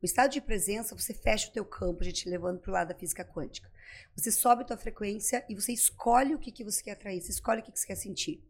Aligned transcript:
O 0.00 0.06
estado 0.06 0.30
de 0.30 0.40
presença, 0.40 0.94
você 0.94 1.12
fecha 1.12 1.48
o 1.48 1.52
teu 1.52 1.64
campo, 1.64 2.02
a 2.02 2.04
gente 2.04 2.28
levando 2.28 2.60
para 2.60 2.70
o 2.70 2.72
lado 2.72 2.88
da 2.88 2.94
física 2.94 3.24
quântica. 3.24 3.70
Você 4.16 4.30
sobe 4.30 4.62
a 4.62 4.64
tua 4.64 4.76
frequência 4.76 5.44
e 5.48 5.54
você 5.54 5.72
escolhe 5.72 6.34
o 6.34 6.38
que, 6.38 6.52
que 6.52 6.64
você 6.64 6.82
quer 6.82 6.92
atrair, 6.92 7.20
você 7.20 7.32
escolhe 7.32 7.60
o 7.60 7.64
que, 7.64 7.72
que 7.72 7.78
você 7.80 7.86
quer 7.86 7.96
sentir. 7.96 8.42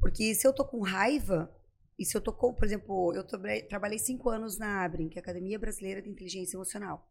Porque 0.00 0.34
se 0.34 0.46
eu 0.46 0.52
tô 0.52 0.64
com 0.64 0.80
raiva, 0.80 1.54
e 1.98 2.04
se 2.04 2.16
eu 2.16 2.20
tô 2.20 2.32
com, 2.32 2.54
por 2.54 2.64
exemplo, 2.64 3.14
eu 3.14 3.22
trabalhei 3.68 3.98
cinco 3.98 4.30
anos 4.30 4.56
na 4.56 4.82
ABRIN, 4.82 5.08
que 5.08 5.18
é 5.18 5.20
a 5.20 5.22
Academia 5.22 5.58
Brasileira 5.58 6.00
de 6.00 6.08
Inteligência 6.08 6.56
Emocional. 6.56 7.06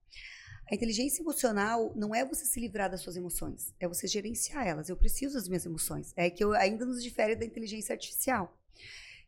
A 0.70 0.76
inteligência 0.76 1.22
emocional 1.22 1.94
não 1.96 2.14
é 2.14 2.24
você 2.24 2.46
se 2.46 2.60
livrar 2.60 2.92
das 2.92 3.02
suas 3.02 3.16
emoções, 3.16 3.74
é 3.80 3.88
você 3.88 4.08
gerenciar 4.08 4.68
elas. 4.68 4.88
Eu 4.88 4.96
preciso 4.96 5.34
das 5.34 5.48
minhas 5.48 5.66
emoções. 5.66 6.14
É 6.16 6.30
que 6.30 6.44
eu 6.44 6.54
ainda 6.54 6.86
nos 6.86 7.04
difere 7.04 7.36
da 7.36 7.46
inteligência 7.46 7.94
artificial. 7.94 8.56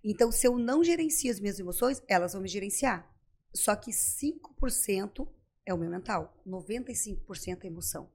Então, 0.03 0.31
se 0.31 0.47
eu 0.47 0.57
não 0.57 0.83
gerencio 0.83 1.31
as 1.31 1.39
minhas 1.39 1.59
emoções, 1.59 2.01
elas 2.07 2.33
vão 2.33 2.41
me 2.41 2.47
gerenciar. 2.47 3.07
Só 3.53 3.75
que 3.75 3.91
5% 3.91 5.27
é 5.65 5.73
o 5.73 5.77
meu 5.77 5.89
mental, 5.89 6.41
95% 6.47 7.63
é 7.63 7.67
emoção. 7.67 8.09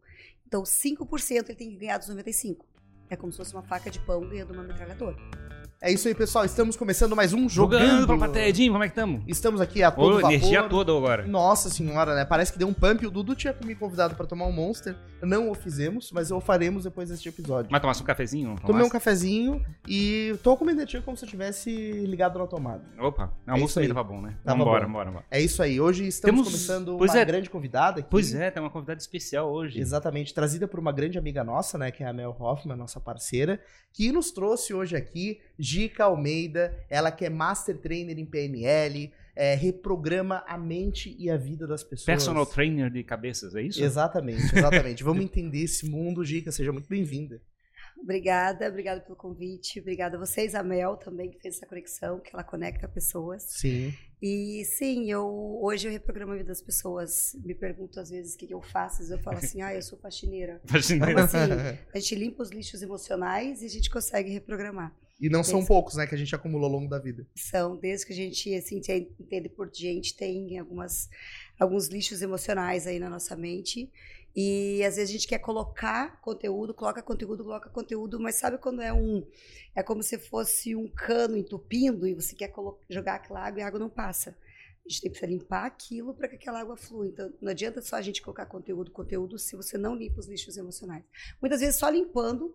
Então, 0.47 0.63
5% 0.63 1.31
ele 1.31 1.55
tem 1.55 1.71
que 1.71 1.77
ganhar 1.77 1.99
dos 1.99 2.09
95%. 2.09 2.59
É 3.09 3.17
como 3.17 3.31
se 3.31 3.39
fosse 3.39 3.53
uma 3.53 3.63
faca 3.63 3.91
de 3.91 4.01
pão 4.05 4.29
ganhando 4.29 4.53
uma 4.53 4.65
metralhadora. 4.65 5.17
É 5.83 5.93
isso 5.93 6.09
aí, 6.09 6.15
pessoal. 6.15 6.43
Estamos 6.47 6.75
começando 6.75 7.15
mais 7.15 7.35
um 7.35 7.47
Jogando. 7.51 7.83
Jogando 7.87 8.07
pra 8.07 8.17
plateia, 8.17 8.49
Edinho, 8.49 8.73
como 8.73 8.83
é 8.83 8.89
que 8.89 8.93
estamos? 8.93 9.23
Estamos 9.29 9.61
aqui 9.61 9.83
a 9.83 9.91
todo 9.91 10.13
Ô, 10.13 10.15
vapor. 10.15 10.33
energia 10.33 10.63
toda 10.63 10.91
agora. 10.91 11.27
Nossa 11.27 11.69
senhora, 11.69 12.15
né? 12.15 12.25
Parece 12.25 12.51
que 12.51 12.59
deu 12.59 12.67
um 12.67 12.73
pump. 12.73 13.07
O 13.07 13.11
Dudu 13.11 13.35
tinha 13.35 13.55
me 13.63 13.75
convidado 13.75 14.15
pra 14.15 14.25
tomar 14.25 14.47
um 14.47 14.53
Monster. 14.53 14.97
Não 15.23 15.51
o 15.51 15.55
fizemos, 15.55 16.11
mas 16.13 16.31
o 16.31 16.41
faremos 16.41 16.85
depois 16.85 17.11
deste 17.11 17.29
episódio. 17.29 17.69
Mas 17.71 17.81
tomasse 17.83 18.03
um 18.03 18.07
cafezinho? 18.07 18.57
Tomei 18.67 18.85
um 18.85 18.89
cafezinho 18.89 19.63
e 19.87 20.35
tô 20.43 20.57
comendo 20.57 20.79
energia 20.81 21.03
como 21.03 21.15
se 21.17 21.27
eu 21.27 21.29
tivesse 21.29 21.71
ligado 22.07 22.39
na 22.39 22.47
tomada. 22.47 22.83
Opa, 22.99 23.31
o 23.47 23.51
almoço 23.51 23.75
também 23.75 23.89
tava 23.89 24.03
bom, 24.03 24.21
né? 24.23 24.35
Tava 24.45 24.59
vambora, 24.59 24.81
bom. 24.81 24.87
vambora, 24.87 25.07
vambora. 25.11 25.27
É 25.31 25.41
isso 25.41 25.63
aí. 25.63 25.79
Hoje 25.79 26.07
estamos 26.07 26.37
Temos- 26.41 26.49
começando 26.53 26.97
pois 26.97 27.11
uma 27.13 27.21
é. 27.21 27.25
grande 27.25 27.51
convidada 27.51 28.01
aqui. 28.01 28.09
Pois 28.11 28.35
é, 28.35 28.51
tem 28.51 28.63
uma 28.63 28.71
convidada 28.71 28.99
especial 28.99 29.53
hoje. 29.53 29.79
Exatamente, 29.79 30.33
trazida 30.33 30.67
por 30.67 30.81
uma 30.81 30.91
grande 30.93 31.19
amiga 31.19 31.45
nossa, 31.45 31.77
né, 31.77 31.91
que 31.91 32.03
é 32.03 32.07
a 32.09 32.13
Mel 32.15 32.35
Hoffman, 32.39 32.77
nossa 32.77 32.99
parceira, 32.99 33.61
que 33.93 34.11
nos 34.11 34.31
trouxe 34.31 34.73
hoje 34.73 34.97
aqui 34.97 35.39
Gica 35.67 36.05
Almeida, 36.05 36.73
ela 36.89 37.11
que 37.11 37.25
é 37.25 37.29
Master 37.29 37.77
Trainer 37.79 38.17
em 38.17 38.25
PNL, 38.25 39.13
é, 39.35 39.55
reprograma 39.55 40.45
a 40.47 40.57
mente 40.57 41.15
e 41.19 41.29
a 41.29 41.37
vida 41.37 41.67
das 41.67 41.83
pessoas. 41.83 42.07
Personal 42.07 42.47
trainer 42.47 42.89
de 42.89 43.03
cabeças, 43.03 43.55
é 43.57 43.63
isso? 43.63 43.83
Exatamente, 43.83 44.57
exatamente. 44.57 45.03
Vamos 45.05 45.25
entender 45.25 45.63
esse 45.63 45.91
mundo, 45.91 46.25
Gica, 46.25 46.53
seja 46.53 46.73
muito 46.73 46.89
bem-vinda. 46.89 47.43
Obrigada, 48.01 48.69
obrigada 48.69 49.01
pelo 49.01 49.17
convite. 49.17 49.81
Obrigada 49.81 50.17
a 50.17 50.21
vocês, 50.21 50.55
a 50.55 50.63
Mel 50.63 50.97
também, 50.97 51.31
que 51.31 51.41
fez 51.41 51.57
essa 51.57 51.67
conexão, 51.67 52.21
que 52.21 52.31
ela 52.33 52.45
conecta 52.45 52.87
pessoas. 52.87 53.43
Sim. 53.43 53.93
E 54.23 54.65
sim, 54.65 55.11
eu 55.11 55.59
hoje 55.61 55.89
eu 55.89 55.93
reprogramo 55.93 56.33
a 56.33 56.37
vida 56.37 56.49
das 56.49 56.63
pessoas. 56.63 57.37
Me 57.45 57.55
pergunto 57.55 57.99
às 57.99 58.11
vezes 58.11 58.35
o 58.35 58.39
que 58.39 58.47
que 58.47 58.55
eu 58.55 58.63
faço, 58.63 59.03
às 59.03 59.09
vezes 59.09 59.13
eu 59.13 59.19
falo 59.19 59.39
assim, 59.39 59.63
ah, 59.63 59.75
eu 59.75 59.83
sou 59.83 59.99
faxineira. 59.99 60.61
Imagina. 60.69 61.07
Como 61.07 61.19
assim? 61.19 61.39
A 61.93 61.99
gente 61.99 62.15
limpa 62.15 62.43
os 62.43 62.51
lixos 62.51 62.83
emocionais 62.83 63.63
e 63.63 63.67
a 63.67 63.71
gente 63.71 63.91
consegue 63.91 64.31
reprogramar. 64.31 64.95
E 65.19 65.31
não 65.31 65.43
são 65.43 65.65
poucos, 65.65 65.95
né, 65.95 66.07
que 66.07 66.15
a 66.15 66.19
gente 66.19 66.35
acumulou 66.35 66.67
ao 66.67 66.73
longo 66.73 66.91
da 66.91 66.99
vida. 66.99 67.27
São, 67.35 67.77
desde 67.77 68.07
que 68.07 68.13
a 68.13 68.17
gente 68.17 68.55
assim, 68.55 68.81
te- 68.81 69.11
entende 69.19 69.49
por 69.49 69.71
gente, 69.73 70.15
tem 70.15 70.59
algumas, 70.59 71.09
alguns 71.59 71.89
lixos 71.89 72.21
emocionais 72.21 72.87
aí 72.87 72.99
na 72.99 73.09
nossa 73.09 73.35
mente. 73.35 73.91
E 74.39 74.85
às 74.85 74.97
vezes 74.97 75.09
a 75.09 75.13
gente 75.15 75.27
quer 75.27 75.39
colocar 75.39 76.21
conteúdo, 76.21 76.75
coloca 76.75 77.03
conteúdo, 77.03 77.43
coloca 77.43 77.71
conteúdo, 77.71 78.21
mas 78.21 78.35
sabe 78.35 78.59
quando 78.59 78.83
é 78.83 78.93
um. 78.93 79.27
É 79.75 79.83
como 79.83 80.03
se 80.03 80.19
fosse 80.19 80.77
um 80.77 80.87
cano 80.87 81.39
entupindo 81.39 82.07
e 82.07 82.13
você 82.13 82.37
quer 82.37 82.53
jogar 82.91 83.15
aquela 83.15 83.41
água 83.47 83.61
e 83.61 83.63
a 83.63 83.67
água 83.67 83.81
não 83.81 83.89
passa. 83.89 84.37
A 84.85 84.89
gente 84.89 85.01
tem 85.01 85.11
que 85.11 85.27
limpar 85.27 85.65
aquilo 85.65 86.13
para 86.15 86.29
que 86.29 86.37
aquela 86.37 86.61
água 86.61 86.77
flua. 86.77 87.07
Então, 87.07 87.33
não 87.41 87.51
adianta 87.51 87.81
só 87.81 87.97
a 87.97 88.03
gente 88.03 88.21
colocar 88.21 88.45
conteúdo, 88.45 88.91
conteúdo, 88.91 89.39
se 89.39 89.57
você 89.57 89.79
não 89.79 89.97
limpa 89.97 90.21
os 90.21 90.27
lixos 90.27 90.59
emocionais. 90.59 91.03
Muitas 91.41 91.61
vezes 91.61 91.77
só 91.77 91.89
limpando 91.89 92.55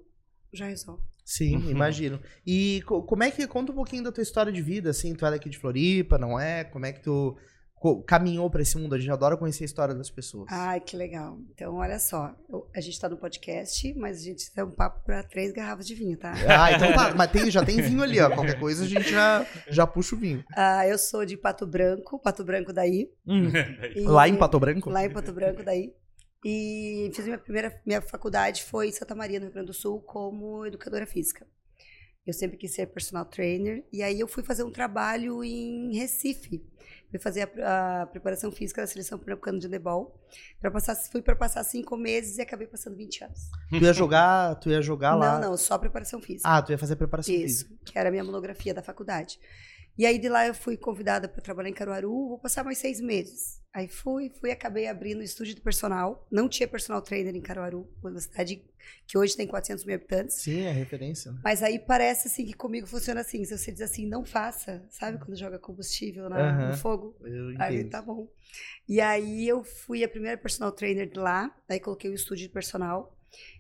já 0.54 0.66
resolve. 0.68 1.02
Sim, 1.26 1.56
Uhum. 1.58 1.70
imagino. 1.70 2.20
E 2.46 2.82
co- 2.86 3.04
como 3.04 3.24
é 3.24 3.32
que 3.32 3.48
conta 3.48 3.72
um 3.72 3.76
pouquinho 3.76 4.04
da 4.04 4.12
tua 4.12 4.22
história 4.24 4.52
de 4.52 4.62
vida, 4.62 4.90
assim, 4.90 5.14
tu 5.16 5.26
é 5.26 5.32
daqui 5.32 5.50
de 5.50 5.58
Floripa, 5.58 6.18
não 6.18 6.38
é? 6.40 6.64
Como 6.66 6.86
é 6.86 6.92
que 6.92 7.02
tu 7.02 7.38
co- 7.76 8.02
caminhou 8.04 8.50
pra 8.50 8.62
esse 8.62 8.78
mundo? 8.78 8.94
A 8.96 9.00
gente 9.00 9.12
adora 9.12 9.38
conhecer 9.38 9.64
a 9.64 9.66
história 9.66 9.94
das 9.96 10.10
pessoas. 10.10 10.48
Ai, 10.52 10.82
que 10.82 10.98
legal. 10.98 11.38
Então, 11.52 11.76
olha 11.76 11.98
só, 12.00 12.36
eu- 12.50 12.68
a 12.76 12.82
gente 12.82 12.94
está 12.94 13.08
no 13.08 13.16
podcast, 13.18 13.94
mas 13.96 14.18
a 14.20 14.24
gente 14.24 14.52
tem 14.54 14.64
um 14.64 14.72
papo 14.72 15.06
para 15.06 15.24
três 15.24 15.54
garrafas 15.54 15.88
de 15.88 15.96
vinho, 15.96 16.18
tá? 16.18 16.34
Ah, 16.50 16.74
então 16.74 16.92
tá. 16.94 17.16
Mas 17.16 17.32
tem- 17.32 17.50
já 17.50 17.64
tem 17.64 17.82
vinho 17.82 18.04
ali, 18.04 18.20
ó. 18.20 18.30
Qualquer 18.30 18.60
coisa 18.60 18.84
a 18.84 18.88
gente 18.88 19.10
já, 19.10 19.46
já 19.70 19.88
puxa 19.88 20.16
o 20.16 20.20
vinho. 20.20 20.44
Ah, 20.54 20.86
eu 20.88 20.98
sou 20.98 21.26
de 21.26 21.38
Pato 21.38 21.66
Branco, 21.66 22.20
Pato 22.20 22.44
Branco 22.44 22.74
daí. 22.74 23.10
E- 23.96 24.02
Lá 24.02 24.28
em 24.28 24.36
Pato 24.36 24.60
Branco? 24.60 24.90
Lá 24.90 25.06
em 25.06 25.10
Pato 25.10 25.32
Branco 25.32 25.64
daí. 25.64 25.94
E 26.44 27.12
fiz 27.14 27.26
minha 27.26 27.38
primeira 27.38 27.82
minha 27.86 28.02
faculdade 28.02 28.64
foi 28.64 28.88
em 28.88 28.92
Santa 28.92 29.14
Maria, 29.14 29.40
no 29.40 29.46
Rio 29.46 29.54
Grande 29.54 29.68
do 29.68 29.74
Sul, 29.74 30.02
como 30.02 30.66
educadora 30.66 31.06
física. 31.06 31.46
Eu 32.26 32.34
sempre 32.34 32.56
quis 32.56 32.74
ser 32.74 32.86
personal 32.88 33.26
trainer 33.26 33.84
e 33.92 34.04
aí 34.04 34.20
eu 34.20 34.28
fui 34.28 34.44
fazer 34.44 34.64
um 34.64 34.72
trabalho 34.72 35.44
em 35.44 35.96
Recife. 35.98 36.64
Fui 37.10 37.20
fazer 37.20 37.52
a, 37.60 38.04
a 38.04 38.06
preparação 38.06 38.52
física 38.52 38.82
da 38.82 38.88
seleção 38.88 39.18
pernambucana 39.18 39.60
de 39.60 39.68
handebol. 39.68 40.20
Pra 40.60 40.70
passar, 40.70 40.96
fui 40.96 41.22
para 41.22 41.36
passar 41.36 41.64
cinco 41.64 41.98
meses 41.98 42.38
e 42.38 42.42
acabei 42.42 42.68
passando 42.68 42.96
20 42.96 43.24
anos. 43.24 43.40
Tu 43.70 43.78
ia 43.78 43.92
jogar, 43.92 44.56
tu 44.56 44.70
ia 44.70 44.82
jogar 44.82 45.16
lá. 45.16 45.40
Não, 45.40 45.50
não, 45.50 45.58
só 45.58 45.78
preparação 45.78 46.22
física. 46.22 46.48
Ah, 46.48 46.62
tu 46.62 46.72
ia 46.72 46.78
fazer 46.78 46.96
preparação 46.96 47.34
Isso, 47.34 47.66
física. 47.66 47.76
que 47.86 47.98
era 47.98 48.10
a 48.10 48.12
minha 48.12 48.24
monografia 48.24 48.74
da 48.74 48.84
faculdade. 48.84 49.40
E 49.98 50.06
aí 50.06 50.18
de 50.18 50.30
lá 50.30 50.48
eu 50.48 50.54
fui 50.54 50.78
convidada 50.78 51.28
para 51.28 51.42
trabalhar 51.42 51.70
em 51.70 51.74
Caruaru, 51.74 52.30
vou 52.30 52.40
passar 52.40 52.64
mais 52.64 52.78
seis 52.78 53.00
meses. 53.02 53.62
Aí 53.74 53.88
fui, 53.88 54.30
fui, 54.30 54.52
acabei 54.52 54.88
abrindo 54.88 55.20
o 55.20 55.24
estúdio 55.24 55.56
de 55.56 55.62
personal. 55.62 56.28
Não 56.32 56.50
tinha 56.50 56.68
personal 56.68 57.02
trainer 57.02 57.36
em 57.36 57.42
Caruaru, 57.42 57.88
uma 58.04 58.20
cidade 58.20 58.64
que 59.08 59.18
hoje 59.18 59.36
tem 59.38 59.48
400 59.48 59.86
mil 59.86 59.96
habitantes. 59.96 60.42
Sim, 60.42 60.62
é 60.62 60.72
referência. 60.72 61.32
né? 61.32 61.40
Mas 61.44 61.62
aí 61.64 61.78
parece 61.80 62.28
assim 62.28 62.46
que 62.46 62.54
comigo 62.54 62.88
funciona 62.88 63.22
assim, 63.22 63.46
se 63.46 63.58
você 63.58 63.72
diz 63.72 63.82
assim, 63.82 64.06
não 64.08 64.26
faça, 64.26 64.86
sabe 64.90 65.18
quando 65.20 65.38
joga 65.38 65.58
combustível 65.60 66.28
na- 66.30 66.38
no 66.72 66.78
fogo? 66.78 67.16
Eu 67.24 67.50
Aí 67.60 67.76
entendo. 67.78 67.90
tá 67.92 68.02
bom. 68.02 68.28
E 68.90 69.00
aí 69.00 69.48
eu 69.48 69.64
fui 69.64 70.04
a 70.04 70.10
primeira 70.10 70.38
personal 70.38 70.72
trainer 70.72 71.10
de 71.10 71.20
lá, 71.20 71.56
aí 71.70 71.80
coloquei 71.80 72.10
o 72.10 72.14
estúdio 72.16 72.48
de 72.48 72.54
personal. 72.54 73.18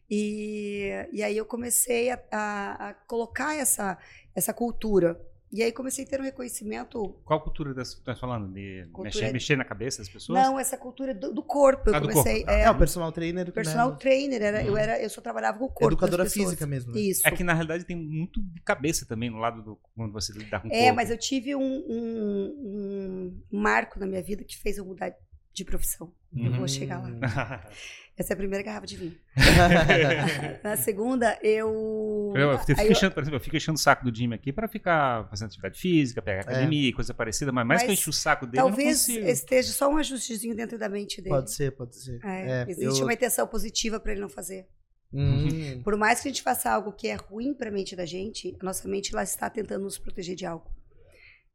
E, 0.09 0.89
e 1.13 1.23
aí 1.23 1.37
eu 1.37 1.45
comecei 1.45 2.09
a, 2.09 2.21
a- 2.31 2.89
a 2.89 2.93
colocar 2.93 3.55
essa, 3.55 3.97
essa 4.35 4.53
cultura. 4.53 5.19
E 5.53 5.61
aí 5.61 5.71
comecei 5.73 6.05
a 6.05 6.07
ter 6.07 6.17
um 6.19 6.23
reconhecimento. 6.23 7.13
Qual 7.25 7.41
cultura 7.41 7.73
das- 7.73 7.93
tu 7.95 8.01
tá 8.03 8.15
falando? 8.15 8.53
De 8.53 8.83
Cultura- 8.93 9.03
mexer, 9.03 9.33
mexer 9.33 9.55
na 9.57 9.65
cabeça 9.65 9.97
das 9.97 10.07
pessoas? 10.07 10.39
Não, 10.39 10.57
essa 10.57 10.77
cultura 10.77 11.13
do, 11.13 11.33
do 11.33 11.43
corpo. 11.43 11.89
Eu 11.89 11.95
Ah, 11.95 11.99
do 11.99 12.07
comecei. 12.07 12.37
corpo. 12.45 12.51
É, 12.51 12.61
É, 12.63 12.71
o 12.71 12.77
personal 12.77 13.11
trainer. 13.11 13.51
personal 13.51 13.91
né, 13.91 13.97
trainer, 13.99 14.41
era, 14.41 14.63
eu, 14.63 14.71
Uhum. 14.71 14.77
era, 14.77 15.01
eu 15.03 15.09
só 15.09 15.19
trabalhava 15.19 15.57
com 15.59 15.65
o 15.65 15.67
corpo. 15.67 15.87
Educadora 15.93 16.25
física 16.29 16.65
mesmo. 16.65 16.93
né? 16.93 17.01
Isso. 17.01 17.27
É 17.27 17.31
que 17.31 17.43
na 17.43 17.51
realidade 17.53 17.83
tem 17.83 17.97
muito 17.97 18.41
de 18.41 18.61
cabeça 18.61 19.05
também 19.05 19.29
no 19.29 19.39
lado 19.39 19.61
do 19.61 19.79
quando 19.93 20.13
você 20.13 20.31
lidar 20.31 20.61
com 20.61 20.69
o 20.69 20.71
É, 20.73 20.83
corpo. 20.83 20.95
mas 20.95 21.09
eu 21.11 21.17
tive 21.17 21.53
um, 21.53 21.61
um- 21.61 23.41
um 23.51 23.57
marco 23.59 23.99
na 23.99 24.05
minha 24.05 24.21
vida 24.23 24.43
que 24.45 24.57
fez 24.57 24.77
eu 24.77 24.85
mudar 24.85 25.13
de 25.53 25.65
profissão. 25.65 26.13
Eu 26.33 26.49
Uhum. 26.51 26.57
vou 26.59 26.67
chegar 26.69 26.99
Hum. 27.03 27.19
lá. 27.21 27.69
Essa 28.21 28.33
é 28.33 28.35
a 28.35 28.37
primeira 28.37 28.63
garrafa 28.63 28.85
de 28.85 28.97
vinho. 28.97 29.17
Na 30.63 30.77
segunda, 30.77 31.39
eu. 31.41 32.33
Eu, 32.35 32.51
eu, 32.51 32.59
fico 32.59 32.79
aí 32.79 32.85
eu- 32.87 32.91
enchendo, 32.91 33.13
por 33.13 33.21
exemplo, 33.23 33.37
eu 33.37 33.41
fico 33.41 33.57
enchendo 33.57 33.75
o 33.77 33.81
saco 33.81 34.05
do 34.05 34.15
Jimmy 34.15 34.35
aqui 34.35 34.53
pra 34.53 34.67
ficar 34.67 35.27
fazendo 35.29 35.47
atividade 35.47 35.79
física, 35.79 36.21
pegar 36.21 36.41
academia 36.41 36.89
e 36.89 36.93
coisa 36.93 37.13
parecida, 37.13 37.51
mas 37.51 37.65
mais 37.65 37.81
que 37.81 37.87
eu 37.89 37.93
encho 37.93 38.09
o 38.11 38.13
saco 38.13 38.45
dele, 38.45 38.59
eu 38.61 38.67
talvez 38.67 39.07
esteja 39.09 39.71
só 39.71 39.89
um 39.91 39.97
ajustezinho 39.97 40.55
dentro 40.55 40.77
da 40.77 40.87
mente 40.87 41.21
dele. 41.21 41.35
Pode 41.35 41.51
ser, 41.51 41.71
pode 41.71 41.95
ser. 41.95 42.19
É, 42.23 42.61
É, 42.61 42.65
existe 42.69 42.99
eu- 42.99 43.05
uma 43.07 43.13
intenção 43.13 43.47
positiva 43.47 43.99
para 43.99 44.11
ele 44.11 44.21
não 44.21 44.29
fazer. 44.29 44.67
Hum, 45.13 45.81
Por 45.83 45.97
mais 45.97 46.21
que 46.21 46.27
a 46.27 46.31
gente 46.31 46.43
faça 46.43 46.69
algo 46.71 46.93
que 46.93 47.07
é 47.07 47.15
ruim 47.15 47.53
para 47.53 47.69
a 47.69 47.71
mente 47.71 47.95
da 47.95 48.05
gente, 48.05 48.55
a 48.61 48.63
nossa 48.63 48.87
mente 48.87 49.13
lá 49.15 49.23
está 49.23 49.49
tentando 49.49 49.83
nos 49.83 49.97
proteger 49.97 50.35
de 50.35 50.45
algo. 50.45 50.69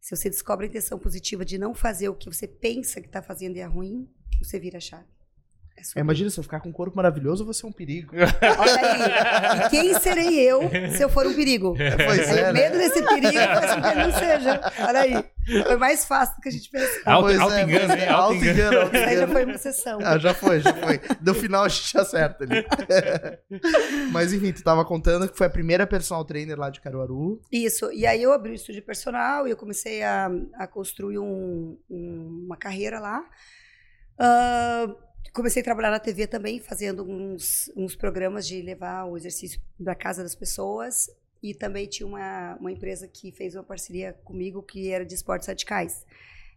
Se 0.00 0.14
você 0.14 0.28
descobre 0.28 0.66
a 0.66 0.68
intenção 0.68 0.98
positiva 0.98 1.44
de 1.44 1.56
não 1.58 1.74
fazer 1.74 2.08
o 2.08 2.14
que 2.14 2.26
você 2.28 2.46
pensa 2.46 3.00
que 3.00 3.06
está 3.06 3.22
fazendo 3.22 3.56
e 3.56 3.60
é 3.60 3.64
ruim, 3.64 4.08
você 4.42 4.58
vira 4.60 4.76
a 4.78 4.80
chave. 4.80 5.06
É 5.78 5.98
é, 5.98 6.00
imagina, 6.00 6.30
se 6.30 6.38
eu 6.38 6.42
ficar 6.42 6.60
com 6.60 6.68
um 6.68 6.72
corpo 6.72 6.96
maravilhoso, 6.96 7.42
eu 7.42 7.44
vou 7.44 7.54
ser 7.54 7.66
um 7.66 7.72
perigo. 7.72 8.14
Olha 8.16 8.80
aí. 8.80 9.66
E 9.66 9.70
quem 9.70 9.98
serei 10.00 10.40
eu 10.40 10.62
se 10.96 11.02
eu 11.02 11.08
for 11.08 11.26
um 11.26 11.34
perigo? 11.34 11.74
Pois 12.06 12.28
é, 12.28 12.50
o 12.50 12.52
né? 12.52 12.52
medo 12.52 12.78
desse 12.78 13.02
perigo 13.04 13.32
faz 13.38 13.74
com 13.74 13.82
que 13.82 13.88
ele 13.88 14.02
não 14.02 14.12
seja. 14.12 14.60
Olha 14.86 15.00
aí. 15.00 15.24
Foi 15.64 15.76
mais 15.76 16.04
fácil 16.04 16.34
do 16.36 16.40
que 16.42 16.48
a 16.48 16.52
gente 16.52 16.68
pensava. 16.70 17.10
Auto- 17.12 17.26
Pois 17.26 17.36
é, 17.38 17.38
pois 17.38 17.52
é, 17.52 18.02
hein? 18.04 18.08
Auto-engano. 18.08 18.78
auto-engano, 18.80 18.96
Isso 18.96 19.04
aí 19.08 19.16
já 19.16 19.28
foi 19.28 19.44
uma 19.44 19.58
sessão. 19.58 19.98
Ah, 20.02 20.18
já 20.18 20.34
foi, 20.34 20.60
já 20.60 20.74
foi. 20.74 21.00
No 21.20 21.34
final 21.34 21.62
a 21.64 21.68
gente 21.68 21.98
acerta 21.98 22.44
ali. 22.44 22.66
Mas 24.12 24.32
enfim, 24.32 24.52
tu 24.52 24.62
tava 24.64 24.84
contando 24.84 25.28
que 25.28 25.36
foi 25.38 25.46
a 25.46 25.50
primeira 25.50 25.86
personal 25.86 26.24
trainer 26.24 26.58
lá 26.58 26.68
de 26.70 26.80
Caruaru. 26.80 27.40
Isso. 27.52 27.92
E 27.92 28.04
aí 28.06 28.22
eu 28.22 28.32
abri 28.32 28.52
o 28.52 28.54
estúdio 28.54 28.82
personal 28.82 29.46
e 29.46 29.50
eu 29.50 29.56
comecei 29.56 30.02
a, 30.02 30.30
a 30.54 30.66
construir 30.66 31.18
um- 31.18 31.78
um- 31.88 32.44
uma 32.46 32.56
carreira 32.56 32.98
lá. 32.98 33.22
Ah, 34.18 34.86
comecei 35.36 35.60
a 35.60 35.64
trabalhar 35.64 35.90
na 35.90 36.00
TV 36.00 36.26
também, 36.26 36.58
fazendo 36.60 37.04
uns, 37.04 37.70
uns 37.76 37.94
programas 37.94 38.46
de 38.46 38.62
levar 38.62 39.04
o 39.04 39.18
exercício 39.18 39.60
da 39.78 39.94
casa 39.94 40.22
das 40.22 40.34
pessoas. 40.34 41.10
E 41.42 41.54
também 41.54 41.86
tinha 41.86 42.06
uma, 42.06 42.56
uma 42.58 42.72
empresa 42.72 43.06
que 43.06 43.30
fez 43.30 43.54
uma 43.54 43.62
parceria 43.62 44.14
comigo 44.24 44.62
que 44.62 44.90
era 44.90 45.04
de 45.04 45.14
esportes 45.14 45.46
radicais. 45.46 46.06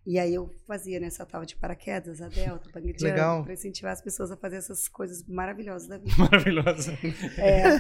E 0.07 0.17
aí 0.17 0.33
eu 0.33 0.49
fazia, 0.65 0.97
né, 0.97 1.09
saltava 1.09 1.45
de 1.45 1.57
paraquedas, 1.57 2.21
a 2.21 2.29
delta, 2.29 2.69
Legal. 3.01 3.43
pra 3.43 3.53
incentivar 3.53 3.91
as 3.91 4.01
pessoas 4.01 4.31
a 4.31 4.37
fazer 4.37 4.55
essas 4.55 4.87
coisas 4.87 5.23
maravilhosas 5.27 5.89
da 5.89 5.97
vida. 5.99 6.15
Maravilhosa. 6.17 6.97
É, 7.37 7.79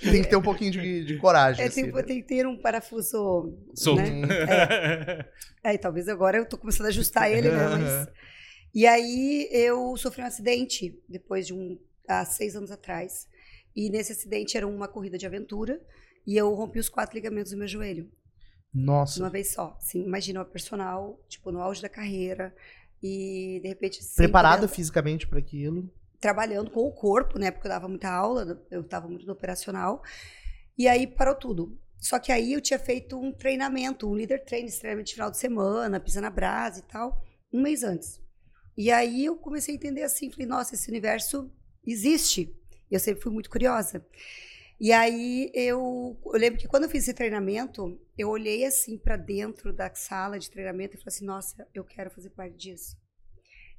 Tem 0.00 0.22
que 0.22 0.28
ter 0.30 0.36
um 0.36 0.42
pouquinho 0.42 0.70
de, 0.70 1.04
de 1.04 1.18
coragem. 1.18 1.64
é 1.64 1.68
assim, 1.68 1.82
tem, 1.82 1.92
né? 1.92 2.02
tem 2.04 2.22
que 2.22 2.28
ter 2.28 2.46
um 2.46 2.56
parafuso, 2.56 3.52
Solto. 3.74 4.00
né? 4.00 5.26
É, 5.64 5.74
e 5.74 5.78
talvez 5.78 6.08
agora 6.08 6.38
eu 6.38 6.46
tô 6.46 6.56
começando 6.56 6.86
a 6.86 6.90
ajustar 6.90 7.30
ele, 7.30 7.50
né, 7.50 7.68
mas... 7.68 8.08
E 8.76 8.86
aí 8.86 9.48
eu 9.50 9.96
sofri 9.96 10.20
um 10.20 10.26
acidente 10.26 11.02
depois 11.08 11.46
de 11.46 11.54
um 11.54 11.78
há 12.06 12.26
seis 12.26 12.54
anos 12.54 12.70
atrás. 12.70 13.26
E 13.74 13.88
nesse 13.88 14.12
acidente 14.12 14.54
era 14.54 14.68
uma 14.68 14.86
corrida 14.86 15.16
de 15.16 15.24
aventura 15.24 15.80
e 16.26 16.36
eu 16.36 16.52
rompi 16.52 16.78
os 16.78 16.90
quatro 16.90 17.14
ligamentos 17.14 17.52
do 17.52 17.56
meu 17.58 17.66
joelho 17.66 18.12
Nossa. 18.74 19.18
uma 19.18 19.30
vez 19.30 19.52
só. 19.54 19.74
Assim, 19.78 20.02
imagina 20.04 20.40
uma 20.40 20.44
personal, 20.44 21.18
tipo 21.26 21.50
no 21.50 21.62
auge 21.62 21.80
da 21.80 21.88
carreira 21.88 22.54
e 23.02 23.60
de 23.62 23.68
repente 23.68 23.98
Preparada 24.14 24.60
dentro- 24.60 24.76
fisicamente 24.76 25.26
para 25.26 25.38
aquilo. 25.38 25.90
trabalhando 26.20 26.70
com 26.70 26.80
o 26.86 26.92
corpo, 26.92 27.38
né? 27.38 27.50
Porque 27.50 27.66
eu 27.66 27.70
dava 27.70 27.88
muita 27.88 28.10
aula, 28.10 28.62
eu 28.70 28.82
estava 28.82 29.08
muito 29.08 29.24
no 29.24 29.32
operacional. 29.32 30.02
E 30.76 30.86
aí 30.86 31.06
parou 31.06 31.34
tudo. 31.34 31.80
Só 31.98 32.18
que 32.18 32.30
aí 32.30 32.52
eu 32.52 32.60
tinha 32.60 32.78
feito 32.78 33.18
um 33.18 33.32
treinamento, 33.32 34.06
um 34.06 34.18
training, 34.44 34.66
esse 34.66 34.80
treinamento 34.80 35.08
de 35.08 35.14
final 35.14 35.30
de 35.30 35.38
semana, 35.38 35.98
pisa 35.98 36.20
na 36.20 36.28
brasa 36.28 36.80
e 36.80 36.82
tal, 36.82 37.22
um 37.50 37.62
mês 37.62 37.82
antes. 37.82 38.20
E 38.76 38.90
aí 38.90 39.24
eu 39.24 39.36
comecei 39.36 39.74
a 39.74 39.76
entender 39.76 40.02
assim, 40.02 40.30
falei, 40.30 40.46
nossa, 40.46 40.74
esse 40.74 40.88
universo 40.90 41.50
existe. 41.86 42.54
E 42.90 42.94
eu 42.94 43.00
sempre 43.00 43.22
fui 43.22 43.32
muito 43.32 43.48
curiosa. 43.50 44.04
E 44.78 44.92
aí 44.92 45.50
eu, 45.54 46.20
eu 46.24 46.32
lembro 46.32 46.60
que 46.60 46.68
quando 46.68 46.84
eu 46.84 46.90
fiz 46.90 47.04
esse 47.04 47.14
treinamento, 47.14 47.98
eu 48.18 48.28
olhei 48.28 48.64
assim 48.64 48.98
para 48.98 49.16
dentro 49.16 49.72
da 49.72 49.92
sala 49.94 50.38
de 50.38 50.50
treinamento 50.50 50.94
e 50.94 50.98
falei 50.98 51.08
assim, 51.08 51.24
nossa, 51.24 51.66
eu 51.72 51.82
quero 51.82 52.10
fazer 52.10 52.30
parte 52.30 52.56
disso. 52.56 52.96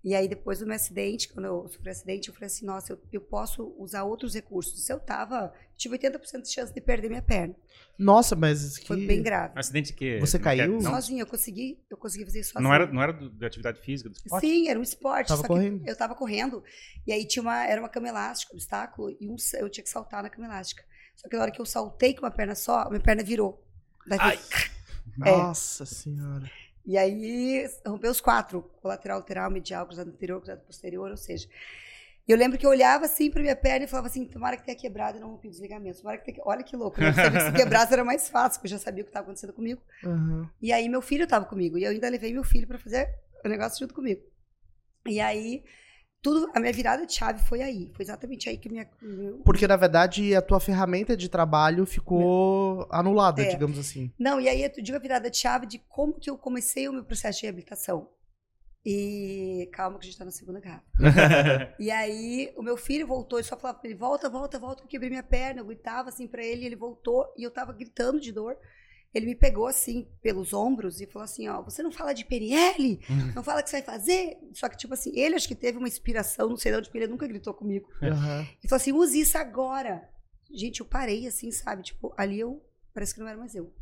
E 0.08 0.16
aí, 0.16 0.26
depois 0.26 0.60
do 0.60 0.66
meu 0.66 0.74
acidente, 0.74 1.28
quando 1.28 1.48
eu 1.48 1.68
sofri 1.68 1.90
um 1.90 1.92
acidente, 1.92 2.30
eu 2.30 2.34
falei 2.34 2.48
assim: 2.48 2.66
nossa, 2.66 2.94
eu, 2.94 3.00
eu 3.12 3.20
posso 3.20 3.76
usar 3.78 4.06
outros 4.06 4.34
recursos. 4.34 4.86
Se 4.86 4.94
eu 4.94 5.02
tava, 5.02 5.52
tive 5.76 5.98
80% 5.98 6.44
de 6.44 6.50
chance 6.50 6.74
de 6.74 6.80
perder 6.80 7.10
minha 7.10 7.22
perna. 7.22 7.54
Nossa, 8.00 8.34
mas 8.34 8.78
que... 8.78 8.88
Foi 8.88 9.06
bem 9.06 9.22
grave. 9.22 9.52
Acidente 9.60 9.92
que. 9.92 10.18
Você 10.22 10.40
caiu? 10.40 10.80
Não, 10.82 10.92
Sozinha, 10.92 11.24
eu 11.24 11.28
consegui, 11.28 11.84
eu 11.90 11.98
consegui 11.98 12.24
fazer 12.24 12.40
isso 12.40 12.54
sozinha. 12.54 12.70
não 12.70 12.74
era, 12.74 12.88
não 12.90 13.02
era 13.02 13.12
do- 13.12 13.30
da 13.32 13.48
atividade 13.48 13.82
física, 13.82 14.10
do 14.10 14.16
esporte? 14.16 14.48
Sim, 14.48 14.70
era 14.70 14.80
um 14.80 14.82
esporte. 14.82 15.28
Tava 15.28 15.42
só 15.42 15.48
correndo. 15.50 15.84
que 15.84 15.92
eu 15.92 15.98
tava 15.98 16.16
correndo. 16.16 16.64
E 17.06 17.12
aí 17.12 17.28
tinha 17.28 17.44
uma, 17.44 17.66
era 17.66 17.82
uma 17.82 17.90
cama 17.90 18.08
elástica, 18.08 18.54
um 18.54 18.56
obstáculo, 18.56 19.10
e 19.20 19.28
um, 19.28 19.36
eu 19.56 19.70
tinha 19.70 19.84
que 19.84 19.90
saltar 19.90 20.24
na 20.24 20.30
cama 20.30 20.48
elástica. 20.48 20.86
Só 21.18 21.28
que 21.28 21.36
na 21.36 21.42
hora 21.42 21.52
que 21.52 21.60
eu 21.60 21.66
saltei 21.66 22.14
com 22.14 22.22
uma 22.22 22.32
perna 22.32 22.56
só, 22.56 22.88
minha 22.90 23.02
perna 23.02 23.24
virou. 23.26 23.62
Daí 24.08 24.20
Ai. 24.22 24.40
É. 25.26 25.32
Nossa 25.32 25.84
senhora. 25.86 26.50
E 26.88 26.98
aí 26.98 27.70
rompeu 27.86 28.10
os 28.10 28.22
quatro: 28.22 28.64
colateral, 28.82 29.20
lateral, 29.20 29.52
medial, 29.52 29.86
cruzado 29.86 30.10
anterior, 30.10 30.40
cruzado 30.40 30.62
posterior, 30.62 31.12
ou 31.12 31.18
seja. 31.18 31.48
Eu 32.26 32.36
lembro 32.36 32.58
que 32.58 32.66
eu 32.66 32.70
olhava 32.70 33.06
assim 33.06 33.30
pra 33.32 33.42
minha 33.42 33.56
perna 33.56 33.86
e 33.86 33.88
falava 33.88 34.08
assim: 34.08 34.26
tomara 34.26 34.58
que 34.58 34.66
tenha 34.66 34.78
quebrado 34.78 35.18
e 35.18 35.22
não 35.22 35.32
rompido 35.32 35.54
os 35.54 35.60
ligamentos. 35.60 36.00
Tomara 36.00 36.18
que 36.18 36.26
tenha... 36.32 36.44
Olha 36.46 36.64
que 36.64 36.76
louco, 36.76 37.00
né? 37.00 37.10
Eu 37.10 37.14
sabia 37.14 37.40
que 37.40 37.46
se 37.46 37.54
quebrasse 37.54 37.94
era 37.94 38.04
mais 38.04 38.30
fácil, 38.30 38.60
porque 38.60 38.74
eu 38.74 38.78
já 38.78 38.84
sabia 38.84 39.02
o 39.02 39.06
que 39.06 39.10
estava 39.10 39.26
acontecendo 39.26 39.54
comigo. 39.54 39.82
Aham. 40.04 40.50
E 40.62 40.72
aí 40.74 40.90
meu 40.90 41.02
filho 41.02 41.26
estava 41.26 41.46
comigo. 41.46 41.78
E 41.78 41.84
eu 41.84 41.92
ainda 41.92 42.10
levei 42.10 42.34
meu 42.34 42.44
filho 42.44 42.68
para 42.68 42.78
fazer 42.78 43.14
o 43.44 43.48
negócio 43.48 43.80
junto 43.80 43.94
comigo. 43.94 44.22
E 45.06 45.22
aí, 45.22 45.64
tudo, 46.22 46.50
a 46.56 46.60
minha 46.60 46.74
virada 46.74 47.06
de 47.06 47.14
chave 47.14 47.42
foi 47.48 47.62
aí. 47.62 47.92
Foi 47.96 48.04
exatamente 48.04 48.50
aí 48.50 48.58
que 48.58 48.68
minha. 48.70 48.90
meu- 49.02 49.38
Porque, 49.46 49.68
na 49.68 49.76
verdade, 49.78 50.36
a 50.36 50.42
tua 50.42 50.60
ferramenta 50.60 51.16
de 51.16 51.30
trabalho 51.30 51.86
ficou 51.86 52.88
anulada, 52.92 53.42
É. 53.44 53.48
digamos 53.50 53.78
assim. 53.80 54.12
Não, 54.20 54.40
e 54.42 54.50
aí 54.50 54.64
eu 54.64 54.72
digo 54.84 54.98
a 54.98 55.02
virada 55.02 55.30
de 55.30 55.38
chave 55.38 55.66
de 55.66 55.80
como 55.88 56.14
que 56.20 56.30
eu 56.30 56.38
comecei 56.38 56.88
o 56.90 56.94
meu 56.94 57.04
processo 57.04 57.40
de 57.40 57.46
reabilitação. 57.46 58.10
E 58.90 59.70
calma 59.74 60.00
que 60.00 60.06
a 60.06 60.10
gente 60.10 60.18
tá 60.18 60.24
na 60.24 60.32
segunda 60.32 60.60
garrafa. 60.62 60.86
E 61.80 61.92
aí 61.92 62.54
o 62.56 62.62
meu 62.62 62.78
filho 62.78 63.06
voltou 63.06 63.38
e 63.40 63.44
só 63.44 63.58
falava 63.58 63.80
pra 63.80 63.90
ele: 63.90 64.00
volta, 64.00 64.30
volta, 64.30 64.58
volta, 64.58 64.82
que 64.82 64.86
eu 64.88 64.90
quebrei 64.92 65.10
minha 65.10 65.24
perna. 65.24 65.60
Eu 65.62 65.66
gritava 65.66 66.08
assim 66.10 66.26
pra 66.28 66.44
ele, 66.44 66.66
ele 66.66 66.76
voltou 66.76 67.26
e 67.38 67.44
eu 67.44 67.52
tava 67.52 67.74
gritando 67.74 68.20
de 68.20 68.32
dor. 68.32 68.56
Ele 69.14 69.26
me 69.26 69.36
pegou 69.36 69.68
assim 69.68 70.08
pelos 70.22 70.54
ombros 70.54 71.02
e 71.02 71.08
falou 71.08 71.24
assim: 71.24 71.48
ó, 71.48 71.62
você 71.62 71.82
não 71.82 71.92
fala 71.92 72.14
de 72.14 72.26
PNL? 72.26 73.00
Não 73.34 73.44
fala 73.44 73.62
o 73.62 73.64
que 73.64 73.70
você 73.70 73.82
vai 73.82 73.98
fazer? 73.98 74.38
Só 74.54 74.70
que, 74.70 74.78
tipo 74.78 74.94
assim, 74.94 75.12
ele 75.18 75.36
acho 75.36 75.48
que 75.48 75.56
teve 75.56 75.78
uma 75.78 75.88
inspiração, 75.88 76.50
não 76.50 76.58
sei 76.58 76.72
de 76.72 76.78
onde, 76.78 76.88
porque 76.88 77.00
ele 77.00 77.08
nunca 77.08 77.28
gritou 77.28 77.54
comigo. 77.54 77.90
Aham. 78.02 78.48
E 78.64 78.68
falou 78.68 78.82
assim: 78.82 78.94
use 78.94 79.20
isso 79.20 79.38
agora. 79.38 80.08
Gente, 80.52 80.80
eu 80.80 80.86
parei 80.86 81.28
assim, 81.28 81.52
sabe? 81.52 81.84
Tipo, 81.84 82.14
ali 82.18 82.40
eu. 82.40 82.64
Parece 82.94 83.14
que 83.14 83.20
não 83.20 83.28
era 83.28 83.38
mais 83.38 83.54
eu. 83.54 83.74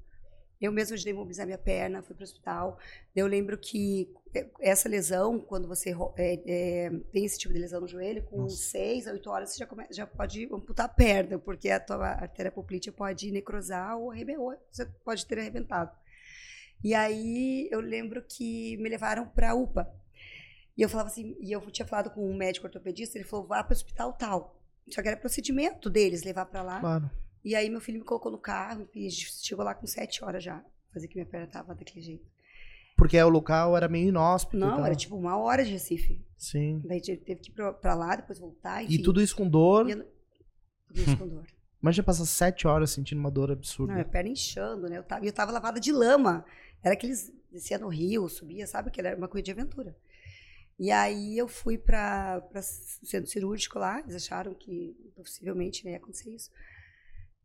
Eu 0.62 0.72
mesma 0.72 0.96
ajudei 0.96 1.14
a 1.14 1.16
mobilizar 1.16 1.46
minha 1.46 1.58
perna, 1.58 2.02
fui 2.02 2.16
pro 2.16 2.24
hospital. 2.24 2.80
Eu 3.16 3.28
lembro 3.28 3.58
que 3.58 4.10
eh, 4.34 4.50
essa 4.60 4.88
lesão, 4.88 5.40
quando 5.40 5.68
você 5.68 5.94
é, 6.18 6.40
é, 6.46 6.90
tem 7.12 7.26
esse 7.26 7.38
tipo 7.38 7.54
de 7.54 7.60
lesão 7.60 7.82
no 7.82 7.88
joelho, 7.88 8.24
com 8.24 8.38
Nossa. 8.44 8.56
seis 8.56 9.08
a 9.08 9.12
oito 9.12 9.30
horas 9.30 9.50
você 9.52 9.60
já, 9.60 9.66
come- 9.66 9.88
já 9.92 10.08
pode 10.08 10.46
amputar 10.52 10.86
a 10.86 10.90
perna, 10.90 11.38
porque 11.38 11.70
a 11.70 11.80
tua 11.80 12.08
artéria 12.08 12.52
poplítea 12.52 12.92
pode 12.94 13.32
necrosar 13.32 13.98
ou 13.98 14.12
arrebentar, 14.12 14.58
você 14.72 14.86
pode 15.04 15.26
ter 15.26 15.40
arrebentado. 15.40 15.92
E 16.84 16.94
aí 16.94 17.68
eu 17.72 17.80
lembro 17.80 18.24
que 18.24 18.78
me 18.78 18.90
levaram 18.90 19.28
pra 19.28 19.54
UPA. 19.56 19.92
E 20.78 20.82
eu 20.82 20.90
falava 20.90 21.10
assim, 21.10 21.36
e 21.40 21.52
eu 21.52 21.62
tinha 21.72 21.86
falado 21.88 22.10
com 22.12 22.30
um 22.30 22.36
médico 22.36 22.66
ortopedista, 22.68 23.18
ele 23.18 23.24
falou, 23.26 23.48
vá 23.48 23.64
para 23.64 23.74
o 23.74 23.76
hospital 23.78 24.14
tal. 24.14 24.62
Só 24.90 25.02
que 25.02 25.08
era 25.08 25.18
procedimento 25.18 25.90
deles 25.90 26.24
levar 26.24 26.46
pra 26.46 26.62
lá. 26.62 26.80
Claro. 26.80 27.10
E 27.46 27.56
aí 27.56 27.70
meu 27.70 27.80
filho 27.80 28.00
me 28.00 28.04
colocou 28.06 28.32
no 28.32 28.40
carro 28.40 28.90
e 28.94 29.10
chegou 29.12 29.64
lá 29.64 29.76
com 29.76 29.86
sete 29.86 30.24
horas 30.24 30.44
já. 30.44 30.66
Fazer 30.92 31.08
que 31.08 31.16
minha 31.16 31.26
perna 31.28 31.46
tava 31.46 31.76
daquele 31.76 32.04
jeito. 32.04 32.26
Porque 32.98 33.22
o 33.22 33.30
local 33.30 33.78
era 33.78 33.88
meio 33.88 34.10
inóspito. 34.10 34.58
Não, 34.58 34.78
tal. 34.78 34.86
era 34.86 34.96
tipo 34.96 35.16
uma 35.16 35.38
hora 35.38 35.64
de 35.64 35.72
Recife. 35.72 36.20
Sim. 36.38 36.82
Daí 36.84 37.00
teve 37.02 37.36
que 37.36 37.50
ir 37.52 37.54
pra, 37.54 37.72
pra 37.72 37.94
lá, 37.94 38.16
depois 38.16 38.40
voltar, 38.40 38.84
enfim. 38.84 38.94
E 38.96 39.04
tudo 39.04 39.22
isso 39.22 39.36
com 39.36 39.48
dor. 39.48 39.88
Eu 39.90 39.98
não- 39.98 40.06
Tudo 40.88 41.02
isso 41.02 41.18
com 41.18 41.28
dor. 41.28 41.46
Imagina 41.84 42.04
passar 42.04 42.26
sete 42.26 42.66
horas 42.68 42.90
sentindo 42.90 43.20
uma 43.20 43.30
dor 43.30 43.50
Não, 43.50 43.54
absurda. 43.54 43.94
minha 43.94 44.06
perna 44.06 44.30
inchando, 44.30 44.90
né? 44.90 44.98
Eu 44.98 45.04
tava, 45.04 45.24
eu 45.26 45.32
tava 45.32 45.52
lavada 45.52 45.80
de 45.80 45.92
lama. 45.92 46.44
Era 46.82 46.94
aqueles. 46.96 47.32
Descia 47.52 47.78
no 47.78 47.88
rio, 47.90 48.28
subia, 48.28 48.66
sabe? 48.66 48.90
Que 48.90 49.00
era 49.00 49.16
uma 49.16 49.28
coisa 49.28 49.44
de 49.46 49.52
aventura. 49.52 49.96
E 50.80 50.92
aí 50.92 51.38
eu 51.38 51.48
fui 51.48 51.78
para 51.78 52.42
o 52.54 52.62
centro 52.62 53.30
cirúrgico 53.30 53.80
lá, 53.80 54.00
eles 54.02 54.16
acharam 54.16 54.54
que 54.54 54.94
possivelmente 55.16 55.86
né, 55.86 55.92
ia 55.92 55.98
acontecer 55.98 56.30
isso. 56.32 56.50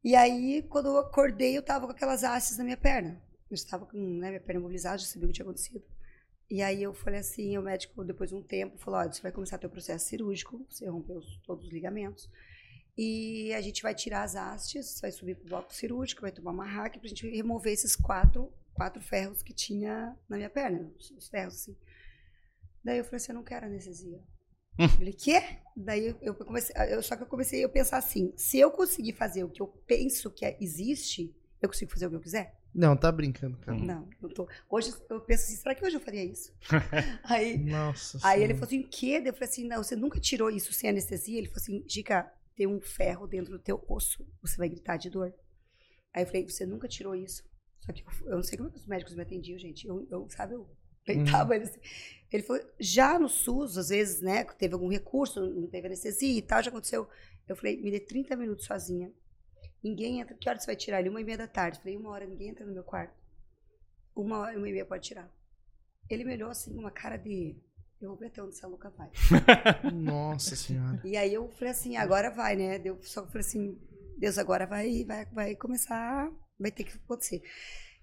E 0.02 0.14
aí, 0.16 0.62
quando 0.62 0.86
eu 0.86 0.98
acordei, 0.98 1.56
eu 1.56 1.62
tava 1.62 1.86
com 1.86 1.92
aquelas 1.92 2.24
hastes 2.24 2.56
na 2.56 2.64
minha 2.64 2.76
perna. 2.76 3.20
Eu 3.50 3.54
estava 3.54 3.84
com 3.86 3.98
né, 3.98 4.28
minha 4.28 4.40
perna 4.40 4.60
imobilizada, 4.60 4.98
já 4.98 5.06
sabia 5.06 5.26
o 5.26 5.28
que 5.28 5.34
tinha 5.34 5.44
acontecido. 5.44 5.82
E 6.48 6.62
aí 6.62 6.82
eu 6.82 6.92
falei 6.94 7.20
assim, 7.20 7.56
o 7.58 7.62
médico, 7.62 8.02
depois 8.04 8.30
de 8.30 8.36
um 8.36 8.42
tempo, 8.42 8.78
falou, 8.78 8.98
olha, 9.00 9.12
você 9.12 9.22
vai 9.22 9.30
começar 9.30 9.58
teu 9.58 9.70
processo 9.70 10.06
cirúrgico, 10.06 10.64
você 10.68 10.86
rompeu 10.88 11.18
os- 11.18 11.36
todos 11.46 11.66
os 11.66 11.72
ligamentos, 11.72 12.28
e 12.98 13.52
a 13.54 13.60
gente 13.60 13.82
vai 13.82 13.94
tirar 13.94 14.22
as 14.24 14.34
hastes, 14.34 15.00
vai 15.00 15.12
subir 15.12 15.36
pro 15.36 15.48
bloco 15.48 15.72
cirúrgico, 15.72 16.22
vai 16.22 16.32
tomar 16.32 16.50
uma 16.50 16.66
hack 16.66 16.98
pra 16.98 17.08
gente 17.08 17.28
remover 17.28 17.72
esses 17.72 17.94
quatro, 17.94 18.52
quatro 18.74 19.00
ferros 19.00 19.42
que 19.42 19.52
tinha 19.52 20.16
na 20.28 20.36
minha 20.36 20.50
perna, 20.50 20.90
os 21.16 21.28
ferros, 21.28 21.54
assim. 21.54 21.76
Daí 22.82 22.98
eu 22.98 23.04
falei 23.04 23.16
assim, 23.18 23.30
eu 23.32 23.36
não 23.36 23.44
quero 23.44 23.66
anestesia. 23.66 24.20
Eu 24.78 24.88
falei, 24.88 25.12
quê? 25.12 25.42
Daí 25.76 26.16
eu- 26.20 26.34
comecei, 26.34 26.74
eu, 26.90 27.02
só 27.02 27.16
que 27.16 27.22
eu 27.22 27.26
comecei 27.26 27.62
a 27.64 27.68
pensar 27.68 27.98
assim, 27.98 28.32
se 28.36 28.58
eu 28.58 28.70
conseguir 28.70 29.12
fazer 29.12 29.44
o 29.44 29.48
que 29.48 29.60
eu 29.62 29.66
penso 29.66 30.30
que 30.30 30.44
é- 30.44 30.56
existe, 30.60 31.34
eu 31.60 31.68
consigo 31.68 31.90
fazer 31.90 32.06
o 32.06 32.10
que 32.10 32.16
eu 32.16 32.20
quiser? 32.20 32.58
Não, 32.74 32.96
tá 32.96 33.10
brincando, 33.10 33.56
cara. 33.58 33.76
Hum. 33.76 33.84
Não, 33.84 34.08
não 34.20 34.30
tô. 34.30 34.48
Hoje 34.68 34.92
eu 35.08 35.20
penso 35.20 35.44
assim, 35.44 35.56
será 35.56 35.74
que 35.74 35.84
hoje 35.84 35.96
eu 35.96 36.00
faria 36.00 36.24
isso? 36.24 36.52
Aí, 37.24 37.58
Nossa 37.58 38.18
aí 38.22 38.42
ele 38.42 38.54
Senhora. 38.54 38.54
falou 38.54 38.66
assim, 38.66 38.80
o 38.80 38.88
quê? 38.88 39.22
Eu 39.24 39.32
falei 39.34 39.48
assim, 39.48 39.64
não, 39.66 39.82
você 39.82 39.96
nunca 39.96 40.20
tirou 40.20 40.50
isso 40.50 40.72
sem 40.72 40.88
anestesia? 40.88 41.38
Ele 41.38 41.48
falou 41.48 41.62
assim, 41.62 41.84
Gica, 41.88 42.32
tem 42.54 42.66
um 42.66 42.80
ferro 42.80 43.26
dentro 43.26 43.50
do 43.52 43.58
teu 43.58 43.84
osso, 43.88 44.24
você 44.40 44.56
vai 44.56 44.68
gritar 44.68 44.96
de 44.96 45.10
dor. 45.10 45.34
Aí 46.14 46.22
eu 46.22 46.26
falei, 46.26 46.48
você 46.48 46.64
nunca 46.64 46.86
tirou 46.88 47.14
isso? 47.14 47.42
Só 47.80 47.92
que 47.92 48.02
eu, 48.02 48.28
eu 48.28 48.36
não 48.36 48.42
sei 48.42 48.56
como 48.56 48.68
é 48.68 48.72
que 48.72 48.78
os 48.78 48.86
médicos 48.86 49.14
me 49.14 49.22
atendiam, 49.22 49.58
gente. 49.58 49.86
Eu, 49.86 50.06
eu 50.10 50.28
sabe, 50.30 50.54
eu 50.54 50.68
peitava 51.04 51.54
ele 51.54 51.64
assim. 51.64 51.80
Ele 52.32 52.42
falou, 52.44 52.62
já 52.78 53.18
no 53.18 53.28
SUS, 53.28 53.76
às 53.76 53.88
vezes, 53.88 54.20
né, 54.20 54.44
teve 54.44 54.74
algum 54.74 54.88
recurso, 54.88 55.40
não 55.40 55.66
teve 55.66 55.88
anestesia 55.88 56.38
e 56.38 56.42
tal, 56.42 56.62
já 56.62 56.70
aconteceu. 56.70 57.08
Eu 57.48 57.56
falei, 57.56 57.80
me 57.82 57.90
dê 57.90 57.98
30 57.98 58.36
minutos 58.36 58.66
sozinha. 58.66 59.12
Ninguém 59.82 60.20
entra. 60.20 60.36
Que 60.36 60.48
hora 60.48 60.58
você 60.58 60.66
vai 60.66 60.76
tirar? 60.76 61.00
Ele, 61.00 61.08
uma 61.08 61.20
e 61.20 61.24
meia 61.24 61.38
da 61.38 61.48
tarde. 61.48 61.78
Eu 61.78 61.82
falei, 61.82 61.96
uma 61.96 62.10
hora, 62.10 62.26
ninguém 62.26 62.50
entra 62.50 62.64
no 62.64 62.72
meu 62.72 62.84
quarto. 62.84 63.18
Uma 64.14 64.38
hora, 64.38 64.56
uma 64.56 64.68
e 64.68 64.72
meia 64.72 64.84
pode 64.84 65.08
tirar. 65.08 65.28
Ele 66.08 66.24
me 66.24 66.34
olhou 66.34 66.50
assim, 66.50 66.76
uma 66.76 66.90
cara 66.90 67.16
de. 67.16 67.56
Eu 68.00 68.10
vou 68.10 68.18
ver 68.18 68.26
até 68.26 68.42
onde 68.42 68.54
essa 68.54 68.66
louca 68.66 68.90
vai. 68.90 69.10
Nossa 69.92 70.56
senhora. 70.56 71.00
E 71.04 71.16
aí 71.16 71.34
eu 71.34 71.48
falei 71.50 71.72
assim, 71.72 71.96
agora 71.96 72.30
vai, 72.30 72.56
né? 72.56 72.78
Deu, 72.78 72.98
só 73.02 73.20
eu 73.20 73.26
falei 73.26 73.40
assim, 73.40 73.78
Deus, 74.16 74.38
agora 74.38 74.66
vai, 74.66 75.04
vai, 75.04 75.26
vai 75.26 75.56
começar, 75.56 76.30
vai 76.58 76.70
ter 76.70 76.84
que 76.84 76.96
acontecer. 76.96 77.42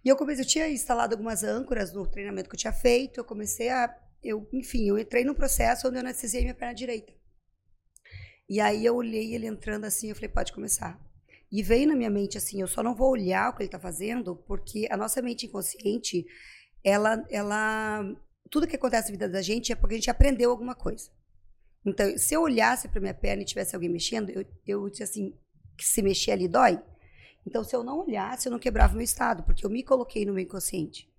E 0.03 0.09
eu 0.09 0.15
comecei, 0.15 0.43
eu 0.43 0.47
tinha 0.47 0.69
instalado 0.69 1.13
algumas 1.13 1.43
âncoras 1.43 1.93
no 1.93 2.05
treinamento 2.07 2.49
que 2.49 2.55
eu 2.55 2.59
tinha 2.59 2.73
feito, 2.73 3.19
eu 3.19 3.25
comecei 3.25 3.69
a, 3.69 3.93
eu, 4.23 4.47
enfim, 4.53 4.87
eu 4.87 4.97
entrei 4.97 5.23
num 5.23 5.33
processo 5.33 5.87
onde 5.87 5.97
eu 5.97 6.01
anestesiei 6.01 6.43
minha 6.43 6.55
perna 6.55 6.73
direita. 6.73 7.13
E 8.49 8.61
aí 8.61 8.85
eu 8.85 8.95
olhei 8.95 9.33
ele 9.35 9.45
entrando 9.45 9.85
assim, 9.85 10.09
eu 10.09 10.15
falei, 10.15 10.29
pode 10.29 10.53
começar. 10.53 10.99
E 11.51 11.61
veio 11.61 11.87
na 11.87 11.95
minha 11.95 12.09
mente 12.09 12.37
assim, 12.37 12.61
eu 12.61 12.67
só 12.67 12.81
não 12.81 12.95
vou 12.95 13.11
olhar 13.11 13.49
o 13.49 13.53
que 13.53 13.63
ele 13.63 13.67
está 13.67 13.79
fazendo, 13.79 14.35
porque 14.35 14.87
a 14.89 14.97
nossa 14.97 15.21
mente 15.21 15.45
inconsciente, 15.45 16.25
ela, 16.83 17.25
ela 17.29 18.03
tudo 18.49 18.67
que 18.67 18.75
acontece 18.75 19.09
na 19.09 19.11
vida 19.11 19.29
da 19.29 19.41
gente 19.41 19.71
é 19.71 19.75
porque 19.75 19.95
a 19.95 19.97
gente 19.97 20.09
aprendeu 20.09 20.49
alguma 20.49 20.75
coisa. 20.75 21.09
Então, 21.85 22.17
se 22.17 22.33
eu 22.33 22.41
olhasse 22.41 22.87
para 22.87 22.99
minha 22.99 23.13
perna 23.13 23.43
e 23.43 23.45
tivesse 23.45 23.75
alguém 23.75 23.89
mexendo, 23.89 24.29
eu, 24.29 24.45
eu 24.65 24.89
disse 24.89 25.03
assim, 25.03 25.37
que 25.77 25.85
se 25.85 26.01
mexer 26.01 26.31
ali 26.31 26.47
dói. 26.47 26.81
Então, 27.47 27.63
se 27.63 27.73
eu 27.73 27.81
não 27.81 27.99
olhasse, 27.99 28.45
eu 28.45 28.51
não 28.51 28.59
quebrava 28.59 28.91
o 28.91 28.97
meu 28.97 29.05
estado, 29.05 29.41
porque 29.43 29.65
eu 29.65 29.69
me 29.69 29.81
coloquei 29.81 30.25
no 30.25 30.33
meu 30.33 30.43
inconsciente. 30.43 31.09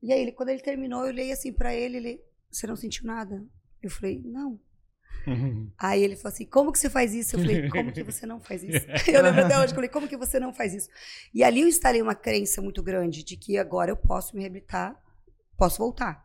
E 0.00 0.12
aí, 0.12 0.20
ele, 0.20 0.30
quando 0.30 0.50
ele 0.50 0.60
terminou, 0.60 1.00
eu 1.02 1.08
olhei 1.08 1.32
assim 1.32 1.52
para 1.52 1.74
ele, 1.74 1.96
ele, 1.96 2.20
você 2.48 2.68
não 2.68 2.76
sentiu 2.76 3.04
nada? 3.04 3.44
Eu 3.82 3.90
falei, 3.90 4.22
não. 4.24 4.60
Aí 5.76 6.04
ele 6.04 6.14
falou 6.14 6.32
assim, 6.32 6.46
como 6.46 6.70
que 6.70 6.78
você 6.78 6.88
faz 6.88 7.12
isso? 7.12 7.34
Eu 7.34 7.40
falei, 7.40 7.68
como 7.68 7.90
que 7.90 8.04
você 8.04 8.24
não 8.26 8.38
faz 8.38 8.62
isso? 8.62 8.86
Eu 9.10 9.22
lembro 9.22 9.44
até 9.44 9.58
hoje, 9.58 9.72
eu 9.72 9.74
falei, 9.74 9.90
como 9.90 10.06
que 10.06 10.16
você 10.16 10.38
não 10.38 10.54
faz 10.54 10.72
isso? 10.72 10.88
E 11.34 11.42
ali 11.42 11.62
eu 11.62 11.66
instalei 11.66 12.00
uma 12.00 12.14
crença 12.14 12.62
muito 12.62 12.80
grande 12.80 13.24
de 13.24 13.36
que 13.36 13.58
agora 13.58 13.90
eu 13.90 13.96
posso 13.96 14.36
me 14.36 14.42
reabilitar, 14.42 14.96
posso 15.56 15.78
voltar. 15.78 16.24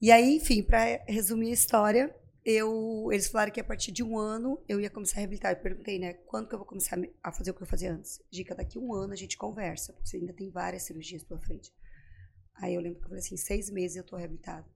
E 0.00 0.10
aí, 0.10 0.34
enfim, 0.34 0.64
para 0.64 1.00
resumir 1.06 1.50
a 1.50 1.54
história, 1.54 2.14
eu, 2.44 3.08
eles 3.12 3.28
falaram 3.28 3.52
que 3.52 3.60
a 3.60 3.64
partir 3.64 3.92
de 3.92 4.02
um 4.02 4.18
ano 4.18 4.62
eu 4.68 4.80
ia 4.80 4.88
começar 4.88 5.16
a 5.16 5.20
reabilitar. 5.20 5.52
Eu 5.52 5.60
perguntei, 5.60 5.98
né, 5.98 6.14
quando 6.14 6.48
que 6.48 6.54
eu 6.54 6.58
vou 6.58 6.66
começar 6.66 6.98
a 7.22 7.32
fazer 7.32 7.50
o 7.50 7.54
que 7.54 7.62
eu 7.62 7.66
fazia 7.66 7.92
antes? 7.92 8.20
Dica, 8.30 8.54
daqui 8.54 8.78
um 8.78 8.94
ano 8.94 9.12
a 9.12 9.16
gente 9.16 9.36
conversa, 9.36 9.92
porque 9.92 10.08
você 10.08 10.16
ainda 10.16 10.32
tem 10.32 10.50
várias 10.50 10.84
cirurgias 10.84 11.22
pela 11.22 11.40
frente. 11.40 11.72
Aí 12.54 12.74
eu 12.74 12.80
lembro 12.80 12.98
que 12.98 13.04
eu 13.04 13.08
falei 13.08 13.22
assim, 13.22 13.36
seis 13.36 13.70
meses 13.70 13.96
eu 13.96 14.04
tô 14.04 14.16
reabilitado. 14.16 14.66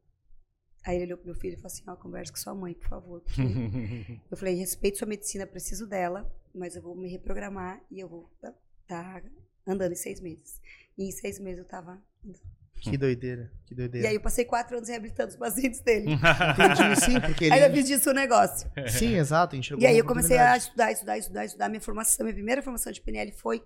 Aí 0.84 0.96
ele 0.96 1.06
olhou 1.06 1.18
pro 1.18 1.26
meu 1.26 1.34
filho 1.34 1.54
e 1.54 1.56
falou 1.56 1.66
assim, 1.66 1.82
ó, 1.86 1.96
conversa 1.96 2.32
com 2.32 2.38
sua 2.38 2.54
mãe, 2.54 2.74
por 2.74 2.88
favor. 2.88 3.22
eu 4.30 4.36
falei, 4.36 4.54
respeito 4.54 4.98
sua 4.98 5.08
medicina, 5.08 5.46
preciso 5.46 5.86
dela, 5.86 6.30
mas 6.54 6.76
eu 6.76 6.82
vou 6.82 6.94
me 6.94 7.08
reprogramar 7.08 7.82
e 7.90 8.00
eu 8.00 8.08
vou 8.08 8.30
estar 8.34 8.52
tá 8.86 9.22
andando 9.66 9.92
em 9.92 9.96
seis 9.96 10.20
meses. 10.20 10.60
E 10.98 11.04
em 11.08 11.10
seis 11.10 11.38
meses 11.38 11.60
eu 11.60 11.64
tava 11.64 12.02
andando. 12.22 12.63
Que 12.80 12.98
doideira, 12.98 13.50
que 13.66 13.74
doideira. 13.74 14.06
E 14.06 14.10
aí 14.10 14.14
eu 14.16 14.20
passei 14.20 14.44
quatro 14.44 14.76
anos 14.76 14.88
reabilitando 14.90 15.30
os 15.30 15.36
pacientes 15.36 15.80
dele. 15.80 16.12
Entendi, 16.12 17.00
sim, 17.00 17.18
porque 17.20 17.44
ele... 17.46 17.54
Aí 17.54 17.62
eu 17.62 17.72
fiz 17.72 17.86
disso 17.86 18.10
um 18.10 18.12
negócio. 18.12 18.70
Sim, 18.88 19.14
exato, 19.16 19.56
enxergou 19.56 19.82
E 19.82 19.86
aí 19.86 19.96
eu 19.96 20.04
comecei 20.04 20.36
a 20.36 20.54
estudar, 20.56 20.92
estudar, 20.92 21.16
estudar, 21.16 21.44
estudar. 21.46 21.68
Minha 21.70 21.80
formação, 21.80 22.24
minha 22.24 22.34
primeira 22.34 22.62
formação 22.62 22.92
de 22.92 23.00
PNL 23.00 23.32
foi 23.32 23.64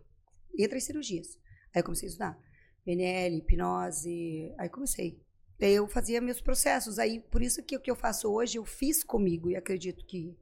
entre 0.56 0.78
as 0.78 0.84
cirurgias. 0.84 1.36
Aí 1.74 1.80
eu 1.80 1.84
comecei 1.84 2.06
a 2.08 2.10
estudar. 2.10 2.38
PNL, 2.84 3.36
hipnose, 3.38 4.54
aí 4.56 4.68
comecei. 4.68 5.20
Daí 5.58 5.74
eu 5.74 5.88
fazia 5.88 6.20
meus 6.20 6.40
processos. 6.40 6.98
Aí, 7.00 7.20
por 7.20 7.42
isso 7.42 7.62
que 7.64 7.76
o 7.76 7.80
que 7.80 7.90
eu 7.90 7.96
faço 7.96 8.30
hoje, 8.32 8.58
eu 8.58 8.64
fiz 8.64 9.02
comigo 9.02 9.50
e 9.50 9.56
acredito 9.56 10.04
que, 10.06 10.36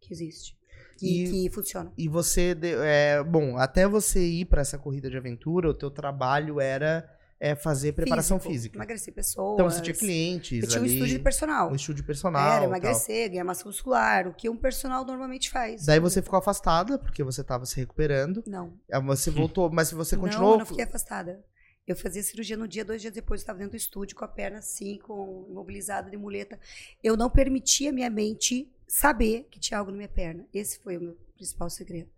que 0.00 0.14
existe. 0.14 0.56
Que, 0.96 1.24
E- 1.24 1.30
que 1.48 1.50
funciona. 1.54 1.92
E 1.98 2.08
você, 2.08 2.56
é, 2.84 3.22
bom, 3.24 3.58
até 3.58 3.88
você 3.88 4.24
ir 4.24 4.44
pra 4.44 4.60
essa 4.60 4.78
corrida 4.78 5.10
de 5.10 5.16
aventura, 5.16 5.68
o 5.68 5.74
teu 5.74 5.90
trabalho 5.90 6.60
era 6.60 7.04
é, 7.44 7.54
fazer 7.54 7.92
preparação 7.92 8.38
Físico, 8.38 8.52
física. 8.54 8.76
Emagrecer 8.78 9.12
pessoas. 9.12 9.54
Então 9.54 9.68
você 9.70 9.82
tinha 9.82 9.94
clientes 9.94 10.62
Eu 10.62 10.68
tinha 10.68 10.80
um 10.80 10.84
ali, 10.84 10.94
estúdio 10.94 11.18
de 11.18 11.22
personal. 11.22 11.70
um 11.70 11.74
estúdio 11.74 12.04
personal. 12.04 12.46
Era 12.46 12.60
tal. 12.60 12.64
emagrecer, 12.68 13.30
ganhar 13.30 13.44
massa 13.44 13.66
muscular, 13.66 14.26
o 14.26 14.32
que 14.32 14.48
um 14.48 14.56
personal 14.56 15.04
normalmente 15.04 15.50
faz. 15.50 15.84
Daí 15.84 16.00
você 16.00 16.22
ficou 16.22 16.38
afastada, 16.38 16.98
porque 16.98 17.22
você 17.22 17.42
estava 17.42 17.66
se 17.66 17.76
recuperando. 17.76 18.42
Não. 18.46 18.72
Você 19.04 19.30
voltou, 19.30 19.70
mas 19.70 19.92
você 19.92 20.16
Não, 20.16 20.22
continuou. 20.22 20.52
eu 20.54 20.58
não 20.60 20.66
fiquei 20.66 20.84
afastada. 20.84 21.44
Eu 21.86 21.94
fazia 21.94 22.22
cirurgia 22.22 22.56
no 22.56 22.66
dia, 22.66 22.82
dois 22.82 23.02
dias 23.02 23.12
depois, 23.12 23.40
eu 23.40 23.42
estava 23.42 23.58
dentro 23.58 23.72
do 23.72 23.76
estúdio 23.76 24.16
com 24.16 24.24
a 24.24 24.28
perna 24.28 24.60
assim, 24.60 24.98
com 25.00 25.46
imobilizada 25.50 26.08
de 26.10 26.16
muleta. 26.16 26.58
Eu 27.02 27.14
não 27.14 27.28
permitia 27.28 27.92
minha 27.92 28.08
mente 28.08 28.72
saber 28.88 29.46
que 29.50 29.60
tinha 29.60 29.78
algo 29.78 29.90
na 29.90 29.98
minha 29.98 30.08
perna. 30.08 30.46
Esse 30.54 30.78
foi 30.78 30.96
o 30.96 31.00
meu 31.02 31.14
principal 31.36 31.68
segredo. 31.68 32.08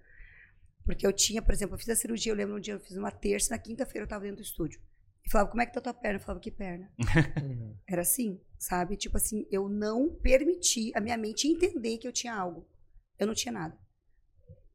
Porque 0.84 1.04
eu 1.04 1.12
tinha, 1.12 1.42
por 1.42 1.52
exemplo, 1.52 1.74
eu 1.74 1.78
fiz 1.80 1.88
a 1.88 1.96
cirurgia, 1.96 2.30
eu 2.30 2.36
lembro 2.36 2.54
um 2.54 2.60
dia, 2.60 2.74
eu 2.74 2.78
fiz 2.80 2.96
uma 2.96 3.10
terça, 3.10 3.50
na 3.50 3.58
quinta-feira 3.58 4.02
eu 4.02 4.04
estava 4.04 4.22
dentro 4.22 4.36
do 4.36 4.42
estúdio. 4.44 4.80
E 5.26 5.30
falava, 5.30 5.50
como 5.50 5.60
é 5.60 5.66
que 5.66 5.72
tá 5.72 5.80
tua 5.80 5.92
perna? 5.92 6.18
Eu 6.18 6.22
falava, 6.22 6.40
que 6.40 6.52
perna? 6.52 6.88
Uhum. 6.98 7.76
Era 7.88 8.02
assim, 8.02 8.40
sabe? 8.56 8.96
Tipo 8.96 9.16
assim, 9.16 9.44
eu 9.50 9.68
não 9.68 10.08
permiti 10.08 10.92
a 10.94 11.00
minha 11.00 11.16
mente 11.16 11.48
entender 11.48 11.98
que 11.98 12.06
eu 12.06 12.12
tinha 12.12 12.32
algo. 12.32 12.64
Eu 13.18 13.26
não 13.26 13.34
tinha 13.34 13.52
nada. 13.52 13.76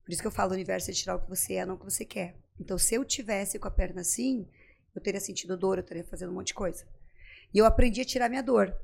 Por 0.04 0.12
isso 0.12 0.22
que 0.22 0.28
eu 0.28 0.32
falo, 0.32 0.52
o 0.52 0.56
universo 0.56 0.92
é 0.92 0.94
tirar 0.94 1.16
o 1.16 1.22
que 1.22 1.30
você 1.30 1.54
é, 1.54 1.66
não 1.66 1.76
o 1.76 1.80
que 1.80 1.86
você 1.86 2.04
quer. 2.04 2.36
Então, 2.60 2.78
se 2.78 2.94
eu 2.96 3.06
tivesse 3.06 3.58
com 3.58 3.68
a 3.68 3.72
perna 3.72 4.02
assim, 4.02 4.46
eu 4.94 5.02
teria 5.02 5.22
sentido 5.22 5.56
dor, 5.56 5.78
eu 5.78 5.84
teria 5.84 6.04
fazendo 6.04 6.32
um 6.32 6.36
monte 6.36 6.48
de 6.48 6.54
coisa. 6.54 6.86
E 7.54 7.58
eu 7.58 7.66
aprendi 7.66 8.02
a 8.02 8.06
tirar 8.06 8.28
minha 8.28 8.44
dor. 8.44 8.76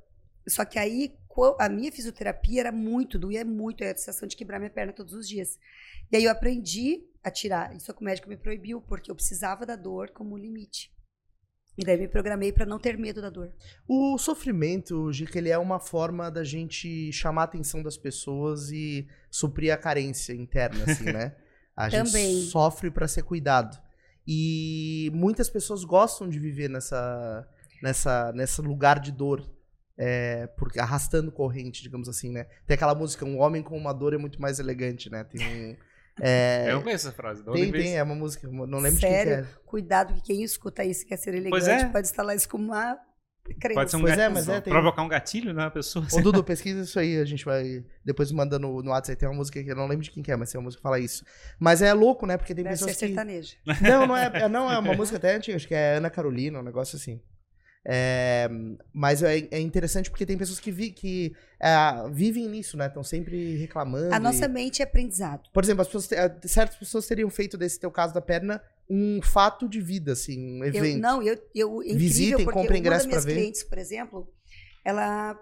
Só 0.47 0.63
que 0.63 0.79
aí, 0.79 1.13
a 1.59 1.67
minha 1.67 1.91
fisioterapia 1.91 2.61
era 2.61 2.71
muito, 2.71 3.19
doía 3.19 3.43
muito, 3.43 3.83
era 3.83 3.93
a 3.93 3.97
sensação 3.97 4.25
de 4.25 4.37
quebrar 4.37 4.59
minha 4.59 4.71
perna 4.71 4.93
todos 4.93 5.13
os 5.13 5.27
dias. 5.27 5.59
E 6.09 6.15
aí 6.15 6.23
eu 6.23 6.31
aprendi 6.31 7.03
a 7.21 7.29
tirar. 7.29 7.75
Isso 7.75 7.93
que 7.93 8.01
o 8.01 8.05
médico 8.05 8.29
me 8.29 8.37
proibiu, 8.37 8.81
porque 8.81 9.11
eu 9.11 9.15
precisava 9.15 9.65
da 9.65 9.75
dor 9.75 10.11
como 10.11 10.37
limite. 10.37 10.95
E 11.77 11.85
daí 11.85 11.97
me 11.97 12.07
programei 12.07 12.51
para 12.51 12.65
não 12.65 12.79
ter 12.79 12.97
medo 12.97 13.21
da 13.21 13.29
dor. 13.29 13.51
O 13.87 14.17
sofrimento, 14.17 15.11
Gica, 15.13 15.37
ele 15.37 15.49
é 15.49 15.57
uma 15.57 15.79
forma 15.79 16.31
da 16.31 16.43
gente 16.43 17.11
chamar 17.13 17.41
a 17.41 17.45
atenção 17.45 17.83
das 17.83 17.95
pessoas 17.95 18.71
e 18.71 19.07
suprir 19.29 19.71
a 19.71 19.77
carência 19.77 20.33
interna, 20.33 20.83
assim, 20.87 21.05
né? 21.05 21.35
A 21.77 21.89
gente 21.89 22.07
Também. 22.07 22.41
sofre 22.41 22.89
pra 22.89 23.07
ser 23.07 23.21
cuidado. 23.21 23.77
E 24.27 25.11
muitas 25.13 25.47
pessoas 25.47 25.83
gostam 25.83 26.27
de 26.27 26.39
viver 26.39 26.67
nessa, 26.67 27.47
nessa, 27.83 28.33
nesse 28.33 28.59
lugar 28.63 28.99
de 28.99 29.11
dor. 29.11 29.47
É, 29.95 30.47
porque 30.57 30.79
arrastando 30.79 31.31
corrente, 31.31 31.83
digamos 31.83 32.09
assim, 32.09 32.31
né? 32.31 32.45
Tem 32.65 32.73
aquela 32.73 32.95
música, 32.95 33.25
um 33.25 33.39
homem 33.39 33.61
com 33.61 33.77
uma 33.77 33.93
dor 33.93 34.13
é 34.13 34.17
muito 34.17 34.41
mais 34.41 34.59
elegante, 34.59 35.07
né? 35.09 35.23
Tem 35.23 35.41
um. 35.45 35.75
É, 36.21 36.65
Eu 36.69 36.75
não 36.75 36.83
conheço 36.83 37.07
essa 37.07 37.15
frase. 37.15 37.41
onde 37.47 37.61
tem, 37.61 37.71
tem, 37.71 37.81
isso? 37.85 37.95
é 37.95 38.03
uma 38.03 38.15
música, 38.15 38.47
não 38.47 38.79
lembro 38.79 38.99
Sério? 38.99 39.35
de 39.37 39.41
quem 39.43 39.51
que 39.51 39.57
é. 39.59 39.61
Cuidado 39.65 40.13
que 40.15 40.21
quem 40.21 40.43
escuta 40.43 40.83
isso 40.83 41.03
e 41.03 41.05
quer 41.07 41.17
ser 41.17 41.33
elegante 41.35 41.69
é. 41.69 41.85
pode 41.89 42.07
instalar 42.07 42.35
isso 42.35 42.47
como 42.49 42.65
uma 42.65 42.97
crença. 43.59 43.73
Pode 43.79 43.91
ser 43.91 43.97
um 43.97 44.01
Pois 44.01 44.13
é, 44.13 44.15
gatilho, 44.17 44.33
mas 44.33 44.49
é, 44.49 44.61
tem- 44.61 44.73
provocar 44.73 45.01
um 45.03 45.07
gatilho 45.07 45.53
na 45.53 45.69
pessoa. 45.71 46.05
Ô, 46.11 46.21
Dudu, 46.21 46.43
pesquisa 46.45 46.81
isso 46.81 46.99
aí, 46.99 47.17
a 47.17 47.25
gente 47.25 47.45
vai 47.45 47.83
depois 48.03 48.31
manda 48.31 48.57
no, 48.59 48.81
no 48.81 48.91
WhatsApp. 48.91 49.19
Tem 49.19 49.29
uma 49.29 49.35
música 49.35 49.63
que 49.63 49.69
eu 49.69 49.75
não 49.75 49.87
lembro 49.87 50.03
de 50.03 50.11
quem 50.11 50.21
que 50.23 50.31
é, 50.31 50.35
mas 50.35 50.51
tem 50.51 50.59
uma 50.59 50.65
música 50.65 50.79
que 50.79 50.83
fala 50.83 50.99
isso. 50.99 51.23
Mas 51.59 51.81
é 51.81 51.93
louco, 51.93 52.25
né? 52.25 52.35
Porque 52.37 52.53
tem 52.55 52.63
Deve 52.63 52.75
ser 52.77 52.85
pessoas 52.85 52.99
que. 52.99 53.07
sertaneja. 53.07 53.55
Não, 53.81 54.07
não 54.07 54.17
é, 54.17 54.25
é- 54.33 54.49
não, 54.49 54.71
é 54.71 54.77
uma 54.77 54.93
música 54.93 55.17
até 55.17 55.35
antiga, 55.35 55.55
acho 55.55 55.67
que 55.67 55.75
é 55.75 55.95
Ana 55.95 56.09
Carolina, 56.09 56.59
um 56.59 56.63
negócio 56.63 56.95
assim. 56.97 57.21
É, 57.89 58.49
mas 58.93 59.23
é, 59.23 59.47
é 59.49 59.61
interessante 59.61 60.09
porque 60.09 60.25
tem 60.25 60.37
pessoas 60.37 60.59
que, 60.59 60.69
vi, 60.73 60.91
que 60.91 61.33
é, 61.57 61.69
vivem 62.11 62.45
nisso, 62.49 62.75
né? 62.75 62.87
Estão 62.87 63.01
sempre 63.01 63.55
reclamando. 63.55 64.13
A 64.13 64.17
e- 64.17 64.19
nossa 64.19 64.45
mente 64.45 64.81
é 64.81 64.85
aprendizado. 64.85 65.49
Por 65.53 65.63
exemplo, 65.63 65.83
as 65.83 65.87
pessoas, 65.87 66.11
eh, 66.11 66.35
certas 66.43 66.75
pessoas 66.77 67.07
teriam 67.07 67.29
feito 67.29 67.57
desse 67.57 67.79
teu 67.79 67.89
caso 67.89 68.13
da 68.13 68.19
perna 68.19 68.61
um 68.89 69.21
fato 69.21 69.69
de 69.69 69.79
vida, 69.79 70.11
assim, 70.11 70.59
um 70.59 70.65
Eu, 70.65 70.73
evento. 70.73 70.99
não, 71.01 71.21
eu, 71.23 71.37
eu 71.55 71.81
incrível, 71.81 71.97
Visitem, 71.97 72.45
comprem 72.45 72.79
ingresso 72.81 73.07
minhas 73.07 73.23
ver. 73.23 73.35
clientes, 73.35 73.63
por 73.63 73.77
exemplo, 73.77 74.33
ela, 74.83 75.39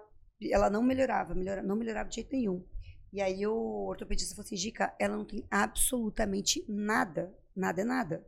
ela 0.50 0.70
não 0.70 0.84
melhorava, 0.84 1.34
melhora, 1.34 1.62
não 1.64 1.74
melhorava 1.74 2.08
de 2.08 2.14
jeito 2.16 2.32
nenhum. 2.32 2.64
E 3.12 3.20
aí 3.20 3.44
o 3.44 3.86
ortopedista 3.88 4.34
falou 4.36 4.46
assim, 4.46 4.56
Gica, 4.56 4.94
ela 5.00 5.16
não 5.16 5.24
tem 5.24 5.44
absolutamente 5.50 6.64
nada, 6.68 7.32
nada 7.56 7.80
é 7.80 7.84
nada. 7.84 8.24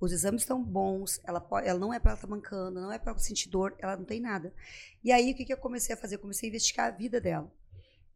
Os 0.00 0.12
exames 0.12 0.42
estão 0.42 0.62
bons, 0.62 1.20
ela, 1.24 1.40
pode, 1.40 1.66
ela 1.66 1.78
não 1.78 1.92
é 1.92 1.98
para 1.98 2.12
ela 2.12 2.18
estar 2.18 2.28
mancando, 2.28 2.80
não 2.80 2.92
é 2.92 2.98
para 2.98 3.10
ela 3.10 3.18
sentir 3.18 3.48
dor, 3.48 3.74
ela 3.78 3.96
não 3.96 4.04
tem 4.04 4.20
nada. 4.20 4.54
E 5.02 5.10
aí 5.10 5.32
o 5.32 5.34
que, 5.34 5.44
que 5.44 5.52
eu 5.52 5.56
comecei 5.56 5.94
a 5.94 5.98
fazer? 5.98 6.14
Eu 6.14 6.20
comecei 6.20 6.48
a 6.48 6.50
investigar 6.50 6.86
a 6.86 6.90
vida 6.90 7.20
dela. 7.20 7.52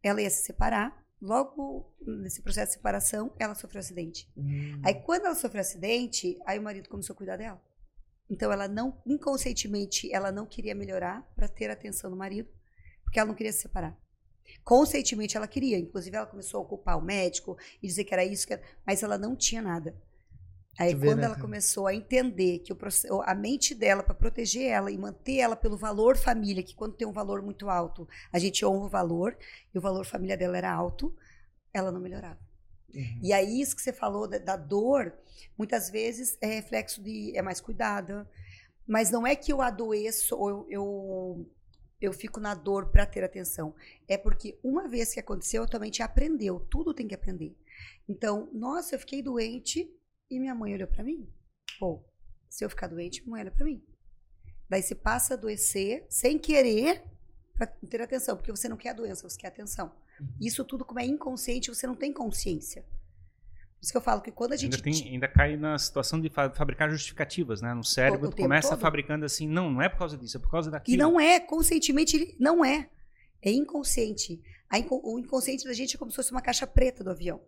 Ela 0.00 0.22
ia 0.22 0.30
se 0.30 0.44
separar, 0.44 1.04
logo 1.20 1.92
nesse 2.00 2.40
processo 2.40 2.68
de 2.68 2.74
separação, 2.74 3.32
ela 3.38 3.54
sofreu 3.54 3.80
um 3.80 3.84
acidente. 3.84 4.30
Hum. 4.36 4.80
Aí 4.84 4.94
quando 4.94 5.26
ela 5.26 5.34
sofreu 5.34 5.60
acidente, 5.60 6.38
aí 6.46 6.58
o 6.58 6.62
marido 6.62 6.88
começou 6.88 7.14
a 7.14 7.16
cuidar 7.16 7.36
dela. 7.36 7.60
Então 8.30 8.52
ela 8.52 8.68
não, 8.68 9.00
inconscientemente, 9.04 10.12
ela 10.12 10.30
não 10.30 10.46
queria 10.46 10.74
melhorar 10.74 11.22
para 11.34 11.48
ter 11.48 11.68
atenção 11.68 12.10
do 12.10 12.16
marido, 12.16 12.48
porque 13.04 13.18
ela 13.18 13.28
não 13.28 13.34
queria 13.34 13.52
se 13.52 13.60
separar. 13.60 13.98
Conscientemente 14.64 15.36
ela 15.36 15.48
queria, 15.48 15.78
inclusive 15.78 16.16
ela 16.16 16.26
começou 16.26 16.62
a 16.62 16.64
culpar 16.64 16.98
o 16.98 17.02
médico 17.02 17.58
e 17.82 17.86
dizer 17.86 18.04
que 18.04 18.14
era 18.14 18.24
isso, 18.24 18.46
que 18.46 18.52
era, 18.52 18.62
mas 18.86 19.02
ela 19.02 19.18
não 19.18 19.34
tinha 19.34 19.60
nada. 19.60 19.94
Aí 20.78 20.94
quando 20.94 21.18
né, 21.18 21.26
ela 21.26 21.38
começou 21.38 21.86
a 21.86 21.94
entender 21.94 22.60
que 22.60 22.72
o, 22.72 22.76
a 23.22 23.34
mente 23.34 23.74
dela 23.74 24.02
para 24.02 24.14
proteger 24.14 24.64
ela 24.64 24.90
e 24.90 24.96
manter 24.96 25.36
ela 25.36 25.54
pelo 25.54 25.76
valor 25.76 26.16
família, 26.16 26.62
que 26.62 26.74
quando 26.74 26.94
tem 26.94 27.06
um 27.06 27.12
valor 27.12 27.42
muito 27.42 27.68
alto, 27.68 28.08
a 28.32 28.38
gente 28.38 28.64
honra 28.64 28.86
o 28.86 28.88
valor, 28.88 29.36
e 29.74 29.78
o 29.78 29.82
valor 29.82 30.06
família 30.06 30.36
dela 30.36 30.56
era 30.56 30.72
alto, 30.72 31.14
ela 31.74 31.92
não 31.92 32.00
melhorava. 32.00 32.40
Uhum. 32.94 33.20
E 33.22 33.32
aí, 33.32 33.60
isso 33.60 33.76
que 33.76 33.82
você 33.82 33.92
falou 33.92 34.26
da, 34.26 34.38
da 34.38 34.56
dor, 34.56 35.12
muitas 35.58 35.90
vezes 35.90 36.38
é 36.40 36.46
reflexo 36.46 37.02
de 37.02 37.36
é 37.36 37.42
mais 37.42 37.60
cuidada. 37.60 38.28
Mas 38.86 39.10
não 39.10 39.26
é 39.26 39.36
que 39.36 39.52
eu 39.52 39.62
adoeço 39.62 40.36
ou 40.36 40.50
eu, 40.50 40.66
eu, 40.70 41.50
eu 42.00 42.12
fico 42.12 42.40
na 42.40 42.54
dor 42.54 42.90
para 42.90 43.06
ter 43.06 43.22
atenção. 43.22 43.74
É 44.08 44.18
porque 44.18 44.58
uma 44.62 44.88
vez 44.88 45.14
que 45.14 45.20
aconteceu, 45.20 45.62
a 45.62 45.66
tua 45.66 45.80
mente 45.80 46.02
aprendeu. 46.02 46.60
Tudo 46.70 46.92
tem 46.92 47.06
que 47.06 47.14
aprender. 47.14 47.56
Então, 48.08 48.50
nossa, 48.52 48.94
eu 48.94 48.98
fiquei 48.98 49.22
doente 49.22 49.88
e 50.34 50.40
minha 50.40 50.54
mãe 50.54 50.74
olhou 50.74 50.88
para 50.88 51.02
mim. 51.02 51.28
Pô, 51.78 52.04
se 52.48 52.64
eu 52.64 52.70
ficar 52.70 52.86
doente, 52.86 53.22
minha 53.22 53.32
mãe 53.32 53.40
olha 53.42 53.50
para 53.50 53.64
mim. 53.64 53.82
Daí 54.68 54.82
você 54.82 54.94
passa 54.94 55.34
a 55.34 55.36
adoecer 55.36 56.06
sem 56.08 56.38
querer 56.38 57.02
para 57.54 57.66
ter 57.66 58.00
atenção, 58.00 58.36
porque 58.36 58.50
você 58.50 58.68
não 58.68 58.76
quer 58.76 58.90
a 58.90 58.94
doença, 58.94 59.28
você 59.28 59.38
quer 59.38 59.48
atenção. 59.48 59.92
Isso 60.40 60.64
tudo, 60.64 60.84
como 60.84 61.00
é 61.00 61.04
inconsciente, 61.04 61.68
você 61.68 61.86
não 61.86 61.94
tem 61.94 62.12
consciência. 62.12 62.82
Por 62.82 63.84
isso 63.86 63.92
que 63.92 63.98
eu 63.98 64.02
falo 64.02 64.20
que 64.20 64.30
quando 64.30 64.52
a 64.52 64.56
gente. 64.56 64.74
Ainda, 64.74 64.82
tem, 64.82 65.12
ainda 65.12 65.28
cai 65.28 65.56
na 65.56 65.76
situação 65.76 66.20
de 66.20 66.28
fa 66.30 66.48
fabricar 66.50 66.88
justificativas, 66.88 67.60
né? 67.60 67.74
No 67.74 67.82
cérebro, 67.82 68.30
tu 68.30 68.36
começa 68.36 68.70
todo. 68.70 68.80
fabricando 68.80 69.24
assim, 69.24 69.48
não, 69.48 69.70
não 69.70 69.82
é 69.82 69.88
por 69.88 69.98
causa 69.98 70.16
disso, 70.16 70.36
é 70.36 70.40
por 70.40 70.50
causa 70.50 70.70
daquilo. 70.70 70.94
E 70.94 70.96
não 70.96 71.20
é, 71.20 71.40
conscientemente, 71.40 72.36
não 72.38 72.64
é. 72.64 72.88
É 73.42 73.50
inconsciente. 73.50 74.40
Inco 74.72 75.00
o 75.04 75.18
inconsciente 75.18 75.64
da 75.64 75.72
gente 75.72 75.96
é 75.96 75.98
como 75.98 76.10
se 76.10 76.16
fosse 76.16 76.30
uma 76.30 76.40
caixa 76.40 76.66
preta 76.66 77.02
do 77.02 77.10
avião. 77.10 77.40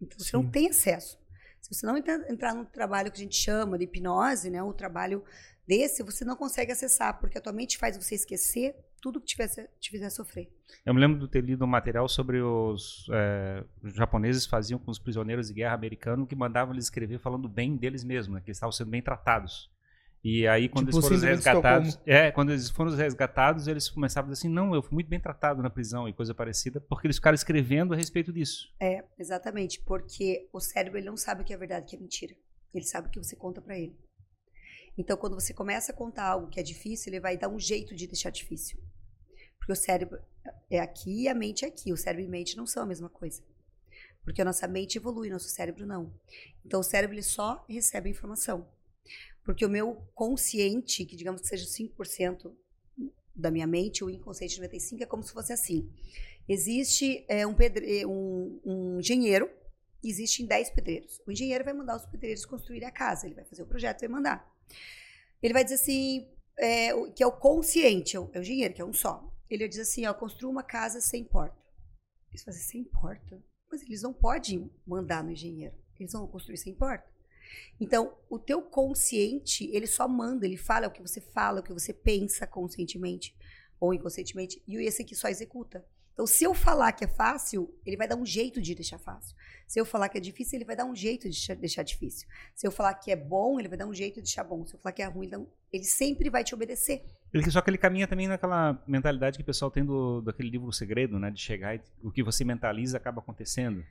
Então 0.00 0.18
você 0.18 0.30
Sim. 0.30 0.36
não 0.36 0.48
tem 0.48 0.68
acesso. 0.68 1.18
Se 1.60 1.74
você 1.74 1.86
não 1.86 1.96
entrar 1.96 2.54
no 2.54 2.64
trabalho 2.64 3.10
que 3.10 3.18
a 3.18 3.22
gente 3.22 3.36
chama 3.36 3.78
de 3.78 3.84
hipnose, 3.84 4.50
né, 4.50 4.62
o 4.62 4.72
trabalho 4.72 5.22
desse, 5.66 6.02
você 6.02 6.24
não 6.24 6.34
consegue 6.34 6.72
acessar, 6.72 7.20
porque 7.20 7.38
a 7.38 7.40
tua 7.40 7.52
mente 7.52 7.78
faz 7.78 7.96
você 7.96 8.14
esquecer 8.14 8.74
tudo 9.00 9.20
que 9.20 9.26
tivesse, 9.26 9.68
te 9.78 9.90
fizer 9.90 10.10
sofrer. 10.10 10.50
Eu 10.84 10.92
me 10.92 11.00
lembro 11.00 11.18
de 11.20 11.28
ter 11.28 11.42
lido 11.42 11.64
um 11.64 11.68
material 11.68 12.08
sobre 12.08 12.40
os, 12.42 13.06
é, 13.12 13.64
os 13.82 13.94
japoneses 13.94 14.46
faziam 14.46 14.78
com 14.78 14.90
os 14.90 14.98
prisioneiros 14.98 15.48
de 15.48 15.54
guerra 15.54 15.74
americanos 15.74 16.28
que 16.28 16.36
mandavam 16.36 16.74
eles 16.74 16.84
escrever 16.84 17.18
falando 17.18 17.48
bem 17.48 17.76
deles 17.76 18.04
mesmos, 18.04 18.34
né, 18.34 18.40
que 18.40 18.50
eles 18.50 18.56
estavam 18.56 18.72
sendo 18.72 18.90
bem 18.90 19.02
tratados. 19.02 19.70
E 20.22 20.46
aí, 20.46 20.68
quando 20.68 20.86
tipo, 20.86 20.98
eles 20.98 21.08
foram 21.08 21.20
resgatados. 21.20 21.98
É, 22.04 22.30
quando 22.30 22.50
eles 22.50 22.68
foram 22.68 22.94
resgatados, 22.94 23.66
eles 23.66 23.88
começavam 23.88 24.28
a 24.28 24.32
dizer 24.32 24.46
assim: 24.46 24.52
não, 24.52 24.74
eu 24.74 24.82
fui 24.82 24.92
muito 24.92 25.08
bem 25.08 25.18
tratado 25.18 25.62
na 25.62 25.70
prisão 25.70 26.06
e 26.06 26.12
coisa 26.12 26.34
parecida, 26.34 26.78
porque 26.78 27.06
eles 27.06 27.16
ficaram 27.16 27.34
escrevendo 27.34 27.94
a 27.94 27.96
respeito 27.96 28.30
disso. 28.32 28.70
É, 28.78 29.02
exatamente. 29.18 29.80
Porque 29.80 30.48
o 30.52 30.60
cérebro 30.60 30.98
ele 30.98 31.06
não 31.06 31.16
sabe 31.16 31.42
o 31.42 31.44
que 31.44 31.54
é 31.54 31.56
verdade 31.56 31.84
e 31.84 31.86
o 31.86 31.88
que 31.88 31.96
é 31.96 31.98
mentira. 31.98 32.34
Ele 32.74 32.84
sabe 32.84 33.08
o 33.08 33.10
que 33.10 33.18
você 33.18 33.34
conta 33.34 33.62
para 33.62 33.78
ele. 33.78 33.96
Então, 34.96 35.16
quando 35.16 35.34
você 35.34 35.54
começa 35.54 35.92
a 35.92 35.94
contar 35.94 36.24
algo 36.24 36.48
que 36.48 36.60
é 36.60 36.62
difícil, 36.62 37.10
ele 37.10 37.20
vai 37.20 37.38
dar 37.38 37.48
um 37.48 37.58
jeito 37.58 37.94
de 37.94 38.06
deixar 38.06 38.28
difícil. 38.30 38.78
Porque 39.58 39.72
o 39.72 39.76
cérebro 39.76 40.20
é 40.70 40.80
aqui 40.80 41.22
e 41.22 41.28
a 41.28 41.34
mente 41.34 41.64
é 41.64 41.68
aqui. 41.68 41.92
O 41.92 41.96
cérebro 41.96 42.24
e 42.24 42.26
a 42.26 42.30
mente 42.30 42.56
não 42.56 42.66
são 42.66 42.82
a 42.82 42.86
mesma 42.86 43.08
coisa. 43.08 43.42
Porque 44.22 44.42
a 44.42 44.44
nossa 44.44 44.68
mente 44.68 44.96
evolui, 44.96 45.30
nosso 45.30 45.48
cérebro 45.48 45.86
não. 45.86 46.12
Então, 46.64 46.80
o 46.80 46.84
cérebro 46.84 47.14
ele 47.14 47.22
só 47.22 47.64
recebe 47.66 48.10
informação. 48.10 48.68
Porque 49.50 49.66
o 49.66 49.68
meu 49.68 49.96
consciente, 50.14 51.04
que 51.04 51.16
digamos 51.16 51.40
que 51.40 51.48
seja 51.48 51.66
5% 51.66 52.54
da 53.34 53.50
minha 53.50 53.66
mente, 53.66 54.04
o 54.04 54.08
inconsciente 54.08 54.60
95% 54.60 55.00
é 55.00 55.06
como 55.06 55.24
se 55.24 55.32
fosse 55.32 55.52
assim. 55.52 55.92
Existe 56.48 57.24
é, 57.28 57.44
um, 57.44 57.52
pedre, 57.52 58.06
um, 58.06 58.60
um 58.64 59.00
engenheiro, 59.00 59.50
existem 60.04 60.46
10 60.46 60.70
pedreiros. 60.70 61.20
O 61.26 61.32
engenheiro 61.32 61.64
vai 61.64 61.74
mandar 61.74 61.96
os 61.96 62.06
pedreiros 62.06 62.46
construir 62.46 62.84
a 62.84 62.92
casa, 62.92 63.26
ele 63.26 63.34
vai 63.34 63.44
fazer 63.44 63.64
o 63.64 63.66
projeto 63.66 63.98
vai 63.98 64.08
mandar. 64.08 64.48
Ele 65.42 65.52
vai 65.52 65.64
dizer 65.64 65.74
assim, 65.74 66.28
é, 66.56 66.92
que 67.10 67.20
é 67.20 67.26
o 67.26 67.32
consciente, 67.32 68.16
é 68.16 68.20
o, 68.20 68.30
é 68.32 68.38
o 68.38 68.42
engenheiro, 68.42 68.72
que 68.72 68.80
é 68.80 68.84
um 68.84 68.92
só. 68.92 69.28
Ele 69.50 69.66
diz 69.66 69.80
assim, 69.80 70.06
ó, 70.06 70.14
construa 70.14 70.52
uma 70.52 70.62
casa 70.62 71.00
sem 71.00 71.24
porta. 71.24 71.58
Eles 72.30 72.44
fazem 72.44 72.62
sem 72.62 72.84
porta? 72.84 73.42
Mas 73.68 73.82
eles 73.82 74.00
não 74.00 74.12
podem 74.12 74.70
mandar 74.86 75.24
no 75.24 75.32
engenheiro. 75.32 75.74
Eles 75.98 76.12
vão 76.12 76.28
construir 76.28 76.56
sem 76.56 76.72
porta. 76.72 77.09
Então, 77.80 78.16
o 78.28 78.38
teu 78.38 78.62
consciente, 78.62 79.68
ele 79.72 79.86
só 79.86 80.06
manda, 80.06 80.46
ele 80.46 80.56
fala 80.56 80.88
o 80.88 80.90
que 80.90 81.02
você 81.02 81.20
fala, 81.20 81.60
o 81.60 81.62
que 81.62 81.72
você 81.72 81.92
pensa 81.92 82.46
conscientemente 82.46 83.34
ou 83.78 83.94
inconscientemente, 83.94 84.62
e 84.68 84.76
esse 84.76 85.02
aqui 85.02 85.14
só 85.14 85.28
executa. 85.28 85.84
Então, 86.20 86.26
se 86.26 86.44
eu 86.44 86.52
falar 86.52 86.92
que 86.92 87.02
é 87.02 87.08
fácil, 87.08 87.74
ele 87.86 87.96
vai 87.96 88.06
dar 88.06 88.14
um 88.14 88.26
jeito 88.26 88.60
de 88.60 88.74
deixar 88.74 88.98
fácil. 88.98 89.34
Se 89.66 89.80
eu 89.80 89.86
falar 89.86 90.06
que 90.10 90.18
é 90.18 90.20
difícil, 90.20 90.58
ele 90.58 90.66
vai 90.66 90.76
dar 90.76 90.84
um 90.84 90.94
jeito 90.94 91.30
de 91.30 91.54
deixar 91.54 91.82
difícil. 91.82 92.28
Se 92.54 92.66
eu 92.66 92.70
falar 92.70 92.92
que 92.92 93.10
é 93.10 93.16
bom, 93.16 93.58
ele 93.58 93.68
vai 93.68 93.78
dar 93.78 93.86
um 93.86 93.94
jeito 93.94 94.16
de 94.16 94.22
deixar 94.22 94.44
bom. 94.44 94.66
Se 94.66 94.74
eu 94.74 94.78
falar 94.80 94.92
que 94.92 95.00
é 95.00 95.06
ruim, 95.06 95.30
ele 95.72 95.84
sempre 95.84 96.28
vai 96.28 96.44
te 96.44 96.54
obedecer. 96.54 97.02
Ele, 97.32 97.50
só 97.50 97.62
que 97.62 97.70
ele 97.70 97.78
caminha 97.78 98.06
também 98.06 98.28
naquela 98.28 98.82
mentalidade 98.86 99.38
que 99.38 99.42
o 99.42 99.46
pessoal 99.46 99.70
tem 99.70 99.82
do, 99.82 100.20
daquele 100.20 100.50
livro 100.50 100.66
O 100.66 100.72
Segredo, 100.74 101.18
né? 101.18 101.30
De 101.30 101.40
chegar 101.40 101.76
e 101.76 101.82
o 102.02 102.10
que 102.10 102.22
você 102.22 102.44
mentaliza 102.44 102.98
acaba 102.98 103.20
acontecendo. 103.20 103.82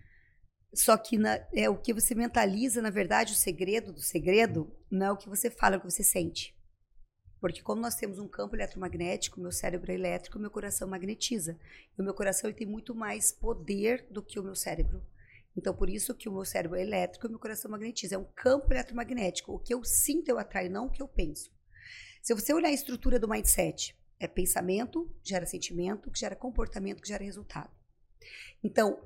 Só 0.73 0.97
que 0.97 1.17
na, 1.17 1.39
é 1.53 1.69
o 1.69 1.77
que 1.77 1.93
você 1.93 2.13
mentaliza, 2.13 2.81
na 2.81 2.89
verdade, 2.89 3.33
o 3.33 3.35
segredo 3.35 3.91
do 3.91 4.01
segredo 4.01 4.71
não 4.89 5.07
é 5.07 5.11
o 5.11 5.17
que 5.17 5.29
você 5.29 5.49
fala, 5.49 5.75
é 5.75 5.77
o 5.77 5.81
que 5.81 5.89
você 5.89 6.03
sente. 6.03 6.55
Porque 7.39 7.61
como 7.61 7.81
nós 7.81 7.95
temos 7.95 8.19
um 8.19 8.27
campo 8.27 8.55
eletromagnético, 8.55 9.39
meu 9.39 9.51
cérebro 9.51 9.91
é 9.91 9.95
elétrico, 9.95 10.37
meu 10.37 10.51
coração 10.51 10.87
magnetiza. 10.87 11.57
E 11.97 12.01
o 12.01 12.03
meu 12.03 12.13
coração 12.13 12.49
ele 12.49 12.57
tem 12.57 12.67
muito 12.67 12.93
mais 12.93 13.31
poder 13.31 14.05
do 14.11 14.21
que 14.21 14.39
o 14.39 14.43
meu 14.43 14.55
cérebro. 14.55 15.01
Então, 15.55 15.73
por 15.73 15.89
isso 15.89 16.13
que 16.13 16.29
o 16.29 16.33
meu 16.33 16.45
cérebro 16.45 16.77
é 16.77 16.81
elétrico 16.81 17.25
e 17.25 17.27
o 17.27 17.31
meu 17.31 17.39
coração 17.39 17.71
magnetiza. 17.71 18.15
É 18.15 18.17
um 18.17 18.27
campo 18.35 18.71
eletromagnético. 18.71 19.53
O 19.53 19.59
que 19.59 19.73
eu 19.73 19.83
sinto, 19.83 20.29
eu 20.29 20.37
atraio, 20.37 20.69
não 20.69 20.87
o 20.87 20.91
que 20.91 21.01
eu 21.01 21.07
penso. 21.07 21.49
Se 22.21 22.33
você 22.33 22.53
olhar 22.53 22.69
a 22.69 22.73
estrutura 22.73 23.17
do 23.17 23.27
mindset, 23.27 23.97
é 24.19 24.27
pensamento, 24.27 25.09
gera 25.23 25.45
sentimento, 25.45 26.11
que 26.11 26.19
gera 26.19 26.35
comportamento, 26.35 27.01
que 27.01 27.07
gera 27.07 27.23
resultado. 27.23 27.71
Então, 28.61 29.01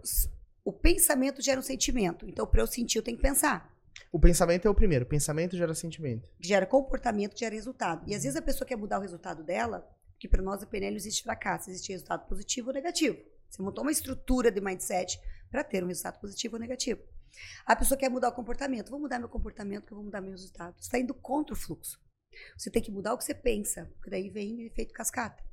o 0.63 0.71
pensamento 0.71 1.41
gera 1.41 1.59
um 1.59 1.63
sentimento. 1.63 2.27
Então, 2.27 2.47
para 2.47 2.61
eu 2.61 2.67
sentir, 2.67 2.97
eu 2.97 3.03
tenho 3.03 3.17
que 3.17 3.23
pensar. 3.23 3.73
O 4.11 4.19
pensamento 4.19 4.67
é 4.67 4.71
o 4.71 4.75
primeiro. 4.75 5.05
pensamento 5.05 5.57
gera 5.57 5.73
sentimento. 5.75 6.27
Gera 6.39 6.65
comportamento, 6.65 7.37
gera 7.37 7.53
resultado. 7.53 8.07
E 8.09 8.15
às 8.15 8.23
vezes 8.23 8.37
a 8.37 8.41
pessoa 8.41 8.67
quer 8.67 8.75
mudar 8.75 8.99
o 8.99 9.01
resultado 9.01 9.43
dela, 9.43 9.87
porque 10.11 10.27
para 10.27 10.41
nós 10.41 10.63
a 10.63 10.65
PNL 10.65 10.95
existe 10.95 11.23
fracasso, 11.23 11.69
existe 11.69 11.91
resultado 11.91 12.27
positivo 12.27 12.69
ou 12.69 12.73
negativo. 12.73 13.17
Você 13.49 13.61
montou 13.61 13.83
uma 13.83 13.91
estrutura 13.91 14.51
de 14.51 14.61
mindset 14.61 15.19
para 15.51 15.63
ter 15.63 15.83
um 15.83 15.87
resultado 15.87 16.19
positivo 16.19 16.55
ou 16.55 16.59
negativo. 16.59 17.01
A 17.65 17.75
pessoa 17.75 17.97
quer 17.97 18.09
mudar 18.09 18.29
o 18.29 18.33
comportamento. 18.33 18.89
Vou 18.89 18.99
mudar 18.99 19.19
meu 19.19 19.29
comportamento, 19.29 19.85
que 19.85 19.93
eu 19.93 19.97
vou 19.97 20.05
mudar 20.05 20.21
meu 20.21 20.31
resultado. 20.31 20.75
Você 20.77 20.87
está 20.87 20.99
indo 20.99 21.13
contra 21.13 21.53
o 21.53 21.57
fluxo. 21.57 21.99
Você 22.57 22.71
tem 22.71 22.81
que 22.81 22.91
mudar 22.91 23.13
o 23.13 23.17
que 23.17 23.23
você 23.23 23.33
pensa, 23.33 23.91
porque 23.95 24.09
daí 24.09 24.29
vem 24.29 24.55
o 24.57 24.67
efeito 24.67 24.93
cascata. 24.93 25.43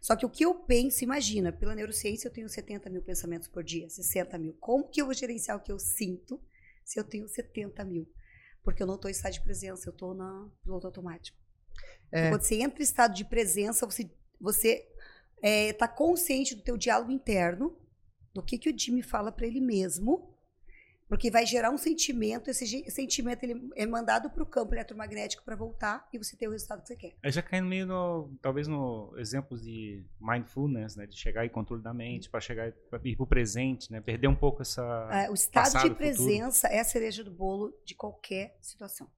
Só 0.00 0.16
que 0.16 0.26
o 0.26 0.30
que 0.30 0.44
eu 0.44 0.54
penso, 0.54 1.04
imagina, 1.04 1.52
pela 1.52 1.74
neurociência 1.74 2.28
eu 2.28 2.32
tenho 2.32 2.48
70 2.48 2.88
mil 2.90 3.02
pensamentos 3.02 3.48
por 3.48 3.62
dia, 3.62 3.88
60 3.88 4.38
mil. 4.38 4.54
Como 4.60 4.88
que 4.88 5.00
eu 5.00 5.06
vou 5.06 5.14
gerenciar 5.14 5.56
o 5.56 5.60
que 5.60 5.72
eu 5.72 5.78
sinto 5.78 6.40
se 6.84 6.98
eu 6.98 7.04
tenho 7.04 7.28
70 7.28 7.84
mil? 7.84 8.10
Porque 8.62 8.82
eu 8.82 8.86
não 8.86 8.96
estou 8.96 9.08
em 9.08 9.12
estado 9.12 9.32
de 9.32 9.40
presença, 9.42 9.88
eu 9.88 9.92
estou 9.92 10.14
no 10.14 10.52
piloto 10.62 10.86
automático. 10.86 11.38
É. 12.12 12.18
Então, 12.18 12.30
quando 12.32 12.42
você 12.42 12.56
entra 12.56 12.80
em 12.80 12.82
estado 12.82 13.14
de 13.14 13.24
presença, 13.24 13.86
você 13.86 14.10
você 14.40 14.86
está 15.42 15.84
é, 15.84 15.88
consciente 15.88 16.54
do 16.54 16.62
teu 16.62 16.76
diálogo 16.76 17.10
interno, 17.10 17.76
do 18.32 18.42
que, 18.42 18.58
que 18.58 18.70
o 18.70 18.78
Jimmy 18.78 19.02
fala 19.02 19.32
para 19.32 19.46
ele 19.46 19.60
mesmo, 19.60 20.29
porque 21.10 21.28
vai 21.28 21.44
gerar 21.44 21.72
um 21.72 21.76
sentimento, 21.76 22.48
esse 22.50 22.88
sentimento 22.88 23.42
ele 23.42 23.68
é 23.74 23.84
mandado 23.84 24.30
para 24.30 24.44
o 24.44 24.46
campo 24.46 24.72
eletromagnético 24.72 25.42
para 25.42 25.56
voltar 25.56 26.08
e 26.12 26.18
você 26.18 26.36
ter 26.36 26.46
o 26.46 26.52
resultado 26.52 26.82
que 26.82 26.86
você 26.86 26.94
quer. 26.94 27.16
Aí 27.20 27.32
já 27.32 27.42
cai 27.42 27.60
no 27.60 27.66
meio, 27.66 27.84
no, 27.84 28.32
talvez, 28.40 28.68
no 28.68 29.12
exemplos 29.18 29.60
de 29.60 30.06
mindfulness, 30.20 30.94
né? 30.94 31.08
De 31.08 31.16
chegar 31.16 31.44
em 31.44 31.48
controle 31.48 31.82
da 31.82 31.92
mente, 31.92 32.30
para 32.30 32.38
chegar 32.40 32.70
pra 32.88 33.00
ir 33.02 33.16
para 33.16 33.24
o 33.24 33.26
presente, 33.26 33.90
né? 33.90 34.00
Perder 34.00 34.28
um 34.28 34.36
pouco 34.36 34.62
essa. 34.62 34.82
É, 35.10 35.28
o 35.28 35.34
estado 35.34 35.64
passado, 35.64 35.88
de 35.88 35.96
presença 35.96 36.68
futuro. 36.68 36.74
é 36.74 36.80
a 36.80 36.84
cereja 36.84 37.24
do 37.24 37.32
bolo 37.32 37.76
de 37.84 37.96
qualquer 37.96 38.56
situação. 38.60 39.10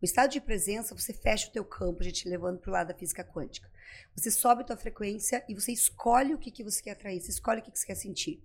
O 0.00 0.04
estado 0.04 0.30
de 0.30 0.40
presença, 0.40 0.94
você 0.94 1.12
fecha 1.12 1.48
o 1.48 1.52
teu 1.52 1.64
campo, 1.64 2.00
a 2.00 2.04
gente 2.04 2.28
levando 2.28 2.60
para 2.60 2.70
o 2.70 2.72
lado 2.72 2.88
da 2.88 2.94
física 2.94 3.24
quântica. 3.24 3.68
Você 4.14 4.30
sobe 4.30 4.62
a 4.62 4.66
tua 4.66 4.76
frequência 4.76 5.44
e 5.48 5.54
você 5.54 5.72
escolhe 5.72 6.32
o 6.32 6.38
que, 6.38 6.52
que 6.52 6.62
você 6.62 6.80
quer 6.80 6.92
atrair, 6.92 7.20
você 7.20 7.32
escolhe 7.32 7.58
o 7.58 7.62
que, 7.64 7.72
que 7.72 7.78
você 7.80 7.86
quer 7.86 7.96
sentir. 7.96 8.40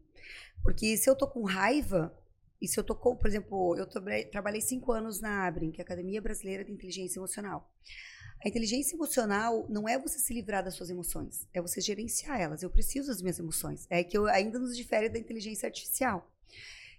Porque 0.64 0.98
se 0.98 1.08
eu 1.08 1.16
tô 1.16 1.28
com 1.28 1.44
raiva, 1.44 2.18
e 2.62 2.68
se 2.68 2.80
eu 2.80 2.84
tô 2.84 2.96
por 2.96 3.28
exemplo, 3.28 3.76
eu 3.78 3.88
trabalhei 4.30 4.62
cinco 4.62 4.92
anos 4.92 5.20
na 5.22 5.48
ABRIN, 5.48 5.72
que 5.72 5.82
é 5.82 5.84
a 5.84 5.86
Academia 5.86 6.22
Brasileira 6.22 6.64
de 6.64 6.72
Inteligência 6.72 7.20
Emocional. 7.20 7.72
A 8.44 8.48
inteligência 8.48 8.96
emocional 8.96 9.66
não 9.70 9.88
é 9.88 10.00
você 10.00 10.18
se 10.18 10.34
livrar 10.34 10.64
das 10.64 10.76
suas 10.76 10.90
emoções, 10.90 11.46
é 11.54 11.62
você 11.62 11.82
gerenciar 11.82 12.40
elas. 12.40 12.64
Eu 12.64 12.70
preciso 12.70 13.10
das 13.10 13.22
minhas 13.22 13.38
emoções. 13.38 13.86
É 13.90 14.02
que 14.02 14.18
eu 14.18 14.28
ainda 14.28 14.58
nos 14.58 14.78
difere 14.78 15.10
da 15.10 15.20
inteligência 15.20 15.68
artificial. 15.68 16.32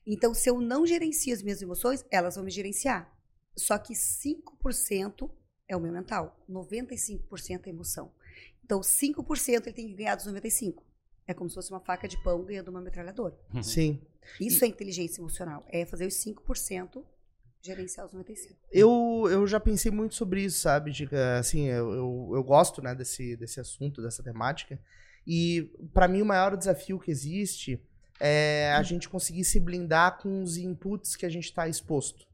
Então, 0.06 0.34
se 0.34 0.50
eu 0.50 0.60
não 0.60 0.86
gerencio 0.86 1.32
as 1.32 1.42
minhas 1.42 1.62
emoções, 1.62 2.04
elas 2.10 2.34
vão 2.34 2.44
me 2.44 2.50
gerenciar. 2.50 3.10
Só 3.56 3.78
que 3.78 3.94
5% 3.94 5.30
é 5.66 5.76
o 5.76 5.80
meu 5.80 5.92
mental, 5.92 6.44
95% 6.48 7.66
é 7.66 7.70
emoção. 7.70 8.12
Então, 8.62 8.80
5% 8.80 9.66
ele 9.66 9.72
tem 9.72 9.88
que 9.88 9.94
ganhar 9.94 10.16
dos 10.16 10.26
95%. 10.26 10.89
É 11.30 11.34
como 11.34 11.48
se 11.48 11.54
fosse 11.54 11.70
uma 11.70 11.78
faca 11.78 12.08
de 12.08 12.20
pão 12.24 12.44
ganhando 12.44 12.72
uma 12.72 12.80
metralhadora. 12.80 13.38
Uhum. 13.54 13.62
Sim. 13.62 14.02
Isso 14.40 14.64
e... 14.64 14.66
é 14.66 14.68
inteligência 14.68 15.20
emocional. 15.20 15.64
É 15.68 15.86
fazer 15.86 16.04
os 16.04 16.14
5% 16.14 17.04
gerenciar 17.62 18.04
os 18.04 18.12
95%. 18.12 18.56
Eu, 18.72 19.28
eu 19.30 19.46
já 19.46 19.60
pensei 19.60 19.92
muito 19.92 20.16
sobre 20.16 20.42
isso, 20.42 20.58
sabe, 20.58 20.90
Dica? 20.90 21.38
Assim, 21.38 21.68
eu, 21.68 21.92
eu, 21.92 22.30
eu, 22.34 22.42
gosto 22.42 22.82
né, 22.82 22.96
desse, 22.96 23.36
desse 23.36 23.60
assunto, 23.60 24.02
dessa 24.02 24.24
temática. 24.24 24.76
E 25.24 25.70
para 25.94 26.08
mim 26.08 26.20
o 26.20 26.26
maior 26.26 26.56
desafio 26.56 26.98
que 26.98 27.12
existe 27.12 27.80
é 28.18 28.72
a 28.72 28.82
gente 28.82 29.08
conseguir 29.08 29.44
se 29.44 29.60
blindar 29.60 30.18
com 30.18 30.42
os 30.42 30.56
inputs 30.56 31.14
que 31.14 31.26
a 31.26 31.30
gente 31.30 31.44
está 31.44 31.68
exposto. 31.68 32.26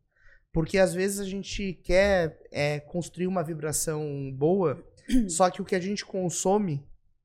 Porque 0.55 0.79
às 0.79 0.95
vezes 0.95 1.21
a 1.21 1.25
gente 1.25 1.75
quer 1.85 2.41
é, 2.51 2.81
construir 2.81 3.27
uma 3.27 3.45
vibração 3.45 4.33
boa, 4.35 4.83
só 5.29 5.51
que 5.51 5.61
o 5.61 5.67
que 5.67 5.75
a 5.75 5.81
gente 5.81 6.03
consome 6.03 6.83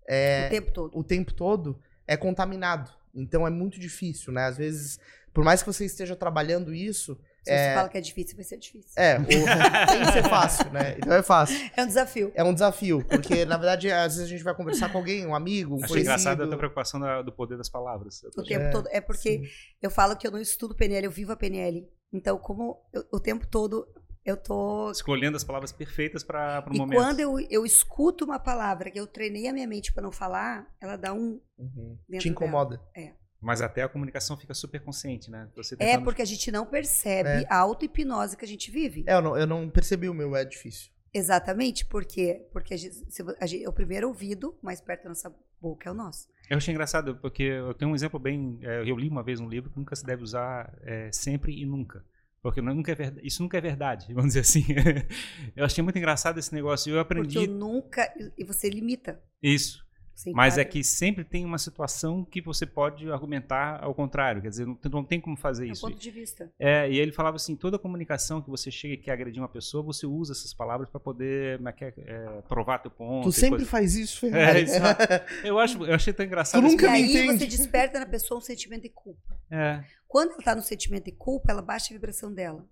é, 0.07 0.47
o 0.47 0.49
tempo 0.49 0.71
todo. 0.71 0.99
O 0.99 1.03
tempo 1.03 1.33
todo 1.33 1.79
é 2.07 2.17
contaminado. 2.17 2.91
Então 3.13 3.45
é 3.45 3.49
muito 3.49 3.79
difícil, 3.79 4.31
né? 4.31 4.45
Às 4.45 4.57
vezes, 4.57 4.99
por 5.33 5.43
mais 5.43 5.61
que 5.61 5.71
você 5.71 5.85
esteja 5.85 6.15
trabalhando 6.15 6.73
isso, 6.73 7.17
Se 7.43 7.51
é... 7.51 7.69
você 7.69 7.75
fala 7.75 7.89
que 7.89 7.97
é 7.97 8.01
difícil, 8.01 8.35
vai 8.35 8.45
ser 8.45 8.57
difícil. 8.57 8.91
É, 8.95 9.17
o... 9.19 9.25
tem 9.25 10.05
que 10.05 10.11
ser 10.11 10.23
fácil, 10.23 10.71
né? 10.71 10.95
Então 10.97 11.13
é 11.13 11.23
fácil. 11.23 11.57
É 11.75 11.83
um 11.83 11.87
desafio. 11.87 12.31
É 12.35 12.43
um 12.43 12.53
desafio, 12.53 13.05
porque 13.05 13.45
na 13.45 13.57
verdade 13.57 13.91
às 13.91 14.15
vezes 14.15 14.27
a 14.27 14.29
gente 14.29 14.43
vai 14.43 14.55
conversar 14.55 14.91
com 14.91 14.97
alguém, 14.97 15.25
um 15.25 15.35
amigo, 15.35 15.73
um 15.73 15.77
Achei 15.77 15.87
conhecido. 15.87 16.01
engraçado 16.01 16.43
a 16.43 16.47
tua 16.47 16.57
preocupação 16.57 17.23
do 17.23 17.31
poder 17.31 17.57
das 17.57 17.69
palavras. 17.69 18.23
O 18.35 18.43
tempo 18.43 18.65
é, 18.65 18.69
todo. 18.69 18.87
É 18.91 19.01
porque 19.01 19.39
sim. 19.39 19.49
eu 19.81 19.89
falo 19.89 20.15
que 20.15 20.27
eu 20.27 20.31
não 20.31 20.39
estudo 20.39 20.75
PNL, 20.75 21.05
eu 21.05 21.11
vivo 21.11 21.31
a 21.31 21.35
PNL. 21.35 21.87
Então, 22.13 22.37
como 22.37 22.77
eu, 22.93 23.05
o 23.11 23.19
tempo 23.19 23.47
todo 23.47 23.87
eu 24.25 24.37
tô 24.37 24.91
escolhendo 24.91 25.35
as 25.35 25.43
palavras 25.43 25.71
perfeitas 25.71 26.23
para 26.23 26.63
o 26.67 26.77
momento. 26.77 26.99
E 26.99 27.03
quando 27.03 27.19
eu, 27.19 27.39
eu 27.49 27.65
escuto 27.65 28.23
uma 28.23 28.39
palavra 28.39 28.91
que 28.91 28.99
eu 28.99 29.07
treinei 29.07 29.47
a 29.47 29.53
minha 29.53 29.67
mente 29.67 29.91
para 29.91 30.03
não 30.03 30.11
falar, 30.11 30.67
ela 30.79 30.95
dá 30.95 31.13
um 31.13 31.39
uhum. 31.57 31.97
te 32.19 32.29
incomoda. 32.29 32.77
Dela. 32.77 32.89
É. 32.95 33.13
Mas 33.41 33.61
até 33.61 33.81
a 33.81 33.89
comunicação 33.89 34.37
fica 34.37 34.53
super 34.53 34.83
consciente, 34.83 35.31
né? 35.31 35.49
Você 35.55 35.73
é, 35.73 35.77
tentando... 35.77 36.01
É 36.01 36.03
porque 36.03 36.21
a 36.21 36.25
gente 36.25 36.51
não 36.51 36.65
percebe 36.65 37.43
é. 37.43 37.47
a 37.49 37.57
auto-hipnose 37.57 38.37
que 38.37 38.45
a 38.45 38.47
gente 38.47 38.69
vive. 38.69 39.03
É, 39.07 39.15
eu 39.15 39.21
não, 39.21 39.35
eu 39.35 39.47
não 39.47 39.67
percebi 39.67 40.07
o 40.07 40.13
meu, 40.13 40.35
é 40.35 40.45
difícil. 40.45 40.91
Exatamente, 41.13 41.85
por 41.85 42.05
quê? 42.05 42.47
Porque 42.53 42.73
a 42.73 42.77
gente, 42.77 43.03
a 43.39 43.45
gente, 43.45 43.67
o 43.67 43.73
primeiro 43.73 44.07
ouvido 44.07 44.57
mais 44.61 44.79
perto 44.79 45.03
da 45.03 45.09
nossa 45.09 45.35
boca 45.59 45.89
é 45.89 45.91
o 45.91 45.95
nosso. 45.95 46.27
Eu 46.49 46.57
achei 46.57 46.73
engraçado, 46.73 47.15
porque 47.17 47.43
eu 47.43 47.73
tenho 47.73 47.91
um 47.91 47.95
exemplo 47.95 48.19
bem. 48.19 48.59
É, 48.61 48.81
eu 48.81 48.95
li 48.95 49.09
uma 49.09 49.23
vez 49.23 49.39
um 49.39 49.49
livro 49.49 49.69
que 49.69 49.77
nunca 49.77 49.95
se 49.95 50.05
deve 50.05 50.23
usar 50.23 50.73
é, 50.83 51.11
sempre 51.11 51.59
e 51.59 51.65
nunca. 51.65 52.05
Porque 52.41 52.59
nunca 52.59 52.91
é 52.91 52.95
verdade, 52.95 53.27
isso 53.27 53.43
nunca 53.43 53.57
é 53.57 53.61
verdade, 53.61 54.13
vamos 54.13 54.29
dizer 54.29 54.39
assim. 54.39 54.65
eu 55.55 55.63
achei 55.63 55.83
muito 55.83 55.97
engraçado 55.97 56.39
esse 56.39 56.53
negócio. 56.53 56.91
Eu 56.91 56.99
aprendi. 56.99 57.35
Porque 57.35 57.49
eu 57.49 57.53
nunca. 57.53 58.11
E 58.37 58.43
você 58.43 58.67
limita. 58.69 59.21
Isso. 59.41 59.85
Mas 60.33 60.57
é 60.57 60.65
que 60.65 60.83
sempre 60.83 61.23
tem 61.23 61.45
uma 61.45 61.57
situação 61.57 62.23
que 62.23 62.41
você 62.41 62.65
pode 62.65 63.09
argumentar 63.11 63.83
ao 63.83 63.93
contrário. 63.93 64.41
Quer 64.41 64.49
dizer, 64.49 64.65
não, 64.65 64.77
não 64.91 65.03
tem 65.03 65.19
como 65.19 65.35
fazer 65.35 65.67
é 65.67 65.71
isso. 65.71 65.85
É 65.85 65.89
um 65.89 65.91
ponto 65.91 66.01
de 66.01 66.11
vista. 66.11 66.51
É, 66.59 66.89
e 66.91 66.97
ele 66.97 67.11
falava 67.11 67.37
assim: 67.37 67.55
toda 67.55 67.79
comunicação 67.79 68.41
que 68.41 68.49
você 68.49 68.69
chega 68.69 68.93
e 68.93 68.97
quer 68.97 69.13
agredir 69.13 69.41
uma 69.41 69.49
pessoa, 69.49 69.83
você 69.83 70.05
usa 70.05 70.33
essas 70.33 70.53
palavras 70.53 70.89
para 70.89 70.99
poder 70.99 71.59
é, 71.65 71.93
é, 71.97 72.41
provar 72.47 72.79
teu 72.79 72.91
ponto. 72.91 73.23
Tu 73.23 73.31
sempre 73.31 73.57
coisa. 73.57 73.71
faz 73.71 73.95
isso, 73.95 74.19
Ferrari. 74.19 74.65
É, 74.69 75.25
eu, 75.47 75.57
acho, 75.57 75.83
eu 75.83 75.95
achei 75.95 76.13
tão 76.13 76.25
engraçado. 76.25 76.61
Tu 76.61 76.67
nunca 76.69 76.91
me 76.91 77.01
e 77.01 77.17
aí 77.17 77.27
você 77.27 77.45
desperta 77.45 77.99
na 77.99 78.05
pessoa 78.05 78.37
um 78.37 78.41
sentimento 78.41 78.83
de 78.83 78.89
culpa. 78.89 79.37
É. 79.49 79.83
Quando 80.07 80.31
ela 80.31 80.39
está 80.39 80.55
no 80.55 80.61
sentimento 80.61 81.05
de 81.05 81.13
culpa, 81.13 81.51
ela 81.51 81.61
baixa 81.61 81.93
a 81.93 81.95
vibração 81.95 82.33
dela 82.33 82.65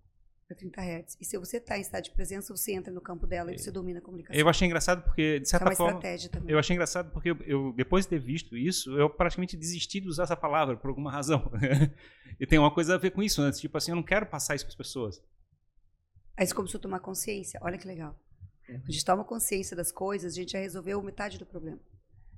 para 0.50 0.58
30 0.58 0.82
Hz. 0.82 1.18
E 1.22 1.26
se 1.26 1.38
você 1.38 1.58
está 1.58 1.78
em 1.78 1.82
estado 1.82 2.06
de 2.06 2.12
presença, 2.12 2.56
você 2.56 2.74
entra 2.74 2.92
no 2.92 3.00
campo 3.00 3.28
dela 3.28 3.54
e 3.54 3.60
você 3.60 3.70
domina 3.70 4.00
a 4.00 4.02
comunicação. 4.02 4.40
Eu 4.40 4.50
achei 4.50 4.66
engraçado 4.66 5.04
porque, 5.04 5.40
de 5.40 5.48
certa 5.48 5.66
é 5.66 5.70
uma 5.70 5.76
forma. 5.76 5.98
estratégia 5.98 6.30
também. 6.30 6.52
Eu 6.52 6.58
achei 6.58 6.74
engraçado 6.74 7.12
porque 7.12 7.30
eu, 7.30 7.38
eu, 7.46 7.74
depois 7.74 8.06
de 8.06 8.10
ter 8.10 8.20
visto 8.20 8.58
isso, 8.58 8.98
eu 8.98 9.08
praticamente 9.12 9.56
desisti 9.56 10.00
de 10.00 10.08
usar 10.08 10.24
essa 10.24 10.36
palavra 10.36 10.76
por 10.76 10.88
alguma 10.88 11.12
razão. 11.12 11.52
e 12.40 12.48
tem 12.48 12.58
uma 12.58 12.74
coisa 12.74 12.96
a 12.96 12.98
ver 12.98 13.12
com 13.12 13.22
isso, 13.22 13.44
né? 13.44 13.52
Tipo 13.52 13.78
assim, 13.78 13.92
eu 13.92 13.96
não 13.96 14.04
quero 14.04 14.26
passar 14.26 14.56
isso 14.56 14.66
para 14.66 14.72
as 14.72 14.76
pessoas. 14.76 15.22
Aí 16.36 16.48
você 16.48 16.56
começou 16.56 16.80
a 16.80 16.82
tomar 16.82 17.00
consciência. 17.00 17.60
Olha 17.62 17.78
que 17.78 17.86
legal. 17.86 18.20
Uhum. 18.68 18.82
A 18.88 18.92
gente 18.92 19.06
toma 19.06 19.24
consciência 19.24 19.78
das 19.78 19.92
coisas, 19.92 20.34
a 20.34 20.36
gente 20.36 20.54
já 20.54 20.60
resolveu 20.60 21.00
metade 21.04 21.38
do 21.38 21.46
problema. 21.46 21.80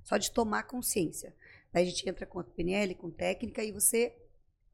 Só 0.03 0.17
de 0.17 0.31
tomar 0.31 0.63
consciência. 0.63 1.33
Daí 1.71 1.83
a 1.83 1.89
gente 1.89 2.09
entra 2.09 2.25
com 2.25 2.41
a 2.41 2.43
PNL, 2.43 2.93
com 2.95 3.09
técnica, 3.09 3.63
e 3.63 3.71
você 3.71 4.13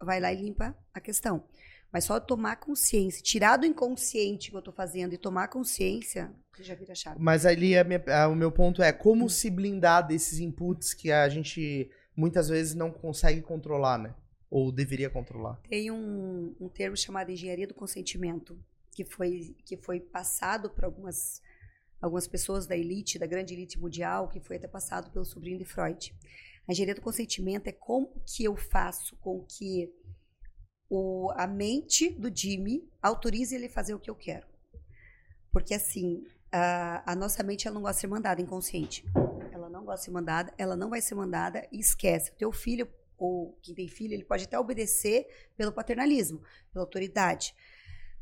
vai 0.01 0.19
lá 0.19 0.33
e 0.33 0.41
limpa 0.41 0.75
a 0.91 0.99
questão. 0.99 1.43
Mas 1.91 2.03
só 2.03 2.19
tomar 2.19 2.57
consciência, 2.57 3.23
tirar 3.23 3.57
do 3.57 3.65
inconsciente 3.65 4.49
que 4.49 4.55
eu 4.55 4.59
estou 4.59 4.73
fazendo 4.73 5.13
e 5.13 5.17
tomar 5.17 5.47
consciência, 5.47 6.33
você 6.53 6.63
já 6.63 6.75
vira 6.75 6.93
chave. 6.93 7.17
Mas 7.19 7.45
ali 7.45 7.77
a 7.77 7.83
minha, 7.83 8.03
a, 8.07 8.27
o 8.27 8.35
meu 8.35 8.51
ponto 8.51 8.81
é 8.81 8.91
como 8.91 9.25
hum. 9.25 9.29
se 9.29 9.49
blindar 9.49 10.05
desses 10.05 10.39
inputs 10.39 10.93
que 10.93 11.11
a 11.11 11.29
gente 11.29 11.89
muitas 12.15 12.49
vezes 12.49 12.73
não 12.73 12.91
consegue 12.91 13.41
controlar, 13.41 13.99
né? 13.99 14.15
Ou 14.49 14.71
deveria 14.71 15.09
controlar. 15.09 15.61
Tem 15.69 15.91
um, 15.91 16.55
um 16.59 16.67
termo 16.67 16.97
chamado 16.97 17.31
engenharia 17.31 17.67
do 17.67 17.73
consentimento, 17.73 18.59
que 18.91 19.05
foi, 19.05 19.55
que 19.63 19.77
foi 19.77 19.99
passado 19.99 20.69
para 20.69 20.87
algumas, 20.87 21.41
algumas 22.01 22.27
pessoas 22.27 22.65
da 22.65 22.75
elite, 22.75 23.19
da 23.19 23.27
grande 23.27 23.53
elite 23.53 23.79
mundial, 23.79 24.27
que 24.27 24.39
foi 24.39 24.55
até 24.55 24.67
passado 24.67 25.11
pelo 25.11 25.25
sobrinho 25.25 25.59
de 25.59 25.65
Freud. 25.65 26.13
A 26.67 26.71
engenharia 26.71 26.95
do 26.95 27.01
consentimento 27.01 27.67
é 27.67 27.71
como 27.71 28.09
que 28.25 28.43
eu 28.43 28.55
faço 28.55 29.15
com 29.17 29.45
que 29.45 29.93
o, 30.89 31.31
a 31.35 31.45
mente 31.47 32.09
do 32.09 32.35
Jimmy 32.35 32.87
autorize 33.01 33.55
ele 33.55 33.65
a 33.65 33.69
fazer 33.69 33.93
o 33.93 33.99
que 33.99 34.09
eu 34.09 34.15
quero. 34.15 34.47
Porque 35.51 35.73
assim, 35.73 36.23
a, 36.51 37.11
a 37.11 37.15
nossa 37.15 37.43
mente 37.43 37.67
ela 37.67 37.75
não 37.75 37.81
gosta 37.81 37.95
de 37.95 38.01
ser 38.01 38.07
mandada 38.07 38.41
inconsciente. 38.41 39.05
Ela 39.51 39.69
não 39.69 39.83
gosta 39.83 39.99
de 39.99 40.05
ser 40.05 40.11
mandada, 40.11 40.53
ela 40.57 40.75
não 40.75 40.89
vai 40.89 41.01
ser 41.01 41.15
mandada 41.15 41.67
e 41.71 41.79
esquece. 41.79 42.31
O 42.31 42.35
teu 42.35 42.51
filho, 42.51 42.87
ou 43.17 43.57
quem 43.61 43.73
tem 43.73 43.87
filho, 43.87 44.13
ele 44.13 44.23
pode 44.23 44.45
até 44.45 44.57
obedecer 44.57 45.27
pelo 45.55 45.71
paternalismo, 45.71 46.41
pela 46.71 46.83
autoridade. 46.85 47.53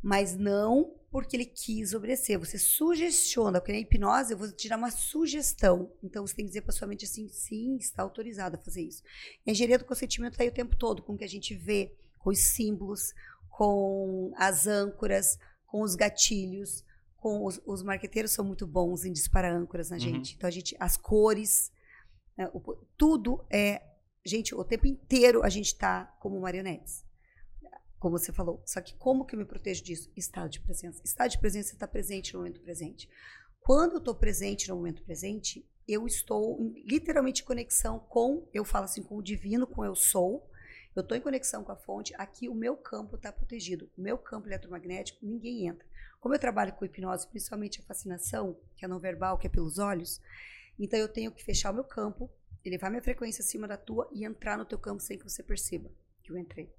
Mas 0.01 0.35
não 0.35 0.93
porque 1.09 1.35
ele 1.35 1.45
quis 1.45 1.93
obedecer. 1.93 2.37
Você 2.37 2.57
sugestiona, 2.57 3.59
porque 3.59 3.71
na 3.71 3.79
hipnose 3.79 4.33
eu 4.33 4.37
vou 4.37 4.51
te 4.51 4.67
dar 4.69 4.77
uma 4.77 4.91
sugestão. 4.91 5.91
Então 6.03 6.25
você 6.25 6.35
tem 6.35 6.45
que 6.45 6.49
dizer 6.49 6.61
para 6.61 6.73
sua 6.73 6.87
mente 6.87 7.05
assim: 7.05 7.27
sim, 7.29 7.77
está 7.77 8.03
autorizado 8.03 8.55
a 8.55 8.59
fazer 8.59 8.81
isso. 8.81 9.01
E 9.45 9.49
a 9.49 9.51
engenharia 9.51 9.79
do 9.79 9.85
consentimento 9.85 10.33
está 10.33 10.43
aí 10.43 10.49
o 10.49 10.53
tempo 10.53 10.75
todo, 10.75 11.01
com 11.01 11.13
o 11.13 11.17
que 11.17 11.23
a 11.23 11.29
gente 11.29 11.55
vê, 11.55 11.95
com 12.25 12.31
os 12.31 12.39
símbolos, 12.39 13.13
com 13.47 14.33
as 14.35 14.65
âncoras, 14.65 15.37
com 15.67 15.83
os 15.83 15.93
gatilhos, 15.93 16.83
com 17.17 17.45
os, 17.45 17.61
os 17.67 17.83
marqueteiros 17.83 18.31
são 18.31 18.43
muito 18.43 18.65
bons 18.65 19.05
em 19.05 19.13
disparar 19.13 19.53
âncoras 19.53 19.91
na 19.91 19.97
uhum. 19.97 20.01
gente. 20.01 20.35
Então 20.35 20.47
a 20.47 20.51
gente, 20.51 20.75
as 20.79 20.97
cores, 20.97 21.71
né, 22.35 22.49
o, 22.51 22.59
tudo 22.97 23.45
é, 23.47 23.79
gente, 24.25 24.55
o 24.55 24.63
tempo 24.63 24.87
inteiro 24.87 25.43
a 25.43 25.49
gente 25.49 25.67
está 25.67 26.05
como 26.19 26.41
marionetes. 26.41 27.05
Como 27.99 28.17
você 28.17 28.33
falou. 28.33 28.61
Só 28.65 28.81
que 28.81 28.95
como 28.95 29.23
que 29.23 29.35
eu 29.35 29.39
me 29.39 29.45
protejo 29.45 29.83
disso? 29.83 30.11
Estado 30.17 30.49
de 30.49 30.59
presença. 30.59 31.01
Estado 31.05 31.29
de 31.29 31.39
presença 31.39 31.73
está 31.73 31.87
presente 31.87 32.33
no 32.33 32.39
momento 32.39 32.59
presente. 32.61 33.07
Quando 33.59 33.93
eu 33.93 33.99
estou 33.99 34.15
presente 34.15 34.67
no 34.67 34.75
momento 34.75 35.03
presente, 35.03 35.67
eu 35.87 36.07
estou 36.07 36.59
em, 36.59 36.83
literalmente 36.87 37.43
em 37.43 37.45
conexão 37.45 37.99
com, 37.99 38.47
eu 38.51 38.65
falo 38.65 38.85
assim, 38.85 39.03
com 39.03 39.15
o 39.15 39.23
divino, 39.23 39.67
com 39.67 39.85
eu 39.85 39.95
sou, 39.95 40.49
eu 40.95 41.01
estou 41.01 41.17
em 41.17 41.21
conexão 41.21 41.63
com 41.63 41.71
a 41.71 41.75
fonte, 41.75 42.13
aqui 42.17 42.47
o 42.47 42.55
meu 42.55 42.77
campo 42.77 43.15
está 43.17 43.31
protegido. 43.31 43.89
O 43.97 44.01
meu 44.01 44.17
campo 44.17 44.47
eletromagnético, 44.47 45.25
ninguém 45.25 45.67
entra. 45.67 45.85
Como 46.19 46.33
eu 46.33 46.39
trabalho 46.39 46.73
com 46.73 46.85
hipnose, 46.85 47.27
principalmente 47.27 47.81
a 47.81 47.83
fascinação, 47.83 48.57
que 48.75 48.85
é 48.85 48.87
não 48.87 48.99
verbal, 48.99 49.37
que 49.37 49.45
é 49.45 49.49
pelos 49.49 49.77
olhos, 49.77 50.21
então 50.79 50.97
eu 50.97 51.09
tenho 51.09 51.31
que 51.31 51.43
fechar 51.43 51.71
o 51.71 51.73
meu 51.73 51.83
campo, 51.83 52.29
elevar 52.63 52.89
minha 52.89 53.03
frequência 53.03 53.41
acima 53.41 53.67
da 53.67 53.77
tua 53.77 54.09
e 54.11 54.25
entrar 54.25 54.57
no 54.57 54.65
teu 54.65 54.79
campo 54.79 55.01
sem 55.01 55.17
que 55.17 55.29
você 55.29 55.43
perceba 55.43 55.91
que 56.23 56.31
eu 56.31 56.37
entrei. 56.37 56.73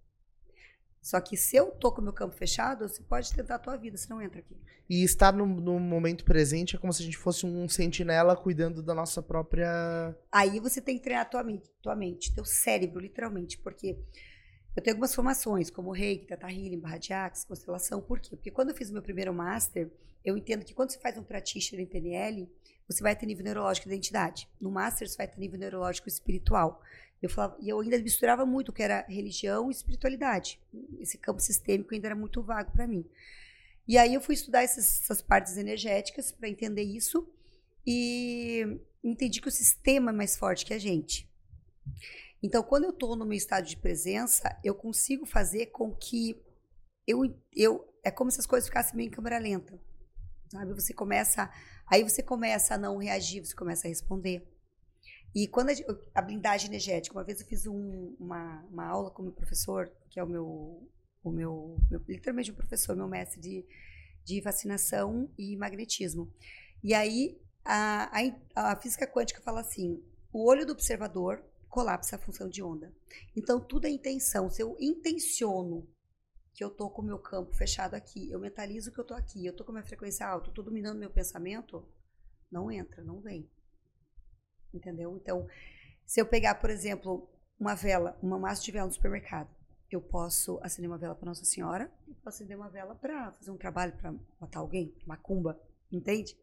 Só 1.06 1.20
que 1.20 1.36
se 1.36 1.54
eu 1.54 1.70
tô 1.70 1.92
com 1.92 2.00
o 2.00 2.04
meu 2.04 2.12
campo 2.12 2.34
fechado, 2.34 2.88
você 2.88 3.00
pode 3.00 3.32
tentar 3.32 3.54
a 3.54 3.58
tua 3.60 3.76
vida, 3.76 3.96
você 3.96 4.12
não 4.12 4.20
entra 4.20 4.40
aqui. 4.40 4.56
E 4.90 5.04
estar 5.04 5.32
no, 5.32 5.46
no, 5.46 5.78
momento 5.78 6.24
presente 6.24 6.74
é 6.74 6.78
como 6.80 6.92
se 6.92 7.00
a 7.00 7.04
gente 7.04 7.16
fosse 7.16 7.46
um 7.46 7.68
sentinela 7.68 8.34
cuidando 8.34 8.82
da 8.82 8.92
nossa 8.92 9.22
própria. 9.22 9.68
Aí 10.32 10.58
você 10.58 10.80
tem 10.80 10.96
que 10.96 11.04
treinar 11.04 11.24
a 11.24 11.28
tua 11.28 11.44
mente, 11.44 11.70
tua 11.80 11.94
mente, 11.94 12.34
teu 12.34 12.44
cérebro, 12.44 12.98
literalmente. 12.98 13.56
Porque 13.56 13.96
eu 14.74 14.82
tenho 14.82 14.96
algumas 14.96 15.14
formações, 15.14 15.70
como 15.70 15.92
Reiki, 15.92 16.26
Tata 16.26 16.50
Healing, 16.50 16.80
Barra 16.80 16.98
de 16.98 17.12
Axis, 17.12 17.44
Constelação. 17.44 18.00
Por 18.00 18.18
quê? 18.18 18.34
Porque 18.34 18.50
quando 18.50 18.70
eu 18.70 18.74
fiz 18.74 18.90
o 18.90 18.92
meu 18.92 19.02
primeiro 19.02 19.32
Master, 19.32 19.88
eu 20.24 20.36
entendo 20.36 20.64
que 20.64 20.74
quando 20.74 20.90
você 20.90 20.98
faz 20.98 21.16
um 21.16 21.22
practitioner 21.22 21.86
em 21.86 21.88
PNL, 21.88 22.50
você 22.88 23.00
vai 23.00 23.14
ter 23.14 23.26
nível 23.26 23.44
neurológico 23.44 23.88
de 23.88 23.94
identidade. 23.94 24.48
No 24.60 24.72
Master, 24.72 25.08
você 25.08 25.16
vai 25.16 25.28
ter 25.28 25.38
nível 25.38 25.56
neurológico 25.56 26.08
espiritual. 26.08 26.82
Eu 27.22 27.30
falava, 27.30 27.56
e 27.60 27.68
eu 27.68 27.80
ainda 27.80 27.98
misturava 27.98 28.44
muito 28.44 28.68
o 28.68 28.72
que 28.72 28.82
era 28.82 29.06
religião 29.08 29.68
e 29.68 29.72
espiritualidade. 29.72 30.60
Esse 31.00 31.16
campo 31.16 31.40
sistêmico 31.40 31.94
ainda 31.94 32.08
era 32.08 32.14
muito 32.14 32.42
vago 32.42 32.72
para 32.72 32.86
mim. 32.86 33.08
E 33.88 33.96
aí 33.96 34.14
eu 34.14 34.20
fui 34.20 34.34
estudar 34.34 34.62
essas, 34.62 35.02
essas 35.02 35.22
partes 35.22 35.56
energéticas 35.56 36.32
para 36.32 36.48
entender 36.48 36.82
isso 36.82 37.28
e 37.86 38.80
entendi 39.02 39.40
que 39.40 39.48
o 39.48 39.52
sistema 39.52 40.10
é 40.10 40.14
mais 40.14 40.36
forte 40.36 40.66
que 40.66 40.74
a 40.74 40.78
gente. 40.78 41.28
Então, 42.42 42.62
quando 42.62 42.84
eu 42.84 42.90
estou 42.90 43.16
no 43.16 43.24
meu 43.24 43.36
estado 43.36 43.66
de 43.66 43.76
presença, 43.76 44.58
eu 44.62 44.74
consigo 44.74 45.24
fazer 45.24 45.66
com 45.66 45.94
que 45.94 46.40
eu, 47.06 47.22
eu 47.54 47.92
é 48.04 48.10
como 48.10 48.30
se 48.30 48.40
as 48.40 48.46
coisas 48.46 48.68
ficassem 48.68 48.96
meio 48.96 49.08
em 49.08 49.10
câmera 49.10 49.38
lenta, 49.38 49.80
sabe? 50.50 50.74
Você 50.74 50.92
começa, 50.92 51.50
aí 51.86 52.02
você 52.02 52.22
começa 52.22 52.74
a 52.74 52.78
não 52.78 52.98
reagir, 52.98 53.44
você 53.44 53.54
começa 53.54 53.86
a 53.86 53.88
responder. 53.88 54.46
E 55.36 55.46
quando 55.46 55.68
a, 56.14 56.22
blindagem 56.22 56.68
energética, 56.68 57.14
uma 57.14 57.22
vez 57.22 57.42
eu 57.42 57.46
fiz 57.46 57.66
um, 57.66 58.16
uma, 58.18 58.64
uma 58.70 58.86
aula 58.86 59.10
com 59.10 59.20
o 59.20 59.26
meu 59.26 59.34
professor, 59.34 59.92
que 60.08 60.18
é 60.18 60.24
o 60.24 60.26
meu, 60.26 60.90
o 61.22 61.30
meu, 61.30 61.76
meu 61.90 62.02
literalmente 62.08 62.50
um 62.50 62.54
professor, 62.54 62.96
meu 62.96 63.06
mestre 63.06 63.38
de, 63.38 63.66
de 64.24 64.40
vacinação 64.40 65.30
e 65.36 65.54
magnetismo. 65.54 66.32
E 66.82 66.94
aí 66.94 67.38
a, 67.62 68.10
a, 68.54 68.72
a 68.72 68.76
física 68.76 69.06
quântica 69.06 69.42
fala 69.42 69.60
assim: 69.60 70.02
o 70.32 70.42
olho 70.42 70.64
do 70.64 70.72
observador 70.72 71.44
colapsa 71.68 72.16
a 72.16 72.18
função 72.18 72.48
de 72.48 72.62
onda. 72.62 72.90
Então 73.36 73.60
tudo 73.60 73.86
é 73.86 73.90
intenção. 73.90 74.48
Se 74.48 74.62
eu 74.62 74.74
intenciono 74.80 75.86
que 76.54 76.64
eu 76.64 76.70
tô 76.70 76.88
com 76.88 77.02
o 77.02 77.04
meu 77.04 77.18
campo 77.18 77.52
fechado 77.52 77.92
aqui, 77.92 78.30
eu 78.30 78.40
mentalizo 78.40 78.90
que 78.90 78.98
eu 78.98 79.04
tô 79.04 79.12
aqui, 79.12 79.44
eu 79.44 79.54
tô 79.54 79.66
com 79.66 79.72
a 79.72 79.74
minha 79.74 79.84
frequência 79.84 80.26
alta, 80.26 80.48
eu 80.48 80.54
tô 80.54 80.62
dominando 80.62 80.98
meu 80.98 81.10
pensamento, 81.10 81.86
não 82.50 82.70
entra, 82.70 83.04
não 83.04 83.20
vem 83.20 83.46
entendeu? 84.76 85.16
Então, 85.16 85.48
se 86.04 86.20
eu 86.20 86.26
pegar, 86.26 86.56
por 86.56 86.70
exemplo, 86.70 87.28
uma 87.58 87.74
vela, 87.74 88.18
uma 88.22 88.38
massa 88.38 88.62
de 88.62 88.70
vela 88.70 88.86
no 88.86 88.92
supermercado, 88.92 89.48
Eu 89.90 90.00
posso 90.00 90.58
acender 90.62 90.90
uma 90.90 90.98
vela 90.98 91.14
para 91.14 91.26
Nossa 91.26 91.44
Senhora, 91.44 91.90
eu 92.08 92.14
posso 92.16 92.38
acender 92.38 92.56
uma 92.56 92.68
vela 92.68 92.94
para 92.96 93.32
fazer 93.32 93.52
um 93.52 93.56
trabalho 93.56 93.96
para 93.96 94.12
matar 94.40 94.58
alguém, 94.58 94.92
macumba, 95.06 95.60
entende? 95.92 96.36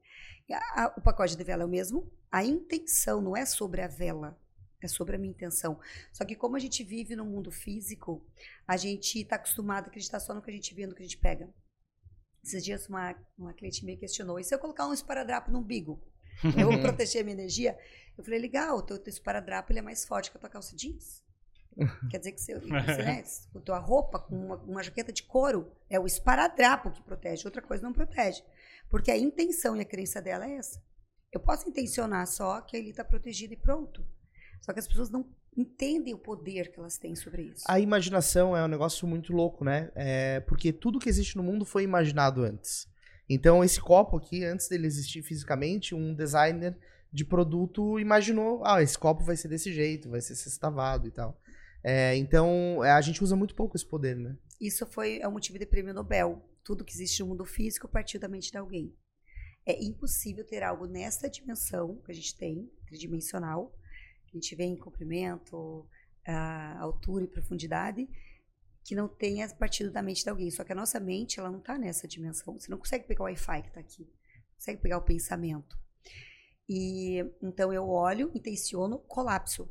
A, 0.49 0.83
a, 0.83 0.93
o 0.97 1.01
pacote 1.01 1.35
de 1.35 1.43
vela 1.43 1.63
é 1.63 1.65
o 1.65 1.69
mesmo, 1.69 2.09
a 2.31 2.43
intenção 2.43 3.21
não 3.21 3.35
é 3.35 3.45
sobre 3.45 3.81
a 3.81 3.87
vela, 3.87 4.39
é 4.81 4.87
sobre 4.87 5.15
a 5.15 5.19
minha 5.19 5.31
intenção. 5.31 5.77
Só 6.13 6.23
que 6.23 6.35
como 6.35 6.55
a 6.55 6.59
gente 6.59 6.83
vive 6.85 7.17
no 7.17 7.25
mundo 7.25 7.51
físico, 7.51 8.25
a 8.65 8.77
gente 8.77 9.19
está 9.19 9.35
acostumado 9.35 9.85
a 9.85 9.87
acreditar 9.87 10.21
só 10.21 10.33
no 10.33 10.41
que 10.41 10.49
a 10.49 10.53
gente 10.53 10.73
vê, 10.73 10.87
no 10.87 10.95
que 10.95 11.01
a 11.01 11.05
gente 11.05 11.17
pega. 11.17 11.53
Esses 12.41 12.63
dias 12.63 12.87
uma, 12.87 13.13
uma 13.37 13.53
cliente 13.53 13.85
me 13.85 13.97
questionou, 13.97 14.39
e 14.39 14.43
se 14.43 14.55
eu 14.55 14.59
colocar 14.59 14.87
um 14.87 14.93
esparadrapo 14.93 15.51
no 15.51 15.59
umbigo? 15.59 16.01
Eu 16.57 16.71
vou 16.71 16.79
proteger 16.79 17.21
a 17.21 17.23
minha 17.23 17.35
energia? 17.35 17.77
Eu 18.17 18.23
falei, 18.23 18.39
legal, 18.39 18.77
o 18.77 18.81
teu, 18.81 18.97
teu 18.97 19.11
esparadrapo 19.11 19.71
ele 19.71 19.79
é 19.79 19.81
mais 19.81 20.05
forte 20.05 20.31
que 20.31 20.37
a 20.37 20.39
tua 20.39 20.49
calça 20.49 20.75
jeans. 20.75 21.23
Quer 22.09 22.19
dizer 22.19 22.31
que 22.33 22.41
você, 22.41 22.59
você 22.59 22.69
né, 22.69 23.23
a 23.55 23.59
tua 23.59 23.79
roupa 23.79 24.19
com 24.19 24.35
uma, 24.35 24.55
uma, 24.57 24.83
jaqueta 24.83 25.11
de 25.11 25.23
couro 25.23 25.71
é 25.89 25.99
o 25.99 26.05
esparadrapo 26.05 26.91
que 26.91 27.01
protege, 27.01 27.45
outra 27.45 27.61
coisa 27.61 27.83
não 27.83 27.93
protege. 27.93 28.43
Porque 28.89 29.09
a 29.09 29.17
intenção 29.17 29.75
e 29.75 29.81
a 29.81 29.85
crença 29.85 30.21
dela 30.21 30.45
é 30.47 30.57
essa. 30.57 30.81
Eu 31.31 31.39
posso 31.39 31.67
intencionar 31.67 32.27
só 32.27 32.61
que 32.61 32.77
ele 32.77 32.91
está 32.91 33.03
protegido 33.03 33.53
e 33.53 33.57
pronto. 33.57 34.05
Só 34.61 34.71
que 34.71 34.79
as 34.79 34.87
pessoas 34.87 35.09
não 35.09 35.25
entendem 35.57 36.13
o 36.13 36.17
poder 36.17 36.71
que 36.71 36.79
elas 36.79 36.97
têm 36.97 37.15
sobre 37.15 37.43
isso. 37.43 37.63
A 37.67 37.79
imaginação 37.79 38.55
é 38.55 38.63
um 38.63 38.67
negócio 38.67 39.07
muito 39.07 39.33
louco, 39.33 39.65
né? 39.65 39.91
É 39.95 40.39
porque 40.41 40.71
tudo 40.71 40.99
que 40.99 41.09
existe 41.09 41.35
no 41.35 41.43
mundo 41.43 41.65
foi 41.65 41.83
imaginado 41.83 42.43
antes. 42.43 42.87
Então, 43.29 43.63
esse 43.63 43.79
copo 43.79 44.17
aqui, 44.17 44.43
antes 44.43 44.67
dele 44.67 44.88
existir 44.88 45.21
fisicamente, 45.21 45.95
um 45.95 46.13
designer 46.13 46.77
de 47.12 47.23
produto 47.23 47.99
imaginou: 47.99 48.65
ah, 48.65 48.81
esse 48.81 48.97
copo 48.97 49.23
vai 49.23 49.36
ser 49.36 49.47
desse 49.47 49.71
jeito, 49.71 50.09
vai 50.09 50.21
ser 50.21 50.36
sextavado 50.36 51.07
e 51.07 51.12
tal. 51.12 51.39
É, 51.83 52.15
então, 52.15 52.83
é, 52.83 52.91
a 52.91 53.01
gente 53.01 53.23
usa 53.23 53.36
muito 53.36 53.55
pouco 53.55 53.75
esse 53.75 53.86
poder, 53.86 54.15
né? 54.15 54.38
Isso 54.59 54.86
foi 54.86 55.19
é 55.19 55.27
o 55.27 55.31
motivo 55.31 55.59
de 55.59 55.65
prêmio 55.65 55.93
Nobel. 55.93 56.41
Tudo 56.63 56.86
que 56.86 56.93
existe 56.93 57.21
no 57.21 57.27
mundo 57.27 57.43
físico 57.43 57.88
partiu 57.88 58.19
da 58.19 58.29
mente 58.29 58.51
de 58.51 58.57
alguém. 58.57 58.95
É 59.65 59.81
impossível 59.83 60.45
ter 60.45 60.63
algo 60.63 60.86
nessa 60.86 61.29
dimensão 61.29 62.01
que 62.05 62.12
a 62.12 62.15
gente 62.15 62.38
tem, 62.38 62.69
tridimensional, 62.86 63.73
que 64.27 64.38
a 64.38 64.39
gente 64.39 64.55
vê 64.55 64.63
em 64.63 64.77
comprimento, 64.77 65.86
altura 66.79 67.25
e 67.25 67.27
profundidade, 67.27 68.07
que 68.83 68.95
não 68.95 69.07
tenha 69.07 69.47
partido 69.49 69.89
da 69.91 70.01
mente 70.01 70.23
de 70.23 70.29
alguém. 70.29 70.51
Só 70.51 70.63
que 70.63 70.71
a 70.71 70.75
nossa 70.75 70.99
mente, 70.99 71.39
ela 71.39 71.49
não 71.49 71.59
está 71.59 71.77
nessa 71.77 72.07
dimensão. 72.07 72.59
Você 72.59 72.69
não 72.69 72.77
consegue 72.77 73.07
pegar 73.07 73.21
o 73.21 73.25
Wi-Fi 73.25 73.61
que 73.61 73.67
está 73.69 73.79
aqui. 73.79 74.03
Não 74.03 74.55
consegue 74.55 74.81
pegar 74.81 74.97
o 74.97 75.01
pensamento. 75.01 75.77
E 76.67 77.19
então 77.41 77.71
eu 77.71 77.87
olho, 77.87 78.31
intenciono, 78.35 78.99
colapso. 78.99 79.69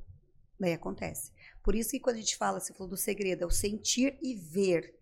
Daí 0.59 0.73
acontece. 0.73 1.33
Por 1.63 1.75
isso 1.75 1.91
que 1.91 2.01
quando 2.01 2.17
a 2.17 2.21
gente 2.21 2.37
fala, 2.37 2.61
você 2.61 2.73
falou 2.73 2.89
do 2.89 2.97
segredo, 2.97 3.43
é 3.43 3.47
o 3.47 3.51
sentir 3.51 4.17
e 4.23 4.35
ver. 4.35 4.95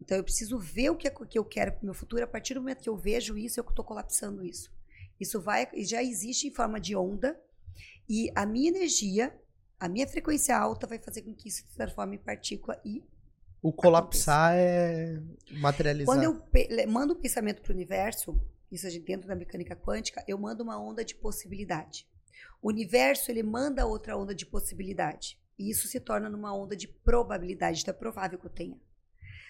Então 0.00 0.16
eu 0.16 0.24
preciso 0.24 0.58
ver 0.58 0.90
o 0.90 0.96
que, 0.96 1.06
é, 1.06 1.10
que 1.10 1.38
eu 1.38 1.44
quero 1.44 1.72
para 1.72 1.82
o 1.82 1.84
meu 1.84 1.94
futuro. 1.94 2.24
A 2.24 2.26
partir 2.26 2.54
do 2.54 2.60
momento 2.60 2.82
que 2.82 2.88
eu 2.88 2.96
vejo 2.96 3.38
isso, 3.38 3.60
eu 3.60 3.64
estou 3.64 3.84
colapsando 3.84 4.44
isso. 4.44 4.72
Isso 5.18 5.40
vai, 5.40 5.68
já 5.84 6.02
existe 6.02 6.48
em 6.48 6.50
forma 6.50 6.80
de 6.80 6.96
onda. 6.96 7.38
E 8.08 8.30
a 8.34 8.44
minha 8.44 8.70
energia, 8.70 9.38
a 9.78 9.88
minha 9.88 10.08
frequência 10.08 10.56
alta 10.56 10.86
vai 10.86 10.98
fazer 10.98 11.22
com 11.22 11.34
que 11.34 11.48
isso 11.48 11.58
se 11.58 11.74
transforme 11.74 12.16
em 12.16 12.18
partícula 12.18 12.80
e 12.84 13.04
o 13.62 13.72
colapsar 13.72 14.52
aconteça. 14.52 15.52
é 15.52 15.58
materializar. 15.58 16.14
Quando 16.14 16.24
eu 16.24 16.88
mando 16.88 17.14
um 17.14 17.20
pensamento 17.20 17.60
para 17.60 17.72
o 17.72 17.74
universo, 17.74 18.40
isso 18.70 18.86
é 18.86 18.90
dentro 18.98 19.28
da 19.28 19.34
mecânica 19.34 19.76
quântica, 19.76 20.24
eu 20.26 20.38
mando 20.38 20.62
uma 20.62 20.80
onda 20.80 21.04
de 21.04 21.14
possibilidade. 21.14 22.08
O 22.62 22.68
universo 22.68 23.30
ele 23.30 23.42
manda 23.42 23.86
outra 23.86 24.16
onda 24.16 24.34
de 24.34 24.46
possibilidade. 24.46 25.38
E 25.58 25.70
isso 25.70 25.88
se 25.88 26.00
torna 26.00 26.28
numa 26.30 26.54
onda 26.56 26.74
de 26.74 26.88
probabilidade. 26.88 27.82
Então 27.82 27.92
é 27.92 27.96
provável 27.96 28.38
que 28.38 28.46
eu 28.46 28.50
tenha. 28.50 28.80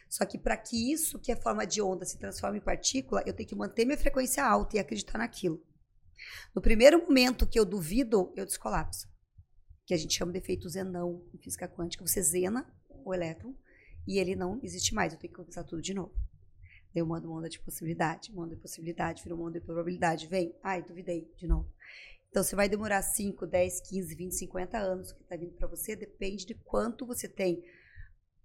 Só 0.09 0.25
que 0.25 0.37
para 0.37 0.57
que 0.57 0.92
isso, 0.92 1.20
que 1.20 1.31
é 1.31 1.37
forma 1.37 1.64
de 1.64 1.81
onda, 1.81 2.05
se 2.05 2.18
transforme 2.18 2.59
em 2.59 2.62
partícula, 2.62 3.23
eu 3.25 3.33
tenho 3.33 3.49
que 3.49 3.55
manter 3.55 3.85
minha 3.85 3.96
frequência 3.96 4.44
alta 4.44 4.77
e 4.77 4.81
acreditar 4.81 5.18
naquilo. 5.18 5.62
No 6.53 6.61
primeiro 6.61 6.99
momento 6.99 7.46
que 7.46 7.59
eu 7.59 7.64
duvido, 7.64 8.33
eu 8.37 8.44
descolapso. 8.44 9.09
Que 9.87 9.94
a 9.94 9.96
gente 9.96 10.14
chama 10.14 10.33
de 10.33 10.38
efeito 10.38 10.68
zenão 10.68 11.25
em 11.33 11.38
física 11.38 11.68
quântica. 11.68 12.05
Você 12.05 12.20
zena 12.23 12.66
o 12.88 13.14
elétron 13.14 13.55
e 14.07 14.19
ele 14.19 14.35
não 14.35 14.61
existe 14.63 14.95
mais. 14.95 15.13
Eu 15.13 15.19
tenho 15.19 15.33
que 15.33 15.37
começar 15.37 15.65
tudo 15.65 15.83
de 15.83 15.95
novo. 15.95 16.13
Daí 16.93 17.03
eu 17.03 17.07
mando 17.07 17.29
uma 17.29 17.39
onda 17.39 17.49
de 17.49 17.61
possibilidade, 17.61 18.33
uma 18.33 18.45
onda 18.45 18.55
de 18.55 18.61
possibilidade, 18.61 19.23
vira 19.23 19.35
uma 19.35 19.47
onda 19.47 19.61
de 19.61 19.65
probabilidade. 19.65 20.27
Vem, 20.27 20.55
ai, 20.63 20.83
duvidei, 20.83 21.31
de 21.37 21.47
novo. 21.47 21.71
Então, 22.29 22.43
você 22.45 22.55
vai 22.55 22.69
demorar 22.69 23.03
5, 23.03 23.45
10, 23.47 23.81
15, 23.89 24.15
20, 24.15 24.35
50 24.35 24.79
anos 24.79 25.13
que 25.13 25.23
está 25.23 25.37
vindo 25.37 25.53
para 25.55 25.67
você, 25.67 25.97
depende 25.97 26.47
de 26.47 26.55
quanto 26.55 27.05
você 27.05 27.29
tem 27.29 27.63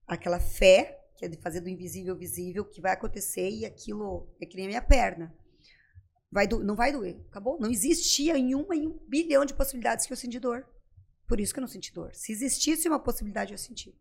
aquela 0.08 0.40
fé, 0.40 1.00
que 1.16 1.26
é 1.26 1.28
de 1.28 1.38
fazer 1.38 1.62
do 1.62 1.70
invisível 1.70 2.16
visível, 2.16 2.66
que 2.66 2.82
vai 2.82 2.94
acontecer 2.94 3.50
e 3.50 3.66
aquilo 3.66 4.28
é 4.42 4.46
que 4.46 4.56
nem 4.56 4.66
a 4.66 4.70
minha 4.70 4.82
perna. 4.82 5.36
Vai 6.32 6.48
do, 6.48 6.64
não 6.64 6.76
vai 6.76 6.92
doer, 6.92 7.16
acabou? 7.30 7.60
Não 7.60 7.70
existia 7.70 8.38
em 8.38 8.56
uma 8.56 8.76
em 8.76 8.88
um 8.88 9.00
bilhão 9.08 9.46
de 9.46 9.54
possibilidades 9.54 10.06
que 10.06 10.12
eu 10.12 10.18
senti 10.18 10.40
dor. 10.40 10.68
Por 11.28 11.40
isso 11.40 11.54
que 11.54 11.60
eu 11.60 11.62
não 11.62 11.68
senti 11.68 11.94
dor. 11.94 12.14
Se 12.14 12.32
existisse 12.32 12.88
uma 12.88 13.00
possibilidade, 13.00 13.54
eu 13.54 13.58
senti. 13.58 13.96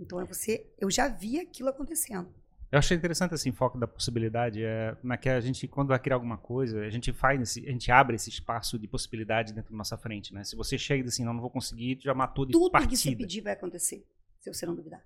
Então 0.00 0.18
é 0.18 0.24
você, 0.24 0.66
eu 0.78 0.90
já 0.90 1.08
vi 1.08 1.38
aquilo 1.38 1.68
acontecendo. 1.68 2.34
Eu 2.72 2.78
achei 2.78 2.96
interessante 2.96 3.34
esse 3.34 3.48
enfoque 3.48 3.78
da 3.78 3.86
possibilidade, 3.86 4.62
é, 4.64 4.96
na 5.02 5.16
que 5.16 5.28
a 5.28 5.40
gente, 5.40 5.66
quando 5.66 5.88
vai 5.88 5.98
criar 5.98 6.14
alguma 6.16 6.38
coisa, 6.38 6.80
a 6.80 6.88
gente 6.88 7.12
faz, 7.12 7.40
esse, 7.40 7.68
a 7.68 7.72
gente 7.72 7.90
abre 7.90 8.14
esse 8.14 8.30
espaço 8.30 8.78
de 8.78 8.86
possibilidade 8.86 9.52
dentro 9.52 9.72
da 9.72 9.76
nossa 9.76 9.98
frente, 9.98 10.32
né? 10.32 10.44
Se 10.44 10.54
você 10.54 10.78
chega 10.78 11.00
e 11.00 11.02
diz 11.02 11.14
assim, 11.14 11.24
não, 11.24 11.34
não 11.34 11.40
vou 11.40 11.50
conseguir, 11.50 11.98
já 12.00 12.14
matou 12.14 12.46
de 12.46 12.52
tudo 12.52 12.70
partida. 12.70 12.90
Tudo 12.90 13.02
que 13.02 13.10
você 13.10 13.16
pedir 13.16 13.40
vai 13.40 13.54
acontecer, 13.54 14.06
se 14.38 14.52
você 14.52 14.64
não 14.64 14.74
duvidar. 14.76 15.04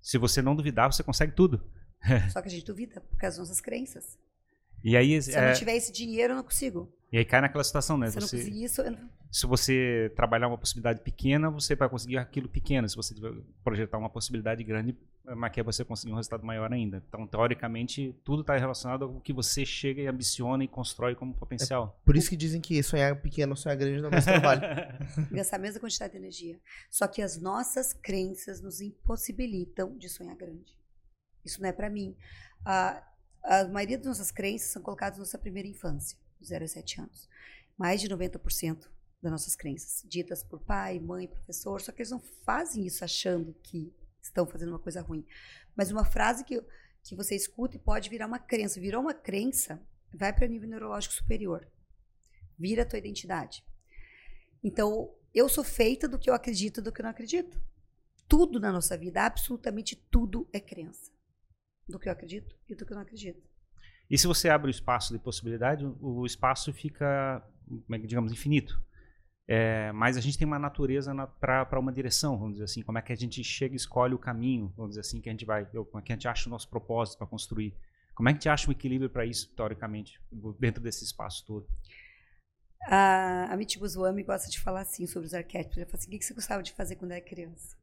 Se 0.00 0.16
você 0.16 0.40
não 0.40 0.56
duvidar, 0.56 0.90
você 0.90 1.02
consegue 1.02 1.32
tudo. 1.32 1.70
Só 2.32 2.40
que 2.40 2.48
a 2.48 2.50
gente 2.50 2.64
duvida 2.64 3.00
por 3.00 3.18
causa 3.18 3.38
das 3.38 3.48
nossas 3.48 3.60
crenças. 3.60 4.18
E 4.82 4.96
aí, 4.96 5.20
se 5.20 5.34
é... 5.34 5.38
eu 5.38 5.48
não 5.48 5.54
tiver 5.54 5.76
esse 5.76 5.92
dinheiro, 5.92 6.32
eu 6.32 6.36
não 6.36 6.42
consigo. 6.42 6.90
E 7.14 7.18
aí 7.18 7.24
cai 7.24 7.40
naquela 7.40 7.62
situação, 7.62 7.96
né? 7.96 8.10
Se 8.10 8.14
você, 8.18 8.36
não 8.36 8.42
conseguir 8.42 8.64
isso, 8.64 8.80
eu 8.82 8.90
não... 8.90 9.08
Se 9.30 9.46
você 9.46 10.12
trabalhar 10.16 10.48
uma 10.48 10.58
possibilidade 10.58 11.00
pequena, 11.00 11.48
você 11.48 11.76
vai 11.76 11.88
conseguir 11.88 12.18
aquilo 12.18 12.48
pequeno. 12.48 12.88
Se 12.88 12.96
você 12.96 13.14
projetar 13.62 13.98
uma 13.98 14.10
possibilidade 14.10 14.64
grande, 14.64 14.98
mas 15.24 15.56
é 15.56 15.62
você 15.62 15.84
conseguir 15.84 16.12
um 16.12 16.16
resultado 16.16 16.44
maior 16.44 16.72
ainda. 16.72 17.00
Então, 17.08 17.24
teoricamente, 17.24 18.12
tudo 18.24 18.40
está 18.40 18.56
relacionado 18.56 19.04
ao 19.04 19.20
que 19.20 19.32
você 19.32 19.64
chega 19.64 20.02
e 20.02 20.08
ambiciona 20.08 20.64
e 20.64 20.66
constrói 20.66 21.14
como 21.14 21.32
potencial. 21.32 21.96
É 22.02 22.04
por 22.04 22.16
isso 22.16 22.28
que 22.28 22.36
dizem 22.36 22.60
que 22.60 22.82
sonhar 22.82 23.14
pequeno, 23.22 23.56
sonhar 23.56 23.78
grande 23.78 24.00
não 24.00 24.08
é 24.08 24.10
mais 24.10 24.24
trabalho. 24.24 24.62
Essa 25.38 25.56
mesma 25.56 25.78
quantidade 25.78 26.14
de 26.14 26.18
energia. 26.18 26.58
Só 26.90 27.06
que 27.06 27.22
as 27.22 27.40
nossas 27.40 27.92
crenças 27.92 28.60
nos 28.60 28.80
impossibilitam 28.80 29.96
de 29.96 30.08
sonhar 30.08 30.34
grande. 30.34 30.76
Isso 31.44 31.62
não 31.62 31.68
é 31.68 31.72
para 31.72 31.88
mim. 31.88 32.16
A, 32.64 33.00
a 33.44 33.68
maioria 33.68 33.98
das 33.98 34.08
nossas 34.08 34.32
crenças 34.32 34.72
são 34.72 34.82
colocadas 34.82 35.16
na 35.16 35.22
nossa 35.22 35.38
primeira 35.38 35.68
infância, 35.68 36.18
0 36.44 36.64
a 36.64 36.68
7 36.68 37.00
anos. 37.00 37.28
Mais 37.76 38.00
de 38.00 38.08
90% 38.08 38.88
das 39.20 39.32
nossas 39.32 39.56
crenças, 39.56 40.02
ditas 40.08 40.42
por 40.42 40.60
pai, 40.60 41.00
mãe, 41.00 41.26
professor, 41.26 41.80
só 41.80 41.90
que 41.90 42.02
eles 42.02 42.10
não 42.10 42.20
fazem 42.20 42.86
isso 42.86 43.04
achando 43.04 43.54
que 43.62 43.92
estão 44.20 44.46
fazendo 44.46 44.68
uma 44.68 44.78
coisa 44.78 45.00
ruim. 45.00 45.26
Mas 45.74 45.90
uma 45.90 46.04
frase 46.04 46.44
que, 46.44 46.62
que 47.02 47.14
você 47.14 47.34
escuta 47.34 47.76
e 47.76 47.80
pode 47.80 48.10
virar 48.10 48.26
uma 48.26 48.38
crença. 48.38 48.80
Virou 48.80 49.00
uma 49.00 49.14
crença, 49.14 49.82
vai 50.12 50.32
para 50.32 50.46
o 50.46 50.48
nível 50.48 50.68
neurológico 50.68 51.14
superior. 51.14 51.66
Vira 52.58 52.82
a 52.82 52.86
tua 52.86 52.98
identidade. 52.98 53.64
Então, 54.62 55.14
eu 55.34 55.48
sou 55.48 55.64
feita 55.64 56.06
do 56.06 56.18
que 56.18 56.30
eu 56.30 56.34
acredito 56.34 56.80
do 56.80 56.92
que 56.92 57.00
eu 57.00 57.04
não 57.04 57.10
acredito. 57.10 57.60
Tudo 58.28 58.60
na 58.60 58.72
nossa 58.72 58.96
vida, 58.96 59.22
absolutamente 59.22 59.96
tudo 60.10 60.48
é 60.52 60.60
crença. 60.60 61.10
Do 61.88 61.98
que 61.98 62.08
eu 62.08 62.12
acredito 62.12 62.56
e 62.68 62.74
do 62.74 62.86
que 62.86 62.92
eu 62.92 62.96
não 62.96 63.02
acredito. 63.02 63.53
E 64.10 64.18
se 64.18 64.26
você 64.26 64.48
abre 64.48 64.68
o 64.68 64.70
espaço 64.70 65.12
de 65.12 65.18
possibilidade, 65.18 65.84
o 66.00 66.26
espaço 66.26 66.72
fica, 66.72 67.42
é 67.90 67.98
digamos, 67.98 68.32
infinito. 68.32 68.80
É, 69.46 69.92
mas 69.92 70.16
a 70.16 70.20
gente 70.20 70.38
tem 70.38 70.46
uma 70.46 70.58
natureza 70.58 71.12
na, 71.12 71.26
para 71.26 71.78
uma 71.78 71.92
direção, 71.92 72.38
vamos 72.38 72.54
dizer 72.54 72.64
assim. 72.64 72.82
Como 72.82 72.98
é 72.98 73.02
que 73.02 73.12
a 73.12 73.16
gente 73.16 73.42
chega 73.42 73.74
e 73.74 73.76
escolhe 73.76 74.14
o 74.14 74.18
caminho, 74.18 74.72
vamos 74.76 74.92
dizer 74.92 75.00
assim, 75.00 75.20
que 75.20 75.28
a 75.28 75.32
gente 75.32 75.44
vai, 75.44 75.64
como 75.66 75.98
é 75.98 76.02
que 76.02 76.12
a 76.12 76.16
gente 76.16 76.28
acha 76.28 76.48
o 76.48 76.50
nosso 76.50 76.68
propósito 76.68 77.18
para 77.18 77.26
construir. 77.26 77.74
Como 78.14 78.28
é 78.28 78.32
que 78.32 78.36
a 78.36 78.40
gente 78.40 78.48
acha 78.48 78.68
um 78.68 78.72
equilíbrio 78.72 79.10
para 79.10 79.26
isso, 79.26 79.52
teoricamente, 79.54 80.20
dentro 80.58 80.82
desse 80.82 81.04
espaço 81.04 81.44
todo? 81.44 81.66
A, 82.86 83.52
a 83.52 83.56
Mitty 83.56 83.78
Goswami 83.78 84.22
gosta 84.22 84.50
de 84.50 84.60
falar 84.60 84.82
assim 84.82 85.06
sobre 85.06 85.26
os 85.26 85.34
arquétipos. 85.34 85.78
Ela 85.78 85.86
fala 85.86 85.98
assim: 85.98 86.14
o 86.14 86.18
que 86.18 86.24
você 86.24 86.34
gostava 86.34 86.62
de 86.62 86.72
fazer 86.72 86.96
quando 86.96 87.12
era 87.12 87.20
criança? 87.20 87.76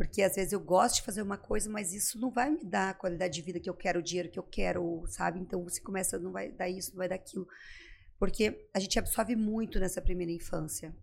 Porque 0.00 0.22
às 0.22 0.34
vezes 0.34 0.54
eu 0.54 0.60
gosto 0.60 0.94
de 0.94 1.02
fazer 1.02 1.20
uma 1.20 1.36
coisa, 1.36 1.68
mas 1.68 1.92
isso 1.92 2.18
não 2.18 2.30
vai 2.30 2.48
me 2.48 2.64
dar 2.64 2.88
a 2.88 2.94
qualidade 2.94 3.34
de 3.34 3.42
vida 3.42 3.60
que 3.60 3.68
eu 3.68 3.74
quero, 3.74 4.00
o 4.00 4.02
dinheiro 4.02 4.30
que 4.30 4.38
eu 4.38 4.42
quero, 4.42 5.04
sabe? 5.06 5.38
Então 5.38 5.62
você 5.62 5.78
começa, 5.78 6.18
não 6.18 6.32
vai 6.32 6.50
dar 6.50 6.70
isso, 6.70 6.92
não 6.92 6.96
vai 6.96 7.06
dar 7.06 7.16
aquilo. 7.16 7.46
Porque 8.18 8.66
a 8.72 8.80
gente 8.80 8.98
absorve 8.98 9.36
muito 9.36 9.78
nessa 9.78 10.00
primeira 10.00 10.32
infância 10.32 10.96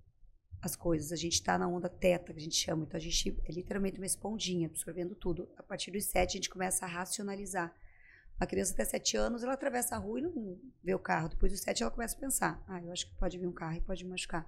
as 0.63 0.75
coisas. 0.75 1.11
A 1.11 1.15
gente 1.15 1.33
está 1.33 1.59
na 1.59 1.67
onda 1.67 1.87
teta, 1.87 2.33
que 2.33 2.39
a 2.39 2.41
gente 2.41 2.55
chama. 2.55 2.85
Então 2.85 2.97
a 2.97 2.99
gente 2.99 3.39
é 3.45 3.51
literalmente 3.51 3.99
uma 3.99 4.05
esponjinha, 4.07 4.67
absorvendo 4.67 5.13
tudo. 5.13 5.47
A 5.57 5.61
partir 5.61 5.91
dos 5.91 6.05
sete, 6.05 6.31
a 6.31 6.37
gente 6.37 6.49
começa 6.49 6.83
a 6.83 6.87
racionalizar. 6.87 7.71
Uma 8.41 8.47
criança 8.47 8.73
até 8.73 8.83
sete 8.83 9.15
anos, 9.15 9.43
ela 9.43 9.53
atravessa 9.53 9.95
a 9.95 9.99
rua 9.99 10.17
e 10.17 10.23
não 10.23 10.59
vê 10.83 10.95
o 10.95 10.99
carro. 10.99 11.29
Depois 11.29 11.51
dos 11.51 11.61
sete, 11.61 11.83
ela 11.83 11.91
começa 11.91 12.15
a 12.17 12.19
pensar: 12.19 12.65
ah, 12.67 12.81
eu 12.81 12.91
acho 12.91 13.05
que 13.05 13.15
pode 13.15 13.37
vir 13.37 13.45
um 13.45 13.53
carro 13.53 13.77
e 13.77 13.81
pode 13.81 14.03
me 14.03 14.09
machucar. 14.09 14.43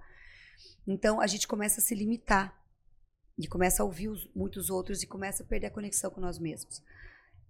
Então 0.88 1.20
a 1.20 1.28
gente 1.28 1.46
começa 1.46 1.80
a 1.80 1.84
se 1.84 1.94
limitar. 1.94 2.59
E 3.40 3.48
começa 3.48 3.82
a 3.82 3.86
ouvir 3.86 4.08
os, 4.08 4.28
muitos 4.34 4.68
outros 4.68 5.02
e 5.02 5.06
começa 5.06 5.42
a 5.42 5.46
perder 5.46 5.68
a 5.68 5.70
conexão 5.70 6.10
com 6.10 6.20
nós 6.20 6.38
mesmos. 6.38 6.82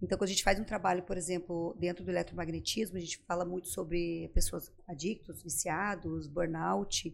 Então, 0.01 0.17
quando 0.17 0.29
a 0.29 0.31
gente 0.31 0.43
faz 0.43 0.57
um 0.57 0.63
trabalho, 0.63 1.03
por 1.03 1.17
exemplo, 1.17 1.75
dentro 1.77 2.03
do 2.03 2.09
eletromagnetismo, 2.09 2.97
a 2.97 2.99
gente 2.99 3.17
fala 3.27 3.43
muito 3.43 3.67
sobre 3.67 4.29
pessoas 4.33 4.71
adictos, 4.87 5.43
viciados, 5.43 6.27
burnout. 6.27 7.13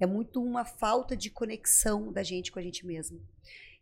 É 0.00 0.06
muito 0.06 0.42
uma 0.42 0.64
falta 0.64 1.16
de 1.16 1.30
conexão 1.30 2.12
da 2.12 2.22
gente 2.22 2.50
com 2.50 2.58
a 2.58 2.62
gente 2.62 2.84
mesmo. 2.84 3.20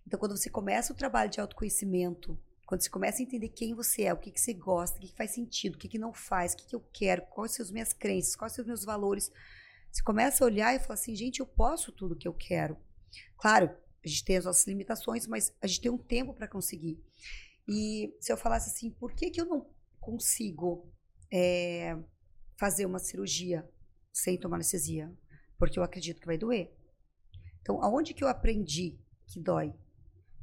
Então, 0.07 0.21
quando 0.21 0.37
você 0.37 0.51
começa 0.51 0.93
o 0.93 0.97
trabalho 0.97 1.31
de 1.31 1.41
autoconhecimento, 1.41 2.39
quando 2.67 2.83
você 2.83 2.91
começa 2.91 3.21
a 3.21 3.23
entender 3.23 3.49
quem 3.49 3.75
você 3.75 4.03
é, 4.03 4.13
o 4.13 4.19
que, 4.19 4.31
que 4.31 4.41
você 4.41 4.53
gosta, 4.53 4.99
o 4.99 5.01
que, 5.01 5.09
que 5.09 5.17
faz 5.17 5.31
sentido, 5.33 5.75
o 5.75 5.79
que, 5.79 5.89
que 5.89 5.99
não 5.99 6.13
faz, 6.13 6.53
o 6.53 6.59
que, 6.59 6.67
que 6.67 6.77
eu 6.77 6.85
quero, 6.93 7.23
quais 7.23 7.53
são 7.53 7.65
as 7.65 7.71
minhas 7.73 7.93
crenças, 7.93 8.37
quais 8.37 8.53
são 8.53 8.63
os 8.63 8.67
meus 8.67 8.85
valores, 8.85 9.33
você 9.91 10.03
começa 10.03 10.45
a 10.45 10.47
olhar 10.47 10.75
e 10.75 10.79
falar 10.79 10.95
assim, 10.95 11.15
gente, 11.15 11.41
eu 11.41 11.47
posso 11.47 11.91
tudo 11.91 12.17
que 12.17 12.29
eu 12.29 12.35
quero. 12.35 12.77
Claro, 13.37 13.71
a 14.05 14.09
gente 14.09 14.25
tem 14.25 14.37
as 14.37 14.45
nossas 14.45 14.67
limitações, 14.67 15.27
mas 15.27 15.53
a 15.63 15.67
gente 15.67 15.81
tem 15.81 15.91
um 15.91 15.99
tempo 15.99 16.35
para 16.35 16.47
conseguir. 16.47 17.03
E 17.67 18.15
se 18.21 18.31
eu 18.31 18.37
falasse 18.37 18.71
assim, 18.71 18.91
por 18.91 19.13
que, 19.13 19.31
que 19.31 19.41
eu 19.41 19.47
não 19.47 19.67
consigo 19.99 20.93
é, 21.33 21.97
fazer 22.59 22.85
uma 22.85 22.99
cirurgia 22.99 23.69
sem 24.13 24.39
tomar 24.39 24.57
anestesia? 24.57 25.11
Porque 25.59 25.79
eu 25.79 25.83
acredito 25.83 26.21
que 26.21 26.27
vai 26.27 26.37
doer. 26.37 26.71
Então, 27.63 27.83
aonde 27.83 28.13
que 28.13 28.23
eu 28.23 28.29
aprendi 28.29 28.99
que 29.27 29.41
dói? 29.41 29.73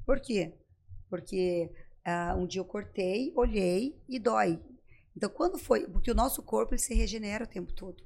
Por 0.05 0.19
quê? 0.19 0.53
Porque 1.07 1.69
uh, 2.05 2.35
um 2.37 2.47
dia 2.47 2.61
eu 2.61 2.65
cortei, 2.65 3.31
olhei 3.35 3.95
e 4.09 4.17
dói. 4.17 4.59
Então, 5.15 5.29
quando 5.29 5.59
foi? 5.59 5.87
Porque 5.87 6.09
o 6.09 6.15
nosso 6.15 6.41
corpo 6.41 6.73
ele 6.73 6.81
se 6.81 6.95
regenera 6.95 7.43
o 7.43 7.47
tempo 7.47 7.71
todo. 7.73 8.01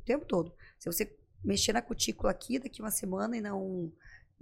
O 0.00 0.04
tempo 0.04 0.24
todo. 0.24 0.52
Se 0.78 0.90
você 0.90 1.16
mexer 1.44 1.72
na 1.72 1.82
cutícula 1.82 2.32
aqui 2.32 2.58
daqui 2.58 2.80
uma 2.80 2.90
semana 2.90 3.36
e 3.36 3.40
não 3.40 3.92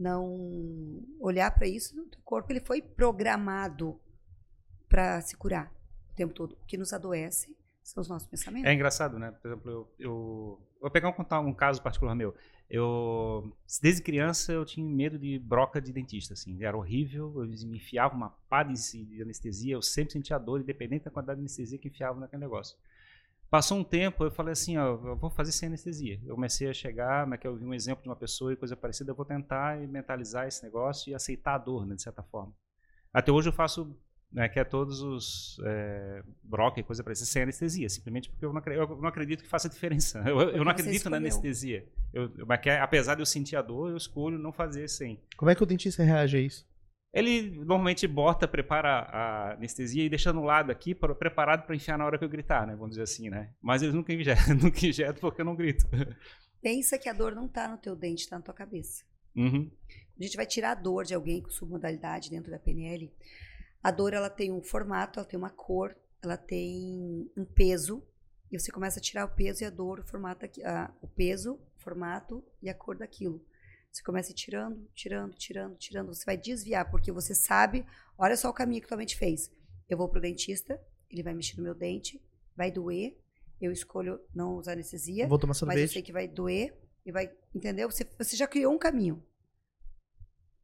não 0.03 1.03
olhar 1.21 1.51
para 1.53 1.67
isso, 1.67 1.99
o 2.01 2.23
corpo 2.23 2.53
ele 2.53 2.61
foi 2.61 2.83
programado 2.83 3.99
para 4.89 5.21
se 5.21 5.37
curar 5.37 5.73
o 6.11 6.15
tempo 6.15 6.35
todo. 6.35 6.53
O 6.53 6.67
que 6.67 6.77
nos 6.77 6.93
adoece 6.93 7.57
são 7.83 8.01
os 8.01 8.09
nossos 8.09 8.29
pensamentos. 8.29 8.69
É 8.69 8.75
engraçado, 8.75 9.19
né? 9.19 9.31
Por 9.31 9.49
exemplo, 9.49 9.71
eu, 9.71 9.89
eu 9.99 10.69
vou 10.81 10.91
pegar 10.91 11.09
um, 11.09 11.13
contar 11.13 11.41
um 11.41 11.55
caso 11.55 11.83
particular 11.83 12.15
meu. 12.15 12.35
Eu 12.69 13.55
desde 13.83 14.03
criança 14.03 14.53
eu 14.53 14.65
tinha 14.65 14.87
medo 14.87 15.19
de 15.19 15.39
broca 15.39 15.81
de 15.81 15.93
dentista, 15.93 16.35
assim, 16.35 16.63
era 16.63 16.77
horrível. 16.77 17.33
Eu 17.37 17.47
me 17.47 17.77
enfiava 17.77 18.15
uma 18.15 18.31
pá 18.49 18.63
de, 18.63 18.75
de 19.05 19.23
anestesia, 19.23 19.75
eu 19.75 19.83
sempre 19.83 20.13
sentia 20.13 20.39
dor, 20.39 20.61
independente 20.61 21.05
da 21.05 21.11
quantidade 21.11 21.39
de 21.39 21.43
anestesia 21.43 21.79
que 21.79 21.89
enfiava 21.89 22.21
naquele 22.21 22.41
negócio. 22.41 22.77
Passou 23.53 23.77
um 23.77 23.85
tempo, 23.85 24.25
eu 24.25 24.31
falei 24.31 24.53
assim, 24.53 24.79
ó, 24.79 24.87
eu 24.87 25.15
vou 25.15 25.29
fazer 25.29 25.53
sem 25.53 25.67
anestesia. 25.67 26.19
Eu 26.25 26.37
comecei 26.37 26.71
a 26.71 26.73
chegar, 26.73 27.27
mas 27.27 27.39
que 27.39 27.47
eu 27.47 27.55
vi 27.55 27.67
um 27.67 27.75
exemplo 27.75 28.03
de 28.03 28.09
uma 28.09 28.17
pessoa 28.17 28.51
e 28.51 28.57
coisa 28.57 28.75
parecida, 28.75 29.11
eu 29.11 29.15
vou 29.15 29.27
tentar 29.27 29.77
mentalizar 29.77 30.49
esse 30.49 30.63
negócio 30.63 31.11
e 31.11 31.15
aceitar 31.15 31.57
a 31.57 31.59
dor, 31.59 31.85
né, 31.85 31.95
de 31.95 32.01
certa 32.01 32.23
forma. 32.23 32.51
Até 33.13 33.31
hoje 33.31 33.51
eu 33.51 33.53
faço, 33.53 33.95
né, 34.33 34.49
que 34.49 34.59
é 34.59 34.65
todos 34.65 35.03
os 35.03 35.61
é, 35.67 36.23
broca 36.43 36.81
e 36.81 36.83
coisa 36.83 37.05
parecida 37.05 37.27
sem 37.27 37.43
anestesia, 37.43 37.91
simplesmente 37.91 38.31
porque 38.31 38.43
eu 38.43 38.55
não, 38.55 38.63
eu 38.73 38.97
não 38.97 39.09
acredito 39.11 39.43
que 39.43 39.49
faça 39.51 39.69
diferença. 39.69 40.21
Eu, 40.27 40.41
eu 40.41 40.65
não 40.65 40.73
acredito 40.73 41.11
na 41.11 41.19
anestesia. 41.19 41.87
Eu, 42.11 42.33
mas 42.47 42.59
que, 42.59 42.71
apesar 42.71 43.17
de 43.17 43.21
eu 43.21 43.27
sentir 43.27 43.57
a 43.57 43.61
dor, 43.61 43.91
eu 43.91 43.99
escolho 43.99 44.39
não 44.39 44.51
fazer 44.51 44.89
sem. 44.89 45.21
Como 45.37 45.51
é 45.51 45.55
que 45.55 45.63
o 45.63 45.67
dentista 45.67 46.03
reage 46.03 46.39
a 46.39 46.41
isso? 46.41 46.67
Ele 47.13 47.51
normalmente 47.59 48.07
bota, 48.07 48.49
prepara 48.49 49.01
a 49.01 49.53
anestesia 49.53 50.05
e 50.05 50.09
deixa 50.09 50.33
no 50.33 50.43
lado 50.43 50.73
aqui, 50.73 50.95
pra, 50.95 51.15
preparado 51.15 51.67
para 51.67 51.77
enfiar 51.77 51.99
na 51.99 52.07
hora 52.07 52.19
que 52.19 52.25
eu 52.25 52.29
gritar, 52.29 52.67
né? 52.67 52.75
Vamos 52.75 52.91
dizer 52.91 53.03
assim, 53.03 53.29
né? 53.29 53.53
Mas 53.61 53.83
eles 53.83 53.95
nunca 53.95 54.15
injetam, 54.15 54.55
nunca 54.57 54.87
injetam 54.87 55.21
porque 55.21 55.43
eu 55.43 55.45
não 55.45 55.55
grito. 55.55 55.87
Pensa 56.63 56.99
que 56.99 57.09
a 57.09 57.13
dor 57.13 57.35
não 57.35 57.47
está 57.47 57.69
no 57.69 57.77
teu 57.77 57.95
dente, 57.95 58.23
está 58.23 58.37
na 58.37 58.43
tua 58.43 58.55
cabeça. 58.55 59.05
Uhum. 59.37 59.71
A 60.19 60.23
gente 60.23 60.37
vai 60.37 60.47
tirar 60.47 60.73
a 60.73 60.75
dor 60.75 61.05
de 61.05 61.15
alguém 61.15 61.43
com 61.43 61.51
submodalidade 61.51 62.31
dentro 62.31 62.51
da 62.51 62.59
PNL. 62.59 63.13
A 63.83 63.91
dor 63.91 64.15
ela 64.15 64.31
tem 64.31 64.51
um 64.53 64.63
formato, 64.63 65.19
ela 65.19 65.29
tem 65.29 65.39
uma 65.39 65.51
cor, 65.51 65.95
ela 66.23 66.37
tem 66.37 67.31
um 67.37 67.45
peso. 67.45 68.03
E 68.51 68.59
você 68.59 68.71
começa 68.71 69.01
a 69.01 69.03
tirar 69.03 69.25
o 69.25 69.35
peso 69.35 69.65
e 69.65 69.67
a 69.67 69.71
dor, 69.71 70.01
o 70.01 70.05
formato, 70.05 70.47
a, 70.65 70.91
o 71.03 71.09
peso, 71.09 71.55
o 71.55 71.81
formato 71.81 72.45
e 72.63 72.71
a 72.71 72.75
cor 72.75 72.97
daquilo. 72.97 73.45
Você 73.93 74.03
começa 74.03 74.33
tirando, 74.33 74.89
tirando, 74.95 75.35
tirando, 75.35 75.77
tirando. 75.77 76.15
Você 76.15 76.25
vai 76.25 76.37
desviar, 76.37 76.91
porque 76.91 77.13
você 77.13 77.35
sabe, 77.35 77.85
olha 78.17 78.37
só 78.37 78.49
o 78.49 78.55
caminho 78.55 78.81
que 78.81 78.89
tua 78.89 78.97
mente 78.97 79.19
fez. 79.19 79.51
Eu 79.87 79.99
vou 79.99 80.09
pro 80.09 80.21
dentista, 80.21 80.81
ele 81.11 81.23
vai 81.23 81.35
mexer 81.35 81.59
no 81.59 81.63
meu 81.63 81.75
dente, 81.75 82.19
vai 82.57 82.71
doer. 82.71 83.19
Eu 83.61 83.71
escolho 83.71 84.19
não 84.35 84.57
usar 84.57 84.73
anestesia. 84.73 85.29
Vou 85.29 85.39
tomar 85.39 85.53
sorvete. 85.53 85.77
Mas 85.77 85.91
eu 85.91 85.93
sei 85.93 86.03
que 86.03 86.13
vai 86.13 86.27
doer 86.27 86.75
e 87.05 87.13
vai, 87.13 87.31
entendeu? 87.55 87.91
Você, 87.91 88.09
você 88.19 88.35
já 88.35 88.47
criou 88.47 88.73
um 88.73 88.79
caminho. 88.79 89.23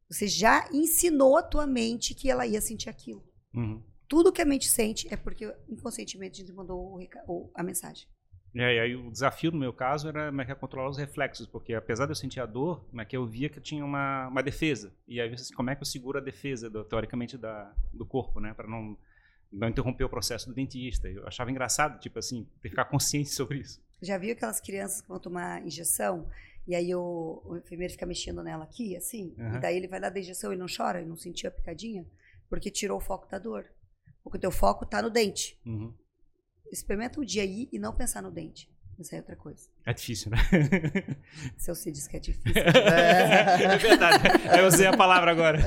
Você 0.09 0.27
já 0.27 0.67
ensinou 0.73 1.37
a 1.37 1.43
tua 1.43 1.67
mente 1.67 2.15
que 2.15 2.31
ela 2.31 2.47
ia 2.47 2.59
sentir 2.59 2.89
aquilo. 2.89 3.23
Uhum. 3.53 3.83
Tudo 4.07 4.33
que 4.33 4.41
a 4.41 4.45
mente 4.45 4.67
sente 4.67 5.07
é 5.13 5.15
porque 5.15 5.55
inconscientemente 5.69 6.41
a 6.41 6.45
gente 6.45 6.55
mandou 6.55 6.99
o, 7.27 7.51
a 7.53 7.61
mensagem. 7.61 8.07
É, 8.55 8.75
e 8.75 8.79
aí 8.79 8.95
o 8.95 9.11
desafio 9.11 9.51
no 9.51 9.59
meu 9.59 9.71
caso 9.71 10.07
era 10.07 10.31
é, 10.31 10.51
é 10.51 10.55
controlar 10.55 10.89
os 10.89 10.97
reflexos, 10.97 11.45
porque 11.45 11.73
apesar 11.73 12.05
de 12.05 12.11
eu 12.11 12.15
sentir 12.15 12.39
a 12.39 12.45
dor, 12.45 12.83
é 12.97 13.05
que 13.05 13.15
eu 13.15 13.25
via 13.25 13.49
que 13.49 13.59
eu 13.59 13.63
tinha 13.63 13.85
uma, 13.85 14.27
uma 14.27 14.41
defesa. 14.41 14.91
E 15.07 15.21
aí 15.21 15.33
assim, 15.33 15.53
como 15.53 15.69
é 15.69 15.75
que 15.75 15.81
eu 15.81 15.85
seguro 15.85 16.17
a 16.17 16.21
defesa, 16.21 16.69
do, 16.69 16.83
teoricamente, 16.83 17.37
da, 17.37 17.73
do 17.93 18.05
corpo, 18.05 18.39
né? 18.39 18.53
Para 18.53 18.67
não, 18.67 18.97
não 19.51 19.69
interromper 19.69 20.03
o 20.03 20.09
processo 20.09 20.47
do 20.47 20.55
dentista. 20.55 21.07
Eu 21.07 21.27
achava 21.27 21.51
engraçado, 21.51 21.99
tipo 21.99 22.17
assim, 22.17 22.43
ter 22.61 22.63
que 22.63 22.69
ficar 22.69 22.85
consciente 22.85 23.29
sobre 23.29 23.59
isso. 23.59 23.81
Já 24.01 24.17
viu 24.17 24.31
aquelas 24.31 24.59
crianças 24.59 25.01
que 25.01 25.07
vão 25.07 25.19
tomar 25.19 25.65
injeção 25.65 26.27
e 26.69 26.75
aí 26.75 26.93
o, 26.93 27.41
o 27.45 27.57
enfermeiro 27.57 27.91
fica 27.93 28.05
mexendo 28.05 28.43
nela 28.43 28.63
aqui, 28.63 28.95
assim, 28.95 29.33
uhum. 29.39 29.55
e 29.55 29.59
daí 29.59 29.75
ele 29.75 29.87
vai 29.87 29.99
dar 29.99 30.15
a 30.15 30.19
injeção 30.19 30.53
e 30.53 30.55
não 30.55 30.67
chora, 30.67 31.01
e 31.01 31.05
não 31.05 31.17
sentiu 31.17 31.49
a 31.49 31.51
picadinha, 31.51 32.05
porque 32.47 32.69
tirou 32.69 32.99
o 32.99 33.01
foco 33.01 33.27
da 33.27 33.39
dor. 33.39 33.65
Porque 34.23 34.37
o 34.37 34.41
teu 34.41 34.51
foco 34.51 34.85
está 34.85 35.01
no 35.01 35.09
dente. 35.09 35.59
Uhum. 35.65 35.91
Experimenta 36.71 37.19
um 37.19 37.23
dia 37.23 37.43
aí 37.43 37.69
e 37.71 37.79
não 37.79 37.93
pensar 37.93 38.21
no 38.21 38.31
dente. 38.31 38.69
Isso 38.99 39.15
é 39.15 39.19
outra 39.19 39.35
coisa. 39.35 39.69
É 39.85 39.93
difícil, 39.93 40.29
né? 40.29 40.37
Se 41.57 41.73
você 41.73 41.89
diz 41.89 42.05
que 42.05 42.17
é 42.17 42.19
difícil. 42.19 42.61
É, 42.61 43.63
é 43.73 43.77
verdade. 43.77 44.23
Eu 44.59 44.67
usei 44.67 44.87
a 44.87 44.97
palavra 44.97 45.31
agora. 45.31 45.57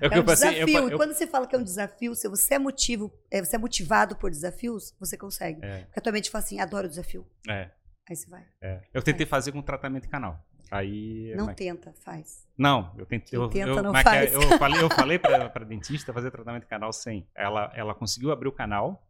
É, 0.00 0.06
é 0.06 0.20
um 0.20 0.24
desafio. 0.24 0.68
Eu, 0.68 0.88
eu... 0.88 0.88
E 0.88 0.96
quando 0.96 1.14
você 1.14 1.26
fala 1.26 1.46
que 1.46 1.54
é 1.54 1.58
um 1.58 1.62
desafio, 1.62 2.14
se 2.16 2.28
você 2.28 2.54
é, 2.54 2.58
motivo, 2.58 3.12
é, 3.30 3.44
você 3.44 3.54
é 3.54 3.58
motivado 3.58 4.16
por 4.16 4.30
desafios, 4.30 4.92
você 4.98 5.16
consegue. 5.16 5.64
É. 5.64 5.84
Porque 5.84 6.00
a 6.00 6.02
tua 6.02 6.12
mente 6.12 6.28
fala 6.28 6.44
assim, 6.44 6.58
adoro 6.58 6.88
desafio. 6.88 7.24
É. 7.48 7.70
Aí 8.08 8.16
você 8.16 8.28
vai. 8.28 8.44
É. 8.60 8.82
Eu 8.92 9.02
tentei 9.02 9.24
vai. 9.24 9.30
fazer 9.30 9.52
com 9.52 9.62
tratamento 9.62 10.02
de 10.02 10.08
canal. 10.08 10.44
Aí, 10.70 11.32
não 11.36 11.46
mas... 11.46 11.54
tenta, 11.54 11.94
faz. 12.04 12.44
Não, 12.58 12.92
eu 12.98 13.06
tentei. 13.06 13.38
Eu, 13.38 13.48
tenta, 13.48 13.68
eu, 13.68 13.82
não 13.82 13.92
faz. 13.92 14.32
Eu 14.32 14.58
falei, 14.58 14.82
eu 14.82 14.90
falei 14.90 15.18
para 15.18 15.64
dentista 15.64 16.12
fazer 16.12 16.30
tratamento 16.30 16.62
de 16.62 16.68
canal 16.68 16.92
sem. 16.92 17.28
Ela, 17.36 17.72
ela 17.74 17.94
conseguiu 17.94 18.32
abrir 18.32 18.48
o 18.48 18.52
canal, 18.52 19.05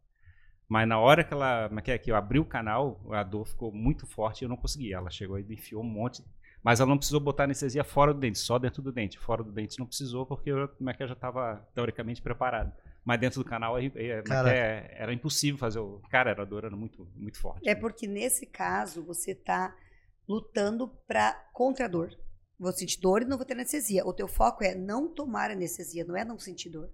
mas 0.67 0.87
na 0.87 0.99
hora 0.99 1.23
que 1.23 1.33
ela 1.33 1.69
é 1.71 1.81
que, 1.81 1.91
é, 1.91 1.97
que 1.97 2.11
eu 2.11 2.15
abri 2.15 2.39
o 2.39 2.45
canal, 2.45 3.01
a 3.11 3.23
dor 3.23 3.47
ficou 3.47 3.71
muito 3.71 4.05
forte 4.05 4.41
e 4.41 4.45
eu 4.45 4.49
não 4.49 4.57
consegui. 4.57 4.93
Ela 4.93 5.09
chegou 5.09 5.39
e 5.39 5.53
enfiou 5.53 5.81
um 5.81 5.87
monte. 5.87 6.23
Mas 6.61 6.79
ela 6.79 6.89
não 6.89 6.97
precisou 6.97 7.21
botar 7.21 7.45
anestesia 7.45 7.83
fora 7.83 8.13
do 8.13 8.19
dente, 8.19 8.39
só 8.39 8.59
dentro 8.59 8.81
do 8.81 8.91
dente. 8.91 9.17
Fora 9.17 9.43
do 9.43 9.51
dente 9.51 9.79
não 9.79 9.85
precisou, 9.85 10.25
porque 10.25 10.49
eu, 10.49 10.67
como 10.67 10.89
é 10.89 10.93
que 10.93 11.01
eu 11.01 11.07
já 11.07 11.13
estava 11.13 11.65
teoricamente 11.73 12.21
preparado. 12.21 12.73
Mas 13.05 13.21
dentro 13.21 13.41
do 13.41 13.49
canal 13.49 13.77
é, 13.79 13.85
é, 13.85 14.95
era 14.97 15.13
impossível 15.13 15.57
fazer 15.57 15.79
o. 15.79 16.01
Cara, 16.09 16.31
era 16.31 16.41
a 16.41 16.45
dor 16.45 16.65
era 16.65 16.75
muito, 16.75 17.07
muito 17.15 17.39
forte. 17.39 17.69
É 17.69 17.73
porque 17.73 18.05
nesse 18.05 18.45
caso 18.45 19.01
você 19.01 19.31
está 19.31 19.73
lutando 20.27 20.89
para 21.07 21.31
contra 21.53 21.85
a 21.85 21.87
dor. 21.87 22.09
Vou 22.59 22.73
sentir 22.73 22.99
dor 22.99 23.21
e 23.21 23.25
não 23.25 23.37
vou 23.37 23.45
ter 23.45 23.53
anestesia. 23.53 24.05
O 24.05 24.11
teu 24.11 24.27
foco 24.27 24.61
é 24.61 24.75
não 24.75 25.07
tomar 25.07 25.51
anestesia, 25.51 26.03
não 26.03 26.17
é 26.17 26.25
não 26.25 26.37
sentir 26.37 26.69
dor. 26.69 26.89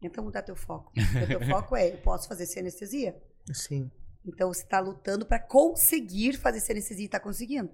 Tenta 0.00 0.22
mudar 0.22 0.42
teu 0.42 0.56
foco. 0.56 0.92
O 1.22 1.26
teu 1.26 1.40
foco 1.46 1.76
é, 1.76 1.92
eu 1.92 1.98
posso 1.98 2.26
fazer 2.26 2.46
sem 2.46 2.60
anestesia? 2.60 3.20
Sim. 3.52 3.90
Então 4.24 4.52
você 4.52 4.62
está 4.62 4.80
lutando 4.80 5.26
para 5.26 5.38
conseguir 5.38 6.36
fazer 6.36 6.60
sem 6.60 6.74
anestesia 6.74 7.04
e 7.04 7.06
está 7.06 7.20
conseguindo. 7.20 7.70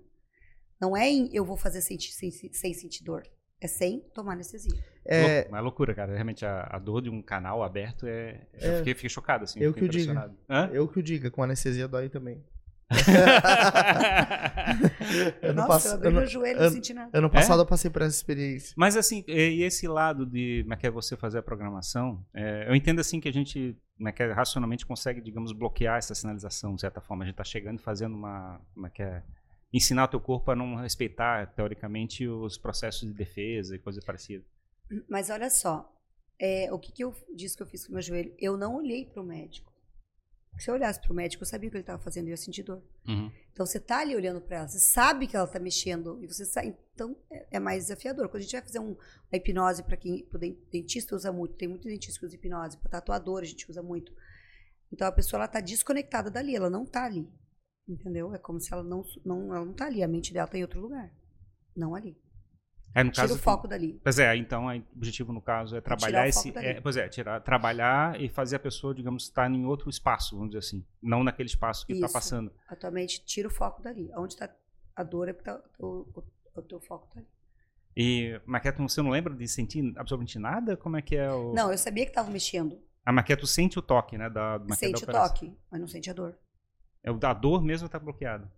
Não 0.81 0.97
é 0.97 1.09
em 1.09 1.35
eu 1.35 1.45
vou 1.45 1.57
fazer 1.57 1.81
sem, 1.81 1.99
sem, 1.99 2.31
sem 2.31 2.75
sentir 2.75 3.05
dor. 3.05 3.23
É 3.61 3.67
sem 3.67 4.01
tomar 4.13 4.33
anestesia. 4.33 4.79
É 5.05 5.47
uma 5.49 5.61
loucura, 5.61 5.95
cara. 5.95 6.13
Realmente 6.13 6.45
a, 6.45 6.69
a, 6.71 6.79
dor 6.79 7.01
de 7.01 7.09
um 7.09 7.23
canal 7.23 7.63
aberto 7.63 8.07
é. 8.07 8.47
Eu 8.53 8.73
é... 8.73 8.79
fiquei, 8.79 8.95
fiquei 8.95 9.11
chocado, 9.11 9.45
assim. 9.45 9.61
Eu 9.61 9.73
que 9.73 9.85
o 9.85 9.89
diga. 9.89 10.31
Eu 10.73 10.87
que 10.87 10.99
o 10.99 11.03
diga, 11.03 11.31
com 11.31 11.43
anestesia 11.43 11.89
dói 11.89 12.11
também. 12.11 12.45
Ano 15.43 15.55
Nossa, 15.55 15.89
eu 15.89 15.95
abri 15.95 16.13
meu 16.13 16.27
joelho 16.27 16.61
não 16.61 16.71
senti 16.71 16.95
nada. 16.95 17.11
Ano 17.13 17.29
passado 17.29 17.59
é? 17.59 17.63
eu 17.63 17.67
passei 17.67 17.91
por 17.91 18.03
essa 18.03 18.15
experiência. 18.15 18.75
Mas 18.77 18.97
assim, 18.97 19.25
e 19.27 19.63
esse 19.63 19.89
lado 19.89 20.25
de 20.25 20.63
como 20.63 20.75
é 20.75 20.77
que 20.77 20.87
é 20.87 20.91
você 20.91 21.17
fazer 21.17 21.39
a 21.39 21.43
programação, 21.43 22.25
é, 22.33 22.69
eu 22.69 22.77
entendo 22.77 23.01
assim 23.01 23.19
que 23.19 23.29
a 23.29 23.33
gente 23.33 23.77
como 23.97 24.09
é 24.09 24.13
que 24.13 24.23
é, 24.23 24.33
racionalmente 24.33 24.85
consegue, 24.85 25.21
digamos, 25.21 25.53
bloquear 25.53 25.99
essa 25.99 26.15
sinalização 26.15 26.75
de 26.75 26.81
certa 26.81 27.01
forma. 27.01 27.25
A 27.25 27.27
gente 27.27 27.35
está 27.35 27.45
chegando 27.45 27.79
e 27.79 27.83
fazendo 27.83 28.15
uma, 28.15 28.61
como 28.75 28.87
é 28.87 28.91
que 28.91 29.03
é, 29.03 29.23
ensinar 29.73 30.05
o 30.05 30.09
teu 30.09 30.21
corpo 30.21 30.51
a 30.51 30.57
não 30.57 30.77
respeitar, 30.77 31.47
teoricamente, 31.55 32.27
os 32.29 32.59
processos 32.59 33.09
de 33.09 33.15
defesa 33.15 33.75
e 33.75 33.79
coisa 33.79 34.01
parecida. 34.05 34.45
Mas 35.09 35.31
olha 35.31 35.51
só, 35.51 35.93
é, 36.39 36.73
o 36.73 36.79
que, 36.79 36.93
que 36.93 37.03
eu 37.03 37.15
disse 37.35 37.57
que 37.57 37.63
eu 37.63 37.67
fiz 37.67 37.85
com 37.87 37.93
o 37.93 37.95
meu 37.95 38.03
joelho? 38.03 38.35
Eu 38.39 38.57
não 38.57 38.77
olhei 38.77 39.07
para 39.07 39.23
o 39.23 39.27
médico. 39.27 39.73
Se 40.59 40.71
eu 40.71 40.75
olhasse 40.75 41.01
pro 41.01 41.15
médico, 41.15 41.43
eu 41.43 41.47
sabia 41.47 41.69
o 41.69 41.71
que 41.71 41.77
ele 41.77 41.83
estava 41.83 42.03
fazendo 42.03 42.27
e 42.27 42.29
eu 42.29 42.33
ia 42.33 42.37
sentir 42.37 42.63
dor. 42.63 42.83
Uhum. 43.07 43.31
Então 43.53 43.67
você 43.67 43.79
tá 43.79 44.01
ali 44.01 44.17
olhando 44.17 44.41
para 44.41 44.59
ela, 44.59 44.69
você 44.69 44.79
sabe 44.79 45.27
que 45.27 45.37
ela 45.37 45.47
tá 45.47 45.59
mexendo 45.59 46.19
e 46.23 46.27
você 46.27 46.45
sabe, 46.45 46.75
então 46.95 47.17
é, 47.31 47.47
é, 47.53 47.61
mais 47.61 47.85
desafiador. 47.85 48.29
Quando 48.29 48.37
a 48.37 48.41
gente 48.41 48.53
vai 48.53 48.63
fazer 48.63 48.79
um, 48.79 48.93
uma 48.93 49.35
hipnose 49.35 49.83
para 49.83 49.97
quem 49.97 50.27
o 50.33 50.39
dentista 50.39 51.15
usa 51.15 51.31
muito, 51.33 51.55
tem 51.55 51.69
muito 51.69 51.87
dentista 51.87 52.19
que 52.19 52.27
usa 52.27 52.35
hipnose, 52.35 52.79
para 52.79 52.91
tatuador 52.91 53.43
a 53.43 53.45
gente 53.45 53.69
usa 53.71 53.83
muito. 53.83 54.13
Então 54.91 55.07
a 55.07 55.13
pessoa 55.13 55.41
ela 55.41 55.49
tá 55.49 55.61
desconectada 55.61 56.31
dali, 56.31 56.57
ela 56.57 56.71
não 56.71 56.87
tá 56.87 57.05
ali. 57.05 57.29
Entendeu? 57.89 58.35
É 58.35 58.39
como 58.39 58.59
se 58.59 58.73
ela 58.73 58.83
não 58.83 59.05
não 59.25 59.55
ela 59.55 59.65
não 59.65 59.75
tá 59.75 59.87
ali, 59.87 60.03
a 60.03 60.09
mente 60.09 60.33
dela 60.33 60.49
tá 60.49 60.59
em 60.59 60.63
outro 60.63 60.81
lugar, 60.81 61.13
não 61.77 61.95
ali. 61.95 62.17
É, 62.97 63.05
no 63.05 63.11
Tira 63.11 63.29
caso, 63.29 63.39
o 63.39 63.43
foco 63.43 63.69
dali. 63.69 64.01
Pois 64.03 64.19
é, 64.19 64.35
então 64.37 64.69
o 64.69 64.83
objetivo 64.97 65.31
no 65.31 65.43
caso 65.43 65.77
é 65.77 65.83
trabalhar 65.83 66.27
esse. 66.27 66.51
É, 66.57 66.81
pois 66.81 66.97
é, 66.97 67.07
tirar, 67.07 67.41
trabalhar 67.43 68.19
e 68.19 68.27
fazer 68.27 68.57
a 68.57 68.59
pessoa, 68.59 68.95
digamos, 68.95 69.25
estar 69.25 69.51
em 69.51 69.67
outro 69.67 69.91
espaço, 69.91 70.35
vamos 70.35 70.53
dizer 70.53 70.61
assim. 70.61 70.83
Não 71.03 71.23
naquele 71.23 71.47
espaço 71.47 71.87
que 71.87 71.93
está 71.93 72.09
passando. 72.09 72.51
Atualmente, 72.67 73.23
tira 73.23 73.49
o 73.49 73.51
foco 73.51 73.83
dali. 73.83 74.11
Onde 74.17 74.33
está 74.33 74.49
a 74.97 75.03
dor 75.03 75.29
é 75.29 75.35
porque 75.35 75.51
tá, 75.51 75.63
o, 75.79 76.09
o, 76.15 76.25
o 76.55 76.63
teu 76.63 76.81
foco 76.81 77.07
está 77.09 77.21
ali. 77.21 77.29
E, 77.95 78.41
Maqueto, 78.47 78.83
você 78.83 79.03
não 79.03 79.11
lembra 79.11 79.35
de 79.35 79.47
sentir 79.47 79.93
absolutamente 79.99 80.39
nada? 80.39 80.75
Como 80.75 80.97
é 80.97 81.03
que 81.03 81.17
é 81.17 81.31
o. 81.31 81.53
Não, 81.53 81.71
eu 81.71 81.77
sabia 81.77 82.05
que 82.07 82.13
estava 82.13 82.31
mexendo. 82.31 82.81
A 83.05 83.13
Maqueto 83.13 83.47
sente 83.47 83.79
o 83.79 83.83
toque, 83.83 84.17
né? 84.17 84.31
Da, 84.31 84.57
da 84.57 84.75
sente 84.75 85.05
o 85.05 85.07
toque, 85.07 85.55
mas 85.71 85.79
não 85.79 85.87
sente 85.87 86.09
a 86.09 86.15
dor. 86.15 86.35
É, 87.05 87.11
o 87.11 87.19
da 87.19 87.35
dor 87.35 87.63
mesmo 87.63 87.85
está 87.85 87.99
bloqueado. 87.99 88.51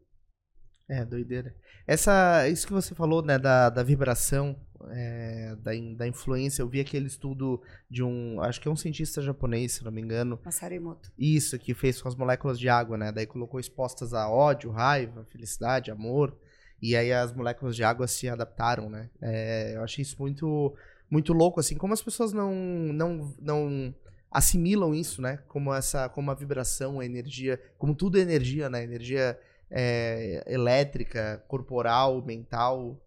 É, 0.89 1.05
doideira. 1.05 1.55
Essa, 1.87 2.49
isso 2.49 2.67
que 2.67 2.73
você 2.73 2.95
falou, 2.95 3.23
né, 3.23 3.39
da, 3.39 3.69
da 3.69 3.83
vibração, 3.83 4.57
é, 4.91 5.55
da, 5.61 5.73
da 5.97 6.07
influência, 6.09 6.63
eu 6.63 6.69
vi 6.69 6.81
aquele 6.81 7.07
estudo 7.07 7.61
de 7.91 8.03
um, 8.03 8.41
acho 8.41 8.61
que 8.61 8.69
é 8.69 8.71
um 8.71 8.77
cientista 8.77 9.21
japonês, 9.21 9.73
se 9.73 9.85
não 9.85 9.93
me 9.93 10.01
engano. 10.01 10.39
Masaremoto. 10.45 11.11
Isso, 11.19 11.59
que 11.59 11.75
fez 11.75 12.01
com 12.01 12.09
as 12.09 12.15
moléculas 12.15 12.59
de 12.59 12.69
água, 12.69 12.97
né, 12.97 13.13
daí 13.13 13.27
colocou 13.27 13.61
expostas 13.61 14.15
a 14.15 14.31
ódio, 14.31 14.71
raiva, 14.71 15.27
felicidade, 15.31 15.91
amor, 15.91 16.35
e 16.81 16.97
aí 16.97 17.13
as 17.13 17.33
moléculas 17.33 17.77
de 17.77 17.85
água 17.85 18.07
se 18.07 18.29
adaptaram, 18.29 18.89
né. 18.89 19.11
É, 19.21 19.77
eu 19.77 19.83
achei 19.83 20.03
isso 20.03 20.17
muito, 20.19 20.75
muito 21.11 21.35
louco, 21.35 21.61
assim, 21.61 21.77
como 21.77 21.93
as 21.93 22.03
pessoas 22.03 22.33
não, 22.33 22.55
não, 22.55 23.35
não 23.41 23.95
assimilam 24.31 24.95
isso, 24.95 25.21
né, 25.21 25.39
como 25.49 25.75
essa, 25.75 26.09
como 26.09 26.31
a 26.31 26.35
vibração, 26.35 27.01
a 27.01 27.05
energia, 27.05 27.61
como 27.77 27.95
tudo 27.95 28.19
é 28.19 28.21
energia, 28.21 28.71
né, 28.71 28.85
energia 28.85 29.39
é, 29.71 30.45
elétrica, 30.47 31.45
corporal, 31.49 32.25
mental? 32.25 33.01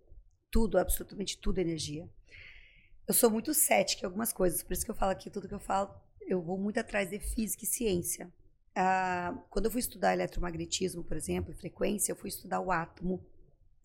Tudo, 0.51 0.77
absolutamente 0.77 1.37
tudo 1.37 1.59
é 1.59 1.61
energia. 1.61 2.07
Eu 3.07 3.13
sou 3.13 3.29
muito 3.29 3.53
cética 3.53 4.03
em 4.03 4.05
algumas 4.05 4.31
coisas, 4.31 4.63
por 4.63 4.73
isso 4.73 4.85
que 4.85 4.91
eu 4.91 4.95
falo 4.95 5.11
aqui, 5.11 5.29
tudo 5.29 5.47
que 5.47 5.53
eu 5.53 5.59
falo, 5.59 5.93
eu 6.21 6.41
vou 6.41 6.57
muito 6.57 6.79
atrás 6.79 7.09
de 7.09 7.19
física 7.19 7.63
e 7.63 7.67
ciência. 7.67 8.31
Ah, 8.75 9.37
quando 9.49 9.65
eu 9.65 9.71
fui 9.71 9.81
estudar 9.81 10.13
eletromagnetismo, 10.13 11.03
por 11.03 11.17
exemplo, 11.17 11.53
frequência, 11.53 12.11
eu 12.11 12.15
fui 12.15 12.29
estudar 12.29 12.61
o 12.61 12.71
átomo. 12.71 13.25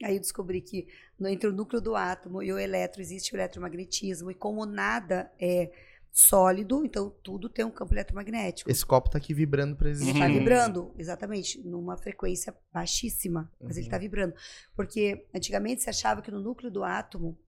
Aí 0.03 0.14
eu 0.14 0.20
descobri 0.20 0.61
que 0.61 0.87
entre 1.22 1.49
o 1.49 1.53
núcleo 1.53 1.81
do 1.81 1.97
átomo 1.97 2.43
e 2.43 2.53
o 2.53 2.59
elétron 2.59 3.01
existe 3.01 3.33
o 3.33 3.37
eletromagnetismo, 3.37 4.31
e 4.31 4.35
como 4.35 4.64
nada 4.66 5.33
é 5.41 5.72
sólido, 6.19 6.83
então 6.83 7.11
tudo 7.23 7.47
tem 7.47 7.62
um 7.62 7.71
campo 7.71 7.93
eletromagnético. 7.93 8.71
Esse 8.71 8.87
copo 8.87 9.09
está 9.09 9.19
aqui 9.19 9.35
vibrando 9.35 9.77
para 9.77 9.91
existir. 9.91 10.14
Está 10.14 10.27
vibrando, 10.27 10.95
exatamente, 10.97 11.62
numa 11.62 11.95
frequência 11.99 12.57
baixíssima, 12.73 13.53
mas 13.61 13.73
uhum. 13.73 13.77
ele 13.77 13.87
está 13.87 13.99
vibrando. 13.99 14.35
Porque 14.75 15.27
antigamente 15.35 15.83
se 15.83 15.91
achava 15.91 16.23
que 16.23 16.31
no 16.31 16.41
núcleo 16.41 16.71
do 16.71 16.83
átomo 16.83 17.39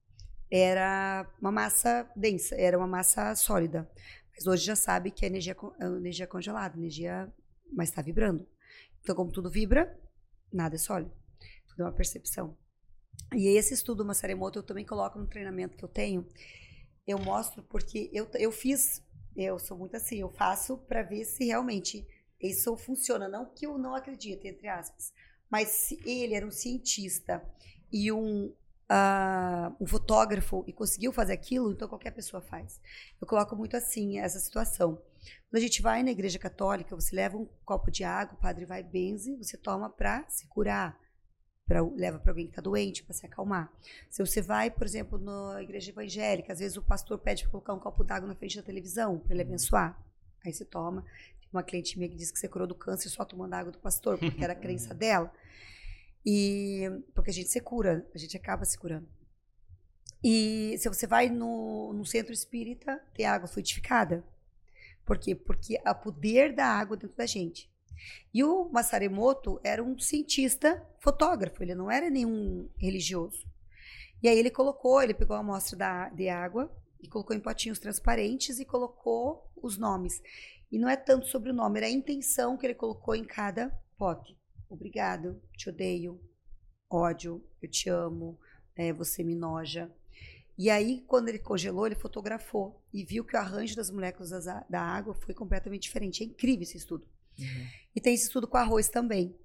era 0.50 1.26
uma 1.40 1.50
massa 1.50 2.06
densa, 2.14 2.54
era 2.56 2.76
uma 2.76 2.86
massa 2.86 3.34
sólida. 3.34 3.90
Mas 4.34 4.46
hoje 4.46 4.66
já 4.66 4.76
sabe 4.76 5.10
que 5.10 5.24
é 5.24 5.28
energia, 5.28 5.56
é 5.80 5.86
energia 5.86 6.26
congelada, 6.26 6.76
energia, 6.76 7.32
mas 7.72 7.88
está 7.88 8.02
vibrando. 8.02 8.46
Então, 9.00 9.16
como 9.16 9.32
tudo 9.32 9.48
vibra, 9.48 9.98
nada 10.52 10.74
é 10.74 10.78
sólido. 10.78 11.10
Tudo 11.68 11.84
é 11.84 11.86
uma 11.86 11.92
percepção. 11.92 12.54
E 13.34 13.48
esse 13.56 13.72
estudo 13.72 14.04
Massaremoto 14.04 14.58
eu 14.58 14.62
também 14.62 14.84
coloco 14.84 15.18
no 15.18 15.26
treinamento 15.26 15.76
que 15.76 15.84
eu 15.84 15.88
tenho, 15.88 16.26
eu 17.08 17.18
mostro 17.18 17.62
porque 17.62 18.10
eu, 18.12 18.28
eu 18.34 18.52
fiz, 18.52 19.02
eu 19.34 19.58
sou 19.58 19.78
muito 19.78 19.96
assim, 19.96 20.20
eu 20.20 20.28
faço 20.28 20.76
para 20.76 21.02
ver 21.02 21.24
se 21.24 21.46
realmente 21.46 22.06
isso 22.38 22.76
funciona. 22.76 23.26
Não 23.26 23.46
que 23.46 23.66
eu 23.66 23.78
não 23.78 23.94
acredite, 23.94 24.46
entre 24.46 24.68
aspas, 24.68 25.12
mas 25.50 25.68
se 25.68 25.98
ele 26.04 26.34
era 26.34 26.46
um 26.46 26.50
cientista 26.50 27.42
e 27.90 28.12
um, 28.12 28.44
uh, 28.44 29.74
um 29.80 29.86
fotógrafo 29.86 30.62
e 30.66 30.72
conseguiu 30.72 31.10
fazer 31.10 31.32
aquilo, 31.32 31.72
então 31.72 31.88
qualquer 31.88 32.10
pessoa 32.10 32.42
faz. 32.42 32.78
Eu 33.18 33.26
coloco 33.26 33.56
muito 33.56 33.74
assim 33.74 34.18
essa 34.18 34.38
situação. 34.38 35.02
Quando 35.48 35.56
a 35.56 35.60
gente 35.60 35.80
vai 35.80 36.02
na 36.02 36.10
igreja 36.10 36.38
católica, 36.38 36.94
você 36.94 37.16
leva 37.16 37.38
um 37.38 37.48
copo 37.64 37.90
de 37.90 38.04
água, 38.04 38.34
o 38.34 38.40
padre 38.40 38.66
vai 38.66 38.82
benze, 38.82 39.34
você 39.36 39.56
toma 39.56 39.88
para 39.88 40.28
se 40.28 40.46
curar 40.46 41.00
pra, 41.68 41.82
leva 41.82 42.18
para 42.18 42.32
alguém 42.32 42.46
que 42.46 42.52
está 42.52 42.62
doente 42.62 43.04
para 43.04 43.12
se 43.12 43.26
acalmar. 43.26 43.70
Se 44.10 44.24
você 44.24 44.40
vai, 44.40 44.70
por 44.70 44.86
exemplo, 44.86 45.18
na 45.18 45.62
igreja 45.62 45.90
evangélica, 45.90 46.52
às 46.52 46.58
vezes 46.58 46.76
o 46.78 46.82
pastor 46.82 47.18
pede 47.18 47.42
para 47.42 47.52
colocar 47.52 47.74
um 47.74 47.78
copo 47.78 48.02
d'água 48.02 48.26
na 48.26 48.34
frente 48.34 48.56
da 48.56 48.62
televisão 48.62 49.18
para 49.18 49.34
ele 49.34 49.42
abençoar. 49.42 50.02
Aí 50.44 50.52
você 50.52 50.64
toma. 50.64 51.02
Tem 51.38 51.48
uma 51.52 51.62
cliente 51.62 51.98
minha 51.98 52.08
que 52.08 52.16
disse 52.16 52.32
que 52.32 52.38
você 52.38 52.48
curou 52.48 52.66
do 52.66 52.74
câncer 52.74 53.10
só 53.10 53.24
tomando 53.24 53.52
água 53.52 53.70
do 53.70 53.78
pastor, 53.78 54.18
porque 54.18 54.42
era 54.42 54.54
a 54.54 54.56
crença 54.56 54.92
dela. 54.96 55.30
E 56.24 56.90
porque 57.14 57.30
a 57.30 57.34
gente 57.34 57.50
se 57.50 57.60
cura, 57.60 58.04
a 58.14 58.18
gente 58.18 58.36
acaba 58.36 58.64
se 58.64 58.78
curando. 58.78 59.06
E 60.24 60.74
se 60.78 60.88
você 60.88 61.06
vai 61.06 61.28
no, 61.28 61.92
no 61.92 62.04
centro 62.04 62.32
espírita, 62.32 63.00
tem 63.14 63.26
água 63.26 63.46
fluidificada. 63.46 64.24
Por 65.04 65.16
quê? 65.16 65.34
Porque 65.34 65.80
há 65.84 65.94
poder 65.94 66.54
da 66.54 66.66
água 66.66 66.96
dentro 66.96 67.16
da 67.16 67.26
gente. 67.26 67.70
E 68.32 68.44
o 68.44 68.68
Masaremoto 68.70 69.60
era 69.62 69.82
um 69.82 69.98
cientista 69.98 70.86
fotógrafo, 70.98 71.62
ele 71.62 71.74
não 71.74 71.90
era 71.90 72.10
nenhum 72.10 72.68
religioso. 72.76 73.46
E 74.22 74.28
aí 74.28 74.38
ele 74.38 74.50
colocou, 74.50 75.02
ele 75.02 75.14
pegou 75.14 75.36
a 75.36 75.40
amostra 75.40 75.76
da, 75.76 76.08
de 76.08 76.28
água 76.28 76.74
e 77.00 77.08
colocou 77.08 77.34
em 77.34 77.40
potinhos 77.40 77.78
transparentes 77.78 78.58
e 78.58 78.64
colocou 78.64 79.50
os 79.56 79.78
nomes. 79.78 80.20
E 80.70 80.78
não 80.78 80.88
é 80.88 80.96
tanto 80.96 81.26
sobre 81.26 81.50
o 81.50 81.54
nome, 81.54 81.78
era 81.78 81.86
a 81.86 81.90
intenção 81.90 82.56
que 82.56 82.66
ele 82.66 82.74
colocou 82.74 83.14
em 83.14 83.24
cada 83.24 83.70
pote. 83.96 84.36
Obrigado, 84.68 85.40
te 85.56 85.70
odeio, 85.70 86.20
ódio, 86.90 87.42
eu 87.62 87.70
te 87.70 87.88
amo, 87.88 88.38
é, 88.76 88.92
você 88.92 89.22
me 89.22 89.34
noja. 89.34 89.90
E 90.58 90.68
aí, 90.70 91.04
quando 91.06 91.28
ele 91.28 91.38
congelou, 91.38 91.86
ele 91.86 91.94
fotografou 91.94 92.82
e 92.92 93.04
viu 93.04 93.24
que 93.24 93.36
o 93.36 93.38
arranjo 93.38 93.76
das 93.76 93.90
moléculas 93.90 94.44
da 94.68 94.82
água 94.82 95.14
foi 95.14 95.32
completamente 95.32 95.84
diferente. 95.84 96.22
É 96.22 96.26
incrível 96.26 96.62
esse 96.62 96.76
estudo. 96.76 97.06
Uhum. 97.38 97.66
E 97.94 98.00
tem 98.00 98.14
isso 98.14 98.30
tudo 98.30 98.46
com 98.46 98.56
arroz 98.56 98.88
também. 98.88 99.36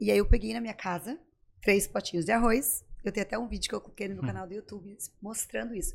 E 0.00 0.10
aí 0.10 0.18
eu 0.18 0.26
peguei 0.26 0.52
na 0.52 0.60
minha 0.60 0.74
casa 0.74 1.18
três 1.62 1.86
potinhos 1.86 2.24
de 2.24 2.32
arroz. 2.32 2.84
Eu 3.04 3.12
tenho 3.12 3.26
até 3.26 3.38
um 3.38 3.48
vídeo 3.48 3.68
que 3.68 3.74
eu 3.74 3.80
coloquei 3.80 4.08
no 4.08 4.22
hum. 4.22 4.26
canal 4.26 4.46
do 4.46 4.54
YouTube 4.54 4.96
mostrando 5.20 5.74
isso. 5.74 5.94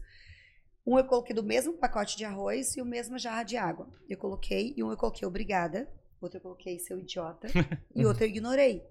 Um 0.86 0.98
eu 1.00 1.06
coloquei 1.06 1.36
do 1.36 1.44
mesmo 1.44 1.74
pacote 1.74 2.16
de 2.16 2.24
arroz 2.24 2.76
e 2.78 2.82
o 2.82 2.86
mesmo 2.86 3.18
jarra 3.18 3.44
de 3.44 3.58
água. 3.58 3.90
Eu 4.08 4.18
coloquei, 4.18 4.74
e 4.78 4.84
um 4.84 4.92
eu 4.92 4.98
coloquei 4.98 5.28
obrigada, 5.28 5.90
outro 6.22 6.38
eu 6.38 6.42
coloquei 6.42 6.78
seu 6.78 7.00
idiota, 7.00 7.48
e 7.96 8.06
outro 8.06 8.24
eu 8.24 8.28
ignorei. 8.28 8.86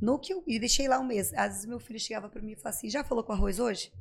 No 0.00 0.18
que 0.18 0.32
eu, 0.32 0.42
e 0.46 0.58
deixei 0.58 0.88
lá 0.88 0.98
um 0.98 1.04
mês. 1.04 1.34
Às 1.34 1.52
vezes 1.52 1.66
meu 1.66 1.78
filho 1.78 2.00
chegava 2.00 2.30
para 2.30 2.40
mim 2.40 2.52
e 2.52 2.56
falava 2.56 2.76
assim: 2.76 2.88
já 2.88 3.04
falou 3.04 3.22
com 3.22 3.32
arroz 3.32 3.58
hoje? 3.58 3.92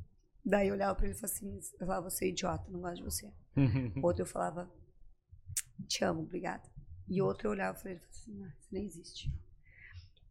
Daí 0.46 0.70
eu 0.70 0.74
olhava 0.74 0.96
para 0.96 1.06
ele 1.06 1.14
e 1.14 1.18
falava 1.20 1.36
assim: 1.36 1.60
eu 1.74 1.86
falava, 1.86 2.10
você 2.10 2.26
é 2.26 2.30
idiota, 2.30 2.72
não 2.72 2.80
gosto 2.80 2.96
de 2.96 3.04
você. 3.04 3.30
outro 4.02 4.22
eu 4.22 4.26
falava: 4.26 4.72
te 5.86 6.06
amo, 6.06 6.22
obrigada. 6.22 6.64
E 7.10 7.22
outro 7.22 7.48
eu 7.48 7.52
olhava 7.52 7.78
e 7.78 7.82
falei 7.82 8.00
assim, 8.10 8.44
ah, 8.44 8.54
isso 8.60 8.70
nem 8.72 8.86
existe. 8.86 9.34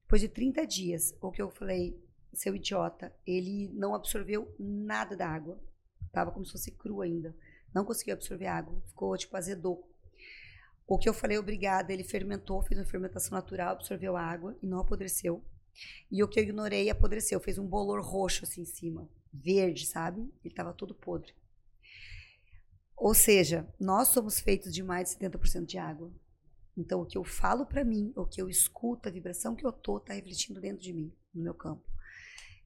Depois 0.03 0.23
de 0.23 0.29
30 0.29 0.67
dias, 0.67 1.15
o 1.21 1.31
que 1.31 1.43
eu 1.43 1.51
falei, 1.51 2.01
seu 2.33 2.55
idiota, 2.55 3.13
ele 3.27 3.69
não 3.75 3.95
absorveu 3.95 4.55
nada 4.59 5.17
da 5.17 5.29
água. 5.29 5.61
Tava 6.13 6.31
como 6.31 6.47
se 6.47 6.53
fosse 6.53 6.71
cru 6.71 7.03
ainda. 7.03 7.35
Não 7.75 7.85
conseguiu 7.85 8.15
absorver 8.15 8.47
água. 8.47 8.81
Ficou, 8.87 9.17
tipo, 9.17 9.37
azedou. 9.37 9.87
O 10.87 10.97
que 10.97 11.09
eu 11.09 11.13
falei, 11.13 11.37
obrigada, 11.37 11.93
ele 11.93 12.03
fermentou, 12.03 12.63
fez 12.63 12.81
uma 12.81 12.87
fermentação 12.87 13.33
natural, 13.33 13.73
absorveu 13.73 14.17
a 14.17 14.23
água 14.23 14.57
e 14.63 14.67
não 14.67 14.81
apodreceu. 14.81 15.45
E 16.11 16.23
o 16.23 16.29
que 16.29 16.41
eu 16.41 16.45
ignorei 16.45 16.89
apodreceu, 16.89 17.39
fez 17.41 17.59
um 17.59 17.67
bolor 17.67 18.01
roxo 18.01 18.45
assim 18.45 18.63
em 18.63 18.65
cima, 18.65 19.09
verde, 19.33 19.85
sabe? 19.85 20.21
Ele 20.21 20.53
estava 20.53 20.73
todo 20.73 20.95
podre. 20.95 21.35
Ou 22.97 23.15
seja, 23.15 23.69
nós 23.79 24.09
somos 24.09 24.41
feitos 24.41 24.73
de 24.73 24.83
mais 24.83 25.11
de 25.11 25.17
70% 25.17 25.67
de 25.67 25.77
água. 25.77 26.11
Então, 26.79 27.03
o 27.03 27.07
que 27.07 27.19
eu 27.19 27.25
falo 27.25 27.67
para 27.67 27.83
mim, 27.83 28.13
o 28.15 28.25
que 28.25 28.41
eu 28.41 28.49
escuto, 28.49 29.09
a 29.09 29.13
vibração 29.13 29.57
que 29.57 29.67
eu 29.67 29.73
tô, 29.73 29.99
tá 29.99 30.15
refletindo 30.15 30.61
dentro 30.61 30.81
de 30.81 30.93
mim, 30.93 31.13
no 31.35 31.43
meu 31.43 31.53
campo. 31.53 31.83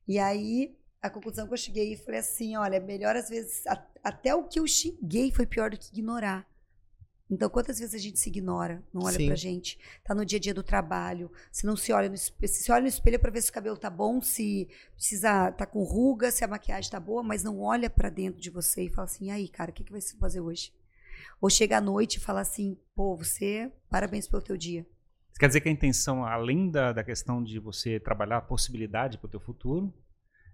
E 0.06 0.18
aí, 0.18 0.76
a 1.00 1.08
conclusão 1.08 1.46
que 1.46 1.54
eu 1.54 1.58
cheguei 1.58 1.96
foi 1.96 2.18
assim: 2.18 2.54
olha, 2.56 2.78
melhor 2.78 3.16
às 3.16 3.30
vezes, 3.30 3.66
a, 3.66 3.82
até 4.04 4.34
o 4.34 4.44
que 4.44 4.60
eu 4.60 4.66
xinguei 4.66 5.32
foi 5.32 5.46
pior 5.46 5.70
do 5.70 5.78
que 5.78 5.88
ignorar. 5.88 6.46
Então, 7.30 7.48
quantas 7.48 7.78
vezes 7.78 7.94
a 7.94 7.98
gente 7.98 8.20
se 8.20 8.28
ignora, 8.28 8.82
não 8.92 9.04
olha 9.04 9.16
Sim. 9.16 9.26
pra 9.28 9.34
gente? 9.34 9.78
Tá 10.04 10.14
no 10.14 10.26
dia 10.26 10.36
a 10.36 10.40
dia 10.40 10.52
do 10.52 10.62
trabalho, 10.62 11.32
se 11.50 11.64
não 11.64 11.74
se 11.74 11.90
olha 11.90 12.10
no 12.10 12.14
espelho, 12.14 12.52
se 12.52 12.70
olha 12.70 12.82
no 12.82 12.88
espelho 12.88 13.18
para 13.18 13.30
ver 13.30 13.40
se 13.40 13.48
o 13.48 13.54
cabelo 13.54 13.78
tá 13.78 13.88
bom, 13.88 14.20
se 14.20 14.68
precisa 14.94 15.50
tá 15.52 15.64
com 15.64 15.82
ruga, 15.82 16.30
se 16.30 16.44
a 16.44 16.48
maquiagem 16.48 16.90
tá 16.90 17.00
boa, 17.00 17.22
mas 17.22 17.42
não 17.42 17.60
olha 17.60 17.88
para 17.88 18.10
dentro 18.10 18.38
de 18.38 18.50
você 18.50 18.82
e 18.82 18.90
fala 18.90 19.06
assim: 19.06 19.28
"E 19.28 19.30
aí, 19.30 19.48
cara, 19.48 19.70
o 19.70 19.74
que 19.74 19.84
que 19.84 19.92
vai 19.92 20.02
se 20.02 20.14
fazer 20.16 20.40
hoje?" 20.40 20.70
Ou 21.42 21.50
chega 21.50 21.78
à 21.78 21.80
noite 21.80 22.18
e 22.18 22.20
fala 22.20 22.40
assim, 22.40 22.78
pô, 22.94 23.16
você, 23.16 23.72
parabéns 23.90 24.28
pelo 24.28 24.40
teu 24.40 24.56
dia. 24.56 24.86
Quer 25.40 25.48
dizer 25.48 25.60
que 25.60 25.68
a 25.68 25.72
intenção, 25.72 26.24
além 26.24 26.70
da, 26.70 26.92
da 26.92 27.02
questão 27.02 27.42
de 27.42 27.58
você 27.58 27.98
trabalhar 27.98 28.36
a 28.36 28.40
possibilidade 28.40 29.18
para 29.18 29.26
o 29.26 29.30
teu 29.30 29.40
futuro, 29.40 29.92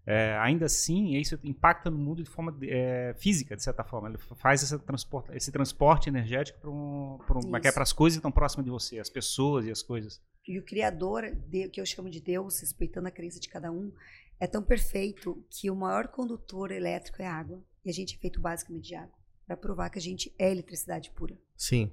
é, 0.07 0.35
ainda 0.39 0.65
assim, 0.65 1.15
isso 1.17 1.39
impacta 1.45 1.91
no 1.91 1.99
mundo 1.99 2.25
de 2.25 2.31
forma 2.31 2.57
é, 2.63 3.15
física, 3.19 3.55
de 3.55 3.63
certa 3.63 3.85
forma. 3.85 4.09
Ele 4.09 4.17
faz 4.39 4.63
esse 4.63 4.79
transporte, 4.79 5.37
esse 5.37 5.53
transporte 5.53 6.09
energético 6.09 6.59
para 6.59 6.71
um, 6.71 7.55
é 7.55 7.83
as 7.83 7.93
coisas 7.93 8.17
que 8.17 8.21
estão 8.21 8.33
próximas 8.33 8.65
de 8.65 8.71
você, 8.71 8.99
as 8.99 9.11
pessoas 9.11 9.67
e 9.67 9.71
as 9.71 9.83
coisas. 9.83 10.23
E 10.47 10.59
o 10.59 10.65
Criador, 10.65 11.25
que 11.71 11.79
eu 11.79 11.85
chamo 11.85 12.09
de 12.09 12.23
Deus, 12.23 12.61
respeitando 12.61 13.09
a 13.09 13.11
crença 13.11 13.39
de 13.39 13.51
cada 13.51 13.71
um, 13.71 13.93
é 14.41 14.47
tão 14.47 14.63
perfeito 14.63 15.45
que 15.51 15.71
o 15.71 15.77
maior 15.77 16.09
condutor 16.09 16.71
elétrico 16.71 17.21
é 17.21 17.27
a 17.27 17.35
água. 17.35 17.63
E 17.85 17.91
a 17.91 17.93
gente 17.93 18.17
é 18.17 18.19
feito 18.19 18.41
basicamente 18.41 18.89
de 18.89 18.95
água. 18.95 19.18
Para 19.49 19.57
provar 19.57 19.91
que 19.91 19.99
a 19.99 20.03
gente 20.03 20.33
é 20.39 20.53
eletricidade 20.53 21.11
pura. 21.11 21.37
Sim. 21.57 21.93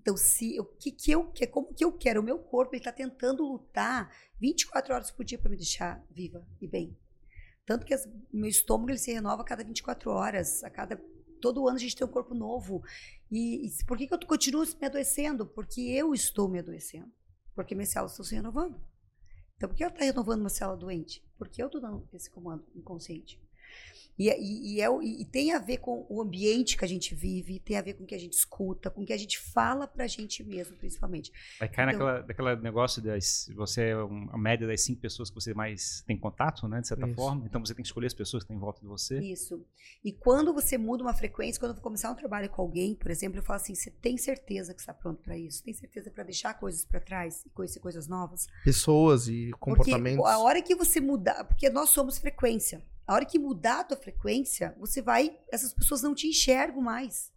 Então, 0.00 0.16
se 0.16 0.58
o 0.58 0.64
que, 0.64 0.90
que 0.90 1.12
eu 1.12 1.30
que 1.30 1.46
como 1.46 1.72
que 1.72 1.84
eu 1.84 1.92
quero, 1.92 2.20
o 2.20 2.24
meu 2.24 2.38
corpo 2.38 2.74
está 2.74 2.90
tentando 2.90 3.46
lutar 3.46 4.10
24 4.40 4.94
horas 4.94 5.10
por 5.10 5.24
dia 5.24 5.38
para 5.38 5.50
me 5.50 5.56
deixar 5.56 6.02
viva 6.10 6.44
e 6.60 6.66
bem. 6.66 6.96
Tanto 7.66 7.86
que 7.86 7.94
o 7.94 8.00
meu 8.32 8.48
estômago 8.48 8.90
ele 8.90 8.98
se 8.98 9.12
renova 9.12 9.42
a 9.42 9.44
cada 9.44 9.62
24 9.62 10.10
horas, 10.10 10.64
a 10.64 10.70
cada 10.70 10.96
todo 11.40 11.66
ano 11.68 11.76
a 11.76 11.80
gente 11.80 11.96
tem 11.96 12.06
um 12.06 12.10
corpo 12.10 12.34
novo. 12.34 12.82
E, 13.30 13.66
e 13.66 13.84
por 13.84 13.96
que, 13.96 14.06
que 14.06 14.14
eu 14.14 14.18
continuo 14.26 14.64
me 14.80 14.86
adoecendo? 14.86 15.46
Porque 15.46 15.80
eu 15.80 16.14
estou 16.14 16.48
me 16.48 16.58
adoecendo. 16.58 17.12
Porque 17.54 17.74
minhas 17.74 17.90
células 17.90 18.12
estão 18.12 18.24
se 18.24 18.34
renovando. 18.34 18.80
Então, 19.56 19.68
por 19.68 19.76
que 19.76 19.82
ela 19.82 19.92
está 19.92 20.04
renovando 20.04 20.40
uma 20.40 20.48
célula 20.48 20.78
doente? 20.78 21.22
Porque 21.36 21.62
eu 21.62 21.66
estou 21.66 21.80
dando 21.80 22.08
esse 22.12 22.30
comando 22.30 22.66
inconsciente. 22.74 23.38
E, 24.20 24.28
e, 24.28 24.74
e, 24.74 24.82
é, 24.82 24.88
e, 25.02 25.24
tem 25.24 25.52
a 25.52 25.58
ver 25.58 25.78
com 25.78 26.04
o 26.06 26.20
ambiente 26.20 26.76
que 26.76 26.84
a 26.84 26.88
gente 26.88 27.14
vive, 27.14 27.58
tem 27.58 27.78
a 27.78 27.80
ver 27.80 27.94
com 27.94 28.04
o 28.04 28.06
que 28.06 28.14
a 28.14 28.18
gente 28.18 28.34
escuta, 28.34 28.90
com 28.90 29.00
o 29.00 29.06
que 29.06 29.14
a 29.14 29.16
gente 29.16 29.38
fala 29.38 29.86
pra 29.86 30.06
gente 30.06 30.44
mesmo, 30.44 30.76
principalmente. 30.76 31.32
Vai 31.58 31.70
cair 31.70 31.94
então, 31.94 32.06
naquela, 32.06 32.26
naquela 32.26 32.56
negócio 32.56 33.00
de 33.00 33.08
você 33.54 33.80
é 33.84 33.92
a 33.94 34.36
média 34.36 34.66
das 34.66 34.82
cinco 34.82 35.00
pessoas 35.00 35.30
que 35.30 35.36
você 35.36 35.54
mais 35.54 36.04
tem 36.06 36.18
contato, 36.18 36.68
né, 36.68 36.82
de 36.82 36.88
certa 36.88 37.06
isso. 37.06 37.14
forma. 37.14 37.46
Então 37.46 37.64
você 37.64 37.74
tem 37.74 37.82
que 37.82 37.88
escolher 37.88 38.08
as 38.08 38.12
pessoas 38.12 38.42
que 38.42 38.44
estão 38.44 38.56
em 38.56 38.60
volta 38.60 38.82
de 38.82 38.86
você. 38.86 39.18
Isso. 39.20 39.64
E 40.04 40.12
quando 40.12 40.52
você 40.52 40.76
muda 40.76 41.02
uma 41.02 41.14
frequência, 41.14 41.58
quando 41.58 41.70
eu 41.70 41.76
vou 41.76 41.82
começar 41.82 42.10
um 42.10 42.14
trabalho 42.14 42.50
com 42.50 42.60
alguém, 42.60 42.94
por 42.94 43.10
exemplo, 43.10 43.38
eu 43.38 43.42
falo 43.42 43.56
assim: 43.56 43.74
você 43.74 43.90
tem 43.90 44.18
certeza 44.18 44.74
que 44.74 44.80
está 44.80 44.92
pronto 44.92 45.22
para 45.22 45.38
isso? 45.38 45.64
Tem 45.64 45.72
certeza 45.72 46.10
para 46.10 46.24
deixar 46.24 46.52
coisas 46.52 46.84
para 46.84 47.00
trás 47.00 47.42
e 47.46 47.48
conhecer 47.48 47.80
coisas 47.80 48.06
novas? 48.06 48.46
Pessoas 48.62 49.28
e 49.28 49.50
comportamentos. 49.58 50.18
Porque 50.18 50.30
a 50.30 50.38
hora 50.40 50.60
que 50.60 50.74
você 50.74 51.00
mudar, 51.00 51.42
porque 51.44 51.70
nós 51.70 51.88
somos 51.88 52.18
frequência. 52.18 52.82
A 53.10 53.14
hora 53.14 53.26
que 53.26 53.40
mudar 53.40 53.80
a 53.80 53.84
tua 53.84 53.96
frequência, 53.96 54.72
você 54.78 55.02
vai. 55.02 55.36
Essas 55.50 55.74
pessoas 55.74 56.00
não 56.00 56.14
te 56.14 56.28
enxergam 56.28 56.80
mais. 56.80 57.32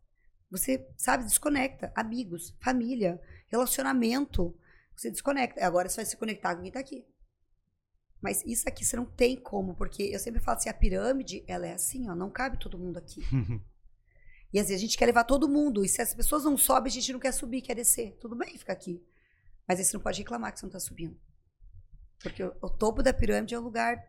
Você, 0.51 0.87
sabe, 0.95 1.23
desconecta. 1.23 1.91
Amigos, 1.95 2.55
família, 2.61 3.19
relacionamento. 3.47 4.55
Você 4.95 5.09
desconecta. 5.09 5.65
Agora 5.65 5.89
você 5.89 5.95
vai 5.95 6.05
se 6.05 6.15
conectar 6.15 6.55
com 6.55 6.61
quem 6.61 6.71
tá 6.71 6.79
aqui. 6.79 7.03
Mas 8.21 8.43
isso 8.45 8.69
aqui 8.69 8.85
você 8.85 8.95
não 8.95 9.05
tem 9.05 9.35
como, 9.35 9.73
porque 9.73 10.03
eu 10.03 10.19
sempre 10.19 10.39
falo 10.39 10.59
assim, 10.59 10.69
a 10.69 10.75
pirâmide, 10.75 11.43
ela 11.47 11.65
é 11.65 11.73
assim, 11.73 12.07
ó, 12.07 12.13
não 12.13 12.29
cabe 12.29 12.59
todo 12.59 12.77
mundo 12.77 12.97
aqui. 12.97 13.23
e 14.53 14.59
às 14.59 14.67
vezes 14.67 14.79
a 14.79 14.85
gente 14.85 14.95
quer 14.95 15.07
levar 15.07 15.23
todo 15.23 15.49
mundo, 15.49 15.83
e 15.83 15.89
se 15.89 16.03
as 16.03 16.13
pessoas 16.13 16.43
não 16.43 16.55
sobem, 16.55 16.91
a 16.91 16.93
gente 16.93 17.11
não 17.11 17.19
quer 17.19 17.31
subir, 17.31 17.63
quer 17.63 17.73
descer. 17.73 18.15
Tudo 18.21 18.35
bem, 18.35 18.55
fica 18.59 18.73
aqui. 18.73 19.03
Mas 19.67 19.79
aí 19.79 19.85
você 19.85 19.97
não 19.97 20.03
pode 20.03 20.19
reclamar 20.19 20.53
que 20.53 20.59
você 20.59 20.67
não 20.67 20.71
tá 20.71 20.79
subindo. 20.79 21.19
Porque 22.21 22.43
o, 22.43 22.55
o 22.61 22.69
topo 22.69 23.01
da 23.01 23.11
pirâmide 23.11 23.55
é 23.55 23.59
um 23.59 23.63
lugar 23.63 24.07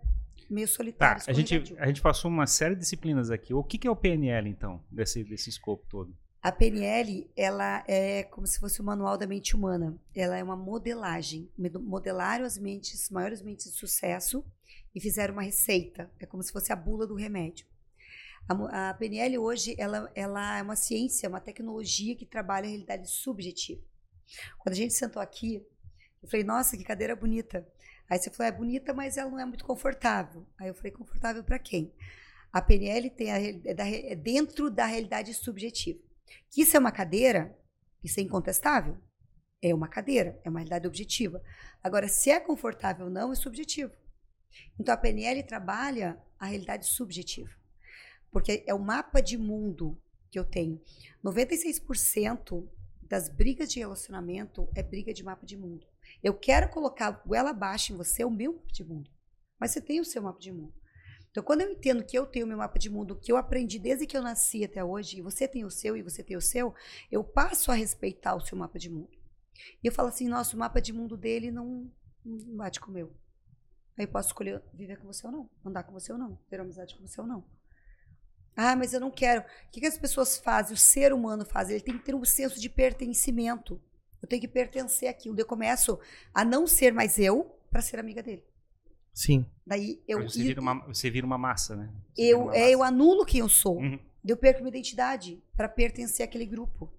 meio 0.50 0.68
solitário. 0.68 1.24
Tá, 1.24 1.30
a 1.30 1.34
gente, 1.34 1.74
a 1.78 1.86
gente 1.86 2.02
passou 2.02 2.30
uma 2.30 2.46
série 2.46 2.74
de 2.74 2.80
disciplinas 2.80 3.30
aqui. 3.30 3.54
O 3.54 3.62
que, 3.62 3.78
que 3.78 3.86
é 3.86 3.90
o 3.90 3.96
PNL, 3.96 4.48
então, 4.48 4.82
desse, 4.90 5.24
desse 5.24 5.48
escopo 5.48 5.84
todo? 5.88 6.14
A 6.42 6.52
PNL, 6.52 7.30
ela 7.34 7.82
é 7.88 8.22
como 8.24 8.46
se 8.46 8.60
fosse 8.60 8.80
o 8.80 8.84
manual 8.84 9.16
da 9.16 9.26
mente 9.26 9.56
humana. 9.56 9.98
Ela 10.14 10.36
é 10.36 10.42
uma 10.42 10.56
modelagem. 10.56 11.50
Modelaram 11.80 12.44
as 12.44 12.58
mentes, 12.58 13.08
maiores 13.08 13.40
mentes 13.40 13.72
de 13.72 13.78
sucesso 13.78 14.44
e 14.94 15.00
fizeram 15.00 15.32
uma 15.32 15.42
receita. 15.42 16.10
É 16.20 16.26
como 16.26 16.42
se 16.42 16.52
fosse 16.52 16.70
a 16.70 16.76
bula 16.76 17.06
do 17.06 17.14
remédio. 17.14 17.66
A, 18.46 18.90
a 18.90 18.94
PNL 18.94 19.38
hoje, 19.38 19.74
ela, 19.78 20.10
ela 20.14 20.58
é 20.58 20.62
uma 20.62 20.76
ciência, 20.76 21.30
uma 21.30 21.40
tecnologia 21.40 22.14
que 22.14 22.26
trabalha 22.26 22.66
a 22.66 22.68
realidade 22.68 23.08
subjetiva. 23.08 23.80
Quando 24.58 24.74
a 24.74 24.76
gente 24.76 24.92
sentou 24.92 25.22
aqui, 25.22 25.66
eu 26.22 26.28
falei, 26.28 26.44
nossa, 26.44 26.76
que 26.76 26.84
cadeira 26.84 27.16
bonita. 27.16 27.66
Aí 28.08 28.18
você 28.18 28.30
falou, 28.30 28.52
é 28.52 28.56
bonita, 28.56 28.92
mas 28.92 29.16
ela 29.16 29.30
não 29.30 29.38
é 29.40 29.44
muito 29.44 29.64
confortável. 29.64 30.46
Aí 30.58 30.68
eu 30.68 30.74
falei, 30.74 30.92
confortável 30.92 31.42
para 31.42 31.58
quem? 31.58 31.92
A 32.52 32.60
PNL 32.60 33.10
tem 33.10 33.32
a, 33.32 33.40
é, 33.40 33.74
da, 33.74 33.88
é 33.88 34.14
dentro 34.14 34.70
da 34.70 34.86
realidade 34.86 35.32
subjetiva. 35.34 35.98
Que 36.50 36.62
isso 36.62 36.76
é 36.76 36.80
uma 36.80 36.92
cadeira, 36.92 37.58
isso 38.02 38.20
é 38.20 38.22
incontestável. 38.22 38.96
É 39.60 39.74
uma 39.74 39.88
cadeira, 39.88 40.38
é 40.44 40.50
uma 40.50 40.60
realidade 40.60 40.86
objetiva. 40.86 41.42
Agora, 41.82 42.06
se 42.06 42.30
é 42.30 42.38
confortável 42.38 43.06
ou 43.06 43.10
não, 43.10 43.32
é 43.32 43.34
subjetivo. 43.34 43.92
Então, 44.78 44.94
a 44.94 44.96
PNL 44.96 45.42
trabalha 45.42 46.18
a 46.38 46.46
realidade 46.46 46.86
subjetiva. 46.86 47.50
Porque 48.30 48.62
é 48.66 48.74
o 48.74 48.78
mapa 48.78 49.20
de 49.20 49.38
mundo 49.38 50.00
que 50.30 50.38
eu 50.38 50.44
tenho. 50.44 50.80
96% 51.24 52.68
das 53.08 53.28
brigas 53.28 53.72
de 53.72 53.78
relacionamento 53.78 54.68
é 54.74 54.82
briga 54.82 55.12
de 55.12 55.22
mapa 55.22 55.44
de 55.46 55.56
mundo. 55.56 55.86
Eu 56.22 56.34
quero 56.34 56.68
colocar 56.70 57.22
goela 57.26 57.50
abaixo 57.50 57.92
em 57.92 57.96
você 57.96 58.24
o 58.24 58.30
meu 58.30 58.54
mapa 58.54 58.72
de 58.72 58.84
mundo. 58.84 59.10
Mas 59.58 59.70
você 59.70 59.80
tem 59.80 60.00
o 60.00 60.04
seu 60.04 60.22
mapa 60.22 60.38
de 60.38 60.52
mundo. 60.52 60.74
Então, 61.30 61.42
quando 61.42 61.62
eu 61.62 61.70
entendo 61.70 62.04
que 62.04 62.16
eu 62.16 62.26
tenho 62.26 62.46
o 62.46 62.48
meu 62.48 62.58
mapa 62.58 62.78
de 62.78 62.88
mundo, 62.88 63.16
que 63.16 63.32
eu 63.32 63.36
aprendi 63.36 63.78
desde 63.78 64.06
que 64.06 64.16
eu 64.16 64.22
nasci 64.22 64.64
até 64.64 64.84
hoje, 64.84 65.18
e 65.18 65.22
você 65.22 65.48
tem 65.48 65.64
o 65.64 65.70
seu 65.70 65.96
e 65.96 66.02
você 66.02 66.22
tem 66.22 66.36
o 66.36 66.40
seu, 66.40 66.72
eu 67.10 67.24
passo 67.24 67.72
a 67.72 67.74
respeitar 67.74 68.36
o 68.36 68.40
seu 68.40 68.56
mapa 68.56 68.78
de 68.78 68.88
mundo. 68.88 69.10
E 69.82 69.86
eu 69.86 69.92
falo 69.92 70.08
assim, 70.08 70.28
nossa, 70.28 70.54
o 70.54 70.58
mapa 70.58 70.80
de 70.80 70.92
mundo 70.92 71.16
dele 71.16 71.50
não, 71.50 71.90
não 72.24 72.38
bate 72.56 72.80
com 72.80 72.90
o 72.90 72.94
meu. 72.94 73.12
Aí 73.98 74.04
eu 74.04 74.08
posso 74.08 74.28
escolher 74.28 74.62
viver 74.72 74.98
com 74.98 75.06
você 75.06 75.26
ou 75.26 75.32
não, 75.32 75.50
andar 75.64 75.82
com 75.82 75.92
você 75.92 76.12
ou 76.12 76.18
não, 76.18 76.36
ter 76.48 76.60
amizade 76.60 76.94
com 76.94 77.06
você 77.06 77.20
ou 77.20 77.26
não. 77.26 77.44
Ah, 78.56 78.76
mas 78.76 78.92
eu 78.92 79.00
não 79.00 79.10
quero. 79.10 79.40
O 79.40 79.44
que, 79.70 79.80
que 79.80 79.86
as 79.86 79.98
pessoas 79.98 80.38
fazem? 80.38 80.74
O 80.74 80.78
ser 80.78 81.12
humano 81.12 81.44
faz? 81.44 81.70
Ele 81.70 81.80
tem 81.80 81.98
que 81.98 82.04
ter 82.04 82.14
um 82.14 82.24
senso 82.24 82.60
de 82.60 82.68
pertencimento. 82.68 83.80
Eu 84.22 84.28
tenho 84.28 84.40
que 84.40 84.48
pertencer 84.48 85.08
àquilo. 85.08 85.38
Eu 85.38 85.46
começo 85.46 85.98
a 86.32 86.44
não 86.44 86.66
ser 86.66 86.92
mais 86.92 87.18
eu 87.18 87.54
para 87.70 87.82
ser 87.82 87.98
amiga 87.98 88.22
dele. 88.22 88.44
Sim. 89.12 89.46
Daí 89.66 90.02
eu. 90.06 90.22
Você 90.22 90.42
vira 90.42 90.60
uma, 90.60 90.86
você 90.86 91.10
vira 91.10 91.26
uma 91.26 91.38
massa, 91.38 91.76
né? 91.76 91.90
Você 92.14 92.22
eu, 92.22 92.52
é, 92.52 92.70
eu 92.70 92.82
anulo 92.82 93.24
quem 93.24 93.40
eu 93.40 93.48
sou. 93.48 93.78
Uhum. 93.78 93.98
Eu 94.24 94.36
perco 94.36 94.60
minha 94.60 94.70
identidade 94.70 95.42
para 95.56 95.68
pertencer 95.68 96.24
àquele 96.24 96.46
grupo. 96.46 96.92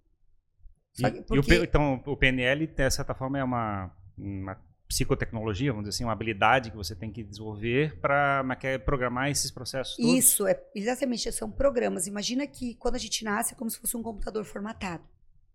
E, 0.97 1.21
porque... 1.23 1.53
e 1.53 1.59
o, 1.59 1.63
então, 1.63 2.01
o 2.05 2.15
PNL, 2.15 2.67
de 2.67 2.89
certa 2.91 3.13
forma, 3.13 3.39
é 3.39 3.43
uma, 3.43 3.91
uma 4.17 4.55
psicotecnologia, 4.87 5.71
vamos 5.71 5.87
dizer 5.87 5.97
assim, 5.97 6.03
uma 6.03 6.13
habilidade 6.13 6.71
que 6.71 6.77
você 6.77 6.95
tem 6.95 7.11
que 7.11 7.23
desenvolver 7.23 7.99
para 7.99 8.43
programar 8.85 9.29
esses 9.29 9.49
processos 9.49 9.95
todos? 9.95 10.13
Isso, 10.13 10.47
é, 10.47 10.61
exatamente, 10.75 11.31
são 11.31 11.51
programas. 11.51 12.07
Imagina 12.07 12.45
que 12.45 12.75
quando 12.75 12.95
a 12.95 12.99
gente 12.99 13.23
nasce 13.23 13.53
é 13.53 13.57
como 13.57 13.69
se 13.69 13.79
fosse 13.79 13.97
um 13.97 14.03
computador 14.03 14.45
formatado. 14.45 15.03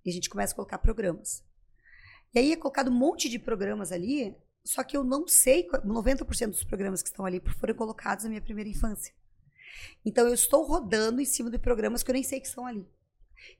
E 0.05 0.11
a 0.11 0.13
gente 0.13 0.29
começa 0.29 0.53
a 0.53 0.57
colocar 0.57 0.79
programas. 0.79 1.45
E 2.35 2.39
aí 2.39 2.53
é 2.53 2.57
colocado 2.57 2.89
um 2.89 2.95
monte 2.95 3.29
de 3.29 3.39
programas 3.39 3.93
ali, 3.93 4.37
só 4.65 4.83
que 4.83 4.97
eu 4.97 5.05
não 5.05 5.27
sei, 5.27 5.67
90% 5.69 6.49
dos 6.49 6.65
programas 6.65 7.03
que 7.03 7.09
estão 7.09 7.25
ali 7.25 7.41
foram 7.59 7.75
colocados 7.75 8.25
na 8.25 8.31
minha 8.31 8.43
primeira 8.43 8.71
infância. 8.71 9.13
Então 10.05 10.27
eu 10.27 10.35
estou 10.35 10.65
rodando 10.65 11.21
em 11.21 11.25
cima 11.25 11.51
de 11.51 11.59
programas 11.59 12.03
que 12.03 12.11
eu 12.11 12.15
nem 12.15 12.23
sei 12.23 12.41
que 12.41 12.47
estão 12.47 12.67
ali. 12.67 12.87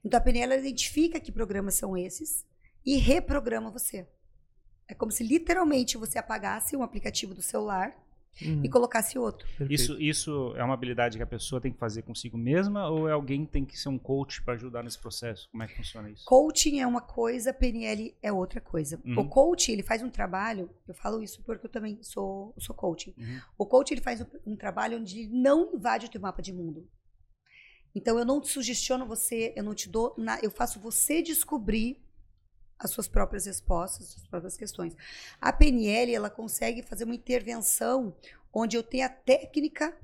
Então 0.03 0.17
a 0.17 0.21
PNL 0.21 0.59
identifica 0.59 1.19
que 1.19 1.31
programas 1.31 1.75
são 1.75 1.97
esses 1.97 2.45
e 2.85 2.97
reprograma 2.97 3.71
você. 3.71 4.07
É 4.91 4.93
como 4.93 5.09
se 5.09 5.23
literalmente 5.23 5.97
você 5.97 6.19
apagasse 6.19 6.75
um 6.75 6.83
aplicativo 6.83 7.33
do 7.33 7.41
celular 7.41 7.95
uhum. 8.41 8.61
e 8.61 8.67
colocasse 8.67 9.17
outro. 9.17 9.47
Isso, 9.69 9.97
isso 10.01 10.53
é 10.57 10.63
uma 10.65 10.73
habilidade 10.73 11.15
que 11.15 11.23
a 11.23 11.27
pessoa 11.27 11.61
tem 11.61 11.71
que 11.71 11.79
fazer 11.79 12.01
consigo 12.01 12.37
mesma 12.37 12.89
ou 12.89 13.07
é 13.07 13.13
alguém 13.13 13.45
que 13.45 13.51
tem 13.53 13.63
que 13.63 13.79
ser 13.79 13.87
um 13.87 13.97
coach 13.97 14.41
para 14.41 14.55
ajudar 14.55 14.83
nesse 14.83 14.99
processo? 14.99 15.47
Como 15.49 15.63
é 15.63 15.67
que 15.67 15.77
funciona 15.77 16.09
isso? 16.09 16.25
Coaching 16.25 16.81
é 16.81 16.85
uma 16.85 16.99
coisa, 16.99 17.53
PNL 17.53 18.13
é 18.21 18.33
outra 18.33 18.59
coisa. 18.59 18.99
Uhum. 19.05 19.19
O 19.19 19.29
coach, 19.29 19.71
ele 19.71 19.81
faz 19.81 20.03
um 20.03 20.09
trabalho, 20.09 20.69
eu 20.85 20.93
falo 20.93 21.23
isso 21.23 21.41
porque 21.41 21.65
eu 21.65 21.71
também 21.71 21.97
sou, 22.03 22.53
sou 22.57 22.75
coaching. 22.75 23.13
Uhum. 23.17 23.39
O 23.57 23.65
coach, 23.65 23.91
ele 23.91 24.01
faz 24.01 24.19
um, 24.19 24.25
um 24.45 24.55
trabalho 24.57 24.99
onde 24.99 25.21
ele 25.21 25.29
não 25.33 25.73
invade 25.73 26.07
o 26.07 26.09
teu 26.09 26.19
mapa 26.19 26.41
de 26.41 26.51
mundo. 26.51 26.85
Então 27.95 28.19
eu 28.19 28.25
não 28.25 28.41
te 28.41 28.49
sugestiono 28.49 29.05
você, 29.05 29.53
eu 29.55 29.63
não 29.63 29.73
te 29.73 29.87
dou, 29.87 30.13
na, 30.17 30.37
eu 30.41 30.51
faço 30.51 30.81
você 30.81 31.21
descobrir 31.21 31.97
as 32.83 32.91
suas 32.91 33.07
próprias 33.07 33.45
respostas, 33.45 34.07
as 34.07 34.13
suas 34.13 34.27
próprias 34.27 34.57
questões. 34.57 34.95
A 35.39 35.53
PNL, 35.53 36.13
ela 36.13 36.29
consegue 36.29 36.81
fazer 36.81 37.03
uma 37.03 37.15
intervenção 37.15 38.13
onde 38.53 38.75
eu 38.75 38.83
tenho 38.83 39.05
a 39.05 39.09
técnica 39.09 39.95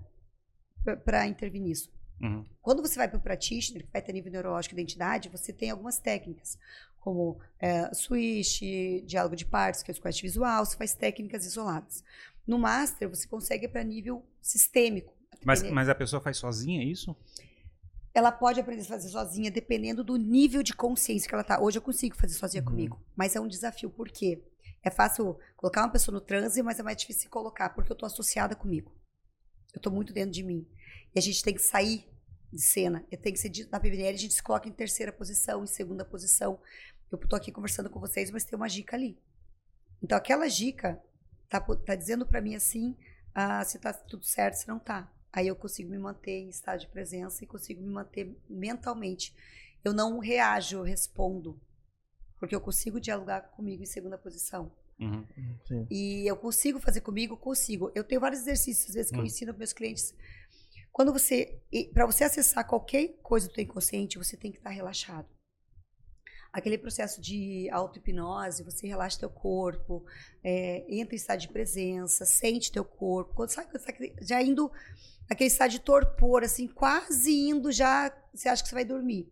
para 1.03 1.27
intervir 1.27 1.61
nisso. 1.61 1.91
Uhum. 2.21 2.45
Quando 2.61 2.81
você 2.81 2.95
vai 2.95 3.07
para 3.07 3.17
o 3.17 3.21
practitioner, 3.21 3.83
que 3.83 3.91
vai 3.91 4.01
ter 4.01 4.13
nível 4.13 4.31
neurológico 4.31 4.73
e 4.73 4.77
identidade, 4.77 5.29
você 5.29 5.51
tem 5.51 5.69
algumas 5.69 5.99
técnicas, 5.99 6.57
como 6.99 7.39
é, 7.59 7.93
switch, 7.93 8.61
diálogo 9.05 9.35
de 9.35 9.45
partes, 9.45 9.83
que 9.83 9.91
é 9.91 9.93
o 9.93 9.95
squash 9.95 10.21
visual, 10.21 10.65
você 10.65 10.77
faz 10.77 10.93
técnicas 10.93 11.45
isoladas. 11.45 12.03
No 12.45 12.57
master, 12.57 13.09
você 13.09 13.27
consegue 13.27 13.67
para 13.67 13.83
nível 13.83 14.25
sistêmico. 14.41 15.13
Mas, 15.43 15.61
mas 15.63 15.89
a 15.89 15.95
pessoa 15.95 16.21
faz 16.21 16.37
sozinha 16.37 16.83
isso? 16.83 17.15
Ela 18.17 18.31
pode 18.31 18.59
aprender 18.59 18.81
a 18.81 18.85
fazer 18.85 19.09
sozinha, 19.09 19.51
dependendo 19.51 20.03
do 20.03 20.15
nível 20.15 20.63
de 20.63 20.73
consciência 20.73 21.29
que 21.29 21.35
ela 21.35 21.43
tá. 21.43 21.61
Hoje 21.61 21.77
eu 21.77 21.81
consigo 21.83 22.15
fazer 22.15 22.33
sozinha 22.33 22.63
uhum. 22.63 22.69
comigo, 22.69 23.05
mas 23.15 23.35
é 23.35 23.39
um 23.39 23.47
desafio. 23.47 23.91
Por 23.91 24.09
quê? 24.09 24.43
É 24.81 24.89
fácil 24.89 25.37
colocar 25.55 25.83
uma 25.83 25.91
pessoa 25.91 26.13
no 26.13 26.19
transe, 26.19 26.63
mas 26.63 26.79
é 26.79 26.83
mais 26.83 26.97
difícil 26.97 27.29
colocar, 27.29 27.69
porque 27.69 27.91
eu 27.91 27.95
tô 27.95 28.07
associada 28.07 28.55
comigo. 28.55 28.91
Eu 29.71 29.79
tô 29.79 29.91
muito 29.91 30.11
dentro 30.11 30.31
de 30.31 30.41
mim. 30.41 30.67
E 31.13 31.19
a 31.19 31.21
gente 31.21 31.43
tem 31.43 31.53
que 31.53 31.61
sair 31.61 32.09
de 32.51 32.59
cena. 32.59 33.05
Eu 33.11 33.19
tenho 33.19 33.35
que 33.35 33.39
ser 33.39 33.51
na 33.69 33.79
PBL, 33.79 34.07
a 34.09 34.17
gente 34.17 34.33
se 34.33 34.41
coloca 34.41 34.67
em 34.67 34.71
terceira 34.71 35.11
posição, 35.11 35.63
em 35.63 35.67
segunda 35.67 36.03
posição. 36.03 36.59
Eu 37.11 37.19
tô 37.19 37.35
aqui 37.35 37.51
conversando 37.51 37.87
com 37.87 37.99
vocês, 37.99 38.31
mas 38.31 38.43
tem 38.43 38.57
uma 38.57 38.67
dica 38.67 38.95
ali. 38.95 39.15
Então 40.01 40.17
aquela 40.17 40.47
dica 40.47 40.99
tá, 41.47 41.61
tá 41.61 41.93
dizendo 41.93 42.25
para 42.25 42.41
mim 42.41 42.55
assim, 42.55 42.97
ah, 43.35 43.63
se 43.63 43.77
tá 43.77 43.93
tudo 43.93 44.25
certo, 44.25 44.55
se 44.55 44.67
não 44.67 44.79
tá. 44.79 45.07
Aí 45.31 45.47
eu 45.47 45.55
consigo 45.55 45.89
me 45.89 45.97
manter 45.97 46.39
em 46.39 46.49
estado 46.49 46.79
de 46.79 46.87
presença 46.87 47.43
e 47.43 47.47
consigo 47.47 47.81
me 47.81 47.91
manter 47.91 48.35
mentalmente. 48.49 49.35
Eu 49.83 49.93
não 49.93 50.19
reajo, 50.19 50.77
eu 50.77 50.83
respondo. 50.83 51.59
Porque 52.39 52.55
eu 52.55 52.61
consigo 52.61 52.99
dialogar 52.99 53.41
comigo 53.41 53.83
em 53.83 53.85
segunda 53.85 54.17
posição. 54.17 54.71
Uhum. 54.99 55.25
E 55.91 56.25
eu 56.27 56.35
consigo 56.35 56.79
fazer 56.79 57.01
comigo, 57.01 57.37
consigo. 57.37 57.91
Eu 57.93 58.03
tenho 58.03 58.21
vários 58.21 58.41
exercícios, 58.41 58.89
às 58.89 58.95
vezes, 58.95 59.11
que 59.11 59.17
uhum. 59.17 59.23
eu 59.23 59.27
ensino 59.27 59.51
para 59.51 59.59
meus 59.59 59.73
clientes. 59.73 60.15
Quando 60.91 61.13
você. 61.13 61.61
Para 61.93 62.05
você 62.05 62.23
acessar 62.23 62.67
qualquer 62.67 63.09
coisa 63.21 63.47
do 63.47 63.53
teu 63.53 63.63
inconsciente, 63.63 64.17
você 64.17 64.35
tem 64.35 64.51
que 64.51 64.57
estar 64.57 64.71
relaxado 64.71 65.36
aquele 66.57 66.77
processo 66.77 67.21
de 67.21 67.69
auto-hipnose, 67.69 68.63
você 68.63 68.87
relaxa 68.87 69.19
teu 69.19 69.29
corpo, 69.29 70.03
é, 70.43 70.83
entra 70.89 71.13
em 71.13 71.17
estado 71.17 71.39
de 71.39 71.49
presença, 71.49 72.25
sente 72.25 72.71
teu 72.71 72.83
corpo. 72.83 73.35
Quando 73.35 73.51
sai, 73.51 73.67
já 74.21 74.41
indo 74.41 74.71
aquele 75.29 75.49
estado 75.49 75.69
de 75.69 75.79
torpor, 75.79 76.43
assim, 76.43 76.67
quase 76.67 77.31
indo 77.31 77.71
já, 77.71 78.11
você 78.33 78.49
acha 78.49 78.63
que 78.63 78.69
você 78.69 78.73
vai 78.73 78.83
dormir. 78.83 79.31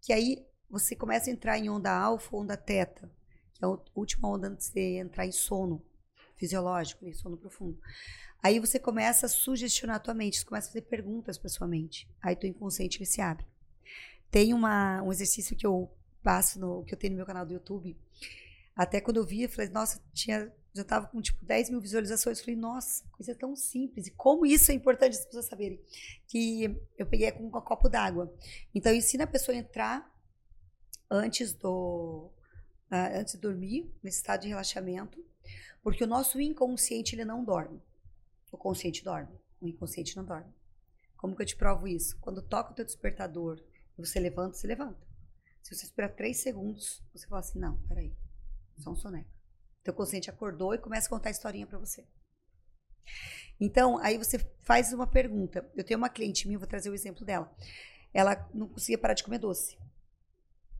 Que 0.00 0.14
aí 0.14 0.46
você 0.70 0.96
começa 0.96 1.28
a 1.28 1.32
entrar 1.32 1.58
em 1.58 1.68
onda 1.68 1.92
alfa, 1.92 2.34
onda 2.34 2.56
teta, 2.56 3.12
que 3.52 3.62
é 3.62 3.68
a 3.68 3.78
última 3.94 4.30
onda 4.30 4.48
antes 4.48 4.70
de 4.70 4.96
entrar 4.96 5.26
em 5.26 5.32
sono 5.32 5.84
fisiológico, 6.36 7.04
em 7.04 7.12
sono 7.12 7.36
profundo. 7.36 7.78
Aí 8.42 8.58
você 8.58 8.78
começa 8.78 9.26
a 9.26 9.28
sugestionar 9.28 9.96
a 9.96 10.00
tua 10.00 10.14
mente, 10.14 10.38
você 10.38 10.44
começa 10.46 10.68
a 10.68 10.72
fazer 10.72 10.86
perguntas 10.86 11.36
para 11.36 11.50
sua 11.50 11.68
mente. 11.68 12.08
Aí 12.22 12.34
teu 12.34 12.48
inconsciente 12.48 12.96
ele 12.96 13.04
se 13.04 13.20
abre. 13.20 13.44
Tem 14.30 14.54
uma, 14.54 15.02
um 15.02 15.12
exercício 15.12 15.54
que 15.54 15.66
eu 15.66 15.92
passo 16.22 16.58
no 16.58 16.84
que 16.84 16.94
eu 16.94 16.98
tenho 16.98 17.12
no 17.12 17.16
meu 17.16 17.26
canal 17.26 17.44
do 17.44 17.52
YouTube. 17.52 17.96
Até 18.74 19.00
quando 19.00 19.18
eu 19.18 19.24
vi, 19.24 19.42
eu 19.42 19.48
falei, 19.48 19.70
nossa, 19.70 20.00
tinha, 20.14 20.50
já 20.72 20.82
tava 20.82 21.06
com 21.08 21.20
tipo 21.20 21.44
10 21.44 21.70
mil 21.70 21.80
visualizações. 21.80 22.40
Falei, 22.40 22.56
nossa, 22.56 23.04
coisa 23.12 23.34
tão 23.34 23.54
simples. 23.54 24.06
E 24.06 24.10
como 24.10 24.46
isso 24.46 24.70
é 24.70 24.74
importante 24.74 25.16
as 25.16 25.24
pessoas 25.24 25.46
saberem. 25.46 25.80
Que 26.26 26.74
eu 26.96 27.06
peguei 27.06 27.30
com 27.32 27.46
um 27.46 27.50
copo 27.50 27.88
d'água. 27.88 28.34
Então, 28.74 28.92
eu 28.92 28.98
ensino 28.98 29.24
a 29.24 29.26
pessoa 29.26 29.54
a 29.54 29.58
entrar 29.58 30.10
antes 31.10 31.52
do. 31.52 32.30
Uh, 32.90 33.18
antes 33.18 33.34
de 33.34 33.40
dormir, 33.40 33.90
nesse 34.02 34.18
estado 34.18 34.42
de 34.42 34.48
relaxamento. 34.48 35.22
Porque 35.82 36.04
o 36.04 36.06
nosso 36.06 36.40
inconsciente, 36.40 37.14
ele 37.14 37.24
não 37.24 37.44
dorme. 37.44 37.82
O 38.50 38.56
consciente 38.56 39.02
dorme. 39.02 39.34
O 39.60 39.66
inconsciente 39.66 40.16
não 40.16 40.24
dorme. 40.24 40.52
Como 41.16 41.34
que 41.34 41.42
eu 41.42 41.46
te 41.46 41.56
provo 41.56 41.88
isso? 41.88 42.16
Quando 42.20 42.42
toca 42.42 42.72
o 42.72 42.74
teu 42.74 42.84
despertador 42.84 43.62
você 43.96 44.18
levanta, 44.18 44.56
você 44.56 44.66
levanta. 44.66 44.98
Se 45.62 45.74
você 45.74 45.86
esperar 45.86 46.10
três 46.10 46.38
segundos, 46.38 47.02
você 47.14 47.26
fala 47.26 47.40
assim: 47.40 47.58
não, 47.58 47.78
peraí, 47.88 48.12
só 48.78 48.90
um 48.90 48.96
soneca. 48.96 49.30
Teu 49.82 49.94
consciente 49.94 50.30
acordou 50.30 50.74
e 50.74 50.78
começa 50.78 51.06
a 51.06 51.10
contar 51.10 51.28
a 51.28 51.32
historinha 51.32 51.66
para 51.66 51.78
você. 51.78 52.06
Então, 53.60 53.98
aí 53.98 54.18
você 54.18 54.38
faz 54.62 54.92
uma 54.92 55.06
pergunta. 55.06 55.68
Eu 55.74 55.84
tenho 55.84 55.98
uma 55.98 56.08
cliente 56.08 56.46
minha, 56.46 56.58
vou 56.58 56.68
trazer 56.68 56.90
o 56.90 56.94
exemplo 56.94 57.24
dela. 57.24 57.52
Ela 58.12 58.48
não 58.52 58.68
conseguia 58.68 58.98
parar 58.98 59.14
de 59.14 59.24
comer 59.24 59.38
doce. 59.38 59.78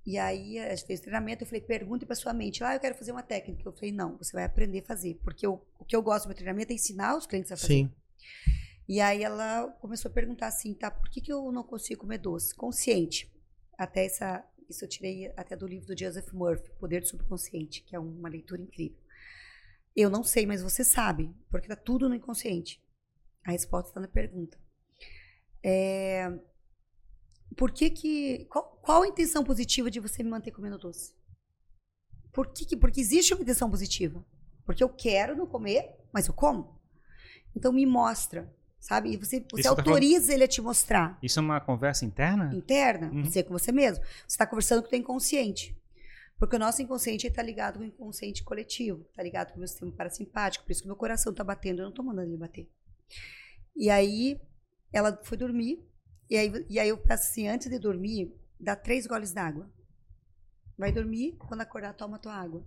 E 0.04 0.18
aí 0.18 0.58
a 0.58 0.74
gente 0.74 0.86
fez 0.86 1.00
treinamento, 1.00 1.44
eu 1.44 1.46
falei, 1.46 1.60
pergunte 1.60 2.04
para 2.04 2.16
sua 2.16 2.32
mente. 2.32 2.62
Ah, 2.64 2.74
eu 2.74 2.80
quero 2.80 2.96
fazer 2.96 3.12
uma 3.12 3.22
técnica. 3.22 3.68
Eu 3.68 3.72
falei, 3.72 3.92
não, 3.92 4.16
você 4.16 4.32
vai 4.32 4.44
aprender 4.44 4.80
a 4.80 4.84
fazer. 4.84 5.14
Porque 5.22 5.46
eu, 5.46 5.64
o 5.78 5.84
que 5.84 5.94
eu 5.94 6.02
gosto 6.02 6.24
do 6.24 6.28
meu 6.28 6.36
treinamento 6.36 6.72
é 6.72 6.74
ensinar 6.74 7.16
os 7.16 7.26
clientes 7.26 7.52
a 7.52 7.56
fazer. 7.56 7.74
Sim. 7.74 7.92
E 8.88 9.00
aí 9.00 9.22
ela 9.22 9.68
começou 9.80 10.10
a 10.10 10.12
perguntar 10.12 10.48
assim, 10.48 10.74
tá, 10.74 10.90
por 10.90 11.08
que, 11.08 11.20
que 11.20 11.32
eu 11.32 11.52
não 11.52 11.62
consigo 11.62 12.00
comer 12.00 12.18
doce? 12.18 12.54
Consciente. 12.54 13.32
Até 13.78 14.04
essa, 14.06 14.44
isso 14.72 14.84
eu 14.84 14.88
tirei 14.88 15.32
até 15.36 15.54
do 15.54 15.66
livro 15.66 15.86
do 15.86 15.98
Joseph 15.98 16.32
Murphy, 16.32 16.70
Poder 16.78 17.00
do 17.00 17.08
Subconsciente, 17.08 17.82
que 17.82 17.94
é 17.94 17.98
uma 17.98 18.28
leitura 18.28 18.60
incrível. 18.60 18.98
Eu 19.94 20.10
não 20.10 20.24
sei, 20.24 20.46
mas 20.46 20.62
você 20.62 20.82
sabe, 20.82 21.34
porque 21.50 21.66
está 21.66 21.76
tudo 21.76 22.08
no 22.08 22.14
inconsciente. 22.14 22.82
A 23.44 23.52
resposta 23.52 23.90
está 23.90 24.00
na 24.00 24.08
pergunta. 24.08 24.58
É, 25.62 26.32
por 27.56 27.70
que 27.70 27.90
que... 27.90 28.46
Qual, 28.46 28.78
qual, 28.82 29.02
a 29.02 29.08
intenção 29.08 29.44
positiva 29.44 29.90
de 29.90 30.00
você 30.00 30.22
me 30.22 30.30
manter 30.30 30.50
comendo 30.50 30.78
doce? 30.78 31.14
Por 32.32 32.52
que, 32.52 32.64
que 32.64 32.76
porque 32.76 33.00
existe 33.00 33.34
uma 33.34 33.42
intenção 33.42 33.70
positiva. 33.70 34.24
Porque 34.64 34.82
eu 34.82 34.88
quero 34.88 35.36
não 35.36 35.46
comer, 35.46 35.94
mas 36.12 36.26
eu 36.26 36.34
como. 36.34 36.80
Então 37.54 37.72
me 37.72 37.84
mostra 37.84 38.52
sabe? 38.82 39.12
E 39.12 39.16
você, 39.16 39.44
você 39.48 39.68
autoriza 39.68 40.26
tá 40.26 40.34
ele 40.34 40.42
a 40.42 40.48
te 40.48 40.60
mostrar. 40.60 41.16
Isso 41.22 41.38
é 41.38 41.42
uma 41.42 41.60
conversa 41.60 42.04
interna? 42.04 42.52
Interna, 42.52 43.10
uhum. 43.12 43.24
você 43.24 43.42
com 43.44 43.52
você 43.52 43.70
mesmo. 43.70 44.04
Você 44.04 44.34
está 44.34 44.44
conversando 44.44 44.82
com 44.82 44.88
o 44.88 44.90
teu 44.90 44.98
inconsciente. 44.98 45.74
Porque 46.36 46.56
o 46.56 46.58
nosso 46.58 46.82
inconsciente 46.82 47.28
está 47.28 47.40
ligado 47.40 47.78
com 47.78 47.84
o 47.84 47.86
inconsciente 47.86 48.42
coletivo, 48.42 49.06
está 49.08 49.22
ligado 49.22 49.50
com 49.50 49.56
o 49.56 49.58
meu 49.60 49.68
sistema 49.68 49.92
parasimpático, 49.92 50.64
por 50.64 50.72
isso 50.72 50.82
que 50.82 50.88
meu 50.88 50.96
coração 50.96 51.30
está 51.30 51.44
batendo, 51.44 51.78
eu 51.78 51.84
não 51.84 51.90
estou 51.90 52.04
mandando 52.04 52.30
ele 52.30 52.36
bater. 52.36 52.68
E 53.76 53.88
aí, 53.88 54.40
ela 54.92 55.16
foi 55.22 55.38
dormir, 55.38 55.80
e 56.28 56.36
aí, 56.36 56.66
e 56.68 56.80
aí 56.80 56.88
eu 56.88 56.98
peço 56.98 57.28
assim, 57.28 57.46
antes 57.46 57.70
de 57.70 57.78
dormir, 57.78 58.34
dá 58.58 58.74
três 58.74 59.06
goles 59.06 59.32
d'água. 59.32 59.70
Vai 60.76 60.90
dormir, 60.90 61.36
quando 61.38 61.60
acordar, 61.60 61.94
toma 61.94 62.18
tua 62.18 62.34
água. 62.34 62.66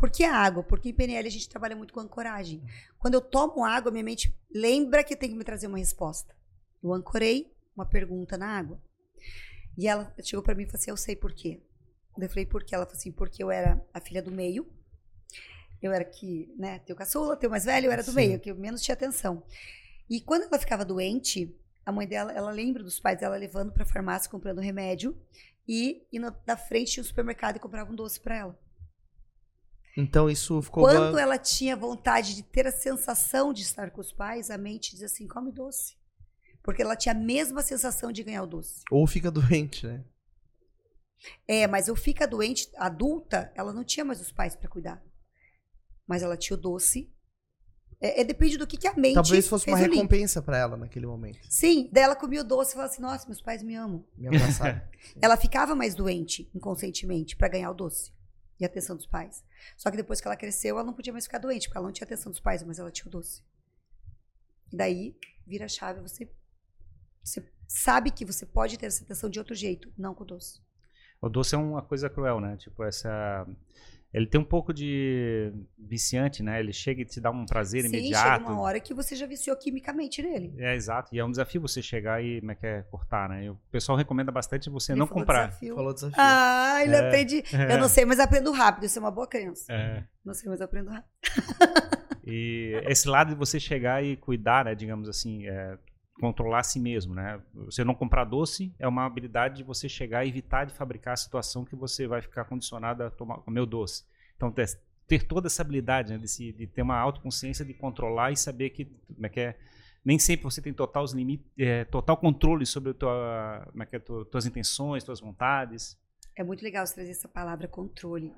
Por 0.00 0.10
que 0.10 0.24
água? 0.24 0.62
Porque 0.62 0.88
em 0.88 0.94
PNL 0.94 1.28
a 1.28 1.30
gente 1.30 1.46
trabalha 1.46 1.76
muito 1.76 1.92
com 1.92 2.00
ancoragem. 2.00 2.62
Quando 2.98 3.14
eu 3.14 3.20
tomo 3.20 3.62
água, 3.62 3.92
minha 3.92 4.02
mente 4.02 4.34
lembra 4.50 5.04
que 5.04 5.14
tem 5.14 5.28
que 5.28 5.36
me 5.36 5.44
trazer 5.44 5.66
uma 5.66 5.76
resposta. 5.76 6.34
Eu 6.82 6.94
ancorei 6.94 7.54
uma 7.76 7.84
pergunta 7.84 8.38
na 8.38 8.46
água. 8.46 8.82
E 9.76 9.86
ela 9.86 10.10
chegou 10.24 10.42
para 10.42 10.54
mim 10.54 10.62
e 10.62 10.66
falou 10.66 10.80
assim: 10.80 10.90
Eu 10.90 10.96
sei 10.96 11.14
por 11.14 11.34
quê. 11.34 11.60
Eu 12.18 12.28
falei: 12.30 12.46
Por 12.46 12.64
quê? 12.64 12.74
Ela 12.74 12.86
falou 12.86 12.98
assim: 12.98 13.12
Porque 13.12 13.44
eu 13.44 13.50
era 13.50 13.86
a 13.92 14.00
filha 14.00 14.22
do 14.22 14.30
meio. 14.30 14.66
Eu 15.82 15.92
era 15.92 16.04
que, 16.04 16.50
né, 16.56 16.78
teu 16.80 16.96
caçula, 16.96 17.36
teu 17.36 17.50
mais 17.50 17.64
velho, 17.66 17.86
eu 17.86 17.92
era 17.92 18.02
do 18.02 18.10
Sim. 18.10 18.16
meio, 18.16 18.40
que 18.40 18.50
eu 18.50 18.56
menos 18.56 18.82
tinha 18.82 18.94
atenção. 18.94 19.42
E 20.08 20.20
quando 20.20 20.44
ela 20.44 20.58
ficava 20.58 20.84
doente, 20.84 21.54
a 21.84 21.92
mãe 21.92 22.06
dela, 22.06 22.32
ela 22.32 22.50
lembra 22.50 22.82
dos 22.82 22.98
pais 22.98 23.18
dela 23.18 23.36
levando 23.36 23.72
para 23.72 23.82
a 23.82 23.86
farmácia 23.86 24.30
comprando 24.30 24.60
remédio 24.60 25.16
e 25.68 26.06
indo 26.12 26.34
na 26.46 26.56
frente 26.56 26.92
tinha 26.92 27.02
um 27.02 27.06
supermercado 27.06 27.56
e 27.56 27.60
comprava 27.60 27.92
um 27.92 27.94
doce 27.94 28.18
para 28.18 28.36
ela. 28.36 28.69
Então 30.00 30.28
isso 30.28 30.60
ficou. 30.62 30.84
Quando 30.84 31.18
ela 31.18 31.38
tinha 31.38 31.76
vontade 31.76 32.34
de 32.34 32.42
ter 32.42 32.66
a 32.66 32.72
sensação 32.72 33.52
de 33.52 33.62
estar 33.62 33.90
com 33.90 34.00
os 34.00 34.12
pais, 34.12 34.50
a 34.50 34.58
mente 34.58 34.92
diz 34.92 35.02
assim: 35.02 35.26
come 35.26 35.52
doce. 35.52 35.94
Porque 36.62 36.82
ela 36.82 36.96
tinha 36.96 37.14
a 37.14 37.18
mesma 37.18 37.62
sensação 37.62 38.12
de 38.12 38.22
ganhar 38.22 38.42
o 38.42 38.46
doce. 38.46 38.82
Ou 38.90 39.06
fica 39.06 39.30
doente, 39.32 39.86
né? 39.86 40.04
É, 41.46 41.66
mas 41.66 41.88
o 41.88 41.96
fica 41.96 42.26
doente, 42.26 42.68
adulta, 42.76 43.52
ela 43.54 43.72
não 43.72 43.84
tinha 43.84 44.04
mais 44.04 44.20
os 44.20 44.32
pais 44.32 44.56
para 44.56 44.68
cuidar. 44.68 45.02
Mas 46.06 46.22
ela 46.22 46.36
tinha 46.36 46.56
o 46.56 46.60
doce. 46.60 47.12
É, 48.00 48.22
é 48.22 48.24
depende 48.24 48.56
do 48.56 48.66
que, 48.66 48.78
que 48.78 48.88
a 48.88 48.94
mente. 48.94 49.14
Talvez 49.14 49.46
fosse 49.46 49.68
uma 49.68 49.76
recompensa 49.76 50.40
para 50.40 50.56
ela 50.56 50.76
naquele 50.76 51.06
momento. 51.06 51.38
Sim, 51.50 51.90
daí 51.92 52.04
ela 52.04 52.16
comia 52.16 52.40
o 52.40 52.44
doce 52.44 52.70
e 52.70 52.74
falava 52.74 52.92
assim: 52.92 53.02
Nossa, 53.02 53.26
meus 53.26 53.42
pais 53.42 53.62
me 53.62 53.74
amam. 53.74 54.06
Me 54.16 54.28
abraçaram. 54.28 54.80
ela 55.20 55.36
ficava 55.36 55.74
mais 55.74 55.94
doente 55.94 56.50
inconscientemente 56.54 57.36
para 57.36 57.48
ganhar 57.48 57.70
o 57.70 57.74
doce 57.74 58.10
e 58.60 58.64
atenção 58.64 58.94
dos 58.94 59.06
pais. 59.06 59.42
Só 59.76 59.90
que 59.90 59.96
depois 59.96 60.20
que 60.20 60.28
ela 60.28 60.36
cresceu, 60.36 60.76
ela 60.76 60.84
não 60.84 60.92
podia 60.92 61.12
mais 61.12 61.24
ficar 61.24 61.38
doente, 61.38 61.66
porque 61.66 61.78
ela 61.78 61.86
não 61.86 61.92
tinha 61.92 62.04
atenção 62.04 62.30
dos 62.30 62.40
pais, 62.40 62.62
mas 62.62 62.78
ela 62.78 62.90
tinha 62.90 63.08
o 63.08 63.10
doce. 63.10 63.42
E 64.70 64.76
daí 64.76 65.16
vira 65.46 65.64
a 65.64 65.68
chave, 65.68 66.00
você, 66.00 66.30
você 67.24 67.44
sabe 67.66 68.10
que 68.10 68.24
você 68.24 68.44
pode 68.44 68.78
ter 68.78 68.86
essa 68.86 69.02
atenção 69.02 69.30
de 69.30 69.38
outro 69.38 69.54
jeito, 69.54 69.92
não 69.96 70.14
com 70.14 70.22
o 70.22 70.26
doce. 70.26 70.60
O 71.20 71.28
doce 71.28 71.54
é 71.54 71.58
uma 71.58 71.82
coisa 71.82 72.08
cruel, 72.08 72.40
né? 72.40 72.56
Tipo, 72.56 72.84
essa 72.84 73.46
ele 74.12 74.26
tem 74.26 74.40
um 74.40 74.44
pouco 74.44 74.74
de 74.74 75.52
viciante, 75.78 76.42
né? 76.42 76.58
Ele 76.58 76.72
chega 76.72 77.02
e 77.02 77.04
te 77.04 77.20
dá 77.20 77.30
um 77.30 77.46
prazer 77.46 77.82
Sim, 77.82 77.88
imediato. 77.88 78.40
chega 78.40 78.52
uma 78.52 78.60
hora 78.60 78.80
que 78.80 78.92
você 78.92 79.14
já 79.14 79.24
viciou 79.24 79.56
quimicamente 79.56 80.20
nele. 80.20 80.52
É, 80.58 80.74
exato. 80.74 81.14
E 81.14 81.18
é 81.20 81.24
um 81.24 81.30
desafio 81.30 81.60
você 81.60 81.80
chegar 81.80 82.22
e 82.22 82.40
como 82.40 82.50
é 82.50 82.54
que 82.56 82.66
é, 82.66 82.82
cortar, 82.82 83.28
né? 83.28 83.44
E 83.44 83.50
o 83.50 83.56
pessoal 83.70 83.96
recomenda 83.96 84.32
bastante 84.32 84.68
você 84.68 84.92
ele 84.92 84.98
não 84.98 85.06
comprar. 85.06 85.48
Desafio. 85.48 85.74
Falou 85.76 85.94
desafio. 85.94 86.16
Ah, 86.18 86.80
ele 86.82 86.96
é, 86.96 87.06
aprende. 87.06 87.44
É. 87.52 87.74
Eu 87.74 87.78
não 87.78 87.88
sei, 87.88 88.04
mas 88.04 88.18
aprendo 88.18 88.50
rápido. 88.50 88.84
Isso 88.84 88.98
é 88.98 89.00
uma 89.00 89.12
boa 89.12 89.28
crença. 89.28 89.72
É. 89.72 90.02
Não 90.24 90.34
sei, 90.34 90.50
mas 90.50 90.60
aprendo 90.60 90.90
rápido. 90.90 91.10
e 92.26 92.82
esse 92.86 93.08
lado 93.08 93.28
de 93.28 93.34
você 93.36 93.60
chegar 93.60 94.04
e 94.04 94.16
cuidar, 94.16 94.64
né? 94.64 94.74
Digamos 94.74 95.08
assim, 95.08 95.46
é, 95.46 95.78
controlar 96.20 96.60
a 96.60 96.62
si 96.62 96.78
mesmo, 96.78 97.14
né? 97.14 97.40
Você 97.54 97.82
não 97.82 97.94
comprar 97.94 98.24
doce 98.24 98.72
é 98.78 98.86
uma 98.86 99.06
habilidade 99.06 99.56
de 99.56 99.62
você 99.62 99.88
chegar 99.88 100.24
e 100.24 100.28
evitar 100.28 100.66
de 100.66 100.74
fabricar 100.74 101.14
a 101.14 101.16
situação 101.16 101.64
que 101.64 101.74
você 101.74 102.06
vai 102.06 102.20
ficar 102.20 102.44
condicionado 102.44 103.02
a 103.02 103.10
tomar, 103.10 103.38
comer 103.38 103.60
o 103.60 103.66
doce. 103.66 104.04
Então, 104.36 104.52
ter, 104.52 105.26
toda 105.26 105.48
essa 105.48 105.62
habilidade, 105.62 106.12
né, 106.12 106.18
de, 106.18 106.28
se, 106.28 106.52
de, 106.52 106.66
ter 106.66 106.82
uma 106.82 106.98
autoconsciência 106.98 107.64
de 107.64 107.72
controlar 107.72 108.32
e 108.32 108.36
saber 108.36 108.70
que, 108.70 108.84
como 108.84 109.26
é 109.26 109.28
que 109.28 109.40
é, 109.40 109.58
nem 110.04 110.18
sempre 110.18 110.44
você 110.44 110.60
tem 110.60 110.72
total, 110.72 111.04
limite, 111.14 111.44
é, 111.58 111.84
total 111.84 112.16
controle 112.16 112.64
sobre 112.66 112.94
tua, 112.94 113.66
como 113.70 113.82
é 113.82 113.86
que 113.86 113.96
é, 113.96 113.98
tua, 113.98 114.24
tuas 114.26 114.46
intenções, 114.46 115.02
tuas 115.02 115.20
vontades. 115.20 115.98
É 116.36 116.44
muito 116.44 116.62
legal 116.62 116.86
você 116.86 116.94
trazer 116.94 117.10
essa 117.10 117.28
palavra 117.28 117.66
controle, 117.66 118.32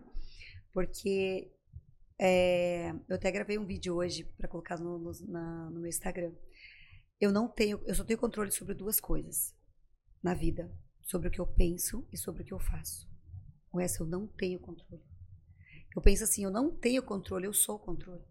porque 0.72 1.50
é, 2.18 2.90
eu 3.08 3.16
até 3.16 3.30
gravei 3.30 3.58
um 3.58 3.64
vídeo 3.64 3.96
hoje 3.96 4.24
para 4.36 4.46
colocar 4.46 4.78
no, 4.78 4.98
no, 4.98 5.12
na, 5.28 5.70
no 5.70 5.80
meu 5.80 5.88
Instagram. 5.88 6.32
Eu 7.22 7.30
não 7.30 7.46
tenho, 7.46 7.80
eu 7.86 7.94
só 7.94 8.02
tenho 8.02 8.18
controle 8.18 8.50
sobre 8.50 8.74
duas 8.74 8.98
coisas 8.98 9.54
na 10.20 10.34
vida: 10.34 10.68
sobre 11.02 11.28
o 11.28 11.30
que 11.30 11.40
eu 11.40 11.46
penso 11.46 12.04
e 12.12 12.16
sobre 12.18 12.42
o 12.42 12.44
que 12.44 12.52
eu 12.52 12.58
faço. 12.58 13.08
Com 13.70 13.78
essa 13.78 14.02
eu 14.02 14.06
não 14.08 14.26
tenho 14.26 14.58
controle. 14.58 15.04
Eu 15.94 16.02
penso 16.02 16.24
assim, 16.24 16.42
eu 16.42 16.50
não 16.50 16.74
tenho 16.74 17.00
controle, 17.00 17.46
eu 17.46 17.52
sou 17.52 17.76
o 17.76 17.78
controle. 17.78 18.24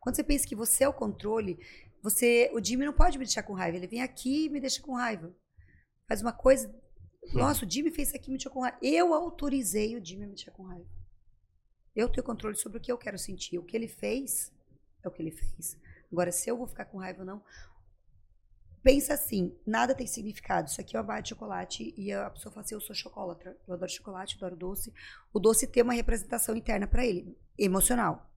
Quando 0.00 0.16
você 0.16 0.24
pensa 0.24 0.48
que 0.48 0.56
você 0.56 0.84
é 0.84 0.88
o 0.88 0.94
controle, 0.94 1.58
você, 2.02 2.50
o 2.54 2.64
Jimmy 2.64 2.86
não 2.86 2.94
pode 2.94 3.18
me 3.18 3.26
deixar 3.26 3.42
com 3.42 3.52
raiva. 3.52 3.76
Ele 3.76 3.86
vem 3.86 4.00
aqui 4.00 4.46
e 4.46 4.48
me 4.48 4.58
deixa 4.58 4.80
com 4.80 4.94
raiva. 4.94 5.36
Faz 6.08 6.22
uma 6.22 6.32
coisa. 6.32 6.74
Nossa, 7.34 7.66
o 7.66 7.70
Jimmy 7.70 7.90
fez 7.90 8.08
isso 8.08 8.16
aqui 8.16 8.30
me 8.30 8.38
deixou 8.38 8.52
com 8.52 8.60
raiva. 8.60 8.78
Eu 8.80 9.12
autorizei 9.12 9.96
o 9.96 10.02
Jimmy 10.02 10.24
a 10.24 10.28
me 10.28 10.34
deixar 10.34 10.52
com 10.52 10.62
raiva. 10.62 10.88
Eu 11.94 12.08
tenho 12.08 12.24
controle 12.24 12.56
sobre 12.56 12.78
o 12.78 12.80
que 12.80 12.90
eu 12.90 12.96
quero 12.96 13.18
sentir. 13.18 13.58
O 13.58 13.64
que 13.64 13.76
ele 13.76 13.88
fez 13.88 14.50
é 15.02 15.08
o 15.08 15.10
que 15.10 15.20
ele 15.20 15.32
fez. 15.32 15.76
Agora, 16.16 16.32
se 16.32 16.48
eu 16.48 16.56
vou 16.56 16.66
ficar 16.66 16.86
com 16.86 16.96
raiva 16.96 17.20
ou 17.20 17.26
não. 17.26 17.44
Pensa 18.82 19.12
assim, 19.12 19.54
nada 19.66 19.94
tem 19.94 20.06
significado. 20.06 20.66
Isso 20.66 20.80
aqui 20.80 20.96
é 20.96 20.98
uma 20.98 21.04
barra 21.04 21.20
de 21.20 21.28
chocolate 21.28 21.92
e 21.94 22.10
a 22.10 22.30
pessoa 22.30 22.50
fala 22.50 22.64
assim, 22.64 22.74
eu 22.74 22.80
sou 22.80 22.96
chocolatra. 22.96 23.54
Eu 23.68 23.74
adoro 23.74 23.90
chocolate, 23.90 24.36
adoro 24.36 24.56
doce. 24.56 24.94
O 25.30 25.38
doce 25.38 25.66
tem 25.66 25.82
uma 25.82 25.92
representação 25.92 26.56
interna 26.56 26.86
para 26.86 27.04
ele, 27.04 27.36
emocional. 27.58 28.32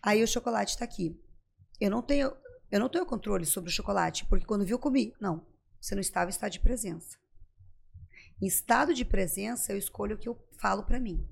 Aí 0.00 0.22
o 0.22 0.28
chocolate 0.28 0.70
está 0.70 0.84
aqui. 0.84 1.20
Eu 1.80 1.90
não 1.90 2.00
tenho 2.00 2.32
eu 2.70 2.78
não 2.78 2.88
tenho 2.88 3.04
controle 3.04 3.44
sobre 3.44 3.70
o 3.70 3.72
chocolate, 3.72 4.24
porque 4.26 4.46
quando 4.46 4.64
viu, 4.64 4.78
comi. 4.78 5.12
Não. 5.20 5.44
Você 5.80 5.96
não 5.96 6.00
estava 6.00 6.30
em 6.30 6.30
estado 6.30 6.52
de 6.52 6.60
presença. 6.60 7.18
Em 8.40 8.46
estado 8.46 8.94
de 8.94 9.04
presença, 9.04 9.72
eu 9.72 9.78
escolho 9.78 10.14
o 10.14 10.18
que 10.18 10.28
eu 10.28 10.38
falo 10.60 10.84
para 10.84 11.00
mim. 11.00 11.26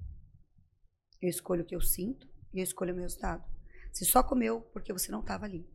Eu 1.23 1.29
escolho 1.29 1.63
o 1.63 1.65
que 1.65 1.77
eu 1.77 1.81
sinto 1.81 2.27
e 2.53 2.59
eu 2.59 2.65
escolho 2.65 2.93
o 2.93 2.97
meu 2.97 3.07
estado. 3.07 3.45
Você 3.97 4.05
só 4.05 4.23
comeu 4.23 4.61
porque 4.75 4.93
você 4.93 5.11
não 5.11 5.21
estava 5.21 5.47
ali. 5.47 5.67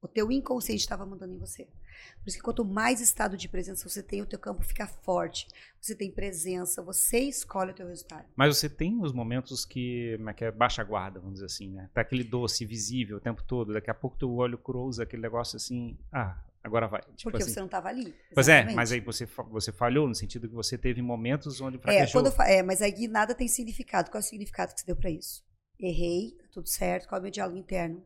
O 0.00 0.08
teu 0.08 0.32
inconsciente 0.32 0.80
estava 0.80 1.04
mandando 1.04 1.34
em 1.34 1.38
você. 1.38 1.64
Por 1.64 2.28
isso 2.28 2.38
que 2.38 2.42
quanto 2.42 2.64
mais 2.64 2.98
estado 2.98 3.36
de 3.36 3.46
presença 3.46 3.86
você 3.86 4.02
tem, 4.02 4.22
o 4.22 4.26
teu 4.26 4.38
campo 4.38 4.62
fica 4.62 4.86
forte. 4.86 5.46
Você 5.78 5.94
tem 5.94 6.10
presença, 6.10 6.82
você 6.82 7.18
escolhe 7.20 7.72
o 7.72 7.74
teu 7.74 7.88
resultado. 7.88 8.26
Mas 8.34 8.56
você 8.56 8.70
tem 8.70 9.02
os 9.02 9.12
momentos 9.12 9.66
que, 9.66 10.14
como 10.16 10.30
é 10.30 10.32
que 10.32 10.44
é, 10.46 10.50
baixa 10.50 10.82
guarda, 10.82 11.20
vamos 11.20 11.34
dizer 11.34 11.46
assim, 11.46 11.72
né? 11.72 11.90
Tá 11.92 12.00
aquele 12.00 12.24
doce 12.24 12.64
visível 12.64 13.18
o 13.18 13.20
tempo 13.20 13.42
todo, 13.42 13.74
daqui 13.74 13.90
a 13.90 13.94
pouco 13.94 14.16
teu 14.16 14.32
olho 14.32 14.56
cruza 14.56 15.02
aquele 15.02 15.20
negócio 15.20 15.56
assim, 15.56 15.98
ah, 16.10 16.42
agora 16.64 16.88
vai. 16.88 17.02
Tipo 17.02 17.30
Porque 17.30 17.42
assim. 17.42 17.52
você 17.52 17.60
não 17.60 17.66
estava 17.66 17.88
ali. 17.90 18.00
Exatamente. 18.00 18.34
Pois 18.34 18.48
é, 18.48 18.64
mas 18.72 18.92
aí 18.92 19.00
você, 19.00 19.26
você 19.50 19.72
falhou 19.72 20.08
no 20.08 20.14
sentido 20.14 20.48
que 20.48 20.54
você 20.54 20.78
teve 20.78 21.02
momentos 21.02 21.60
onde 21.60 21.76
fraquejou. 21.76 22.22
É, 22.22 22.30
quando, 22.30 22.42
é, 22.48 22.62
mas 22.62 22.80
aí 22.80 23.06
nada 23.06 23.34
tem 23.34 23.46
significado. 23.46 24.10
Qual 24.10 24.20
é 24.20 24.24
o 24.24 24.26
significado 24.26 24.72
que 24.72 24.80
você 24.80 24.86
deu 24.86 24.96
para 24.96 25.10
isso? 25.10 25.44
Errei, 25.78 26.34
tudo 26.56 26.68
certo, 26.68 27.08
qual 27.08 27.18
é 27.18 27.20
o 27.20 27.22
meu 27.22 27.30
diálogo 27.30 27.58
interno? 27.58 28.04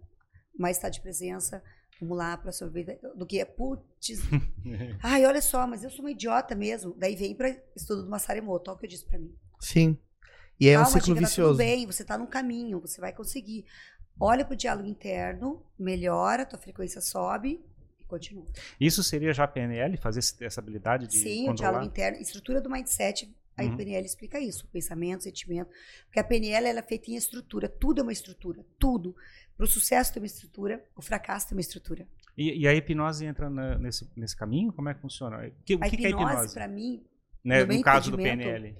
Mais 0.59 0.77
estado 0.77 0.93
de 0.93 1.01
presença, 1.01 1.63
Vamos 2.01 2.17
lá, 2.17 2.37
próxima 2.37 2.71
vez. 2.71 2.87
Do 3.15 3.27
que 3.27 3.39
é, 3.39 3.45
putz. 3.45 4.23
ai, 5.03 5.27
olha 5.27 5.43
só, 5.43 5.67
mas 5.67 5.85
eu 5.85 5.91
sou 5.91 6.01
uma 6.01 6.11
idiota 6.11 6.55
mesmo. 6.55 6.95
Daí 6.97 7.15
vem 7.15 7.35
para 7.35 7.55
estudo 7.77 8.05
do 8.05 8.11
Massaremoto, 8.11 8.71
olha 8.71 8.77
o 8.77 8.81
que 8.81 8.87
eu 8.87 8.91
disse 8.91 9.05
para 9.05 9.19
mim. 9.19 9.35
Sim. 9.61 9.99
E 10.59 10.69
é 10.69 10.75
Calma, 10.75 10.89
um 10.89 10.93
ciclo 10.93 11.15
vicioso. 11.15 11.59
Tá 11.59 11.65
tudo 11.65 11.77
bem, 11.77 11.87
você 11.87 12.05
tá 12.05 12.17
no 12.17 12.27
caminho, 12.27 12.81
você 12.81 13.01
vai 13.01 13.13
conseguir. 13.13 13.67
Olha 14.19 14.45
pro 14.45 14.57
diálogo 14.57 14.89
interno, 14.89 15.63
melhora, 15.79 16.47
tua 16.47 16.59
frequência 16.59 17.03
sobe 17.03 17.63
e 17.99 18.05
continua. 18.05 18.47
Isso 18.81 19.03
seria 19.03 19.33
já 19.35 19.47
PNL, 19.47 19.97
fazer 19.99 20.21
essa 20.43 20.61
habilidade 20.61 21.07
de 21.07 21.19
Sim, 21.19 21.47
controlar? 21.47 21.53
o 21.53 21.55
diálogo 21.57 21.85
interno, 21.85 22.19
estrutura 22.19 22.61
do 22.63 22.71
mindset, 22.71 23.35
a 23.67 23.71
uhum. 23.71 23.77
PNL 23.77 24.05
explica 24.05 24.39
isso, 24.39 24.67
pensamento, 24.69 25.25
sentimento, 25.25 25.71
porque 26.07 26.21
a 26.21 26.25
PNL 26.25 26.69
ela 26.69 26.79
é 26.81 26.83
feita 26.83 27.11
em 27.11 27.17
estrutura, 27.17 27.69
tudo 27.69 28.01
é 28.01 28.03
uma 28.03 28.13
estrutura, 28.13 28.65
tudo. 28.79 29.15
Para 29.57 29.65
o 29.65 29.69
sucesso 29.69 30.13
tem 30.13 30.23
uma 30.23 30.27
estrutura, 30.27 30.85
o 30.97 31.03
fracasso 31.03 31.49
tem 31.49 31.57
uma 31.57 31.61
estrutura. 31.61 32.07
E, 32.37 32.63
e 32.63 32.67
a 32.67 32.75
hipnose 32.75 33.27
entra 33.27 33.51
na, 33.51 33.79
nesse, 33.79 34.11
nesse 34.17 34.37
caminho? 34.37 34.73
Como 34.73 34.89
é 34.89 34.95
que 34.95 35.01
funciona? 35.01 35.51
Que, 35.65 35.75
a 35.75 35.89
que 35.89 35.97
hipnose, 35.97 36.07
é 36.07 36.11
hipnose? 36.11 36.55
para 36.55 36.69
mim, 36.69 37.05
né? 37.45 37.65
no, 37.65 37.75
no 37.75 37.83
caso 37.83 38.11
do 38.11 38.17
PNL. 38.17 38.77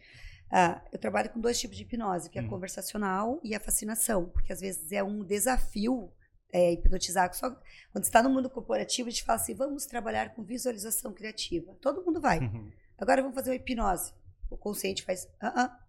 Ah, 0.51 0.83
eu 0.93 0.99
trabalho 0.99 1.31
com 1.31 1.41
dois 1.41 1.61
tipos 1.61 1.77
de 1.77 1.83
hipnose, 1.85 2.29
que 2.29 2.39
é 2.39 2.41
a 2.41 2.45
uhum. 2.45 2.51
conversacional 2.51 3.41
e 3.45 3.55
a 3.55 3.61
fascinação, 3.61 4.29
porque 4.31 4.53
às 4.53 4.61
vezes 4.61 4.91
é 4.91 5.03
um 5.03 5.23
desafio 5.23 6.11
é, 6.53 6.73
hipnotizar. 6.73 7.33
Só 7.35 7.57
quando 7.93 8.05
está 8.05 8.23
no 8.23 8.31
mundo 8.31 8.51
corporativo, 8.51 9.09
a 9.09 9.11
gente 9.11 9.23
fala 9.23 9.41
assim: 9.41 9.55
vamos 9.55 9.87
trabalhar 9.87 10.35
com 10.35 10.43
visualização 10.43 11.13
criativa. 11.13 11.77
Todo 11.81 12.05
mundo 12.05 12.21
vai. 12.21 12.41
Uhum. 12.41 12.71
Agora 12.99 13.23
vamos 13.23 13.35
fazer 13.35 13.51
uma 13.51 13.57
hipnose. 13.57 14.13
O 14.51 14.57
consciente 14.57 15.05
faz, 15.05 15.29
ah, 15.41 15.69
-uh. 15.69 15.87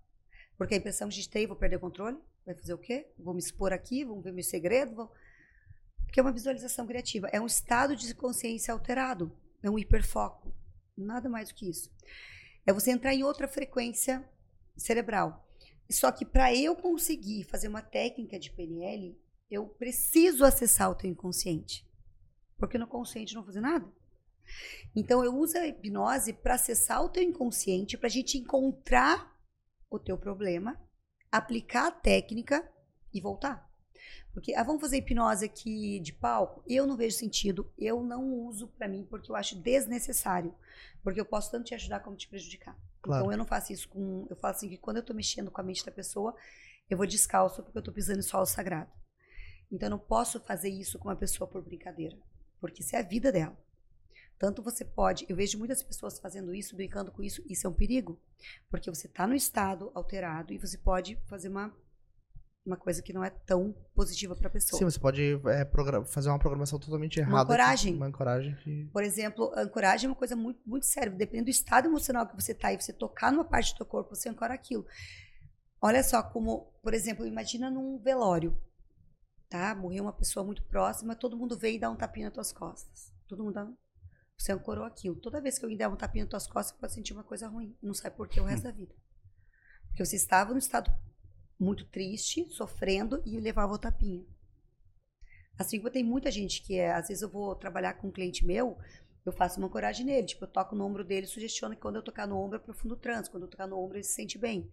porque 0.58 0.76
a 0.76 0.78
impressão 0.78 1.10
que 1.10 1.14
a 1.14 1.18
gente 1.18 1.30
tem, 1.30 1.48
vou 1.48 1.58
perder 1.58 1.78
o 1.78 1.80
controle. 1.80 2.18
Vai 2.46 2.56
fazer 2.56 2.74
o 2.74 2.78
quê? 2.78 3.12
Vou 3.18 3.34
me 3.34 3.40
expor 3.40 3.74
aqui, 3.74 4.04
vamos 4.04 4.24
ver 4.24 4.32
meu 4.32 4.44
segredo. 4.44 4.96
Vou... 4.96 5.12
Porque 6.06 6.20
é 6.20 6.24
uma 6.24 6.32
visualização 6.32 6.86
criativa. 6.88 7.28
É 7.32 7.40
um 7.40 7.46
estado 7.46 7.96
de 7.96 8.14
consciência 8.14 8.74
alterado. 8.74 9.36
É 9.62 9.70
um 9.70 9.78
hiperfoco. 9.78 10.54
Nada 10.98 11.30
mais 11.30 11.50
do 11.50 11.56
que 11.56 11.70
isso. 11.70 11.90
É 12.66 12.74
você 12.74 12.92
entrar 12.92 13.14
em 13.14 13.24
outra 13.24 13.48
frequência 13.48 14.28
cerebral. 14.76 15.48
Só 15.90 16.12
que 16.12 16.26
para 16.26 16.56
eu 16.56 16.76
conseguir 16.76 17.44
fazer 17.44 17.68
uma 17.68 17.82
técnica 17.82 18.40
de 18.40 18.52
PNL, 18.52 19.20
eu 19.50 19.68
preciso 19.68 20.46
acessar 20.46 20.90
o 20.90 20.96
teu 20.96 21.10
inconsciente. 21.10 21.86
Porque 22.58 22.78
no 22.78 22.88
consciente 22.88 23.36
não 23.36 23.44
fazer 23.44 23.62
nada. 23.62 23.92
Então 24.96 25.24
eu 25.24 25.36
uso 25.36 25.58
a 25.58 25.68
hipnose 25.68 26.34
para 26.34 26.56
acessar 26.56 27.04
o 27.04 27.10
teu 27.10 27.24
inconsciente, 27.24 27.98
para 27.98 28.08
a 28.08 28.12
gente 28.12 28.38
encontrar 28.38 29.36
o 29.90 30.00
teu 30.00 30.18
problema 30.18 30.80
aplicar 31.32 31.88
a 31.88 31.92
técnica 31.92 32.70
e 33.14 33.22
voltar. 33.22 33.70
Porque, 34.34 34.54
ah, 34.54 34.64
vamos 34.64 34.82
fazer 34.82 34.98
hipnose 34.98 35.46
aqui 35.46 36.00
de 36.00 36.14
palco? 36.14 36.64
Eu 36.68 36.88
não 36.88 36.96
vejo 36.96 37.18
sentido, 37.18 37.72
eu 37.78 38.02
não 38.04 38.34
uso 38.46 38.68
para 38.68 38.88
mim 38.88 39.06
porque 39.10 39.32
eu 39.32 39.36
acho 39.36 39.56
desnecessário. 39.56 40.56
Porque 41.04 41.20
eu 41.20 41.26
posso 41.26 41.52
tanto 41.52 41.66
te 41.66 41.76
ajudar 41.76 42.00
como 42.02 42.16
te 42.16 42.28
prejudicar. 42.28 42.78
Claro. 43.02 43.22
Então 43.22 43.32
eu 43.32 43.38
não 43.38 43.46
faço 43.46 43.74
isso 43.74 43.90
com. 43.90 44.26
Eu 44.30 44.36
falo 44.36 44.54
assim 44.54 44.70
que 44.70 44.78
quando 44.78 44.98
eu 44.98 45.04
tô 45.04 45.14
mexendo 45.14 45.52
com 45.52 45.60
a 45.60 45.64
mente 45.64 45.86
da 45.86 45.92
pessoa, 45.92 46.36
eu 46.90 46.98
vou 46.98 47.06
descalço 47.06 47.62
porque 47.64 47.78
eu 47.78 47.84
tô 47.84 47.92
pisando 47.92 48.20
em 48.20 48.24
solo 48.24 48.46
sagrado. 48.46 48.92
Então 49.72 49.88
eu 49.88 49.92
não 49.92 50.00
posso 50.00 50.40
fazer 50.42 50.70
isso 50.70 50.98
com 50.98 51.10
uma 51.10 51.16
pessoa 51.16 51.50
por 51.50 51.62
brincadeira. 51.62 52.18
Porque 52.60 52.84
isso 52.84 52.96
é 52.96 53.00
a 53.00 53.04
vida 53.04 53.32
dela. 53.32 53.58
Tanto 54.42 54.64
você 54.64 54.84
pode, 54.84 55.24
eu 55.30 55.36
vejo 55.36 55.60
muitas 55.60 55.84
pessoas 55.84 56.18
fazendo 56.18 56.52
isso, 56.56 56.76
brincando 56.76 57.12
com 57.12 57.22
isso, 57.22 57.44
isso 57.48 57.68
é 57.68 57.70
um 57.70 57.74
perigo, 57.74 58.20
porque 58.72 58.90
você 58.90 59.06
está 59.06 59.28
no 59.28 59.36
estado 59.36 59.92
alterado 59.94 60.52
e 60.52 60.58
você 60.58 60.80
pode 60.80 61.16
fazer 61.28 61.48
uma 61.48 61.72
uma 62.66 62.76
coisa 62.76 63.04
que 63.04 63.14
não 63.14 63.24
é 63.24 63.30
tão 63.30 63.72
positiva 63.94 64.36
para 64.36 64.48
a 64.48 64.52
pessoa. 64.52 64.80
Sim, 64.80 64.86
você 64.86 65.00
pode 65.00 65.40
é, 65.46 66.04
fazer 66.06 66.30
uma 66.30 66.40
programação 66.40 66.80
totalmente 66.80 67.20
errada. 67.20 67.36
Uma 67.36 67.44
ancoragem. 67.44 67.94
Que, 67.94 67.98
uma 67.98 68.06
ancoragem 68.08 68.56
que... 68.56 68.90
Por 68.92 69.04
exemplo, 69.04 69.52
ancoragem 69.56 70.08
é 70.08 70.10
uma 70.10 70.16
coisa 70.16 70.36
muito, 70.36 70.60
muito 70.66 70.86
séria. 70.86 71.12
Dependendo 71.12 71.46
do 71.46 71.52
estado 71.52 71.88
emocional 71.88 72.28
que 72.28 72.36
você 72.36 72.52
está 72.52 72.72
e 72.72 72.80
você 72.80 72.94
tocar 72.94 73.32
numa 73.32 73.46
parte 73.46 73.74
do 73.74 73.78
seu 73.78 73.86
corpo, 73.86 74.16
você 74.16 74.30
ancora 74.30 74.54
aquilo. 74.54 74.86
Olha 75.80 76.04
só 76.04 76.22
como, 76.22 76.72
por 76.84 76.94
exemplo, 76.94 77.26
imagina 77.26 77.70
num 77.70 77.98
velório, 77.98 78.56
tá? 79.50 79.74
Morreu 79.74 80.04
uma 80.04 80.14
pessoa 80.14 80.44
muito 80.46 80.64
próxima, 80.64 81.16
todo 81.16 81.38
mundo 81.38 81.58
vem 81.58 81.78
e 81.78 81.80
dá 81.80 81.90
um 81.90 81.96
tapinha 81.96 82.28
nas 82.28 82.34
tuas 82.34 82.52
costas. 82.52 83.12
Todo 83.28 83.44
mundo 83.44 83.56
dá 83.56 83.68
você 84.42 84.52
ancorou 84.52 84.84
aquilo. 84.84 85.16
Toda 85.16 85.42
vez 85.42 85.58
que 85.58 85.66
alguém 85.66 85.78
der 85.78 85.88
um 85.88 85.96
tapinha 85.96 86.24
nas 86.24 86.30
tuas 86.30 86.48
costas, 86.48 86.74
você 86.74 86.82
pode 86.82 86.94
sentir 86.94 87.14
uma 87.14 87.24
coisa 87.24 87.48
ruim. 87.48 87.76
Não 87.82 87.94
sabe 87.94 88.16
por 88.16 88.28
que 88.28 88.40
o 88.40 88.44
resto 88.44 88.64
da 88.64 88.72
vida. 88.72 88.94
Porque 89.88 90.04
você 90.04 90.16
estava 90.16 90.52
no 90.52 90.58
estado 90.58 90.92
muito 91.60 91.86
triste, 91.86 92.48
sofrendo 92.50 93.22
e 93.26 93.40
levava 93.40 93.74
o 93.74 93.78
tapinha. 93.78 94.26
Assim 95.58 95.78
como 95.78 95.92
tem 95.92 96.04
muita 96.04 96.32
gente 96.32 96.62
que 96.64 96.80
é, 96.80 96.92
às 96.92 97.08
vezes 97.08 97.22
eu 97.22 97.30
vou 97.30 97.56
trabalhar 97.56 97.94
com 97.94 98.08
um 98.08 98.12
cliente 98.12 98.46
meu, 98.46 98.78
eu 99.24 99.32
faço 99.32 99.60
uma 99.60 99.70
coragem 99.70 100.06
nele, 100.06 100.26
tipo, 100.26 100.44
eu 100.44 100.48
toco 100.48 100.76
no 100.76 100.84
ombro 100.84 101.04
dele, 101.04 101.28
sugestiono 101.28 101.76
que 101.76 101.82
quando 101.82 101.98
eu 101.98 102.02
tocar 102.02 102.28
no 102.28 102.36
ombro 102.36 102.58
é 102.58 102.60
profundo 102.60 102.96
trans, 102.96 103.30
quando 103.30 103.44
eu 103.44 103.50
tocar 103.50 103.68
no 103.68 103.78
ombro 103.78 103.98
ele 103.98 104.04
se 104.04 104.14
sente 104.14 104.40
bem. 104.40 104.72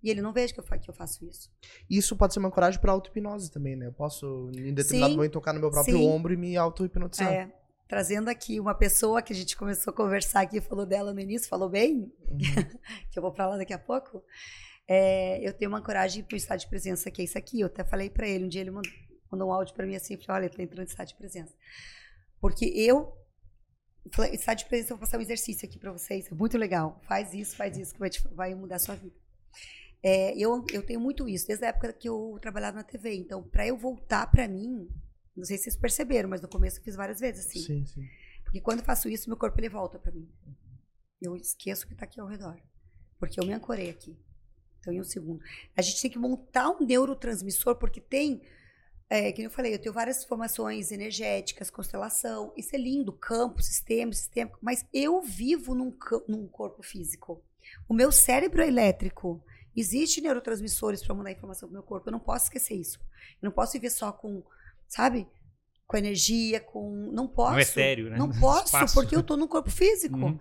E 0.00 0.10
ele 0.10 0.22
não 0.22 0.32
veja 0.32 0.54
que 0.54 0.60
eu, 0.60 0.64
que 0.64 0.88
eu 0.88 0.94
faço 0.94 1.24
isso. 1.24 1.50
Isso 1.90 2.14
pode 2.14 2.32
ser 2.32 2.38
uma 2.38 2.52
coragem 2.52 2.80
para 2.80 2.92
auto-hipnose 2.92 3.50
também, 3.50 3.74
né? 3.74 3.86
Eu 3.86 3.92
posso, 3.92 4.48
em 4.54 4.72
determinado 4.72 5.10
sim, 5.10 5.16
momento, 5.16 5.32
tocar 5.32 5.52
no 5.52 5.58
meu 5.58 5.72
próprio 5.72 5.96
sim. 5.96 6.06
ombro 6.06 6.32
e 6.32 6.36
me 6.36 6.56
auto-hipnotizar. 6.56 7.32
É, 7.32 7.52
trazendo 7.88 8.28
aqui 8.28 8.60
uma 8.60 8.74
pessoa 8.74 9.22
que 9.22 9.32
a 9.32 9.36
gente 9.36 9.56
começou 9.56 9.92
a 9.92 9.96
conversar 9.96 10.42
aqui, 10.42 10.60
falou 10.60 10.84
dela 10.84 11.14
no 11.14 11.20
início, 11.20 11.48
falou 11.48 11.70
bem, 11.70 12.12
uhum. 12.28 12.38
que 13.10 13.18
eu 13.18 13.22
vou 13.22 13.32
para 13.32 13.46
lá 13.48 13.56
daqui 13.56 13.72
a 13.72 13.78
pouco. 13.78 14.22
É, 14.86 15.40
eu 15.46 15.52
tenho 15.54 15.70
uma 15.70 15.82
coragem 15.82 16.22
para 16.22 16.34
o 16.34 16.36
estado 16.36 16.60
de 16.60 16.68
presença, 16.68 17.10
que 17.10 17.22
é 17.22 17.24
isso 17.24 17.38
aqui. 17.38 17.60
Eu 17.60 17.66
até 17.66 17.82
falei 17.82 18.10
para 18.10 18.28
ele, 18.28 18.44
um 18.44 18.48
dia 18.48 18.60
ele 18.60 18.70
mandou, 18.70 18.92
mandou 19.32 19.48
um 19.48 19.52
áudio 19.52 19.74
para 19.74 19.86
mim 19.86 19.96
assim, 19.96 20.18
falei, 20.18 20.42
olha, 20.42 20.46
eu 20.50 20.54
tô 20.54 20.62
entrando 20.62 20.86
em 20.86 20.90
estado 20.90 21.08
de 21.08 21.14
presença. 21.14 21.54
Porque 22.40 22.66
eu, 22.66 23.10
estado 24.32 24.58
de 24.58 24.66
presença, 24.66 24.92
eu 24.92 24.96
vou 24.98 25.06
passar 25.06 25.18
um 25.18 25.22
exercício 25.22 25.66
aqui 25.66 25.78
para 25.78 25.90
vocês, 25.90 26.30
é 26.30 26.34
muito 26.34 26.58
legal. 26.58 27.00
Faz 27.08 27.32
isso, 27.32 27.56
faz 27.56 27.76
isso, 27.78 27.94
que 27.94 28.00
vai, 28.00 28.10
te, 28.10 28.22
vai 28.28 28.54
mudar 28.54 28.76
a 28.76 28.80
sua 28.80 28.96
vida. 28.96 29.16
É, 30.02 30.36
eu, 30.38 30.64
eu 30.72 30.82
tenho 30.84 31.00
muito 31.00 31.26
isso, 31.26 31.46
desde 31.46 31.64
a 31.64 31.68
época 31.68 31.92
que 31.92 32.08
eu 32.08 32.38
trabalhava 32.40 32.76
na 32.76 32.84
TV. 32.84 33.14
Então, 33.14 33.42
para 33.42 33.66
eu 33.66 33.76
voltar 33.76 34.30
para 34.30 34.46
mim, 34.46 34.88
Não 35.38 35.44
sei 35.44 35.56
se 35.56 35.64
vocês 35.64 35.76
perceberam, 35.76 36.28
mas 36.28 36.40
no 36.40 36.48
começo 36.48 36.78
eu 36.78 36.82
fiz 36.82 36.96
várias 36.96 37.20
vezes 37.20 37.46
assim. 37.46 37.60
Sim, 37.60 37.86
sim. 37.86 38.08
Porque 38.44 38.60
quando 38.60 38.80
eu 38.80 38.84
faço 38.84 39.08
isso, 39.08 39.28
meu 39.28 39.36
corpo 39.36 39.58
ele 39.60 39.68
volta 39.68 39.98
para 39.98 40.12
mim. 40.12 40.28
Eu 41.20 41.36
esqueço 41.36 41.86
que 41.86 41.94
tá 41.94 42.04
aqui 42.04 42.20
ao 42.20 42.26
redor. 42.26 42.60
Porque 43.18 43.40
eu 43.40 43.44
me 43.44 43.52
ancorei 43.52 43.90
aqui. 43.90 44.18
Então, 44.80 44.92
em 44.92 45.00
um 45.00 45.04
segundo. 45.04 45.42
A 45.76 45.82
gente 45.82 46.00
tem 46.00 46.10
que 46.10 46.18
montar 46.18 46.70
um 46.70 46.84
neurotransmissor, 46.84 47.76
porque 47.76 48.00
tem 48.00 48.42
é, 49.10 49.32
que 49.32 49.42
eu 49.42 49.50
falei, 49.50 49.74
eu 49.74 49.78
tenho 49.78 49.94
várias 49.94 50.24
formações 50.24 50.92
energéticas, 50.92 51.70
constelação, 51.70 52.52
isso 52.56 52.76
é 52.76 52.78
lindo, 52.78 53.10
campo, 53.10 53.62
sistema, 53.62 54.12
sistema, 54.12 54.50
mas 54.60 54.84
eu 54.92 55.22
vivo 55.22 55.74
num, 55.74 55.96
num 56.28 56.46
corpo 56.46 56.82
físico. 56.82 57.42
O 57.88 57.94
meu 57.94 58.12
cérebro 58.12 58.60
é 58.60 58.68
elétrico. 58.68 59.42
Existem 59.74 60.24
neurotransmissores 60.24 61.02
para 61.02 61.14
mandar 61.14 61.32
informação 61.32 61.68
para 61.68 61.72
o 61.72 61.78
meu 61.78 61.82
corpo. 61.82 62.08
Eu 62.08 62.12
não 62.12 62.20
posso 62.20 62.46
esquecer 62.46 62.74
isso. 62.74 62.98
Eu 63.40 63.46
não 63.46 63.52
posso 63.52 63.72
viver 63.72 63.90
só 63.90 64.12
com, 64.12 64.42
sabe? 64.88 65.28
Com 65.86 65.96
energia, 65.96 66.60
com. 66.60 67.10
Não 67.12 67.26
posso. 67.26 67.52
Não 67.52 67.58
é 67.58 67.64
sério, 67.64 68.10
né? 68.10 68.16
Não 68.16 68.30
posso, 68.38 68.66
Espaço. 68.66 68.94
porque 68.94 69.14
eu 69.14 69.20
estou 69.20 69.36
no 69.36 69.48
corpo 69.48 69.70
físico. 69.70 70.16
Uhum. 70.18 70.38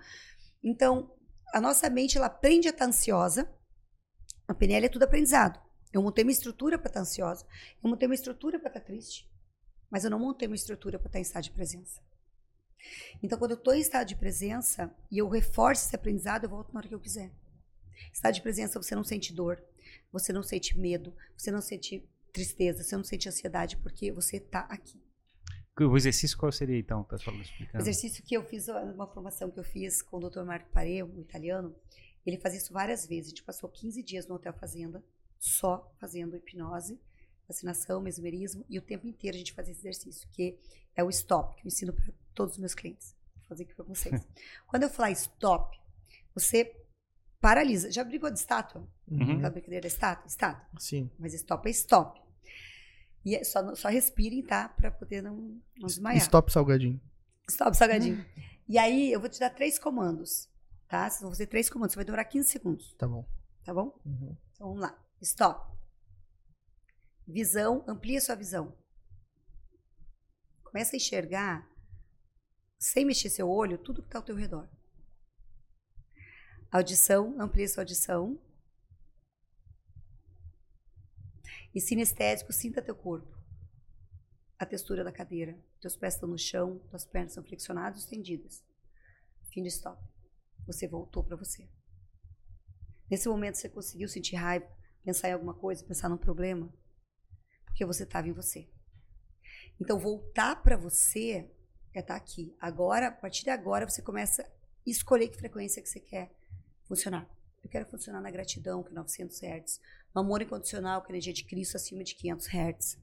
Então, 0.63 1.13
a 1.53 1.61
nossa 1.61 1.89
mente, 1.89 2.17
ela 2.17 2.27
aprende 2.27 2.67
a 2.67 2.71
estar 2.71 2.85
ansiosa. 2.85 3.49
A 4.47 4.53
PNL 4.53 4.85
é 4.85 4.89
tudo 4.89 5.03
aprendizado. 5.03 5.59
Eu 5.93 6.01
montei 6.01 6.23
uma 6.23 6.31
estrutura 6.31 6.77
para 6.77 6.89
estar 6.89 7.01
ansiosa. 7.01 7.45
Eu 7.83 7.89
montei 7.89 8.07
uma 8.07 8.15
estrutura 8.15 8.59
para 8.59 8.69
estar 8.69 8.81
triste. 8.81 9.29
Mas 9.89 10.03
eu 10.03 10.11
não 10.11 10.19
montei 10.19 10.47
uma 10.47 10.55
estrutura 10.55 10.99
para 10.99 11.07
estar 11.07 11.19
em 11.19 11.21
estado 11.21 11.43
de 11.43 11.51
presença. 11.51 12.01
Então, 13.23 13.37
quando 13.39 13.51
eu 13.51 13.57
estou 13.57 13.73
em 13.73 13.79
estado 13.79 14.07
de 14.07 14.15
presença 14.15 14.93
e 15.09 15.17
eu 15.17 15.27
reforço 15.27 15.85
esse 15.85 15.95
aprendizado, 15.95 16.43
eu 16.43 16.49
volto 16.49 16.73
na 16.73 16.79
hora 16.79 16.87
que 16.87 16.95
eu 16.95 16.99
quiser. 16.99 17.31
Estado 18.13 18.35
de 18.35 18.41
presença, 18.41 18.81
você 18.81 18.95
não 18.95 19.03
sente 19.03 19.33
dor, 19.33 19.63
você 20.11 20.31
não 20.31 20.43
sente 20.43 20.77
medo, 20.77 21.15
você 21.35 21.51
não 21.51 21.61
sente 21.61 22.07
tristeza, 22.37 22.83
você 22.83 22.95
não 22.95 23.03
sente 23.03 23.27
ansiedade, 23.27 23.77
porque 23.77 24.11
você 24.11 24.37
está 24.37 24.61
aqui. 24.61 25.01
O 25.79 25.95
exercício 25.95 26.37
qual 26.37 26.51
seria, 26.51 26.77
então, 26.77 27.03
pessoal 27.03 27.35
explicando? 27.37 27.77
O 27.77 27.81
exercício 27.81 28.23
que 28.23 28.35
eu 28.35 28.43
fiz, 28.43 28.67
uma 28.67 29.07
formação 29.07 29.49
que 29.51 29.59
eu 29.59 29.63
fiz 29.63 30.01
com 30.01 30.17
o 30.17 30.29
Dr. 30.29 30.43
Marco 30.43 30.69
Pareu, 30.71 31.07
o 31.07 31.21
italiano, 31.21 31.75
ele 32.25 32.37
fazia 32.37 32.59
isso 32.59 32.73
várias 32.73 33.05
vezes. 33.05 33.27
A 33.27 33.29
gente 33.29 33.43
passou 33.43 33.69
15 33.69 34.01
dias 34.03 34.27
no 34.27 34.35
Hotel 34.35 34.53
Fazenda, 34.53 35.03
só 35.39 35.91
fazendo 35.99 36.35
hipnose, 36.35 36.99
vacinação, 37.47 38.01
mesmerismo, 38.01 38.65
e 38.69 38.77
o 38.77 38.81
tempo 38.81 39.07
inteiro 39.07 39.35
a 39.35 39.39
gente 39.39 39.53
fazia 39.53 39.71
esse 39.71 39.81
exercício, 39.81 40.27
que 40.31 40.57
é 40.95 41.03
o 41.03 41.09
stop, 41.09 41.55
que 41.55 41.67
eu 41.67 41.67
ensino 41.67 41.93
para 41.93 42.13
todos 42.33 42.53
os 42.53 42.59
meus 42.59 42.73
clientes. 42.73 43.15
Vou 43.35 43.45
fazer 43.49 43.63
aqui 43.63 43.75
para 43.75 43.85
vocês. 43.85 44.27
Quando 44.67 44.83
eu 44.83 44.89
falar 44.89 45.11
stop, 45.11 45.79
você 46.33 46.75
paralisa. 47.39 47.91
Já 47.91 48.03
brigou 48.03 48.31
de 48.31 48.39
estátua? 48.39 48.87
Uhum. 49.07 49.33
Aquela 49.33 49.49
brincadeira 49.51 49.81
da 49.81 49.87
estátua? 49.87 50.27
Estátua. 50.27 50.79
Sim. 50.79 51.09
Mas 51.19 51.33
stop 51.35 51.67
é 51.67 51.71
stop. 51.71 52.26
E 53.27 53.35
é 53.35 53.43
só, 53.43 53.75
só 53.75 53.89
respirem, 53.89 54.41
tá? 54.41 54.69
Para 54.69 54.89
poder 54.89 55.21
não, 55.21 55.35
não 55.77 55.87
desmaiar. 55.87 56.21
Stop 56.21 56.49
salgadinho. 56.49 57.01
Stop 57.49 57.75
salgadinho. 57.75 58.25
E 58.69 58.77
aí, 58.77 59.11
eu 59.11 59.19
vou 59.19 59.27
te 59.27 59.37
dar 59.37 59.49
três 59.49 59.77
comandos, 59.77 60.49
tá? 60.87 61.09
Vocês 61.09 61.21
vão 61.21 61.31
fazer 61.31 61.47
três 61.47 61.69
comandos. 61.69 61.93
Vai 61.93 62.05
demorar 62.05 62.23
15 62.23 62.47
segundos. 62.47 62.93
Tá 62.93 63.05
bom. 63.05 63.27
Tá 63.65 63.73
bom? 63.73 63.99
Uhum. 64.05 64.37
Então, 64.53 64.67
vamos 64.67 64.79
lá. 64.79 64.97
Stop. 65.21 65.77
Visão, 67.27 67.83
amplia 67.85 68.21
sua 68.21 68.35
visão. 68.35 68.73
Começa 70.63 70.95
a 70.95 70.97
enxergar, 70.97 71.69
sem 72.79 73.03
mexer 73.03 73.29
seu 73.29 73.49
olho, 73.49 73.77
tudo 73.77 74.01
que 74.01 74.07
está 74.07 74.19
ao 74.19 74.25
teu 74.25 74.37
redor. 74.37 74.69
Audição, 76.71 77.35
amplia 77.41 77.67
sua 77.67 77.81
audição. 77.81 78.39
E 81.77 81.79
sinestésico, 81.79 82.51
sinta 82.51 82.81
teu 82.81 82.95
corpo. 82.95 83.37
A 84.57 84.65
textura 84.65 85.03
da 85.03 85.11
cadeira. 85.11 85.55
Teus 85.79 85.95
pés 85.95 86.15
estão 86.15 86.27
no 86.27 86.35
chão, 86.35 86.79
tuas 86.89 87.05
pernas 87.05 87.33
são 87.33 87.43
flexionadas, 87.43 87.99
estendidas. 87.99 88.63
Fim 89.53 89.61
de 89.61 89.67
stop. 89.67 90.03
Você 90.65 90.87
voltou 90.87 91.23
para 91.23 91.35
você. 91.35 91.69
Nesse 93.07 93.29
momento 93.29 93.57
você 93.57 93.69
conseguiu 93.69 94.09
sentir 94.09 94.37
raiva, 94.37 94.67
pensar 95.05 95.29
em 95.29 95.33
alguma 95.33 95.53
coisa, 95.53 95.85
pensar 95.85 96.09
num 96.09 96.17
problema, 96.17 96.67
porque 97.65 97.85
você 97.85 98.05
estava 98.05 98.27
em 98.27 98.33
você. 98.33 98.67
Então, 99.79 99.99
voltar 99.99 100.63
para 100.63 100.75
você 100.75 101.47
é 101.93 101.99
estar 101.99 102.15
tá 102.15 102.15
aqui. 102.15 102.57
Agora, 102.59 103.09
a 103.09 103.11
partir 103.11 103.43
de 103.43 103.51
agora, 103.51 103.87
você 103.87 104.01
começa 104.01 104.41
a 104.41 104.49
escolher 104.83 105.27
que 105.27 105.37
frequência 105.37 105.79
que 105.83 105.89
você 105.89 105.99
quer 105.99 106.31
funcionar. 106.85 107.29
Eu 107.67 107.69
quero 107.69 107.85
funcionar 107.85 108.21
na 108.21 108.31
gratidão, 108.31 108.81
que 108.81 108.91
é 108.91 108.93
900 108.93 109.43
Hz. 109.43 109.81
No 110.15 110.21
amor 110.21 110.41
incondicional, 110.41 111.01
que 111.01 111.11
é 111.11 111.11
energia 111.11 111.33
de 111.33 111.43
Cristo, 111.43 111.75
acima 111.75 112.01
de 112.01 112.15
500 112.15 112.47
Hz. 112.47 112.97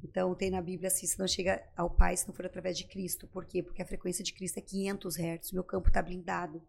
Então, 0.00 0.32
tem 0.32 0.48
na 0.48 0.62
Bíblia 0.62 0.86
assim, 0.86 1.08
se 1.08 1.18
não 1.18 1.26
chega 1.26 1.60
ao 1.76 1.90
Pai 1.90 2.16
se 2.16 2.28
não 2.28 2.32
for 2.32 2.46
através 2.46 2.78
de 2.78 2.84
Cristo. 2.84 3.26
Por 3.26 3.44
quê? 3.44 3.64
Porque 3.64 3.82
a 3.82 3.84
frequência 3.84 4.22
de 4.22 4.32
Cristo 4.32 4.58
é 4.58 4.60
500 4.60 5.16
Hz. 5.16 5.50
Meu 5.50 5.64
campo 5.64 5.88
está 5.88 6.00
blindado. 6.00 6.62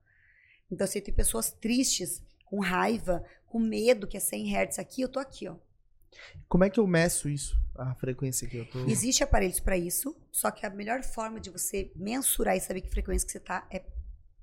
Então, 0.71 0.87
se 0.87 0.99
tem 0.99 1.13
pessoas 1.13 1.51
tristes, 1.51 2.23
com 2.43 2.59
raiva, 2.59 3.23
com 3.45 3.59
medo, 3.59 4.07
que 4.07 4.17
é 4.17 4.19
100 4.19 4.55
Hz 4.55 4.79
aqui, 4.79 5.03
eu 5.03 5.09
tô 5.09 5.19
aqui, 5.19 5.47
ó. 5.47 5.55
Como 6.49 6.63
é 6.63 6.71
que 6.71 6.79
eu 6.79 6.87
meço 6.87 7.29
isso, 7.29 7.55
a 7.75 7.93
frequência 7.93 8.47
que 8.47 8.57
eu 8.57 8.67
tô? 8.67 8.79
Existe 8.87 9.23
aparelhos 9.23 9.59
para 9.59 9.77
isso, 9.77 10.17
só 10.31 10.49
que 10.49 10.65
a 10.65 10.71
melhor 10.71 11.03
forma 11.03 11.39
de 11.39 11.51
você 11.51 11.91
mensurar 11.95 12.57
e 12.57 12.61
saber 12.61 12.81
que 12.81 12.89
frequência 12.89 13.27
que 13.27 13.31
você 13.31 13.39
tá 13.39 13.67
é 13.69 13.77
o 13.77 13.83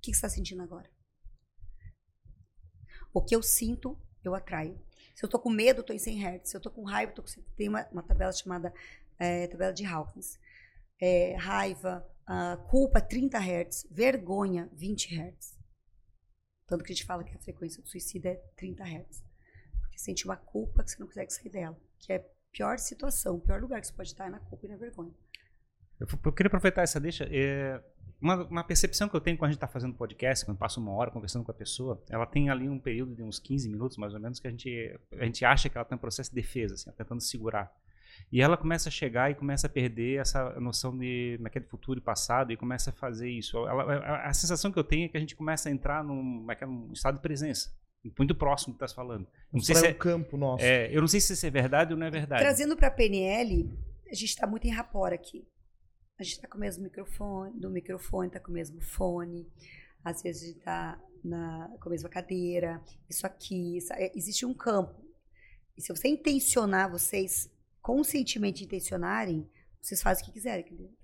que 0.01 0.13
você 0.13 0.19
está 0.19 0.29
sentindo 0.29 0.63
agora. 0.63 0.92
O 3.13 3.23
que 3.23 3.35
eu 3.35 3.43
sinto, 3.43 3.99
eu 4.25 4.35
atraio. 4.35 4.81
Se 5.15 5.25
eu 5.25 5.29
tô 5.29 5.39
com 5.39 5.51
medo, 5.51 5.81
eu 5.81 5.85
tô 5.85 5.93
em 5.93 5.99
100 5.99 6.25
Hz. 6.25 6.49
Se 6.49 6.57
eu 6.57 6.61
tô 6.61 6.71
com 6.71 6.83
raiva, 6.83 7.13
eu 7.13 7.17
tô 7.17 7.23
com... 7.23 7.29
tem 7.57 7.69
uma, 7.69 7.87
uma 7.93 8.03
tabela 8.03 8.33
chamada 8.33 8.73
é, 9.19 9.47
tabela 9.47 9.73
de 9.73 9.85
Hawkins. 9.85 10.39
É, 11.01 11.35
raiva, 11.37 12.07
culpa 12.69 13.01
30 13.01 13.39
Hz, 13.39 13.87
vergonha 13.91 14.69
20 14.73 15.15
Hz. 15.15 15.59
Tanto 16.67 16.85
que 16.85 16.93
a 16.93 16.95
gente 16.95 17.05
fala 17.05 17.25
que 17.25 17.37
a 17.37 17.41
frequência 17.41 17.83
do 17.83 17.89
suicídio 17.89 18.31
é 18.31 18.37
30 18.57 18.83
Hz. 18.85 19.25
Porque 19.81 19.99
sente 19.99 20.25
uma 20.25 20.37
culpa 20.37 20.83
que 20.83 20.91
você 20.91 20.99
não 20.99 21.07
consegue 21.07 21.33
sair 21.33 21.51
dela. 21.51 21.79
Que 21.99 22.15
é 22.15 22.17
a 22.17 22.25
pior 22.51 22.79
situação, 22.79 23.37
o 23.37 23.41
pior 23.41 23.61
lugar 23.61 23.81
que 23.81 23.87
você 23.87 23.93
pode 23.93 24.09
estar 24.09 24.27
é 24.27 24.31
na 24.31 24.41
culpa 24.41 24.67
e 24.67 24.71
na 24.71 24.77
vergonha. 24.77 25.13
Eu, 26.01 26.07
eu 26.25 26.33
queria 26.33 26.49
aproveitar 26.49 26.83
essa 26.83 26.99
deixa. 26.99 27.25
É, 27.31 27.83
uma, 28.23 28.45
uma, 28.45 28.65
percepção 28.65 29.09
que 29.09 29.17
eu 29.17 29.21
tenho 29.21 29.37
quando 29.37 29.49
a 29.49 29.53
gente 29.53 29.57
está 29.57 29.67
fazendo 29.67 29.95
podcast, 29.95 30.45
quando 30.45 30.57
passa 30.57 30.79
uma 30.79 30.93
hora 30.93 31.11
conversando 31.11 31.45
com 31.45 31.51
a 31.51 31.55
pessoa, 31.55 32.03
ela 32.09 32.25
tem 32.25 32.49
ali 32.49 32.69
um 32.69 32.79
período 32.79 33.15
de 33.15 33.23
uns 33.23 33.39
15 33.39 33.69
minutos, 33.69 33.97
mais 33.97 34.15
ou 34.15 34.21
menos, 34.21 34.39
que 34.39 34.47
a 34.47 34.51
gente, 34.51 34.99
a 35.19 35.25
gente 35.25 35.45
acha 35.45 35.69
que 35.69 35.77
ela 35.77 35.83
está 35.83 35.97
em 35.97 35.99
processo 35.99 36.31
de 36.31 36.37
defesa, 36.37 36.75
assim, 36.75 36.91
tentando 36.93 37.21
segurar. 37.21 37.75
E 38.31 38.41
ela 38.41 38.57
começa 38.57 38.89
a 38.89 38.93
chegar 38.93 39.31
e 39.31 39.35
começa 39.35 39.67
a 39.67 39.71
perder 39.71 40.21
essa 40.21 40.59
noção 40.61 40.97
de 40.97 41.37
naquele 41.41 41.65
é 41.65 41.67
é, 41.67 41.71
futuro 41.71 41.99
e 41.99 42.03
passado 42.03 42.53
e 42.53 42.57
começa 42.57 42.91
a 42.91 42.93
fazer 42.93 43.29
isso. 43.29 43.57
Ela, 43.67 43.83
a, 43.83 44.29
a, 44.29 44.33
sensação 44.35 44.71
que 44.71 44.79
eu 44.79 44.85
tenho 44.85 45.07
é 45.07 45.09
que 45.09 45.17
a 45.17 45.21
gente 45.21 45.35
começa 45.35 45.69
a 45.69 45.73
entrar 45.73 46.05
num, 46.05 46.47
é 46.49 46.67
num 46.67 46.93
estado 46.93 47.17
de 47.17 47.23
presença. 47.23 47.71
Muito 48.19 48.35
próximo 48.35 48.75
do 48.75 48.79
que 48.79 48.85
está 48.85 48.95
falando. 48.95 49.27
Não 49.53 49.61
sei 49.61 49.77
se 49.77 49.87
é, 49.87 49.95
campo 49.95 50.37
nosso. 50.37 50.65
É, 50.65 50.95
eu 50.95 51.01
não 51.01 51.09
sei 51.09 51.21
se 51.21 51.33
isso 51.33 51.47
é 51.47 51.51
verdade 51.51 51.93
ou 51.93 51.99
não 51.99 52.07
é 52.07 52.11
verdade. 52.11 52.43
Trazendo 52.43 52.77
para 52.77 52.89
a 52.89 52.91
PNL, 52.91 53.71
a 54.11 54.15
gente 54.15 54.31
está 54.31 54.47
muito 54.47 54.67
em 54.67 54.71
rapor 54.71 55.13
aqui. 55.13 55.47
A 56.23 56.25
gente 56.25 56.37
está 56.37 56.47
com 56.47 56.57
o 56.57 56.61
mesmo 56.61 56.85
microfone, 56.85 57.59
do 57.59 57.69
microfone 57.69 58.29
está 58.29 58.39
com 58.39 58.53
o 58.53 58.55
mesmo 58.55 58.81
fone. 58.81 59.45
Às 60.05 60.23
vezes 60.23 60.43
a 60.43 60.47
gente 60.47 60.59
está 60.59 61.01
com 61.81 61.89
a 61.89 61.91
mesma 61.91 62.09
cadeira. 62.09 62.81
Isso 63.11 63.27
aqui, 63.27 63.77
isso, 63.77 63.93
existe 64.15 64.47
um 64.47 64.55
campo. 64.55 65.05
E 65.77 65.83
se 65.83 65.93
você 65.93 66.07
intencionar 66.07 66.89
vocês 66.89 67.51
conscientemente 67.81 68.63
intencionarem, 68.63 69.51
vocês 69.81 70.01
fazem 70.01 70.23
o 70.23 70.27
que 70.27 70.33
quiserem 70.33 70.65
aqui 70.65 70.77
dentro. 70.77 71.03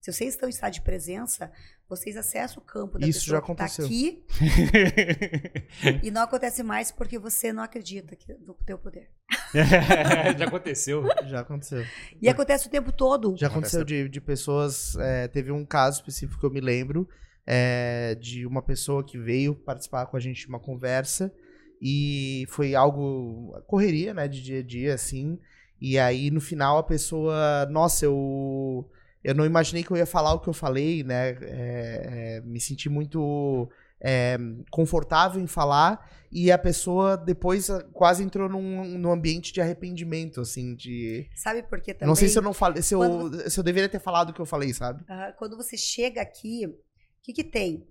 Se 0.00 0.12
vocês 0.12 0.34
estão 0.34 0.48
em 0.48 0.50
estado 0.50 0.72
de 0.72 0.82
presença, 0.82 1.52
vocês 1.88 2.16
acessam 2.16 2.60
o 2.60 2.66
campo 2.66 2.98
da 2.98 3.06
Isso 3.06 3.20
pessoa 3.20 3.36
já 3.36 3.38
aconteceu. 3.38 3.86
que 3.86 3.94
está 3.94 5.90
aqui. 5.92 6.02
e 6.02 6.10
não 6.10 6.22
acontece 6.22 6.64
mais 6.64 6.90
porque 6.90 7.20
você 7.20 7.52
não 7.52 7.62
acredita 7.62 8.18
no 8.40 8.54
teu 8.54 8.78
poder. 8.78 9.10
já 10.38 10.46
aconteceu. 10.46 11.04
Já 11.26 11.40
aconteceu. 11.40 11.84
E 12.20 12.28
acontece 12.28 12.66
o 12.66 12.70
tempo 12.70 12.92
todo. 12.92 13.34
Já 13.36 13.46
aconteceu 13.46 13.84
de, 13.84 14.08
de 14.08 14.20
pessoas. 14.20 14.96
É, 14.96 15.28
teve 15.28 15.50
um 15.50 15.64
caso 15.64 15.98
específico 15.98 16.40
que 16.40 16.46
eu 16.46 16.50
me 16.50 16.60
lembro. 16.60 17.08
É, 17.46 18.14
de 18.20 18.46
uma 18.46 18.62
pessoa 18.62 19.04
que 19.04 19.18
veio 19.18 19.54
participar 19.54 20.06
com 20.06 20.16
a 20.16 20.20
gente 20.20 20.42
de 20.42 20.48
uma 20.48 20.60
conversa. 20.60 21.32
E 21.80 22.44
foi 22.48 22.74
algo. 22.74 23.60
correria, 23.66 24.12
né? 24.12 24.28
De 24.28 24.42
dia 24.42 24.60
a 24.60 24.62
dia, 24.62 24.94
assim. 24.94 25.38
E 25.80 25.98
aí, 25.98 26.30
no 26.30 26.40
final, 26.40 26.76
a 26.76 26.82
pessoa, 26.82 27.66
nossa, 27.70 28.04
eu, 28.04 28.86
eu 29.24 29.34
não 29.34 29.46
imaginei 29.46 29.82
que 29.82 29.90
eu 29.90 29.96
ia 29.96 30.04
falar 30.04 30.34
o 30.34 30.40
que 30.40 30.48
eu 30.48 30.52
falei, 30.52 31.02
né? 31.02 31.30
É, 31.30 31.36
é, 31.42 32.40
me 32.42 32.60
senti 32.60 32.88
muito 32.90 33.68
é, 34.02 34.36
confortável 34.70 35.40
em 35.42 35.46
falar. 35.46 36.08
E 36.32 36.52
a 36.52 36.56
pessoa 36.58 37.16
depois 37.16 37.68
ah, 37.70 37.82
quase 37.92 38.22
entrou 38.22 38.48
num, 38.48 38.84
num 38.96 39.10
ambiente 39.10 39.52
de 39.52 39.60
arrependimento, 39.60 40.40
assim, 40.40 40.76
de. 40.76 41.28
Sabe 41.34 41.62
por 41.64 41.80
quê 41.80 41.92
também? 41.92 42.06
Não 42.08 42.14
sei 42.14 42.28
se 42.28 42.38
eu 42.38 42.42
não 42.42 42.54
falei, 42.54 42.80
se, 42.82 42.94
quando... 42.94 43.40
eu, 43.40 43.50
se 43.50 43.58
eu 43.58 43.64
deveria 43.64 43.88
ter 43.88 43.98
falado 43.98 44.30
o 44.30 44.32
que 44.32 44.40
eu 44.40 44.46
falei, 44.46 44.72
sabe? 44.72 45.02
Uh, 45.02 45.36
quando 45.36 45.56
você 45.56 45.76
chega 45.76 46.22
aqui, 46.22 46.66
o 46.66 46.72
que, 47.22 47.32
que 47.32 47.42
tem? 47.44 47.84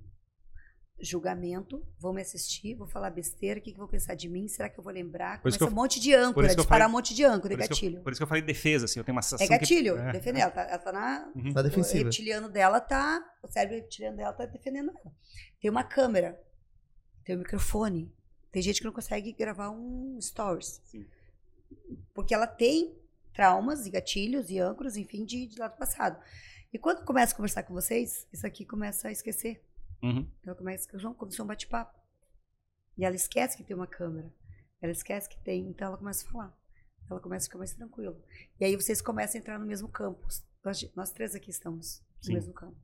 julgamento, 1.01 1.82
vou 1.99 2.14
me 2.14 2.22
assistir, 2.22 2.76
vou 2.76 2.88
falar 2.88 3.10
besteira, 3.10 3.60
o 3.60 3.64
que, 3.64 3.72
que 3.72 3.78
vou 3.78 3.88
pensar 3.88 4.16
de 4.16 4.28
mim, 4.28 4.47
será 4.47 4.70
que 4.70 4.80
eu 4.80 4.84
vou 4.84 4.91
lembrar? 4.91 5.41
Começa 5.41 5.64
eu- 5.64 5.68
um 5.68 5.72
monte 5.72 5.99
de 5.99 6.14
âncora, 6.14 6.47
disparar 6.47 6.68
falei- 6.68 6.88
um 6.88 6.91
monte 6.91 7.14
de 7.16 7.24
âncora, 7.24 7.55
Por 7.55 7.62
é 7.62 7.64
isso, 7.66 7.68
que 7.80 7.86
eu, 7.86 7.89
gatilho. 7.89 8.03
por 8.03 8.12
isso 8.12 8.20
que 8.20 8.24
eu 8.24 8.28
falei 8.28 8.43
defesa, 8.43 8.86
assim, 8.86 8.99
eu 8.99 9.03
tenho 9.03 9.16
uma 9.16 9.22
sensação 9.22 9.45
É 9.45 9.49
gatilho, 9.49 9.95
que... 9.95 10.01
É. 10.01 10.12
defender. 10.12 10.41
Ela 10.41 10.51
tá, 10.51 10.62
ela 10.64 10.78
tá 10.78 10.91
na. 10.91 11.32
Uhum. 11.36 11.53
Tá 11.53 11.62
O 11.62 11.64
defensiva. 11.64 12.03
reptiliano 12.03 12.49
dela 12.49 12.82
tá. 12.82 13.24
O 13.41 13.47
cérebro 13.47 13.78
reptiliano 13.78 14.18
dela 14.18 14.34
tá 14.34 14.45
defendendo 14.45 14.89
ela. 14.89 15.12
Tem 15.60 15.70
uma 15.70 15.84
câmera, 15.84 16.41
tem 17.24 17.36
um 17.36 17.39
microfone. 17.39 18.14
Tem 18.51 18.62
gente 18.62 18.80
que 18.80 18.86
não 18.86 18.93
consegue 18.93 19.32
gravar 19.34 19.70
um 19.70 20.20
stories. 20.22 20.82
Sim. 20.86 21.05
Porque 22.14 22.34
ela 22.34 22.47
tem 22.47 22.97
traumas 23.34 23.86
e 23.86 23.89
gatilhos 23.89 24.49
e 24.49 24.60
âncoras, 24.60 24.97
enfim, 24.97 25.24
de, 25.24 25.47
de 25.47 25.60
lá 25.60 25.68
do 25.68 25.78
passado. 25.78 26.22
E 26.74 26.78
quando 26.78 27.03
começa 27.03 27.34
a 27.34 27.38
conversar 27.38 27.64
com 27.64 27.74
vocês, 27.74 28.28
isso 28.32 28.45
aqui 28.45 28.66
começa 28.66 29.07
a 29.07 29.12
esquecer. 29.12 29.64
Uhum. 30.01 30.30
Ela 30.45 30.55
começa 30.55 30.88
a 30.89 31.14
começar 31.14 31.43
um 31.43 31.47
bate-papo. 31.47 31.99
E 32.97 33.05
ela 33.05 33.16
esquece 33.16 33.57
que 33.57 33.64
tem 33.64 33.76
uma 33.76 33.88
câmera. 33.88 34.32
Ela 34.82 34.91
esquece 34.91 35.28
que 35.28 35.39
tem, 35.43 35.68
então 35.70 35.88
ela 35.88 35.97
começa 35.97 36.26
a 36.26 36.32
falar. 36.32 36.57
Ela 37.10 37.20
começa 37.20 37.45
a 37.45 37.47
ficar 37.47 37.57
mais 37.60 37.74
tranquila. 37.74 38.18
E 38.60 38.66
aí 38.66 38.76
vocês 38.76 39.01
começam 39.01 39.38
a 39.38 39.41
entrar 39.41 39.60
no 39.60 39.66
mesmo 39.66 39.88
campo. 39.89 40.28
Nós, 40.64 40.91
nós 40.95 41.12
três 41.12 41.36
aqui 41.36 41.49
estamos 41.49 42.03
no 42.18 42.26
Sim. 42.26 42.34
mesmo 42.34 42.53
campo. 42.53 42.78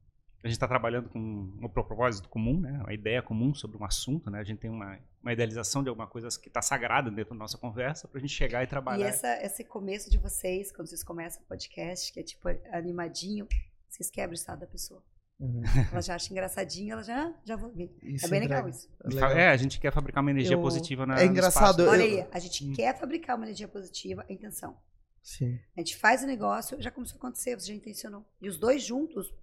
A 0.45 0.47
gente 0.47 0.57
está 0.57 0.67
trabalhando 0.67 1.09
com 1.09 1.17
um 1.19 1.67
propósito 1.67 2.29
comum, 2.29 2.61
né? 2.61 2.79
Uma 2.83 2.93
ideia 2.93 3.19
comum 3.19 3.51
sobre 3.51 3.77
um 3.77 3.83
assunto, 3.83 4.29
né? 4.29 4.39
A 4.39 4.43
gente 4.43 4.59
tem 4.59 4.69
uma, 4.69 4.99
uma 5.23 5.33
idealização 5.33 5.81
de 5.81 5.89
alguma 5.89 6.05
coisa 6.05 6.27
que 6.39 6.47
está 6.49 6.61
sagrada 6.61 7.09
dentro 7.09 7.31
da 7.33 7.39
nossa 7.39 7.57
conversa 7.57 8.07
para 8.07 8.19
a 8.19 8.21
gente 8.21 8.31
chegar 8.33 8.61
e 8.61 8.65
E 8.65 8.67
trabalhar. 8.67 9.07
essa, 9.07 9.43
esse 9.43 9.63
começo 9.63 10.07
de 10.07 10.19
vocês, 10.19 10.71
quando 10.71 10.87
vocês 10.87 11.03
começam 11.03 11.41
o 11.41 11.45
podcast, 11.47 12.13
que 12.13 12.19
é 12.19 12.23
tipo 12.23 12.47
animadinho, 12.71 13.47
vocês 13.89 14.11
quebram 14.11 14.33
o 14.33 14.35
estado 14.35 14.59
da 14.59 14.67
pessoa. 14.67 15.03
Uhum. 15.39 15.63
Ela 15.91 16.01
já 16.01 16.13
acha 16.13 16.31
engraçadinho, 16.31 16.93
ela 16.93 17.01
já, 17.03 17.25
ah, 17.27 17.33
já 17.43 17.55
vou 17.55 17.71
ver. 17.71 17.93
Isso 18.03 18.27
É 18.27 18.29
bem 18.29 18.39
legal 18.41 18.69
isso. 18.69 18.87
Fala- 19.19 19.33
É, 19.33 19.49
a 19.49 19.57
gente 19.57 19.79
quer 19.79 19.91
fabricar 19.91 20.21
uma 20.23 20.29
energia 20.31 20.55
Eu- 20.55 20.61
positiva 20.61 21.07
na 21.07 21.19
é 21.19 21.25
no 21.25 21.31
engraçado. 21.31 21.81
Eu- 21.81 21.89
Olha 21.89 22.03
aí, 22.03 22.27
a 22.31 22.37
gente 22.39 22.63
Hum. 22.69 22.73
quer 22.73 22.95
fabricar 22.97 23.35
uma 23.35 23.45
energia 23.47 23.67
positiva, 23.67 24.23
a 24.29 24.31
intenção. 24.31 24.77
Sim. 25.23 25.59
A 25.75 25.79
gente 25.81 25.97
faz 25.97 26.21
o 26.23 26.27
negócio, 26.27 26.79
já 26.79 26.91
começou 26.91 27.15
a 27.15 27.17
acontecer, 27.17 27.59
você 27.59 27.69
já 27.69 27.73
intencionou. 27.73 28.23
E 28.39 28.47
os 28.47 28.57
dois 28.59 28.83
juntos, 28.85 29.33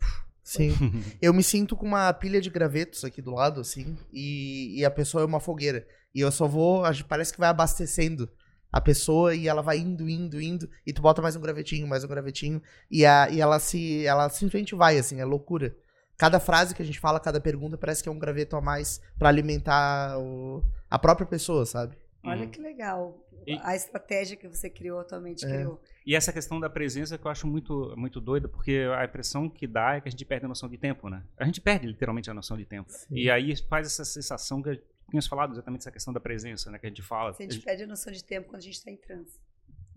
Sim. 0.42 0.70
Eu 1.22 1.32
me 1.32 1.42
sinto 1.42 1.76
com 1.76 1.86
uma 1.86 2.12
pilha 2.12 2.40
de 2.40 2.50
gravetos 2.50 3.04
aqui 3.04 3.22
do 3.22 3.30
lado, 3.30 3.60
assim, 3.60 3.96
e, 4.12 4.78
e 4.80 4.84
a 4.84 4.90
pessoa 4.90 5.22
é 5.22 5.26
uma 5.26 5.40
fogueira. 5.40 5.86
E 6.14 6.20
eu 6.20 6.30
só 6.30 6.46
vou, 6.46 6.82
parece 7.08 7.32
que 7.32 7.38
vai 7.40 7.48
abastecendo 7.48 8.28
a 8.70 8.80
pessoa 8.80 9.34
e 9.34 9.48
ela 9.48 9.62
vai 9.62 9.78
indo, 9.78 10.08
indo, 10.08 10.40
indo, 10.40 10.68
e 10.86 10.92
tu 10.92 11.00
bota 11.00 11.22
mais 11.22 11.36
um 11.36 11.40
gravetinho, 11.40 11.86
mais 11.86 12.04
um 12.04 12.08
gravetinho, 12.08 12.60
e, 12.90 13.04
a, 13.06 13.28
e 13.30 13.40
ela 13.40 13.58
se, 13.58 14.04
ela 14.06 14.28
simplesmente 14.28 14.74
vai, 14.74 14.98
assim, 14.98 15.20
é 15.20 15.24
loucura. 15.24 15.74
Cada 16.18 16.38
frase 16.40 16.74
que 16.74 16.82
a 16.82 16.84
gente 16.84 17.00
fala, 17.00 17.18
cada 17.20 17.40
pergunta, 17.40 17.78
parece 17.78 18.02
que 18.02 18.08
é 18.08 18.12
um 18.12 18.18
graveto 18.18 18.56
a 18.56 18.60
mais 18.60 19.00
pra 19.18 19.28
alimentar 19.28 20.18
o- 20.18 20.62
a 20.90 20.98
própria 20.98 21.26
pessoa, 21.26 21.64
sabe? 21.66 21.96
olha 22.24 22.42
Uhum. 22.44 22.50
que 22.50 22.60
legal. 22.60 23.26
E- 23.46 23.58
A 23.62 23.74
estratégia 23.74 24.36
que 24.36 24.46
você 24.48 24.70
criou, 24.70 25.00
atualmente 25.00 25.44
É. 25.44 25.48
criou. 25.48 25.80
E 26.04 26.16
essa 26.16 26.32
questão 26.32 26.58
da 26.58 26.68
presença 26.68 27.16
que 27.16 27.24
eu 27.26 27.30
acho 27.30 27.46
muito, 27.46 27.94
muito 27.96 28.20
doida, 28.20 28.48
porque 28.48 28.86
a 28.98 29.04
impressão 29.04 29.48
que 29.48 29.66
dá 29.66 29.94
é 29.96 30.00
que 30.00 30.08
a 30.08 30.10
gente 30.10 30.24
perde 30.24 30.44
a 30.44 30.48
noção 30.48 30.68
de 30.68 30.76
tempo, 30.76 31.08
né? 31.08 31.22
A 31.38 31.44
gente 31.44 31.60
perde 31.60 31.86
literalmente 31.86 32.28
a 32.30 32.34
noção 32.34 32.56
de 32.56 32.64
tempo. 32.64 32.90
Sim. 32.90 33.14
E 33.14 33.30
aí 33.30 33.54
faz 33.68 33.86
essa 33.86 34.04
sensação 34.04 34.60
que 34.62 34.82
tínhamos 35.08 35.26
falado 35.26 35.52
exatamente 35.52 35.82
essa 35.82 35.92
questão 35.92 36.12
da 36.12 36.18
presença, 36.20 36.70
né? 36.70 36.78
Que 36.78 36.86
a 36.86 36.88
gente 36.88 37.02
fala. 37.02 37.32
Se 37.34 37.42
a 37.42 37.48
gente 37.48 37.64
perde 37.64 37.84
a 37.84 37.86
noção 37.86 38.12
de 38.12 38.24
tempo 38.24 38.48
quando 38.48 38.60
a 38.60 38.64
gente 38.64 38.74
está 38.74 38.90
em 38.90 38.96
transe. 38.96 39.38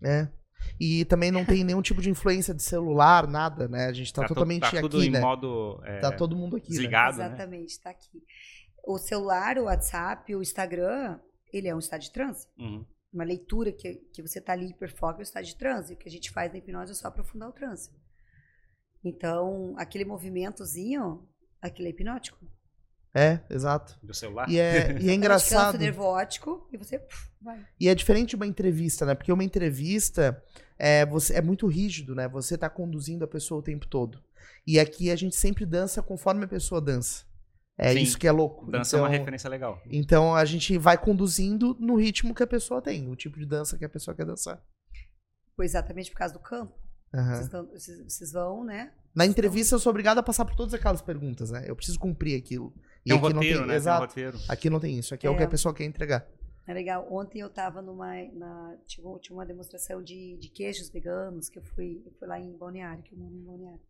É. 0.03 0.27
E 0.79 1.05
também 1.05 1.31
não 1.31 1.43
tem 1.45 1.63
nenhum 1.63 1.81
tipo 1.81 2.01
de 2.01 2.09
influência 2.09 2.53
de 2.53 2.61
celular, 2.63 3.27
nada, 3.27 3.67
né? 3.67 3.87
A 3.87 3.93
gente 3.93 4.13
tá, 4.13 4.23
to- 4.23 4.29
totalmente 4.29 4.61
tá 4.61 4.81
tudo 4.81 4.97
aqui, 4.97 5.07
em 5.07 5.11
né? 5.11 5.19
modo 5.19 5.81
é, 5.83 5.99
Tá 5.99 6.11
todo 6.11 6.35
mundo 6.35 6.55
aqui, 6.55 6.69
né? 6.69 6.75
desligado, 6.77 7.17
né? 7.17 7.25
Exatamente, 7.27 7.69
está 7.69 7.89
aqui. 7.89 8.23
O 8.83 8.97
celular, 8.97 9.57
o 9.57 9.63
WhatsApp, 9.63 10.35
o 10.35 10.41
Instagram, 10.41 11.19
ele 11.51 11.67
é 11.67 11.75
um 11.75 11.79
estado 11.79 12.01
de 12.01 12.11
transe. 12.11 12.47
Uhum. 12.57 12.85
Uma 13.15 13.23
leitura 13.23 13.71
que, 13.71 13.95
que 14.11 14.21
você 14.21 14.39
está 14.39 14.51
ali 14.51 14.71
hiperfoco 14.71 15.21
é 15.21 15.23
estado 15.23 15.45
de 15.45 15.55
transe. 15.55 15.93
O 15.93 15.97
que 15.97 16.09
a 16.09 16.11
gente 16.11 16.29
faz 16.31 16.51
na 16.51 16.57
hipnose 16.57 16.91
é 16.91 16.95
só 16.95 17.07
aprofundar 17.07 17.47
o 17.47 17.53
transe. 17.53 17.89
Então, 19.01 19.73
aquele 19.77 20.03
movimentozinho, 20.03 21.25
aquele 21.61 21.87
é 21.87 21.91
hipnótico. 21.91 22.45
É, 23.13 23.39
exato. 23.49 23.97
Do 24.03 24.13
celular. 24.13 24.49
E 24.49 24.59
é, 24.59 24.73
e 24.73 24.79
é 24.79 24.87
descanso 24.91 25.11
engraçado. 25.13 25.77
e 26.73 26.75
você 26.75 26.99
puf, 26.99 27.31
vai. 27.41 27.65
E 27.79 27.87
é 27.87 27.95
diferente 27.95 28.31
de 28.31 28.35
uma 28.35 28.45
entrevista, 28.45 29.05
né? 29.05 29.15
Porque 29.15 29.31
uma 29.31 29.45
entrevista 29.45 30.43
é, 30.77 31.05
você, 31.05 31.35
é 31.35 31.41
muito 31.41 31.67
rígido, 31.67 32.13
né? 32.13 32.27
Você 32.27 32.57
tá 32.57 32.69
conduzindo 32.69 33.23
a 33.23 33.27
pessoa 33.27 33.61
o 33.61 33.63
tempo 33.63 33.87
todo. 33.87 34.21
E 34.67 34.77
aqui 34.77 35.09
a 35.09 35.15
gente 35.15 35.37
sempre 35.37 35.65
dança 35.65 36.03
conforme 36.03 36.43
a 36.43 36.49
pessoa 36.49 36.81
dança. 36.81 37.23
É 37.77 37.91
Sim. 37.93 37.99
isso 37.99 38.17
que 38.17 38.25
é 38.27 38.31
louco. 38.31 38.65
Dança 38.71 38.95
é 38.95 38.99
então, 38.99 39.01
uma 39.01 39.09
referência 39.17 39.49
legal. 39.49 39.81
Então 39.89 40.33
a 40.33 40.45
gente 40.45 40.77
vai 40.77 40.97
conduzindo 40.97 41.75
no 41.79 41.95
ritmo 41.95 42.33
que 42.33 42.41
a 42.43 42.47
pessoa 42.47 42.81
tem, 42.81 43.09
o 43.09 43.15
tipo 43.15 43.37
de 43.37 43.45
dança 43.45 43.77
que 43.77 43.83
a 43.85 43.89
pessoa 43.89 44.15
quer 44.15 44.25
dançar. 44.25 44.63
Foi 45.55 45.65
exatamente 45.65 46.09
por 46.11 46.17
causa 46.17 46.33
do 46.33 46.39
campo. 46.39 46.73
Aham. 47.13 47.31
Vocês, 47.33 47.45
estão- 47.45 47.65
vocês- 47.67 48.03
vocês 48.03 48.31
vão, 48.31 48.63
né? 48.63 48.93
Na 49.13 49.25
entrevista 49.25 49.75
eu 49.75 49.79
sou 49.79 49.89
obrigado 49.89 50.17
a 50.17 50.23
passar 50.23 50.43
por 50.45 50.55
todas 50.55 50.73
aquelas 50.73 51.01
perguntas, 51.01 51.51
né? 51.51 51.63
Eu 51.67 51.75
preciso 51.75 51.99
cumprir 51.99 52.37
aquilo. 52.37 52.73
E 53.05 53.09
Tem 53.09 53.13
um 53.13 53.17
aqui 53.25 53.33
roteiro, 53.33 53.33
não 53.33 53.41
tem, 53.41 53.51
né? 53.51 53.63
Tem 53.67 53.73
um 53.73 53.77
exato. 53.77 54.01
roteiro. 54.05 54.37
Aqui 54.49 54.69
não 54.69 54.79
tem 54.79 54.97
isso. 54.99 55.13
Aqui 55.13 55.27
é, 55.27 55.29
o 55.29 55.33
É. 55.33 55.37
que 55.37 55.43
a 55.43 55.47
pessoa 55.47 55.73
quer 55.73 55.83
entregar. 55.85 56.27
É 56.67 56.73
legal. 56.73 57.07
Ontem 57.13 57.39
eu 57.39 57.49
tava 57.49 57.81
numa. 57.81 58.11
Na, 58.33 58.75
tinha, 58.87 59.07
um- 59.07 59.19
tinha 59.19 59.35
uma 59.37 59.45
demonstração 59.45 60.01
de, 60.03 60.37
de 60.37 60.49
queijos 60.49 60.89
veganos 60.89 61.47
que 61.47 61.59
eu 61.59 61.63
fui, 61.63 62.01
eu 62.05 62.11
fui 62.17 62.27
lá 62.27 62.39
em 62.39 62.57
Balneário, 62.57 63.03
que 63.03 63.13
eu 63.13 63.17
moro 63.19 63.33
em 63.35 63.43
Balneário. 63.43 63.81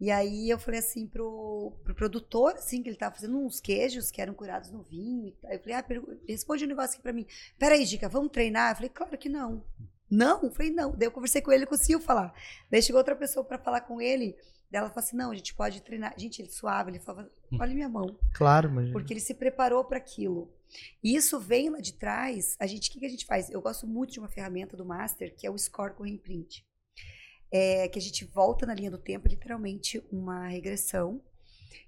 E 0.00 0.10
aí 0.10 0.48
eu 0.48 0.58
falei 0.58 0.80
assim 0.80 1.06
pro, 1.06 1.72
pro 1.84 1.94
produtor, 1.94 2.54
assim, 2.54 2.82
que 2.82 2.88
ele 2.88 2.96
tava 2.96 3.14
fazendo 3.14 3.36
uns 3.38 3.60
queijos 3.60 4.10
que 4.10 4.22
eram 4.22 4.32
curados 4.32 4.70
no 4.70 4.82
vinho. 4.82 5.28
e 5.28 5.32
tal. 5.32 5.50
Eu 5.52 5.58
falei, 5.60 5.74
ah, 5.74 5.84
responde 6.26 6.64
um 6.64 6.68
negócio 6.68 6.94
aqui 6.94 7.02
pra 7.02 7.12
mim. 7.12 7.26
Peraí, 7.58 7.84
Dica, 7.84 8.08
vamos 8.08 8.30
treinar? 8.32 8.72
Eu 8.72 8.76
falei, 8.76 8.88
claro 8.88 9.18
que 9.18 9.28
não. 9.28 9.62
Não? 10.10 10.42
Eu 10.42 10.50
falei, 10.50 10.72
não. 10.72 10.92
Daí 10.92 11.06
eu 11.06 11.12
conversei 11.12 11.42
com 11.42 11.52
ele, 11.52 11.60
ele 11.64 11.66
conseguiu 11.70 12.00
falar. 12.00 12.34
Daí 12.70 12.82
chegou 12.82 12.98
outra 12.98 13.14
pessoa 13.14 13.44
pra 13.44 13.58
falar 13.58 13.82
com 13.82 14.00
ele. 14.00 14.34
Daí 14.70 14.78
ela 14.80 14.88
falou 14.88 15.04
assim, 15.04 15.16
não, 15.16 15.32
a 15.32 15.34
gente 15.34 15.52
pode 15.54 15.82
treinar. 15.82 16.14
Gente, 16.16 16.40
ele 16.40 16.50
suave, 16.50 16.90
ele 16.92 16.98
falava, 17.00 17.28
olha 17.58 17.74
minha 17.74 17.88
mão 17.88 18.16
Claro, 18.32 18.70
mas. 18.70 18.90
porque 18.92 19.12
ele 19.12 19.20
se 19.20 19.34
preparou 19.34 19.84
para 19.84 19.98
aquilo. 19.98 20.50
E 21.02 21.14
isso 21.14 21.38
vem 21.38 21.68
lá 21.68 21.80
de 21.80 21.92
trás. 21.92 22.56
A 22.58 22.66
gente, 22.66 22.88
o 22.88 22.92
que, 22.92 23.00
que 23.00 23.06
a 23.06 23.08
gente 23.10 23.26
faz? 23.26 23.50
Eu 23.50 23.60
gosto 23.60 23.86
muito 23.86 24.12
de 24.12 24.20
uma 24.20 24.28
ferramenta 24.28 24.76
do 24.76 24.84
Master 24.84 25.34
que 25.36 25.46
é 25.46 25.50
o 25.50 25.58
Score 25.58 25.94
com 25.94 26.04
Reimprint. 26.04 26.64
É 27.50 27.88
que 27.88 27.98
a 27.98 28.02
gente 28.02 28.24
volta 28.24 28.64
na 28.64 28.74
linha 28.74 28.90
do 28.90 28.98
tempo, 28.98 29.28
literalmente 29.28 30.02
uma 30.10 30.46
regressão, 30.48 31.20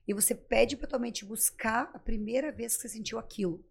e 0.07 0.13
você 0.13 0.35
pede 0.35 0.77
para 0.77 0.89
tua 0.89 0.99
mente 0.99 1.25
buscar 1.25 1.91
a 1.95 1.99
primeira 1.99 2.51
vez 2.51 2.75
que 2.75 2.83
você 2.83 2.89
sentiu 2.89 3.19
aquilo. 3.19 3.65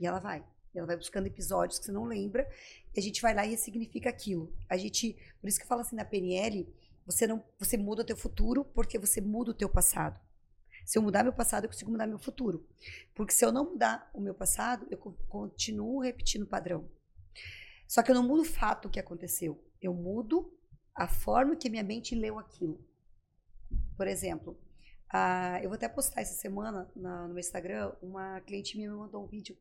E 0.00 0.06
ela 0.06 0.18
vai. 0.18 0.44
Ela 0.74 0.86
vai 0.86 0.96
buscando 0.96 1.26
episódios 1.26 1.78
que 1.78 1.84
você 1.84 1.92
não 1.92 2.04
lembra, 2.04 2.48
e 2.94 2.98
a 2.98 3.02
gente 3.02 3.22
vai 3.22 3.34
lá 3.34 3.46
e 3.46 3.50
ressignifica 3.50 4.08
aquilo. 4.08 4.52
A 4.68 4.76
gente, 4.76 5.16
por 5.40 5.48
isso 5.48 5.58
que 5.58 5.64
eu 5.64 5.68
falo 5.68 5.80
assim 5.82 5.96
na 5.96 6.04
PNL, 6.04 6.66
você 7.06 7.26
não, 7.26 7.44
você 7.58 7.76
muda 7.76 8.02
o 8.02 8.04
teu 8.04 8.16
futuro 8.16 8.64
porque 8.64 8.98
você 8.98 9.20
muda 9.20 9.50
o 9.50 9.54
teu 9.54 9.68
passado. 9.68 10.20
Se 10.84 10.98
eu 10.98 11.02
mudar 11.02 11.22
meu 11.22 11.32
passado, 11.32 11.64
eu 11.64 11.68
consigo 11.68 11.90
mudar 11.90 12.06
meu 12.06 12.18
futuro. 12.18 12.66
Porque 13.14 13.32
se 13.32 13.44
eu 13.44 13.52
não 13.52 13.64
mudar 13.72 14.10
o 14.14 14.20
meu 14.20 14.34
passado, 14.34 14.86
eu 14.90 14.98
co- 14.98 15.14
continuo 15.28 16.00
repetindo 16.00 16.42
o 16.42 16.46
padrão. 16.46 16.88
Só 17.86 18.02
que 18.02 18.10
eu 18.10 18.14
não 18.14 18.26
mudo 18.26 18.42
o 18.42 18.44
fato 18.44 18.88
que 18.88 18.98
aconteceu. 18.98 19.62
Eu 19.80 19.92
mudo 19.92 20.52
a 20.94 21.08
forma 21.08 21.56
que 21.56 21.70
minha 21.70 21.82
mente 21.82 22.14
leu 22.14 22.38
aquilo. 22.38 22.84
Por 23.96 24.06
exemplo, 24.06 24.58
eu 25.62 25.68
vou 25.68 25.74
até 25.74 25.88
postar 25.88 26.20
essa 26.20 26.34
semana 26.34 26.90
na- 26.94 27.22
no 27.22 27.34
meu 27.34 27.40
Instagram, 27.40 27.92
uma 28.00 28.40
cliente 28.40 28.76
minha 28.76 28.90
me 28.90 28.96
mandou 28.96 29.24
um 29.24 29.26
vídeo 29.26 29.56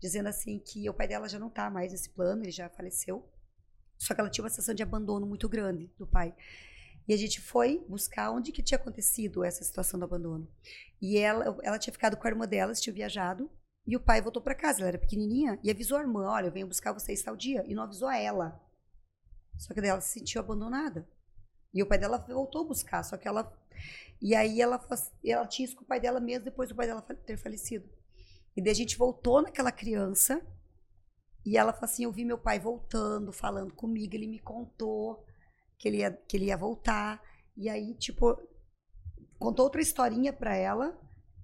dizendo 0.00 0.28
assim 0.28 0.58
que 0.58 0.88
o 0.88 0.94
pai 0.94 1.06
dela 1.08 1.28
já 1.28 1.38
não 1.38 1.48
está 1.48 1.70
mais 1.70 1.92
nesse 1.92 2.10
plano, 2.10 2.42
ele 2.42 2.50
já 2.50 2.68
faleceu. 2.68 3.28
Só 3.96 4.14
que 4.14 4.20
ela 4.20 4.30
tinha 4.30 4.42
uma 4.42 4.50
sensação 4.50 4.74
de 4.74 4.82
abandono 4.82 5.26
muito 5.26 5.48
grande 5.48 5.90
do 5.98 6.06
pai. 6.06 6.34
E 7.06 7.12
a 7.12 7.16
gente 7.16 7.40
foi 7.40 7.84
buscar 7.88 8.30
onde 8.30 8.50
que 8.50 8.62
tinha 8.62 8.78
acontecido 8.78 9.44
essa 9.44 9.62
situação 9.62 10.00
do 10.00 10.04
abandono. 10.04 10.48
E 11.00 11.18
ela, 11.18 11.58
ela 11.62 11.78
tinha 11.78 11.92
ficado 11.92 12.16
com 12.16 12.26
a 12.26 12.30
irmã 12.30 12.46
dela, 12.48 12.72
tinha 12.72 12.94
viajado, 12.94 13.50
e 13.86 13.94
o 13.94 14.00
pai 14.00 14.22
voltou 14.22 14.42
para 14.42 14.54
casa, 14.54 14.80
ela 14.80 14.88
era 14.88 14.98
pequenininha, 14.98 15.58
e 15.62 15.70
avisou 15.70 15.98
a 15.98 16.00
irmã, 16.00 16.24
olha, 16.26 16.46
eu 16.46 16.52
venho 16.52 16.66
buscar 16.66 16.92
vocês 16.92 17.22
tal 17.22 17.36
dia, 17.36 17.62
e 17.66 17.74
não 17.74 17.82
avisou 17.82 18.08
a 18.08 18.16
ela. 18.16 18.58
Só 19.56 19.72
que 19.72 19.80
daí 19.80 19.90
ela 19.90 20.00
se 20.00 20.18
sentiu 20.18 20.40
abandonada. 20.40 21.08
E 21.72 21.82
o 21.82 21.86
pai 21.86 21.98
dela 21.98 22.18
voltou 22.18 22.66
buscar, 22.66 23.02
só 23.02 23.16
que 23.16 23.26
ela... 23.26 23.52
E 24.22 24.34
aí 24.34 24.60
ela, 24.60 24.80
ela 25.24 25.46
tinha 25.46 25.66
isso 25.66 25.76
com 25.76 25.82
o 25.82 25.86
pai 25.86 26.00
dela 26.00 26.20
mesmo 26.20 26.44
depois 26.44 26.68
do 26.68 26.74
pai 26.74 26.86
dela 26.86 27.02
ter 27.02 27.36
falecido. 27.36 27.88
E 28.56 28.62
daí 28.62 28.70
a 28.70 28.76
gente 28.76 28.96
voltou 28.96 29.42
naquela 29.42 29.72
criança, 29.72 30.40
e 31.44 31.58
ela 31.58 31.72
falou 31.72 31.84
assim, 31.84 32.04
eu 32.04 32.12
vi 32.12 32.24
meu 32.24 32.38
pai 32.38 32.58
voltando, 32.58 33.32
falando 33.32 33.74
comigo, 33.74 34.14
ele 34.14 34.26
me 34.26 34.38
contou 34.38 35.24
que 35.78 35.88
ele 35.88 35.98
ia, 35.98 36.10
que 36.10 36.36
ele 36.36 36.46
ia 36.46 36.56
voltar. 36.56 37.22
E 37.56 37.68
aí, 37.68 37.94
tipo, 37.94 38.40
contou 39.38 39.66
outra 39.66 39.82
historinha 39.82 40.32
pra 40.32 40.56
ela 40.56 40.98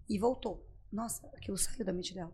e 0.08 0.18
voltou. 0.18 0.66
Nossa, 0.90 1.26
aquilo 1.36 1.58
saiu 1.58 1.84
da 1.84 1.92
mente 1.92 2.14
dela. 2.14 2.32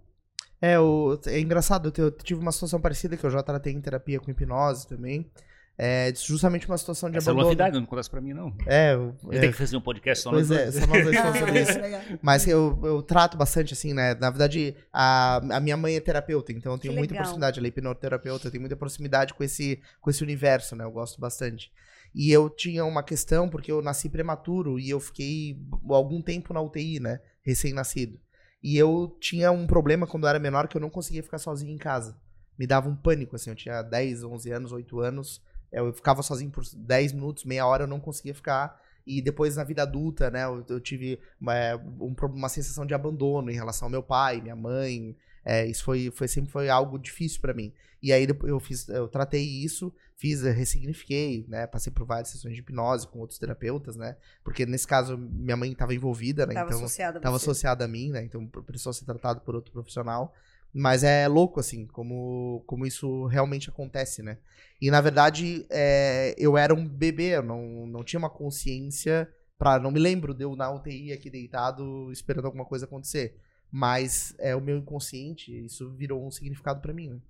É, 0.60 0.78
o, 0.78 1.18
é 1.26 1.40
engraçado, 1.40 1.92
eu 1.96 2.04
eu 2.04 2.10
tive 2.10 2.40
uma 2.40 2.52
situação 2.52 2.80
parecida 2.80 3.16
que 3.16 3.24
eu 3.24 3.30
já 3.30 3.42
tratei 3.42 3.72
em 3.72 3.80
terapia 3.80 4.20
com 4.20 4.30
hipnose 4.30 4.86
também. 4.86 5.30
É 5.78 6.10
justamente 6.14 6.66
uma 6.66 6.78
situação 6.78 7.10
de 7.10 7.18
Essa 7.18 7.28
é 7.28 7.32
abandono. 7.32 7.48
novidade, 7.48 7.76
não 7.76 7.84
acontece 7.84 8.08
pra 8.10 8.20
mim, 8.20 8.32
não. 8.32 8.56
É, 8.66 8.94
eu, 8.94 9.14
Eu 9.24 9.32
é, 9.32 9.40
tenho 9.40 9.52
que 9.52 9.58
fazer 9.58 9.76
um 9.76 9.80
podcast 9.80 10.22
só 10.24 10.30
pois 10.30 10.48
nós 10.48 10.58
é, 10.58 10.62
dois. 10.70 10.74
só 10.76 10.86
nós 10.86 11.04
dois 11.04 11.38
sobre 11.38 11.60
isso. 11.60 12.18
Mas 12.22 12.48
eu, 12.48 12.80
eu 12.82 13.02
trato 13.02 13.36
bastante, 13.36 13.74
assim, 13.74 13.92
né? 13.92 14.14
Na 14.14 14.30
verdade, 14.30 14.74
a, 14.90 15.36
a 15.56 15.60
minha 15.60 15.76
mãe 15.76 15.94
é 15.96 16.00
terapeuta, 16.00 16.50
então 16.50 16.72
eu 16.72 16.78
tenho 16.78 16.94
Que 16.94 16.98
muita 16.98 17.12
legal. 17.12 17.24
proximidade. 17.24 17.58
Ela 17.58 17.66
é 17.66 17.68
hipnoterapeuta, 17.68 18.46
eu 18.46 18.50
tenho 18.50 18.62
muita 18.62 18.76
proximidade 18.76 19.34
com 19.34 19.44
esse, 19.44 19.78
com 20.00 20.08
esse 20.08 20.22
universo, 20.22 20.74
né? 20.74 20.84
Eu 20.84 20.90
gosto 20.90 21.20
bastante. 21.20 21.70
E 22.14 22.30
eu 22.32 22.48
tinha 22.48 22.82
uma 22.82 23.02
questão, 23.02 23.46
porque 23.46 23.70
eu 23.70 23.82
nasci 23.82 24.08
prematuro 24.08 24.78
e 24.80 24.88
eu 24.88 24.98
fiquei 24.98 25.58
algum 25.90 26.22
tempo 26.22 26.54
na 26.54 26.62
UTI, 26.62 27.00
né? 27.00 27.20
Recém-nascido. 27.42 28.18
E 28.62 28.78
eu 28.78 29.14
tinha 29.20 29.52
um 29.52 29.66
problema 29.66 30.06
quando 30.06 30.24
eu 30.24 30.30
era 30.30 30.38
menor 30.38 30.68
que 30.68 30.76
eu 30.76 30.80
não 30.80 30.88
conseguia 30.88 31.22
ficar 31.22 31.36
sozinho 31.36 31.70
em 31.74 31.76
casa. 31.76 32.16
Me 32.58 32.66
dava 32.66 32.88
um 32.88 32.96
pânico, 32.96 33.36
assim. 33.36 33.50
Eu 33.50 33.56
tinha 33.56 33.82
10, 33.82 34.24
11 34.24 34.50
anos, 34.50 34.72
8 34.72 34.98
anos. 35.00 35.42
Eu 35.72 35.92
ficava 35.92 36.22
sozinho 36.22 36.50
por 36.50 36.64
10 36.74 37.12
minutos, 37.12 37.44
meia 37.44 37.66
hora, 37.66 37.84
eu 37.84 37.88
não 37.88 38.00
conseguia 38.00 38.34
ficar. 38.34 38.80
E 39.06 39.22
depois, 39.22 39.54
na 39.56 39.62
vida 39.62 39.82
adulta, 39.82 40.30
né, 40.30 40.44
eu, 40.44 40.64
eu 40.68 40.80
tive 40.80 41.20
uma, 41.40 41.54
um 42.00 42.12
pro- 42.12 42.28
uma 42.28 42.48
sensação 42.48 42.84
de 42.84 42.92
abandono 42.92 43.50
em 43.50 43.54
relação 43.54 43.86
ao 43.86 43.90
meu 43.90 44.02
pai, 44.02 44.40
minha 44.40 44.56
mãe. 44.56 45.16
É, 45.44 45.64
isso 45.64 45.84
foi, 45.84 46.10
foi 46.10 46.26
sempre 46.26 46.50
foi 46.50 46.68
algo 46.68 46.98
difícil 46.98 47.40
pra 47.40 47.54
mim. 47.54 47.72
E 48.02 48.12
aí 48.12 48.26
eu 48.44 48.58
fiz, 48.58 48.88
eu 48.88 49.06
tratei 49.06 49.44
isso, 49.44 49.94
fiz, 50.16 50.42
eh, 50.44 50.50
ressignifiquei, 50.50 51.44
né, 51.48 51.66
passei 51.68 51.92
por 51.92 52.04
várias 52.04 52.28
sessões 52.30 52.54
de 52.54 52.60
hipnose 52.60 53.06
com 53.06 53.20
outros 53.20 53.38
terapeutas, 53.38 53.96
né, 53.96 54.16
porque 54.44 54.66
nesse 54.66 54.86
caso 54.86 55.16
minha 55.16 55.56
mãe 55.56 55.70
estava 55.72 55.94
envolvida, 55.94 56.46
né, 56.46 56.54
Tava 56.54 56.66
então 56.70 56.80
estava 57.18 57.36
associada 57.52 57.84
a 57.84 57.88
mim, 57.88 58.10
né, 58.10 58.24
então 58.24 58.46
precisou 58.46 58.92
ser 58.92 59.04
tratado 59.04 59.40
por 59.40 59.54
outro 59.54 59.72
profissional. 59.72 60.34
Mas 60.78 61.02
é 61.02 61.26
louco, 61.26 61.58
assim, 61.58 61.86
como, 61.86 62.62
como 62.66 62.86
isso 62.86 63.24
realmente 63.26 63.70
acontece, 63.70 64.22
né? 64.22 64.36
E, 64.80 64.90
na 64.90 65.00
verdade, 65.00 65.66
é, 65.70 66.34
eu 66.36 66.58
era 66.58 66.74
um 66.74 66.86
bebê, 66.86 67.36
eu 67.36 67.42
não, 67.42 67.86
não 67.86 68.04
tinha 68.04 68.18
uma 68.18 68.28
consciência 68.28 69.32
pra... 69.58 69.78
Não 69.78 69.90
me 69.90 69.98
lembro 69.98 70.34
de 70.34 70.44
eu 70.44 70.54
na 70.54 70.70
UTI 70.70 71.12
aqui 71.12 71.30
deitado 71.30 72.12
esperando 72.12 72.44
alguma 72.44 72.66
coisa 72.66 72.84
acontecer. 72.84 73.40
Mas 73.70 74.34
é 74.38 74.54
o 74.54 74.60
meu 74.60 74.76
inconsciente, 74.76 75.64
isso 75.64 75.90
virou 75.94 76.24
um 76.26 76.30
significado 76.30 76.80
pra 76.82 76.92
mim, 76.92 77.08
né? 77.08 77.20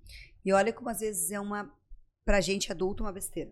E 0.43 0.51
olha 0.51 0.73
como 0.73 0.89
às 0.89 0.99
vezes 0.99 1.31
é 1.31 1.39
uma, 1.39 1.73
pra 2.25 2.41
gente 2.41 2.71
adulto, 2.71 3.03
uma 3.03 3.13
besteira. 3.13 3.51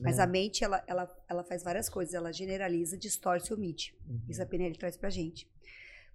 Mas 0.00 0.18
É. 0.18 0.22
a 0.22 0.26
mente, 0.26 0.62
ela, 0.62 0.82
ela, 0.86 1.08
ela 1.28 1.42
faz 1.42 1.64
várias 1.64 1.88
coisas. 1.88 2.14
Ela 2.14 2.32
generaliza, 2.32 2.96
distorce 2.96 3.50
e 3.50 3.54
omite. 3.54 3.96
Uhum. 4.08 4.20
Isso 4.28 4.40
a 4.40 4.46
PNL 4.46 4.76
traz 4.76 4.96
pra 4.96 5.10
gente. 5.10 5.50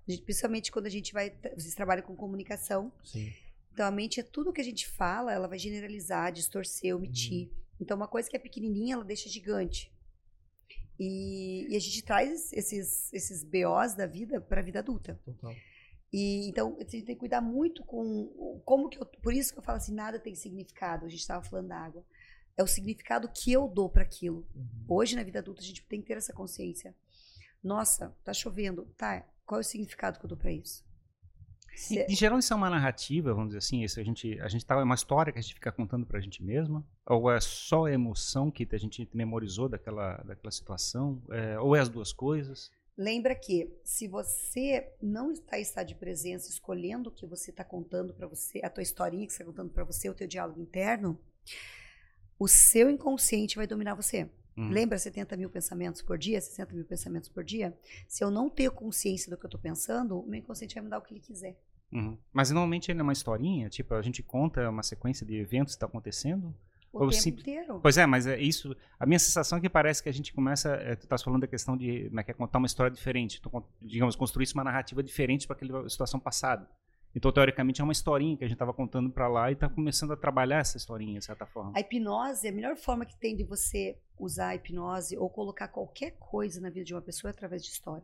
Gente- 0.08 0.24
Principalmente 0.24 0.72
quando 0.72 0.86
a 0.88 0.90
gente 0.90 1.14
vai. 1.14 1.30
Vocês 1.56 1.74
trabalham 1.76 2.04
com 2.04 2.16
comunicação. 2.16 2.92
Sim. 3.04 3.32
Então 3.72 3.86
a 3.88 3.92
mente 3.92 4.20
é 4.20 4.24
tudo 4.24 4.54
que 4.54 4.62
a 4.62 4.64
gente 4.64 4.88
fala, 4.88 5.34
ela 5.34 5.48
vai 5.48 5.58
generalizar, 5.58 6.32
distorcer, 6.32 6.96
omitir. 6.96 7.50
Então 7.82 7.98
uma 7.98 8.08
coisa 8.08 8.30
que 8.30 8.36
é 8.36 8.40
pequenininha, 8.40 8.94
ela 8.96 9.04
deixa 9.04 9.28
gigante. 9.30 9.92
E, 11.00 11.68
e 11.70 11.76
a 11.76 11.80
gente 11.80 12.04
traz 12.04 12.54
esses, 12.54 13.12
esses 13.12 13.44
BOs 13.44 13.96
da 13.96 14.06
vida 14.06 14.40
para 14.40 14.62
a 14.62 14.64
vida 14.64 14.80
adulta. 14.80 15.20
Total. 15.26 15.54
E 16.12 16.48
então 16.48 16.76
a 16.78 16.84
gente 16.84 17.04
tem 17.04 17.16
que 17.16 17.20
cuidar 17.20 17.42
muito 17.42 17.84
com 17.84 18.62
como 18.64 18.88
que 18.88 19.00
eu, 19.00 19.06
por 19.06 19.34
isso 19.34 19.52
que 19.52 19.58
eu 19.60 19.64
falo 19.64 19.78
assim, 19.78 19.94
nada 19.94 20.20
tem 20.20 20.36
significado. 20.36 21.06
A 21.06 21.10
gente 21.10 21.22
estava 21.22 21.44
falando 21.44 21.70
da 21.70 21.78
água. 21.78 22.06
É 22.56 22.62
o 22.62 22.68
significado 22.68 23.28
que 23.34 23.52
eu 23.52 23.68
dou 23.68 23.90
para 23.90 24.04
aquilo. 24.04 24.48
Uhum. 24.56 24.86
Hoje 24.88 25.16
na 25.16 25.24
vida 25.24 25.40
adulta 25.40 25.62
a 25.62 25.66
gente 25.66 25.84
tem 25.86 26.00
que 26.00 26.08
ter 26.08 26.18
essa 26.18 26.32
consciência. 26.32 26.96
Nossa, 27.64 28.16
tá 28.24 28.32
chovendo, 28.32 28.86
tá? 28.96 29.26
Qual 29.54 29.60
é 29.60 29.62
o 29.62 29.64
significado 29.64 30.18
que 30.18 30.26
eu 30.26 30.30
dou 30.30 30.38
para 30.38 30.52
isso? 30.52 30.84
Se- 31.76 32.00
Em, 32.00 32.12
em 32.12 32.16
geral, 32.16 32.40
isso 32.40 32.52
é 32.52 32.56
uma 32.56 32.72
narrativa, 32.72 33.32
vamos 33.36 33.50
dizer 33.50 33.60
assim. 33.60 33.84
Isso 33.84 34.00
a 34.00 34.04
gente, 34.04 34.40
a 34.40 34.48
gente 34.48 34.66
tá, 34.66 34.80
é 34.80 34.84
uma 34.84 34.96
história 34.96 35.32
que 35.32 35.38
a 35.38 35.42
gente 35.44 35.54
fica 35.54 35.72
contando 35.72 36.08
pra 36.08 36.20
gente 36.20 36.42
mesma? 36.44 36.84
Ou 37.06 37.30
é 37.32 37.40
só 37.40 37.86
a 37.86 37.92
emoção 37.92 38.50
que 38.50 38.68
a 38.72 38.78
gente 38.80 39.08
memorizou 39.14 39.70
daquela, 39.70 40.18
daquela 40.24 40.50
situação? 40.50 41.22
É, 41.30 41.60
ou 41.60 41.76
é 41.76 41.80
as 41.80 41.88
duas 41.90 42.12
coisas? 42.12 42.72
Lembra 42.98 43.36
que 43.36 43.72
se 43.84 44.08
você 44.08 44.92
não 45.00 45.32
está 45.32 45.60
em 45.60 45.62
estado 45.62 45.88
de 45.88 45.96
presença, 45.96 46.50
escolhendo 46.50 47.10
o 47.10 47.12
que 47.12 47.28
você 47.28 47.52
está 47.52 47.64
contando 47.64 48.12
para 48.12 48.26
você, 48.26 48.60
a 48.64 48.72
tua 48.72 48.82
historinha 48.82 49.28
que 49.28 49.34
você 49.34 49.44
está 49.44 49.46
contando 49.46 49.72
para 49.72 49.84
você, 49.84 50.10
o 50.10 50.16
teu 50.16 50.28
diálogo 50.28 50.60
interno, 50.60 51.20
o 52.40 52.48
seu 52.48 52.90
inconsciente 52.90 53.56
vai 53.56 53.68
dominar 53.68 53.94
você. 53.94 54.28
Hum. 54.58 54.70
Lembra 54.70 54.98
70 54.98 55.36
mil 55.38 55.50
pensamentos 55.50 56.02
por 56.02 56.18
dia, 56.18 56.40
60 56.40 56.74
mil 56.74 56.86
pensamentos 56.86 57.30
por 57.30 57.44
dia? 57.44 57.76
Se 58.08 58.24
eu 58.24 58.30
não 58.30 58.50
tenho 58.50 58.72
consciência 58.72 59.30
do 59.30 59.38
que 59.38 59.46
eu 59.46 59.48
estou 59.48 59.60
pensando, 59.60 60.20
o 60.20 60.28
meu 60.28 60.40
inconsciente 60.40 60.76
vai 60.76 60.84
me 60.84 60.90
dar 60.90 61.00
o 61.00 61.02
que 61.02 61.14
ele 61.14 61.22
quiser. 61.22 61.58
Uhum. 61.92 62.18
Mas 62.32 62.50
normalmente 62.52 62.92
ele 62.92 63.00
é 63.00 63.04
uma 63.04 63.14
historinha, 63.14 63.70
tipo, 63.70 63.94
a 63.94 64.02
gente 64.02 64.22
conta 64.24 64.70
uma 64.70 64.84
sequência 64.84 65.26
de 65.26 65.36
eventos 65.36 65.74
que 65.74 65.78
está 65.78 65.86
acontecendo. 65.86 66.54
O 66.92 67.00
Ou 67.04 67.10
tempo 67.10 67.22
simples- 67.24 67.48
inteiro. 67.48 67.80
Pois 67.82 67.98
é, 67.98 68.06
mas 68.06 68.28
é 68.28 68.40
isso. 68.40 68.76
A 69.00 69.06
minha 69.08 69.18
sensação 69.18 69.58
é 69.58 69.62
que 69.62 69.68
parece 69.70 70.02
que 70.04 70.10
a 70.10 70.12
gente 70.12 70.32
começa. 70.32 70.70
É, 70.76 70.96
tu 70.96 71.04
estás 71.06 71.24
falando 71.24 71.42
da 71.42 71.48
questão 71.48 71.76
de 71.76 72.08
como 72.10 72.20
é 72.20 72.24
que 72.24 72.30
é 72.30 72.34
contar 72.36 72.60
uma 72.60 72.68
história 72.68 72.92
diferente. 72.92 73.42
Tu, 73.42 73.64
digamos, 73.82 74.16
construir 74.16 74.48
uma 74.54 74.64
narrativa 74.64 75.02
diferente 75.02 75.48
para 75.48 75.56
aquela 75.56 75.90
situação 75.90 76.20
passada. 76.20 76.70
Então, 77.16 77.32
teoricamente, 77.32 77.80
é 77.80 77.84
uma 77.84 77.94
historinha 77.94 78.36
que 78.36 78.44
a 78.44 78.48
gente 78.48 78.56
estava 78.56 78.74
contando 78.74 79.10
para 79.10 79.28
lá 79.28 79.52
e 79.52 79.54
está 79.54 79.70
começando 79.70 80.14
a 80.14 80.18
trabalhar 80.18 80.60
essa 80.60 80.78
historinha, 80.78 81.20
de 81.20 81.26
certa 81.26 81.46
forma. 81.46 81.72
A 81.76 81.80
hipnose, 81.80 82.48
a 82.48 82.52
melhor 82.52 82.76
forma 82.76 83.06
que 83.06 83.16
tem 83.16 83.36
de 83.36 83.44
você 83.44 83.98
usar 84.18 84.50
a 84.50 84.56
hipnose 84.56 85.16
ou 85.18 85.30
colocar 85.30 85.68
qualquer 85.68 86.12
coisa 86.20 86.60
na 86.60 86.70
vida 86.70 86.86
de 86.86 86.94
uma 86.94 87.02
pessoa 87.02 87.30
é 87.30 87.34
através 87.34 87.64
de 87.64 87.70
história. 87.70 88.04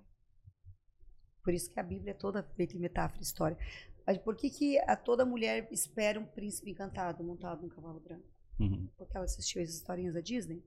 Por 1.44 1.54
isso 1.54 1.72
que 1.72 1.80
a 1.80 1.84
Bíblia 1.84 2.12
é 2.12 2.14
toda 2.14 2.44
feita 2.56 2.76
em 2.76 2.80
metáfora 2.80 3.20
e 3.20 3.24
história. 3.24 3.58
Mas 4.06 4.18
por 4.20 4.36
que, 4.36 4.50
que 4.50 4.78
a 4.80 4.96
toda 4.96 5.26
mulher 5.26 5.68
espera 5.72 6.20
um 6.20 6.26
príncipe 6.26 6.70
encantado 6.70 7.24
montado 7.24 7.64
num 7.64 7.70
cavalo 7.70 8.00
branco? 8.00 8.26
Uhum. 8.60 8.88
Porque 8.98 9.16
ela 9.16 9.26
assistiu 9.26 9.62
as 9.62 9.70
historinhas 9.70 10.14
da 10.14 10.22
Disney? 10.22 10.64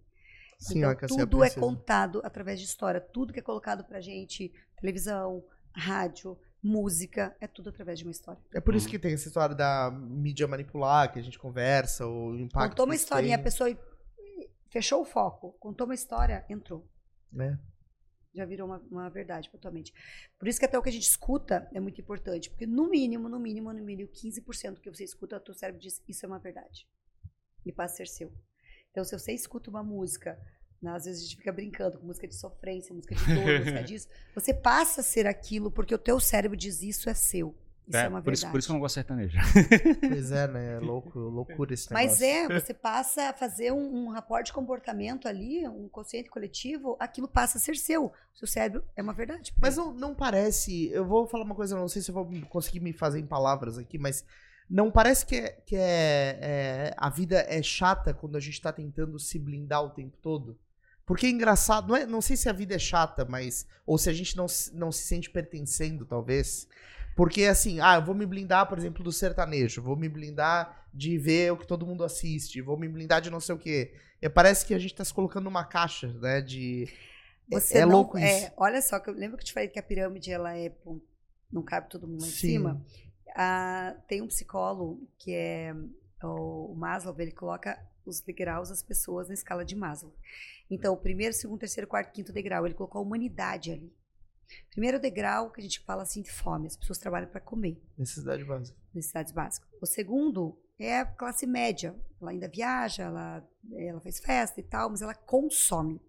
Sim, 0.58 0.78
então, 0.78 0.90
assim, 0.90 1.06
tudo 1.18 1.44
é 1.44 1.50
contado 1.50 2.20
através 2.24 2.58
de 2.60 2.66
história. 2.66 3.00
Tudo 3.00 3.32
que 3.32 3.40
é 3.40 3.42
colocado 3.42 3.84
pra 3.84 4.00
gente, 4.00 4.52
televisão, 4.80 5.44
rádio, 5.74 6.38
música, 6.62 7.36
é 7.40 7.46
tudo 7.46 7.70
através 7.70 7.98
de 7.98 8.04
uma 8.04 8.12
história. 8.12 8.40
É 8.54 8.60
por 8.60 8.74
isso 8.74 8.86
Uhum. 8.86 8.90
que 8.92 8.98
tem 8.98 9.12
essa 9.14 9.26
história 9.28 9.54
da 9.54 9.90
mídia 9.90 10.46
manipular, 10.46 11.12
que 11.12 11.18
a 11.18 11.22
gente 11.22 11.38
conversa, 11.38 12.06
o 12.06 12.38
impacto 12.38 12.70
Contou 12.70 12.84
uma 12.86 12.94
historinha, 12.94 13.34
a 13.34 13.38
tem, 13.38 13.44
pessoa 13.44 13.78
fechou 14.70 15.02
o 15.02 15.04
foco, 15.04 15.52
contou 15.58 15.86
uma 15.86 15.94
história, 15.94 16.44
entrou. 16.48 16.88
né? 17.32 17.58
já 18.34 18.46
virou 18.46 18.66
uma, 18.66 18.78
uma 18.90 19.10
verdade 19.10 19.50
pra 19.50 19.60
tua 19.60 19.70
mente. 19.70 19.92
Por 20.38 20.48
isso 20.48 20.58
que 20.58 20.64
até 20.64 20.78
o 20.78 20.82
que 20.82 20.88
a 20.88 20.92
gente 20.92 21.06
escuta 21.06 21.68
é 21.70 21.78
muito 21.78 22.00
importante, 22.00 22.48
porque 22.48 22.66
no 22.66 22.88
mínimo, 22.88 23.28
no 23.28 23.38
mínimo, 23.38 23.70
no 23.74 23.84
mínimo, 23.84 24.08
15% 24.08 24.80
que 24.80 24.88
você 24.88 25.04
escuta, 25.04 25.36
o 25.36 25.40
teu 25.40 25.52
cérebro 25.52 25.78
diz, 25.82 26.02
isso 26.08 26.24
é 26.24 26.28
uma 26.28 26.38
verdade. 26.38 26.88
E 27.66 27.70
passa 27.70 27.92
a 27.92 27.96
ser 27.98 28.06
seu. 28.08 28.32
Então, 28.90 29.04
se 29.04 29.18
você 29.18 29.32
escuta 29.32 29.68
uma 29.68 29.82
música, 29.82 30.38
né, 30.82 30.90
às 30.90 31.04
vezes 31.04 31.20
a 31.20 31.24
gente 31.24 31.36
fica 31.36 31.52
brincando 31.52 31.98
com 31.98 32.06
música 32.06 32.26
de 32.26 32.34
sofrência, 32.34 32.94
música 32.94 33.14
de 33.14 33.24
dor, 33.24 33.58
música 33.60 33.82
disso, 33.84 34.08
você 34.34 34.52
passa 34.52 35.00
a 35.00 35.04
ser 35.04 35.26
aquilo 35.26 35.70
porque 35.70 35.94
o 35.94 35.98
teu 35.98 36.18
cérebro 36.18 36.56
diz, 36.56 36.82
isso 36.82 37.08
é 37.08 37.14
seu. 37.14 37.54
Isso 37.88 37.96
é, 37.96 38.04
É, 38.04 38.08
uma 38.08 38.20
por, 38.20 38.26
verdade. 38.26 38.38
isso, 38.38 38.50
por 38.50 38.58
isso 38.58 38.68
que 38.68 38.72
eu 38.72 38.74
não 38.74 38.80
gosto 38.80 38.94
de 38.94 39.00
sertanejo. 39.00 39.38
Pois 40.08 40.30
é, 40.30 40.46
né? 40.46 40.78
Louco, 40.78 41.18
loucura 41.18 41.74
esse 41.74 41.90
negócio. 41.92 42.08
Mas 42.10 42.22
é, 42.22 42.48
você 42.60 42.72
passa 42.74 43.30
a 43.30 43.32
fazer 43.32 43.72
um, 43.72 44.04
um 44.04 44.08
rapport 44.08 44.44
de 44.46 44.52
comportamento 44.52 45.26
ali, 45.26 45.66
um 45.66 45.88
consciente 45.88 46.30
coletivo, 46.30 46.96
aquilo 47.00 47.26
passa 47.26 47.58
a 47.58 47.60
ser 47.60 47.76
seu. 47.76 48.06
O 48.06 48.38
seu 48.38 48.46
cérebro 48.46 48.84
é 48.96 49.02
uma 49.02 49.12
verdade. 49.12 49.52
Mas 49.60 49.76
não, 49.76 49.92
não 49.92 50.14
parece. 50.14 50.88
Eu 50.90 51.04
vou 51.04 51.26
falar 51.26 51.44
uma 51.44 51.56
coisa, 51.56 51.74
não 51.76 51.88
sei 51.88 52.00
se 52.02 52.10
eu 52.10 52.14
vou 52.14 52.30
conseguir 52.48 52.78
me 52.80 52.92
fazer 52.92 53.18
em 53.18 53.26
palavras 53.26 53.76
aqui, 53.76 53.98
mas 53.98 54.24
não 54.70 54.88
parece 54.88 55.26
que, 55.26 55.34
é, 55.36 55.50
que 55.66 55.74
é, 55.74 56.38
é- 56.40 56.94
a 56.96 57.10
vida 57.10 57.44
é 57.48 57.60
chata 57.64 58.14
quando 58.14 58.36
a 58.36 58.40
gente 58.40 58.60
tá 58.62 58.72
tentando 58.72 59.18
se 59.18 59.40
blindar 59.40 59.82
o 59.84 59.90
tempo 59.90 60.16
todo? 60.22 60.56
Porque 61.12 61.26
é 61.26 61.30
engraçado, 61.30 61.88
não, 61.88 61.96
é, 61.96 62.06
não 62.06 62.22
sei 62.22 62.36
se 62.38 62.48
a 62.48 62.52
vida 62.54 62.74
é 62.74 62.78
chata, 62.78 63.22
mas. 63.26 63.66
Ou 63.84 63.98
se 63.98 64.08
a 64.08 64.12
gente 64.14 64.34
não, 64.34 64.48
se- 64.48 64.74
não 64.74 64.90
se 64.90 65.02
sente 65.02 65.28
pertencendo, 65.28 66.06
talvez. 66.06 66.66
Porque 67.14 67.44
assim, 67.44 67.80
ah, 67.80 67.96
eu 67.96 68.02
vou 68.02 68.14
me 68.14 68.24
blindar, 68.24 68.66
por 68.66 68.78
exemplo, 68.78 69.04
do 69.04 69.12
sertanejo, 69.12 69.82
vou 69.82 69.94
me 69.94 70.08
blindar 70.08 70.86
de 70.94 71.18
ver 71.18 71.52
o 71.52 71.56
que 71.58 71.66
todo 71.66 71.86
mundo 71.86 72.02
assiste, 72.02 72.62
vou 72.62 72.78
me 72.78 72.88
blindar 72.88 73.20
de 73.20 73.28
não 73.28 73.40
sei 73.40 73.54
o 73.54 73.58
quê. 73.58 73.92
E 74.22 74.28
parece 74.30 74.64
que 74.64 74.72
a 74.72 74.78
gente 74.78 74.94
tá 74.94 75.04
se 75.04 75.12
colocando 75.12 75.44
numa 75.44 75.64
caixa, 75.64 76.08
né? 76.14 76.40
De. 76.40 76.88
é- 77.50 77.60
Você 77.60 77.78
é 77.78 77.82
não- 77.84 77.92
louco 77.92 78.16
isso. 78.16 78.26
É, 78.46 78.52
olha 78.56 78.80
só, 78.80 78.96
lembro 79.08 79.36
que 79.36 79.42
eu 79.42 79.46
te 79.46 79.52
falei 79.52 79.68
que 79.68 79.78
a 79.78 79.82
pirâmide 79.82 80.32
ela 80.32 80.56
é 80.56 80.72
não 81.52 81.62
cabe 81.62 81.90
todo 81.90 82.06
mundo 82.08 82.22
lá 82.22 82.26
em 82.26 82.30
Sim. 82.30 82.48
cima. 82.52 82.82
Ah, 83.36 83.94
tem 84.08 84.22
um 84.22 84.28
psicólogo 84.28 85.06
que 85.18 85.34
é 85.34 85.74
o 86.22 86.74
Maslow, 86.74 87.14
ele 87.18 87.32
coloca 87.32 87.78
os 88.04 88.20
degraus 88.20 88.68
das 88.68 88.82
pessoas 88.82 89.28
na 89.28 89.34
escala 89.34 89.64
de 89.64 89.76
Maslow. 89.76 90.14
Então, 90.70 90.94
o 90.94 90.96
primeiro, 90.96 91.34
segundo, 91.34 91.60
terceiro, 91.60 91.86
quarto, 91.88 92.12
quinto 92.12 92.32
degrau, 92.32 92.64
ele 92.66 92.74
colocou 92.74 92.98
a 92.98 93.02
humanidade 93.02 93.70
ali. 93.70 93.92
Primeiro 94.70 95.00
degrau, 95.00 95.50
que 95.50 95.60
a 95.60 95.62
gente 95.62 95.80
fala 95.80 96.02
assim 96.02 96.22
de 96.22 96.30
fome, 96.30 96.66
as 96.66 96.76
pessoas 96.76 96.98
trabalham 96.98 97.28
para 97.28 97.40
comer 97.40 97.80
Necessidade 97.96 98.44
básica. 98.44 98.78
necessidades 98.94 99.32
básicas. 99.32 99.68
O 99.80 99.86
segundo 99.86 100.58
é 100.78 101.00
a 101.00 101.06
classe 101.06 101.46
média. 101.46 101.94
Ela 102.20 102.30
ainda 102.32 102.48
viaja, 102.48 103.04
ela, 103.04 103.48
ela 103.74 104.00
faz 104.00 104.18
festa 104.18 104.60
e 104.60 104.62
tal, 104.62 104.90
mas 104.90 105.00
ela 105.00 105.14
consome. 105.14 106.00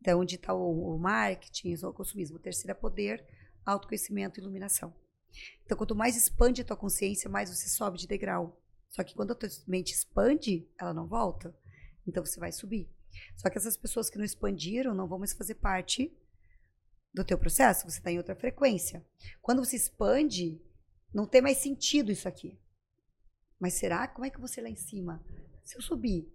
Então, 0.00 0.20
onde 0.20 0.34
está 0.34 0.52
o, 0.52 0.94
o 0.94 0.98
marketing, 0.98 1.74
o 1.82 1.92
consumismo. 1.92 2.36
O 2.36 2.40
terceiro 2.40 2.72
é 2.72 2.74
poder, 2.74 3.24
autoconhecimento 3.64 4.38
e 4.38 4.42
iluminação. 4.42 4.94
Então, 5.64 5.76
quanto 5.78 5.96
mais 5.96 6.16
expande 6.16 6.60
a 6.60 6.64
tua 6.64 6.76
consciência, 6.76 7.30
mais 7.30 7.48
você 7.48 7.68
sobe 7.68 7.98
de 7.98 8.06
degrau. 8.06 8.60
Só 8.94 9.02
que 9.02 9.14
quando 9.14 9.32
a 9.32 9.34
tua 9.34 9.48
mente 9.66 9.92
expande, 9.92 10.68
ela 10.78 10.94
não 10.94 11.08
volta. 11.08 11.52
Então 12.06 12.24
você 12.24 12.38
vai 12.38 12.52
subir. 12.52 12.88
Só 13.36 13.50
que 13.50 13.58
essas 13.58 13.76
pessoas 13.76 14.08
que 14.08 14.16
não 14.16 14.24
expandiram 14.24 14.94
não 14.94 15.08
vão 15.08 15.18
mais 15.18 15.32
fazer 15.32 15.56
parte 15.56 16.16
do 17.12 17.24
teu 17.24 17.36
processo, 17.36 17.90
você 17.90 17.98
está 17.98 18.12
em 18.12 18.18
outra 18.18 18.36
frequência. 18.36 19.04
Quando 19.42 19.64
você 19.64 19.74
expande, 19.74 20.60
não 21.12 21.26
tem 21.26 21.42
mais 21.42 21.58
sentido 21.58 22.12
isso 22.12 22.28
aqui. 22.28 22.56
Mas 23.58 23.74
será? 23.74 24.06
Como 24.06 24.26
é 24.26 24.30
que 24.30 24.40
você 24.40 24.60
lá 24.60 24.68
em 24.68 24.76
cima? 24.76 25.20
Se 25.64 25.76
eu 25.76 25.82
subir, 25.82 26.32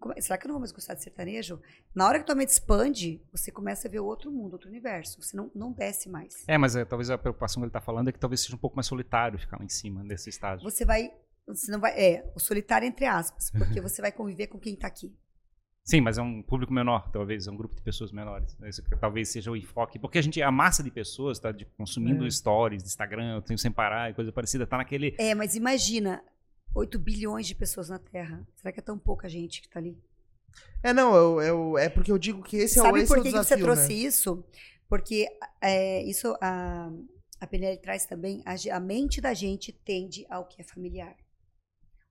como, 0.00 0.20
será 0.20 0.36
que 0.36 0.44
eu 0.44 0.48
não 0.48 0.54
vou 0.54 0.60
mais 0.60 0.72
gostar 0.72 0.94
de 0.94 1.04
sertanejo? 1.04 1.60
Na 1.94 2.08
hora 2.08 2.18
que 2.18 2.26
tua 2.26 2.34
mente 2.34 2.50
expande, 2.50 3.22
você 3.30 3.52
começa 3.52 3.86
a 3.86 3.90
ver 3.90 4.00
outro 4.00 4.32
mundo, 4.32 4.54
outro 4.54 4.68
universo. 4.68 5.22
Você 5.22 5.36
não, 5.36 5.50
não 5.54 5.72
desce 5.72 6.08
mais. 6.08 6.44
É, 6.48 6.58
mas 6.58 6.74
é, 6.74 6.84
talvez 6.84 7.10
a 7.10 7.18
preocupação 7.18 7.60
que 7.60 7.66
ele 7.66 7.70
está 7.70 7.80
falando 7.80 8.08
é 8.08 8.12
que 8.12 8.18
talvez 8.18 8.40
seja 8.40 8.56
um 8.56 8.58
pouco 8.58 8.74
mais 8.74 8.86
solitário 8.86 9.38
ficar 9.38 9.58
lá 9.58 9.64
em 9.64 9.68
cima 9.68 10.02
nesse 10.02 10.30
estágio. 10.30 10.68
Você 10.68 10.84
vai. 10.84 11.12
Você 11.46 11.70
não 11.70 11.80
vai. 11.80 11.92
É, 11.92 12.30
o 12.34 12.40
solitário 12.40 12.86
entre 12.86 13.06
aspas, 13.06 13.50
porque 13.50 13.80
você 13.80 14.02
vai 14.02 14.12
conviver 14.12 14.48
com 14.48 14.58
quem 14.58 14.74
está 14.74 14.86
aqui. 14.86 15.14
Sim, 15.84 16.00
mas 16.00 16.18
é 16.18 16.22
um 16.22 16.42
público 16.42 16.72
menor, 16.72 17.08
talvez, 17.12 17.46
é 17.46 17.50
um 17.50 17.56
grupo 17.56 17.76
de 17.76 17.80
pessoas 17.80 18.10
menores. 18.10 18.56
Esse, 18.64 18.82
talvez 18.98 19.28
seja 19.28 19.52
o 19.52 19.56
enfoque. 19.56 20.00
Porque 20.00 20.18
a 20.18 20.22
gente, 20.22 20.42
a 20.42 20.50
massa 20.50 20.82
de 20.82 20.90
pessoas 20.90 21.38
está 21.38 21.54
consumindo 21.76 22.26
é. 22.26 22.30
stories, 22.30 22.82
Instagram, 22.82 23.36
eu 23.36 23.42
tenho 23.42 23.56
sem 23.56 23.70
parar, 23.70 24.12
coisa 24.12 24.32
parecida, 24.32 24.64
está 24.64 24.76
naquele. 24.76 25.14
É, 25.16 25.32
mas 25.32 25.54
imagina, 25.54 26.24
8 26.74 26.98
bilhões 26.98 27.46
de 27.46 27.54
pessoas 27.54 27.88
na 27.88 28.00
Terra. 28.00 28.44
Será 28.56 28.72
que 28.72 28.80
é 28.80 28.82
tão 28.82 28.98
pouca 28.98 29.28
gente 29.28 29.60
que 29.60 29.68
está 29.68 29.78
ali? 29.78 29.96
É, 30.82 30.92
não, 30.92 31.14
eu, 31.14 31.40
eu, 31.40 31.78
é 31.78 31.88
porque 31.88 32.10
eu 32.10 32.18
digo 32.18 32.42
que 32.42 32.56
esse 32.56 32.74
Sabe 32.74 32.88
é 32.88 32.92
o 32.92 32.96
esse 32.98 33.08
por 33.08 33.18
é 33.18 33.22
que, 33.22 33.28
desafio, 33.28 33.56
que 33.56 33.62
você 33.62 33.64
trouxe 33.64 33.88
né? 33.88 33.94
isso? 33.94 34.44
Porque 34.88 35.28
é, 35.60 36.02
isso 36.02 36.36
a, 36.40 36.90
a 37.40 37.46
PNL 37.46 37.78
traz 37.78 38.06
também, 38.06 38.42
a, 38.44 38.76
a 38.76 38.80
mente 38.80 39.20
da 39.20 39.32
gente 39.34 39.70
tende 39.72 40.26
ao 40.28 40.46
que 40.46 40.60
é 40.60 40.64
familiar. 40.64 41.14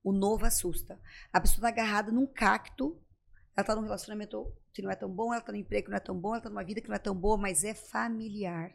O 0.06 0.14
novo 0.14 0.46
assusta. 0.46 0.98
A 1.34 1.42
pessoa 1.42 1.58
está 1.58 1.68
agarrada 1.68 2.12
num 2.12 2.28
cacto 2.28 2.98
ela 3.56 3.64
está 3.64 3.76
num 3.76 3.84
relacionamento 3.84 4.52
que 4.74 4.82
não 4.82 4.92
é 4.92 4.96
tão 4.96 5.10
bom, 5.10 5.28
ela 5.34 5.40
está 5.40 5.52
num 5.52 5.58
emprego 5.58 5.86
que 5.86 5.90
não 5.90 5.98
é 5.98 6.02
tão 6.02 6.20
bom, 6.20 6.30
ela 6.30 6.40
está 6.40 6.50
numa 6.50 6.64
vida 6.64 6.82
que 6.82 6.90
não 6.90 6.96
é 6.96 7.00
tão 7.00 7.16
boa, 7.16 7.38
mas 7.38 7.64
é 7.64 7.74
familiar. 7.74 8.72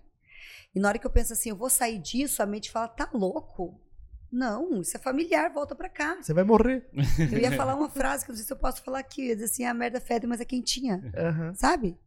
E 0.74 0.80
na 0.80 0.88
hora 0.88 0.98
que 0.98 1.06
eu 1.06 1.10
penso 1.10 1.34
assim, 1.34 1.50
eu 1.50 1.56
vou 1.56 1.68
sair 1.68 1.98
disso, 1.98 2.42
a 2.42 2.46
mente 2.46 2.70
fala, 2.70 2.88
tá 2.88 3.10
louco? 3.12 3.78
Não, 4.32 4.80
isso 4.80 4.96
é 4.96 5.00
familiar, 5.00 5.52
volta 5.52 5.74
pra 5.74 5.88
cá. 5.88 6.16
Você 6.22 6.32
vai 6.32 6.44
morrer. 6.44 6.88
Eu 7.30 7.38
ia 7.38 7.52
falar 7.52 7.74
uma 7.76 7.90
frase 7.90 8.24
que 8.24 8.30
eu 8.30 8.32
não 8.32 8.38
sei 8.38 8.46
se 8.46 8.52
eu 8.52 8.56
posso 8.56 8.82
falar 8.82 9.00
aqui. 9.00 9.22
Eu 9.22 9.26
ia 9.26 9.34
dizer 9.34 9.46
assim, 9.46 9.64
a 9.64 9.74
merda 9.74 10.00
fede, 10.00 10.26
mas 10.26 10.40
é 10.40 10.44
quentinha. 10.44 11.02
Uhum. 11.14 11.54
Sabe? 11.54 11.98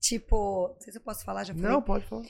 Tipo, 0.00 0.72
não 0.74 0.80
sei 0.80 0.92
se 0.92 0.98
eu 0.98 1.02
posso 1.02 1.24
falar, 1.24 1.44
já 1.44 1.54
falei. 1.54 1.70
Não, 1.70 1.80
pode 1.80 2.04
falar. 2.04 2.24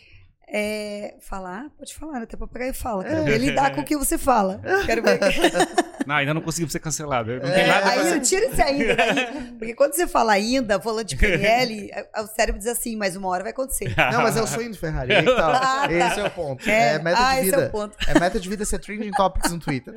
É, 0.49 1.17
falar? 1.23 1.71
Pode 1.71 1.95
falar, 1.95 2.13
né? 2.19 2.23
Até 2.23 2.37
papagaio 2.37 2.75
fala. 2.75 3.03
Quero 3.03 3.25
ver 3.25 3.39
lidar 3.39 3.75
com 3.75 3.81
o 3.81 3.85
que 3.85 3.97
você 3.97 4.17
fala. 4.17 4.61
Quero 4.87 5.03
ver. 5.03 5.19
Não, 6.07 6.15
ainda 6.15 6.33
não 6.33 6.41
consegui 6.41 6.71
ser 6.71 6.79
cancelado. 6.79 7.33
Não 7.33 7.41
tem 7.41 7.65
é, 7.65 7.67
nada 7.67 7.91
aí 7.91 8.13
eu 8.13 8.23
tiro 8.23 8.45
esse 8.47 8.63
ainda 8.63 8.95
daí. 8.95 9.53
Porque 9.59 9.75
quando 9.75 9.95
você 9.95 10.07
fala 10.07 10.33
ainda, 10.33 10.81
falando 10.81 11.05
de 11.05 11.17
PNL, 11.17 11.91
o 12.19 12.27
cérebro 12.27 12.59
diz 12.59 12.69
assim, 12.69 12.97
mas 12.97 13.17
uma 13.17 13.29
hora 13.29 13.43
vai 13.43 13.53
acontecer. 13.53 13.93
Não, 14.13 14.23
mas 14.23 14.37
é 14.37 14.43
o 14.43 14.47
sonho 14.47 14.71
do 14.71 14.77
Ferrari. 14.77 15.15
Aí 15.15 15.25
tá. 15.25 15.57
Ah, 15.67 15.89
tá. 15.89 15.93
Esse 15.93 16.21
é 16.21 16.25
o 16.25 16.31
ponto. 16.31 16.69
É, 16.69 16.95
é 16.95 16.99
meta 16.99 17.19
ah, 17.21 17.35
de 17.35 17.41
vida. 17.43 17.57
Esse 17.57 17.65
é, 17.65 17.69
o 17.69 17.71
ponto. 17.71 17.97
é 18.07 18.21
meta 18.21 18.41
de 18.41 18.49
vida 18.49 18.65
ser 18.65 18.79
trending 18.79 19.11
topics 19.11 19.51
no 19.51 19.59
Twitter. 19.59 19.95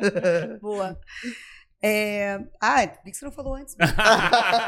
Boa. 0.60 0.98
É... 1.82 2.38
Ah, 2.60 2.86
por 2.86 3.10
que 3.10 3.14
você 3.14 3.24
não 3.24 3.32
falou 3.32 3.54
antes? 3.54 3.76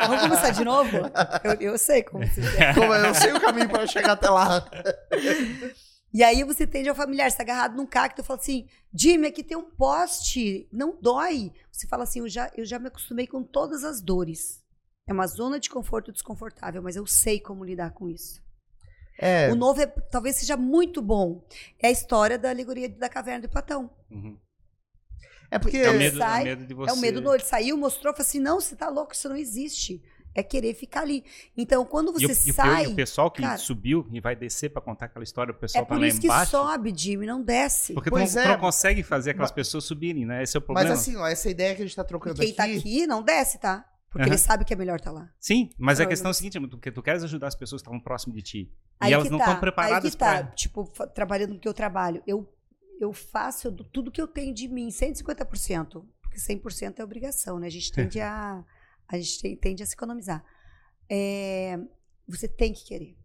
Vamos 0.06 0.22
começar 0.22 0.50
de 0.50 0.64
novo? 0.64 0.96
Eu, 1.44 1.52
eu 1.60 1.78
sei 1.78 2.02
como 2.02 2.26
você 2.26 2.40
quer. 2.40 2.74
Como 2.74 2.92
eu 2.92 3.14
sei 3.14 3.32
o 3.32 3.40
caminho 3.40 3.68
para 3.68 3.86
chegar 3.86 4.12
até 4.12 4.28
lá. 4.28 4.64
E 6.14 6.22
aí 6.22 6.44
você 6.44 6.64
tende 6.64 6.88
ao 6.88 6.94
familiar, 6.94 7.28
você 7.28 7.36
tá 7.36 7.42
agarrado 7.42 7.76
num 7.76 7.84
cacto 7.84 8.20
e 8.20 8.24
fala 8.24 8.38
assim, 8.38 8.68
Jimmy, 8.94 9.26
aqui 9.26 9.42
tem 9.42 9.56
um 9.56 9.68
poste, 9.68 10.68
não 10.72 10.96
dói. 11.02 11.52
Você 11.72 11.88
fala 11.88 12.04
assim, 12.04 12.20
eu 12.20 12.28
já, 12.28 12.48
eu 12.56 12.64
já 12.64 12.78
me 12.78 12.86
acostumei 12.86 13.26
com 13.26 13.42
todas 13.42 13.82
as 13.82 14.00
dores. 14.00 14.62
É 15.08 15.12
uma 15.12 15.26
zona 15.26 15.58
de 15.58 15.68
conforto 15.68 16.12
desconfortável, 16.12 16.80
mas 16.80 16.94
eu 16.94 17.04
sei 17.04 17.40
como 17.40 17.64
lidar 17.64 17.90
com 17.90 18.08
isso. 18.08 18.40
É. 19.18 19.50
O 19.50 19.56
novo 19.56 19.80
é, 19.80 19.86
talvez 19.86 20.36
seja 20.36 20.56
muito 20.56 21.02
bom. 21.02 21.44
É 21.80 21.88
a 21.88 21.92
história 21.92 22.38
da 22.38 22.48
alegoria 22.48 22.88
da 22.88 23.08
caverna 23.08 23.42
de 23.42 23.48
Platão. 23.48 23.90
Uhum. 24.08 24.38
É 25.50 25.58
porque 25.58 25.78
é 25.78 25.90
o 25.90 25.98
medo, 25.98 26.18
sai, 26.18 26.40
é 26.40 26.42
o 26.42 26.46
medo 26.46 26.66
de 26.66 26.74
você. 26.74 26.90
É 26.90 26.94
o 26.94 26.96
medo 26.98 27.20
do 27.20 27.34
Ele 27.34 27.42
saiu, 27.42 27.76
mostrou, 27.76 28.14
falou 28.14 28.26
assim: 28.26 28.40
não, 28.40 28.60
você 28.60 28.74
tá 28.74 28.88
louco, 28.88 29.14
isso 29.14 29.28
não 29.28 29.36
existe. 29.36 30.02
É 30.34 30.42
querer 30.42 30.74
ficar 30.74 31.02
ali. 31.02 31.24
Então, 31.56 31.84
quando 31.84 32.12
você 32.12 32.24
e 32.24 32.50
o, 32.50 32.54
sai. 32.54 32.84
E 32.84 32.86
o 32.88 32.94
pessoal 32.94 33.30
que 33.30 33.42
cara, 33.42 33.56
subiu 33.56 34.06
e 34.10 34.20
vai 34.20 34.34
descer 34.34 34.70
para 34.70 34.82
contar 34.82 35.06
aquela 35.06 35.22
história, 35.22 35.52
o 35.52 35.54
pessoal 35.54 35.84
é 35.84 35.86
tá 35.86 35.94
lá 35.94 36.00
embaixo. 36.00 36.18
É 36.18 36.28
por 36.28 36.34
isso 36.34 36.44
que 36.44 36.50
sobe, 36.50 36.94
Jimmy, 36.96 37.26
não 37.26 37.42
desce. 37.42 37.94
Porque 37.94 38.10
pois 38.10 38.32
tu, 38.32 38.36
não, 38.36 38.42
é. 38.42 38.44
tu 38.44 38.48
não 38.48 38.58
consegue 38.58 39.02
fazer 39.02 39.30
aquelas 39.30 39.50
mas, 39.50 39.54
pessoas 39.54 39.84
subirem, 39.84 40.26
né? 40.26 40.42
Esse 40.42 40.56
é 40.56 40.58
o 40.58 40.62
problema. 40.62 40.90
Mas 40.90 40.98
assim, 40.98 41.16
ó, 41.16 41.26
essa 41.26 41.48
ideia 41.48 41.74
que 41.74 41.82
a 41.82 41.86
gente 41.86 41.94
tá 41.94 42.04
trocando 42.04 42.42
e 42.42 42.46
quem 42.46 42.50
aqui. 42.50 42.56
Quem 42.56 42.74
tá 42.74 42.78
aqui 42.80 43.06
não 43.06 43.22
desce, 43.22 43.58
tá? 43.58 43.84
Porque 44.10 44.28
uhum. 44.28 44.32
ele 44.32 44.38
sabe 44.38 44.64
que 44.64 44.72
é 44.72 44.76
melhor 44.76 44.96
estar 44.96 45.12
tá 45.12 45.18
lá. 45.18 45.30
Sim, 45.38 45.70
mas 45.78 46.00
a 46.00 46.06
questão 46.06 46.28
é 46.28 46.32
a 46.32 46.34
seguinte, 46.34 46.60
porque 46.68 46.90
tu 46.90 47.02
queres 47.02 47.22
ajudar 47.24 47.48
as 47.48 47.54
pessoas 47.54 47.82
que 47.82 47.88
estão 47.88 48.00
próximo 48.00 48.34
de 48.34 48.42
ti. 48.42 48.72
Aí 49.00 49.10
e 49.10 49.14
elas 49.14 49.30
não 49.30 49.38
estão 49.38 49.54
tá. 49.54 49.60
preparadas 49.60 50.04
Aí 50.04 50.10
que 50.10 50.16
tá, 50.16 50.44
pra... 50.44 50.46
tipo, 50.52 50.84
trabalhando 51.14 51.54
no 51.54 51.60
que 51.60 51.68
eu 51.68 51.74
trabalho. 51.74 52.22
Eu, 52.26 52.48
eu 53.00 53.12
faço 53.12 53.72
tudo 53.72 54.10
que 54.10 54.20
eu 54.20 54.28
tenho 54.28 54.54
de 54.54 54.68
mim, 54.68 54.88
150% 54.88 56.04
porque 56.34 56.40
100% 56.40 56.98
é 56.98 57.04
obrigação, 57.04 57.58
né? 57.58 57.68
A 57.68 57.70
gente 57.70 57.92
tende 57.92 58.18
a, 58.20 58.64
a, 59.08 59.16
gente 59.16 59.56
tende 59.56 59.82
a 59.82 59.86
se 59.86 59.94
economizar. 59.94 60.44
É, 61.10 61.78
você 62.26 62.48
tem 62.48 62.72
que 62.72 62.84
querer. 62.84 63.16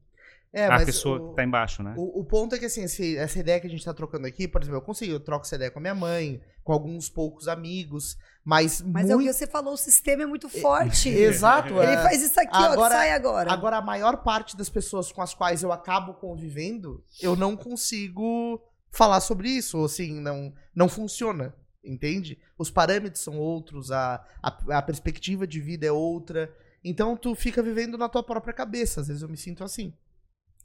É, 0.52 0.66
a 0.66 0.84
pessoa 0.84 1.22
o, 1.22 1.30
que 1.30 1.36
tá 1.36 1.44
embaixo, 1.44 1.84
né? 1.84 1.94
O, 1.96 2.22
o 2.22 2.26
ponto 2.26 2.56
é 2.56 2.58
que, 2.60 2.66
assim, 2.66 2.84
esse, 2.84 3.16
essa 3.18 3.38
ideia 3.38 3.60
que 3.60 3.68
a 3.68 3.70
gente 3.70 3.86
tá 3.86 3.94
trocando 3.94 4.26
aqui, 4.26 4.48
por 4.48 4.62
exemplo, 4.62 4.78
eu 4.78 4.82
consegui, 4.82 5.12
eu 5.12 5.20
troco 5.20 5.46
essa 5.46 5.56
ideia 5.56 5.70
com 5.70 5.78
a 5.78 5.82
minha 5.82 5.94
mãe, 5.94 6.42
com 6.64 6.74
alguns 6.74 7.08
poucos 7.08 7.48
amigos, 7.48 8.18
mas. 8.44 8.82
Mas 8.82 9.06
muito... 9.06 9.12
é 9.12 9.16
o 9.16 9.20
que 9.20 9.34
você 9.34 9.46
falou, 9.46 9.74
o 9.74 9.78
sistema 9.78 10.24
é 10.24 10.26
muito 10.26 10.50
forte. 10.50 11.08
Exato. 11.14 11.76
Ele 11.76 11.94
é. 11.94 12.02
faz 12.02 12.24
isso 12.24 12.40
aqui, 12.40 12.56
agora, 12.56 12.96
ó, 12.96 12.98
sai 12.98 13.12
agora. 13.12 13.52
Agora, 13.52 13.78
a 13.78 13.82
maior 13.82 14.24
parte 14.24 14.58
das 14.58 14.70
pessoas 14.70 15.12
com 15.12 15.22
as 15.22 15.36
quais 15.36 15.62
eu 15.62 15.72
acabo 15.72 16.16
convivendo, 16.16 17.04
eu 17.22 17.36
não 17.36 17.56
consigo 17.56 18.60
falar 18.90 19.20
sobre 19.20 19.50
isso, 19.50 19.78
ou 19.78 19.86
assim, 19.86 20.20
não, 20.20 20.52
não 20.76 20.90
funciona 20.90 21.54
entende? 21.84 22.38
Os 22.58 22.70
parâmetros 22.70 23.24
são 23.24 23.38
outros, 23.38 23.92
a, 23.92 24.26
a, 24.42 24.78
a, 24.78 24.82
perspectiva 24.82 25.48
de 25.48 25.60
vida 25.60 25.86
é 25.86 25.92
outra. 25.92 26.54
Então 26.84 27.16
tu 27.16 27.36
fica 27.36 27.62
vivendo 27.62 27.98
na 27.98 28.10
tua 28.10 28.24
própria 28.24 28.54
cabeça. 28.54 29.02
Às 29.02 29.08
vezes 29.08 29.22
eu 29.22 29.30
me 29.30 29.38
sinto 29.38 29.64
assim. 29.64 29.94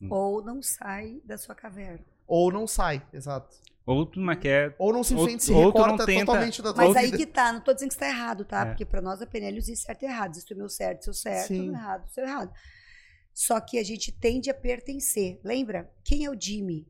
Hum. 0.01 0.09
Ou 0.11 0.45
não 0.45 0.63
sai 0.63 1.21
da 1.25 1.39
sua 1.39 1.55
caverna. 1.55 2.05
Ou 2.27 2.51
não 2.51 2.67
sai, 2.67 3.07
exato. 3.13 3.57
Ou 3.87 4.07
tu 4.07 4.19
não 4.19 4.35
quer. 4.35 4.75
Ou 4.79 4.93
não 4.93 5.05
simplesmente 5.05 5.45
se 5.45 5.53
recorta 5.53 6.07
tenta... 6.07 6.25
totalmente 6.25 6.63
da 6.63 6.73
tua 6.73 6.85
Mas 6.85 6.95
vida. 6.95 7.01
aí 7.01 7.13
que 7.13 7.27
tá, 7.27 7.53
não 7.53 7.61
tô 7.61 7.75
dizendo 7.75 7.91
que 7.91 7.95
está 7.95 8.09
errado, 8.09 8.45
tá? 8.45 8.63
É. 8.63 8.65
Porque 8.67 8.85
para 8.85 9.03
nós 9.03 9.21
a 9.21 9.27
PNL 9.27 9.59
existe 9.59 9.85
certo 9.85 10.03
e 10.05 10.07
errado. 10.07 10.31
Existe 10.33 10.55
o 10.55 10.57
meu 10.57 10.69
certo, 10.69 11.05
seu 11.05 11.15
certo, 11.15 11.49
Sim. 11.49 11.69
o 11.69 11.73
errado, 11.73 12.09
seu 12.09 12.25
errado. 12.25 12.53
Só 13.35 13.61
que 13.61 13.79
a 13.79 13.83
gente 13.83 14.11
tende 14.13 14.49
a 14.49 14.55
pertencer. 14.55 15.39
Lembra? 15.45 15.91
Quem 16.03 16.25
é 16.25 16.31
o 16.31 16.41
Jimmy? 16.41 16.87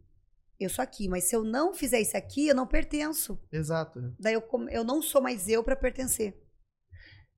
Eu 0.59 0.71
sou 0.71 0.83
aqui, 0.83 1.09
mas 1.09 1.25
se 1.25 1.35
eu 1.35 1.45
não 1.45 1.75
fizer 1.75 2.01
isso 2.01 2.17
aqui, 2.17 2.49
eu 2.49 2.55
não 2.55 2.67
pertenço. 2.67 3.41
Exato. 3.53 4.15
Daí 4.19 4.35
eu, 4.35 4.43
eu 4.71 4.85
não 4.85 5.03
sou 5.03 5.21
mais 5.21 5.49
eu 5.49 5.63
para 5.63 5.77
pertencer. 5.77 6.37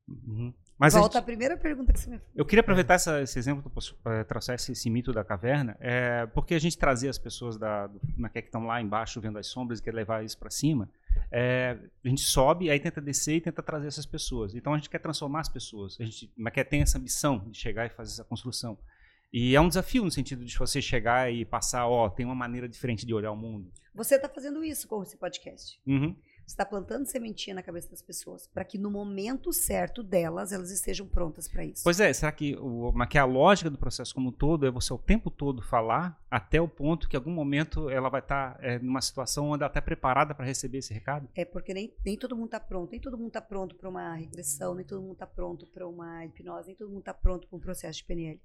Uhum. 0.08 0.52
Mas 0.78 0.92
Volta 0.92 1.18
a, 1.18 1.20
gente, 1.20 1.22
a, 1.22 1.24
primeira 1.24 1.56
pergunta 1.56 1.90
que 1.90 1.98
você 1.98 2.10
me 2.10 2.18
fez. 2.18 2.30
Eu 2.34 2.44
queria 2.44 2.60
aproveitar 2.60 2.94
essa, 2.94 3.22
esse 3.22 3.38
exemplo 3.38 3.72
para 4.02 4.24
trazer 4.24 4.54
esse, 4.54 4.72
esse, 4.72 4.90
mito 4.90 5.10
da 5.10 5.24
caverna, 5.24 5.74
é, 5.80 6.26
porque 6.26 6.54
a 6.54 6.58
gente 6.58 6.76
trazia 6.76 7.08
as 7.08 7.16
pessoas 7.16 7.56
da, 7.56 7.86
do, 7.86 7.98
na, 8.14 8.28
que 8.28 8.40
estão 8.40 8.66
lá 8.66 8.80
embaixo 8.80 9.18
vendo 9.18 9.38
as 9.38 9.46
sombras 9.46 9.78
e 9.78 9.82
quer 9.82 9.94
levar 9.94 10.22
isso 10.22 10.38
para 10.38 10.50
cima. 10.50 10.90
É, 11.32 11.78
a 12.04 12.08
gente 12.08 12.20
sobe, 12.20 12.68
aí 12.70 12.78
tenta 12.78 13.00
descer 13.00 13.36
e 13.36 13.40
tenta 13.40 13.62
trazer 13.62 13.86
essas 13.86 14.04
pessoas. 14.04 14.54
Então 14.54 14.74
a 14.74 14.76
gente 14.76 14.90
quer 14.90 14.98
transformar 14.98 15.40
as 15.40 15.48
pessoas, 15.48 15.96
a 15.98 16.04
gente 16.04 16.30
quer 16.52 16.64
ter 16.64 16.78
essa 16.78 16.98
missão 16.98 17.38
de 17.48 17.58
chegar 17.58 17.86
e 17.86 17.88
fazer 17.88 18.12
essa 18.12 18.24
construção. 18.24 18.78
E 19.38 19.54
é 19.54 19.60
um 19.60 19.68
desafio 19.68 20.02
no 20.02 20.10
sentido 20.10 20.46
de 20.46 20.56
você 20.56 20.80
chegar 20.80 21.30
e 21.30 21.44
passar, 21.44 21.86
ó, 21.86 22.08
tem 22.08 22.24
uma 22.24 22.34
maneira 22.34 22.66
diferente 22.66 23.04
de 23.04 23.12
olhar 23.12 23.30
o 23.30 23.36
mundo. 23.36 23.70
Você 23.94 24.14
está 24.14 24.30
fazendo 24.30 24.64
isso 24.64 24.88
com 24.88 25.02
esse 25.02 25.14
podcast. 25.14 25.78
Uhum. 25.86 26.16
Você 26.38 26.54
está 26.54 26.64
plantando 26.64 27.04
sementinha 27.04 27.54
na 27.54 27.62
cabeça 27.62 27.90
das 27.90 28.00
pessoas 28.00 28.46
para 28.46 28.64
que 28.64 28.78
no 28.78 28.90
momento 28.90 29.52
certo 29.52 30.02
delas 30.02 30.52
elas 30.52 30.70
estejam 30.70 31.06
prontas 31.06 31.48
para 31.48 31.66
isso. 31.66 31.84
Pois 31.84 32.00
é, 32.00 32.10
será 32.14 32.32
que, 32.32 32.56
o, 32.56 32.94
que 33.10 33.18
a 33.18 33.26
lógica 33.26 33.68
do 33.68 33.76
processo 33.76 34.14
como 34.14 34.30
um 34.30 34.32
todo 34.32 34.66
é 34.66 34.70
você 34.70 34.94
o 34.94 34.96
tempo 34.96 35.30
todo 35.30 35.60
falar 35.60 36.18
até 36.30 36.58
o 36.58 36.66
ponto 36.66 37.06
que 37.06 37.14
em 37.14 37.18
algum 37.18 37.30
momento 37.30 37.90
ela 37.90 38.08
vai 38.08 38.22
estar 38.22 38.54
tá, 38.54 38.66
é, 38.66 38.78
numa 38.78 39.02
situação 39.02 39.50
onde 39.50 39.62
ela 39.62 39.68
está 39.68 39.82
preparada 39.82 40.34
para 40.34 40.46
receber 40.46 40.78
esse 40.78 40.94
recado? 40.94 41.28
É 41.34 41.44
porque 41.44 41.74
nem, 41.74 41.92
nem 42.02 42.16
todo 42.16 42.34
mundo 42.34 42.46
está 42.46 42.60
pronto, 42.60 42.90
nem 42.90 43.00
todo 43.00 43.18
mundo 43.18 43.28
está 43.28 43.42
pronto 43.42 43.74
para 43.74 43.90
uma 43.90 44.14
regressão, 44.14 44.74
nem 44.74 44.86
todo 44.86 45.02
mundo 45.02 45.12
está 45.12 45.26
pronto 45.26 45.66
para 45.66 45.86
uma 45.86 46.24
hipnose, 46.24 46.68
nem 46.68 46.76
todo 46.76 46.88
mundo 46.88 47.00
está 47.00 47.12
pronto 47.12 47.46
para 47.46 47.56
um 47.58 47.60
processo 47.60 47.98
de 47.98 48.04
PNL. 48.04 48.40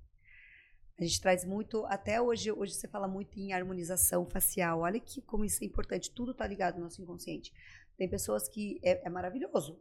A 1.01 1.03
gente 1.03 1.19
traz 1.19 1.43
muito, 1.43 1.83
até 1.87 2.21
hoje, 2.21 2.51
hoje 2.51 2.75
você 2.75 2.87
fala 2.87 3.07
muito 3.07 3.35
em 3.39 3.53
harmonização 3.53 4.23
facial. 4.23 4.81
Olha 4.81 4.99
que 4.99 5.19
como 5.19 5.43
isso 5.43 5.63
é 5.63 5.65
importante, 5.65 6.11
tudo 6.11 6.31
está 6.31 6.45
ligado 6.45 6.75
no 6.75 6.83
nosso 6.83 7.01
inconsciente. 7.01 7.51
Tem 7.97 8.07
pessoas 8.07 8.47
que 8.47 8.79
é, 8.83 9.07
é 9.07 9.09
maravilhoso. 9.09 9.79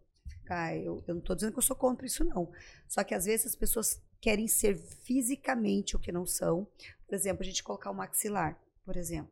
Ah, 0.48 0.74
eu, 0.74 1.04
eu 1.06 1.14
não 1.14 1.20
estou 1.20 1.36
dizendo 1.36 1.52
que 1.52 1.58
eu 1.58 1.62
sou 1.62 1.76
contra 1.76 2.06
isso, 2.06 2.24
não. 2.24 2.50
Só 2.88 3.04
que 3.04 3.14
às 3.14 3.26
vezes 3.26 3.48
as 3.48 3.54
pessoas 3.54 4.02
querem 4.18 4.48
ser 4.48 4.74
fisicamente 4.76 5.94
o 5.94 5.98
que 5.98 6.10
não 6.10 6.24
são. 6.24 6.66
Por 7.06 7.14
exemplo, 7.14 7.42
a 7.42 7.46
gente 7.46 7.62
colocar 7.62 7.90
o 7.90 7.94
maxilar, 7.94 8.58
por 8.82 8.96
exemplo. 8.96 9.30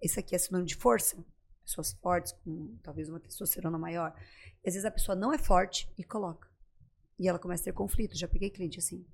Esse 0.00 0.18
aqui 0.18 0.34
é 0.34 0.38
sinônimo 0.38 0.66
de 0.66 0.76
força. 0.76 1.22
Pessoas 1.62 1.92
fortes, 1.92 2.32
com 2.32 2.74
talvez 2.82 3.10
uma 3.10 3.20
testosterona 3.20 3.76
maior. 3.76 4.14
Às 4.66 4.72
vezes 4.72 4.86
a 4.86 4.90
pessoa 4.90 5.14
não 5.14 5.30
é 5.30 5.36
forte 5.36 5.92
e 5.98 6.02
coloca. 6.02 6.48
E 7.18 7.28
ela 7.28 7.38
começa 7.38 7.64
a 7.64 7.64
ter 7.66 7.72
conflito. 7.72 8.16
Já 8.16 8.26
peguei 8.26 8.48
cliente 8.48 8.78
assim. 8.78 9.04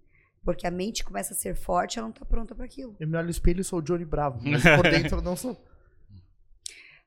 Porque 0.44 0.66
a 0.66 0.70
mente 0.70 1.04
começa 1.04 1.34
a 1.34 1.36
ser 1.36 1.54
forte, 1.54 1.98
ela 1.98 2.08
não 2.08 2.12
tá 2.12 2.24
pronta 2.24 2.54
para 2.54 2.64
aquilo. 2.64 2.96
Eu 2.98 3.08
me 3.08 3.16
olho 3.16 3.24
no 3.24 3.30
espelho 3.30 3.60
e 3.60 3.64
sou 3.64 3.80
o 3.80 3.82
Johnny 3.82 4.04
Bravo, 4.04 4.40
mas 4.42 4.62
por 4.76 4.90
dentro 4.90 5.18
eu 5.18 5.22
não 5.22 5.36
sou. 5.36 5.62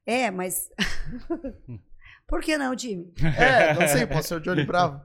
É, 0.06 0.30
mas. 0.32 0.70
por 2.28 2.42
que 2.42 2.58
não, 2.58 2.78
Jimmy? 2.78 3.14
É, 3.38 3.74
não 3.74 3.88
sei, 3.88 4.06
posso 4.06 4.30
ser 4.30 4.36
o 4.36 4.40
Johnny 4.40 4.66
Bravo. 4.66 5.02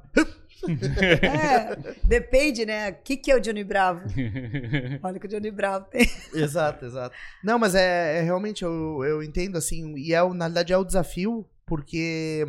É, 1.22 1.76
depende, 2.04 2.64
né? 2.64 2.90
O 2.90 2.94
que, 3.02 3.16
que 3.16 3.30
é 3.30 3.36
o 3.36 3.40
Johnny 3.40 3.62
Bravo? 3.62 4.02
Olha 5.02 5.18
que 5.20 5.26
o 5.26 5.28
Johnny 5.28 5.50
Bravo 5.50 5.86
tem. 5.90 6.10
Exato, 6.34 6.84
exato. 6.84 7.14
Não, 7.44 7.58
mas 7.58 7.74
é, 7.74 8.18
é 8.18 8.22
realmente, 8.22 8.62
eu, 8.62 9.04
eu 9.04 9.22
entendo 9.22 9.56
assim, 9.56 9.96
e 9.96 10.14
é, 10.14 10.22
na 10.34 10.46
verdade 10.46 10.72
é 10.72 10.78
o 10.78 10.84
desafio, 10.84 11.46
porque 11.64 12.44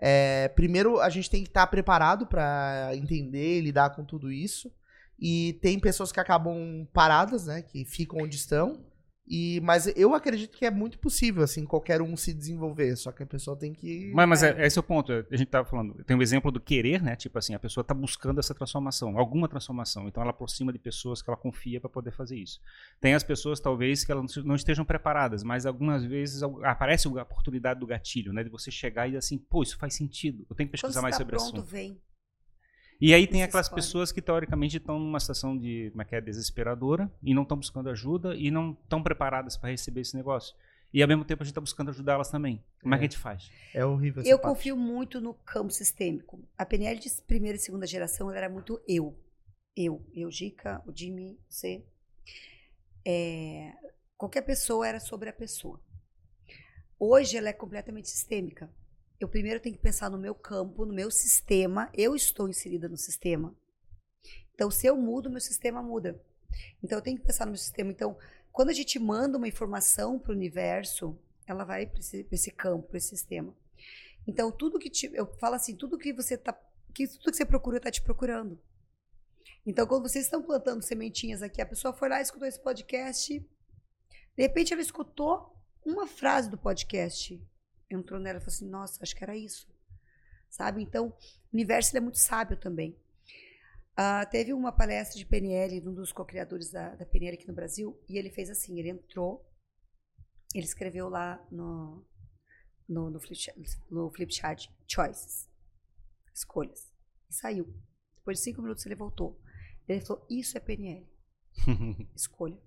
é, 0.00 0.48
primeiro 0.48 1.00
a 1.00 1.08
gente 1.08 1.30
tem 1.30 1.42
que 1.42 1.48
estar 1.48 1.66
preparado 1.66 2.26
para 2.26 2.90
entender 2.94 3.58
e 3.58 3.60
lidar 3.60 3.90
com 3.90 4.04
tudo 4.04 4.32
isso. 4.32 4.72
E 5.18 5.58
tem 5.62 5.78
pessoas 5.78 6.10
que 6.10 6.20
acabam 6.20 6.86
paradas, 6.92 7.46
né? 7.46 7.62
Que 7.62 7.84
ficam 7.84 8.20
onde 8.22 8.36
estão. 8.36 8.84
E, 9.26 9.58
mas 9.62 9.86
eu 9.96 10.14
acredito 10.14 10.56
que 10.56 10.66
é 10.66 10.70
muito 10.70 10.98
possível, 10.98 11.42
assim, 11.42 11.64
qualquer 11.64 12.02
um 12.02 12.14
se 12.14 12.34
desenvolver, 12.34 12.94
só 12.94 13.10
que 13.10 13.22
a 13.22 13.26
pessoa 13.26 13.56
tem 13.56 13.72
que. 13.72 14.12
Mas, 14.14 14.28
mas 14.28 14.42
é, 14.42 14.66
esse 14.66 14.78
é 14.78 14.80
o 14.80 14.82
ponto. 14.82 15.12
A 15.12 15.36
gente 15.36 15.48
tava 15.48 15.66
falando, 15.66 16.04
tem 16.04 16.14
um 16.14 16.20
exemplo 16.20 16.52
do 16.52 16.60
querer, 16.60 17.02
né? 17.02 17.16
Tipo 17.16 17.38
assim, 17.38 17.54
a 17.54 17.58
pessoa 17.58 17.80
está 17.80 17.94
buscando 17.94 18.38
essa 18.38 18.54
transformação, 18.54 19.18
alguma 19.18 19.48
transformação. 19.48 20.06
Então 20.06 20.22
ela 20.22 20.30
aproxima 20.30 20.70
de 20.72 20.78
pessoas 20.78 21.22
que 21.22 21.30
ela 21.30 21.38
confia 21.38 21.80
para 21.80 21.88
poder 21.88 22.10
fazer 22.10 22.36
isso. 22.36 22.60
Tem 23.00 23.14
as 23.14 23.22
pessoas, 23.22 23.58
talvez, 23.60 24.04
que 24.04 24.12
elas 24.12 24.36
não 24.44 24.54
estejam 24.54 24.84
preparadas, 24.84 25.42
mas 25.42 25.64
algumas 25.64 26.04
vezes 26.04 26.42
aparece 26.62 27.08
a 27.08 27.22
oportunidade 27.22 27.80
do 27.80 27.86
gatilho, 27.86 28.30
né? 28.30 28.44
De 28.44 28.50
você 28.50 28.70
chegar 28.70 29.06
e 29.06 29.12
dizer 29.12 29.18
assim, 29.18 29.38
pô, 29.38 29.62
isso 29.62 29.78
faz 29.78 29.94
sentido. 29.94 30.44
Eu 30.50 30.54
tenho 30.54 30.68
que 30.68 30.72
pesquisar 30.72 31.00
mais 31.00 31.14
tá 31.14 31.22
sobre 31.22 31.36
pronto, 31.36 31.56
o 31.56 31.60
assunto. 31.60 31.70
Vem. 31.70 31.98
E 33.00 33.12
aí 33.12 33.26
tem 33.26 33.42
aquelas 33.42 33.68
pessoas 33.68 34.12
que 34.12 34.22
teoricamente 34.22 34.76
estão 34.76 34.98
numa 34.98 35.20
situação 35.20 35.56
de, 35.56 35.90
como 35.90 36.02
é 36.02 36.04
que 36.04 36.14
é, 36.14 36.20
desesperadora 36.20 37.10
e 37.22 37.34
não 37.34 37.42
estão 37.42 37.56
buscando 37.56 37.90
ajuda 37.90 38.34
e 38.36 38.50
não 38.50 38.72
estão 38.82 39.02
preparadas 39.02 39.56
para 39.56 39.70
receber 39.70 40.02
esse 40.02 40.16
negócio. 40.16 40.54
E 40.92 41.02
ao 41.02 41.08
mesmo 41.08 41.24
tempo 41.24 41.42
a 41.42 41.44
gente 41.44 41.50
está 41.50 41.60
buscando 41.60 41.90
ajudá-las 41.90 42.30
também. 42.30 42.62
Como 42.80 42.94
é. 42.94 42.96
é. 42.96 42.98
que 43.00 43.04
a 43.04 43.08
gente 43.08 43.18
faz? 43.18 43.50
É 43.74 43.84
horrível. 43.84 44.22
eu 44.22 44.38
parte. 44.38 44.54
confio 44.54 44.76
muito 44.76 45.20
no 45.20 45.34
campo 45.34 45.72
sistêmico. 45.72 46.40
A 46.56 46.64
PNL 46.64 46.98
de 47.00 47.10
primeira 47.26 47.56
e 47.56 47.60
segunda 47.60 47.86
geração 47.86 48.30
era 48.30 48.48
muito 48.48 48.80
eu. 48.86 49.18
Eu. 49.76 50.06
Eu, 50.14 50.30
Gica, 50.30 50.80
o 50.86 50.96
Jimmy, 50.96 51.36
você. 51.48 51.84
É, 53.04 53.72
qualquer 54.16 54.42
pessoa 54.42 54.86
era 54.86 55.00
sobre 55.00 55.28
a 55.28 55.32
pessoa. 55.32 55.80
Hoje 56.98 57.36
ela 57.36 57.48
é 57.48 57.52
completamente 57.52 58.08
sistêmica 58.08 58.70
eu 59.20 59.28
primeiro 59.28 59.60
tenho 59.60 59.76
que 59.76 59.82
pensar 59.82 60.10
no 60.10 60.18
meu 60.18 60.34
campo, 60.34 60.84
no 60.84 60.92
meu 60.92 61.10
sistema. 61.10 61.90
Eu 61.94 62.14
estou 62.14 62.48
inserida 62.48 62.88
no 62.88 62.96
sistema. 62.96 63.54
Então, 64.54 64.70
se 64.70 64.86
eu 64.86 64.96
mudo, 64.96 65.30
meu 65.30 65.40
sistema 65.40 65.82
muda. 65.82 66.20
Então, 66.82 66.98
eu 66.98 67.02
tenho 67.02 67.18
que 67.18 67.24
pensar 67.24 67.44
no 67.44 67.52
meu 67.52 67.58
sistema. 67.58 67.90
Então, 67.90 68.16
quando 68.52 68.70
a 68.70 68.72
gente 68.72 68.98
manda 68.98 69.38
uma 69.38 69.48
informação 69.48 70.18
para 70.18 70.32
o 70.32 70.34
universo, 70.34 71.18
ela 71.46 71.64
vai 71.64 71.86
para 71.86 72.00
esse, 72.00 72.26
esse, 72.30 72.50
campo, 72.50 72.88
para 72.88 72.98
esse 72.98 73.08
sistema. 73.08 73.54
Então, 74.26 74.50
tudo 74.50 74.78
que 74.78 74.90
te, 74.90 75.10
eu 75.12 75.26
falo 75.38 75.56
assim, 75.56 75.76
tudo 75.76 75.98
que 75.98 76.12
você 76.12 76.36
tá, 76.36 76.52
que 76.94 77.06
tudo 77.06 77.30
que 77.30 77.36
você 77.36 77.44
procura 77.44 77.78
está 77.78 77.90
te 77.90 78.02
procurando. 78.02 78.58
Então, 79.66 79.86
quando 79.86 80.08
vocês 80.08 80.24
estão 80.24 80.42
plantando 80.42 80.82
sementinhas 80.82 81.42
aqui, 81.42 81.60
a 81.60 81.66
pessoa 81.66 81.94
foi 81.94 82.08
lá, 82.08 82.20
escutou 82.20 82.46
esse 82.46 82.60
podcast, 82.60 83.38
de 84.36 84.42
repente 84.42 84.72
ela 84.72 84.82
escutou 84.82 85.54
uma 85.84 86.06
frase 86.06 86.50
do 86.50 86.58
podcast 86.58 87.40
entrou 87.94 88.20
nela 88.20 88.38
e 88.38 88.40
falou 88.40 88.54
assim: 88.54 88.68
nossa, 88.68 89.02
acho 89.02 89.14
que 89.14 89.24
era 89.24 89.36
isso. 89.36 89.68
Sabe? 90.48 90.82
Então, 90.82 91.08
o 91.08 91.14
universo 91.52 91.96
é 91.96 92.00
muito 92.00 92.18
sábio 92.18 92.56
também. 92.56 92.96
Uh, 93.92 94.28
teve 94.30 94.52
uma 94.52 94.72
palestra 94.72 95.18
de 95.18 95.24
PNL, 95.24 95.88
um 95.88 95.94
dos 95.94 96.12
co-criadores 96.12 96.70
da, 96.70 96.94
da 96.96 97.06
PNL 97.06 97.36
aqui 97.36 97.46
no 97.46 97.54
Brasil, 97.54 97.98
e 98.08 98.18
ele 98.18 98.30
fez 98.30 98.50
assim: 98.50 98.78
ele 98.78 98.90
entrou, 98.90 99.48
ele 100.54 100.64
escreveu 100.64 101.08
lá 101.08 101.44
no, 101.50 102.04
no, 102.88 103.10
no, 103.10 103.20
flip, 103.20 103.52
no 103.90 104.10
flipchart 104.10 104.68
choices, 104.86 105.48
escolhas, 106.34 106.92
e 107.30 107.34
saiu. 107.34 107.72
Depois 108.16 108.38
de 108.38 108.44
cinco 108.44 108.62
minutos 108.62 108.84
ele 108.84 108.94
voltou. 108.94 109.40
Ele 109.86 110.00
falou: 110.00 110.26
Isso 110.28 110.56
é 110.56 110.60
PNL. 110.60 111.06
Escolha. 112.16 112.58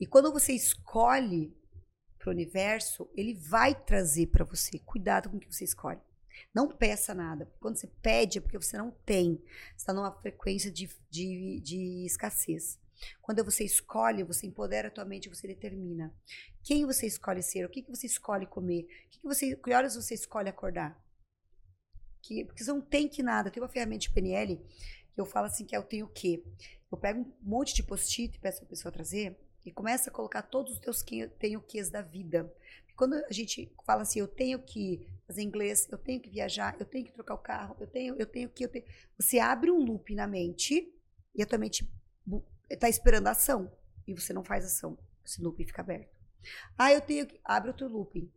E 0.00 0.06
quando 0.06 0.32
você 0.32 0.54
escolhe 0.54 1.54
para 2.20 2.28
o 2.28 2.32
universo, 2.32 3.10
ele 3.16 3.34
vai 3.34 3.74
trazer 3.74 4.26
para 4.26 4.44
você. 4.44 4.78
Cuidado 4.78 5.30
com 5.30 5.38
o 5.38 5.40
que 5.40 5.52
você 5.52 5.64
escolhe. 5.64 5.98
Não 6.54 6.68
peça 6.68 7.14
nada. 7.14 7.50
Quando 7.58 7.76
você 7.76 7.86
pede 7.86 8.38
é 8.38 8.40
porque 8.40 8.58
você 8.58 8.76
não 8.76 8.90
tem. 8.90 9.36
Você 9.36 9.76
está 9.78 9.92
numa 9.94 10.12
frequência 10.20 10.70
de, 10.70 10.88
de, 11.10 11.60
de 11.60 12.04
escassez. 12.04 12.78
Quando 13.22 13.42
você 13.42 13.64
escolhe, 13.64 14.22
você 14.22 14.46
empodera 14.46 14.88
a 14.88 14.90
tua 14.90 15.06
mente, 15.06 15.30
você 15.30 15.46
determina. 15.46 16.14
Quem 16.62 16.84
você 16.84 17.06
escolhe 17.06 17.42
ser? 17.42 17.64
O 17.64 17.70
que, 17.70 17.82
que 17.82 17.90
você 17.90 18.06
escolhe 18.06 18.46
comer? 18.46 18.86
Que, 19.10 19.20
que, 19.20 19.26
você, 19.26 19.56
que 19.56 19.72
horas 19.72 19.96
você 19.96 20.14
escolhe 20.14 20.50
acordar? 20.50 21.02
Que, 22.20 22.44
porque 22.44 22.62
você 22.62 22.70
não 22.70 22.82
tem 22.82 23.08
que 23.08 23.22
nada. 23.22 23.50
Tem 23.50 23.62
uma 23.62 23.68
ferramenta 23.68 24.00
de 24.00 24.10
PNL 24.10 24.56
que 25.14 25.20
eu 25.20 25.24
falo 25.24 25.46
assim 25.46 25.64
que 25.64 25.74
é 25.74 25.78
o 25.78 25.82
tenho 25.82 26.06
que. 26.08 26.44
Eu 26.92 26.98
pego 26.98 27.20
um 27.20 27.32
monte 27.40 27.74
de 27.74 27.82
post-it 27.82 28.36
e 28.36 28.40
peço 28.40 28.62
a 28.62 28.66
pessoa 28.66 28.92
trazer 28.92 29.38
e 29.64 29.70
começa 29.70 30.10
a 30.10 30.12
colocar 30.12 30.42
todos 30.42 30.72
os 30.72 30.78
teus 30.78 31.04
tenho 31.38 31.60
ques 31.60 31.90
da 31.90 32.02
vida. 32.02 32.52
Quando 32.96 33.14
a 33.14 33.32
gente 33.32 33.72
fala 33.84 34.02
assim, 34.02 34.20
eu 34.20 34.28
tenho 34.28 34.58
que 34.58 35.06
fazer 35.26 35.42
inglês, 35.42 35.88
eu 35.90 35.96
tenho 35.96 36.20
que 36.20 36.28
viajar, 36.28 36.76
eu 36.78 36.84
tenho 36.84 37.06
que 37.06 37.12
trocar 37.12 37.34
o 37.34 37.38
carro, 37.38 37.76
eu 37.80 37.86
tenho, 37.86 38.14
eu 38.18 38.26
tenho 38.26 38.48
que, 38.48 38.64
eu 38.64 38.68
tenho. 38.68 38.84
Você 39.18 39.38
abre 39.38 39.70
um 39.70 39.78
loop 39.78 40.14
na 40.14 40.26
mente 40.26 40.92
e 41.34 41.42
a 41.42 41.46
tua 41.46 41.58
mente 41.58 41.90
está 42.68 42.88
esperando 42.88 43.26
a 43.28 43.30
ação 43.30 43.72
e 44.06 44.12
você 44.12 44.32
não 44.32 44.44
faz 44.44 44.64
ação. 44.64 44.98
Esse 45.24 45.42
loop 45.42 45.64
fica 45.64 45.80
aberto. 45.80 46.14
Ah, 46.76 46.92
eu 46.92 47.00
tenho 47.00 47.26
que. 47.26 47.40
Abre 47.44 47.70
outro 47.70 47.88
looping. 47.88 48.30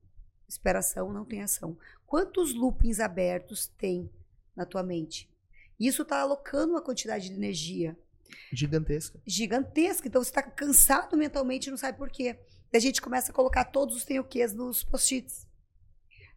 Espera 0.47 0.79
ação, 0.79 1.11
não 1.11 1.25
tem 1.25 1.41
ação. 1.41 1.77
Quantos 2.05 2.53
loopings 2.53 2.99
abertos 2.99 3.67
tem 3.67 4.09
na 4.55 4.65
tua 4.65 4.83
mente? 4.83 5.29
Isso 5.79 6.03
está 6.03 6.21
alocando 6.21 6.73
uma 6.73 6.81
quantidade 6.81 7.27
de 7.27 7.35
energia 7.35 7.97
Gigantesca. 8.51 9.21
Gigantesca. 9.25 10.07
Então 10.07 10.23
você 10.23 10.29
está 10.29 10.43
cansado 10.43 11.17
mentalmente 11.17 11.67
e 11.67 11.71
não 11.71 11.77
sabe 11.77 11.97
por 11.97 12.09
quê. 12.09 12.39
Daí 12.71 12.79
a 12.79 12.79
gente 12.79 13.01
começa 13.01 13.31
a 13.31 13.35
colocar 13.35 13.65
todos 13.65 13.95
os 13.95 14.05
tenho 14.05 14.23
quês 14.23 14.53
nos 14.53 14.83
post-its. 14.83 15.47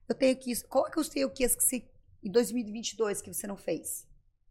Eu 0.08 0.14
tenho 0.14 0.36
que 0.36 0.50
isso. 0.50 0.66
Coloca 0.66 1.00
os 1.00 1.08
tenho 1.08 1.30
quês 1.30 1.54
que 1.54 1.62
você, 1.62 1.88
em 2.22 2.30
2022 2.30 3.20
que 3.20 3.32
você 3.32 3.46
não 3.46 3.56
fez. 3.56 4.06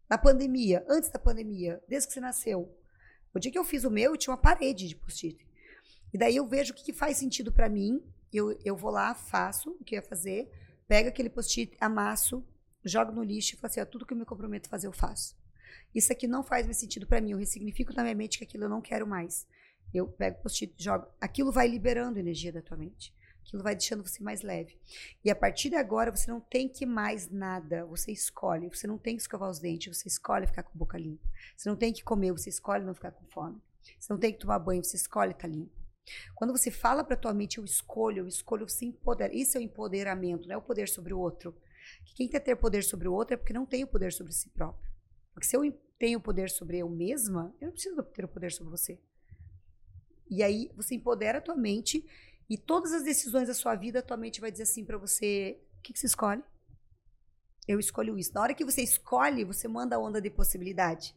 Na 0.08 0.16
pandemia, 0.18 0.84
antes 0.88 1.10
da 1.10 1.18
pandemia, 1.18 1.82
desde 1.88 2.08
que 2.08 2.14
você 2.14 2.20
nasceu. 2.20 2.76
O 3.34 3.38
dia 3.38 3.50
que 3.50 3.58
eu 3.58 3.64
fiz 3.64 3.84
o 3.84 3.90
meu, 3.90 4.12
eu 4.12 4.16
tinha 4.16 4.32
uma 4.32 4.40
parede 4.40 4.88
de 4.88 4.96
post-it. 4.96 5.36
E 6.12 6.18
daí 6.18 6.36
eu 6.36 6.46
vejo 6.46 6.72
o 6.72 6.76
que, 6.76 6.84
que 6.84 6.92
faz 6.92 7.16
sentido 7.18 7.52
para 7.52 7.68
mim. 7.68 8.02
Eu, 8.32 8.56
eu 8.64 8.76
vou 8.76 8.90
lá, 8.90 9.14
faço 9.14 9.70
o 9.80 9.84
que 9.84 9.94
eu 9.94 9.98
ia 9.98 10.02
fazer, 10.02 10.50
pego 10.86 11.08
aquele 11.08 11.30
post-it, 11.30 11.76
amasso, 11.80 12.46
jogo 12.84 13.12
no 13.12 13.22
lixo 13.22 13.54
e 13.54 13.58
falo 13.58 13.70
assim: 13.70 13.80
ó, 13.80 13.84
tudo 13.84 14.06
que 14.06 14.12
eu 14.12 14.18
me 14.18 14.24
comprometo 14.24 14.68
a 14.68 14.70
fazer, 14.70 14.86
eu 14.86 14.92
faço 14.92 15.34
isso 15.94 16.12
aqui 16.12 16.26
não 16.26 16.42
faz 16.42 16.66
mais 16.66 16.76
sentido 16.76 17.06
para 17.06 17.20
mim, 17.20 17.32
eu 17.32 17.38
ressignifico 17.38 17.92
na 17.94 18.02
minha 18.02 18.14
mente 18.14 18.38
que 18.38 18.44
aquilo 18.44 18.64
eu 18.64 18.68
não 18.68 18.80
quero 18.80 19.06
mais. 19.06 19.46
Eu 19.94 20.06
pego 20.06 20.38
o 20.38 20.42
post-it 20.42 20.74
e 20.78 20.82
jogo. 20.82 21.06
Aquilo 21.20 21.52
vai 21.52 21.68
liberando 21.68 22.18
energia 22.18 22.52
da 22.52 22.60
tua 22.60 22.76
mente. 22.76 23.14
Aquilo 23.46 23.62
vai 23.62 23.76
deixando 23.76 24.06
você 24.06 24.22
mais 24.22 24.42
leve. 24.42 24.76
E 25.24 25.30
a 25.30 25.36
partir 25.36 25.70
de 25.70 25.76
agora, 25.76 26.14
você 26.14 26.30
não 26.30 26.40
tem 26.40 26.68
que 26.68 26.84
mais 26.84 27.30
nada. 27.30 27.86
Você 27.86 28.10
escolhe. 28.10 28.68
Você 28.68 28.86
não 28.86 28.98
tem 28.98 29.16
que 29.16 29.22
escovar 29.22 29.48
os 29.48 29.60
dentes. 29.60 29.96
Você 29.96 30.08
escolhe 30.08 30.46
ficar 30.46 30.64
com 30.64 30.72
a 30.74 30.78
boca 30.78 30.98
limpa. 30.98 31.24
Você 31.56 31.68
não 31.68 31.76
tem 31.76 31.92
que 31.92 32.02
comer. 32.02 32.32
Você 32.32 32.50
escolhe 32.50 32.84
não 32.84 32.94
ficar 32.94 33.12
com 33.12 33.24
fome. 33.26 33.62
Você 33.98 34.12
não 34.12 34.18
tem 34.18 34.32
que 34.32 34.40
tomar 34.40 34.58
banho. 34.58 34.82
Você 34.82 34.96
escolhe 34.96 35.30
estar 35.30 35.46
limpo. 35.46 35.86
Quando 36.34 36.52
você 36.52 36.70
fala 36.70 37.02
para 37.02 37.16
tua 37.16 37.34
mente, 37.34 37.58
eu 37.58 37.64
escolho, 37.64 38.20
eu 38.20 38.28
escolho 38.28 38.68
se 38.68 38.84
empoderar. 38.84 39.34
Isso 39.34 39.56
é 39.56 39.60
o 39.60 39.64
empoderamento, 39.64 40.46
não 40.46 40.54
é 40.54 40.58
o 40.58 40.62
poder 40.62 40.88
sobre 40.88 41.12
o 41.12 41.18
outro. 41.18 41.54
quem 42.14 42.28
quer 42.28 42.40
ter 42.40 42.56
poder 42.56 42.82
sobre 42.82 43.08
o 43.08 43.12
outro 43.12 43.34
é 43.34 43.36
porque 43.36 43.52
não 43.52 43.66
tem 43.66 43.84
o 43.84 43.86
poder 43.86 44.12
sobre 44.12 44.32
si 44.32 44.48
próprio. 44.50 44.85
Porque 45.36 45.46
se 45.46 45.54
eu 45.54 45.70
tenho 45.98 46.18
poder 46.18 46.48
sobre 46.48 46.78
eu 46.78 46.88
mesma, 46.88 47.54
eu 47.60 47.66
não 47.66 47.72
preciso 47.74 48.02
ter 48.02 48.24
o 48.24 48.28
poder 48.28 48.50
sobre 48.50 48.70
você. 48.70 48.98
E 50.30 50.42
aí 50.42 50.70
você 50.74 50.94
empodera 50.94 51.36
a 51.36 51.40
tua 51.42 51.54
mente 51.54 52.02
e 52.48 52.56
todas 52.56 52.94
as 52.94 53.02
decisões 53.02 53.46
da 53.46 53.52
sua 53.52 53.74
vida, 53.74 53.98
a 53.98 54.02
tua 54.02 54.16
mente 54.16 54.40
vai 54.40 54.50
dizer 54.50 54.62
assim 54.62 54.82
para 54.82 54.96
você: 54.96 55.60
o 55.78 55.82
que, 55.82 55.92
que 55.92 55.98
você 55.98 56.06
escolhe? 56.06 56.42
Eu 57.68 57.78
escolho 57.78 58.18
isso. 58.18 58.32
Na 58.32 58.40
hora 58.40 58.54
que 58.54 58.64
você 58.64 58.80
escolhe, 58.80 59.44
você 59.44 59.68
manda 59.68 59.96
a 59.96 59.98
onda 59.98 60.22
de 60.22 60.30
possibilidade. 60.30 61.14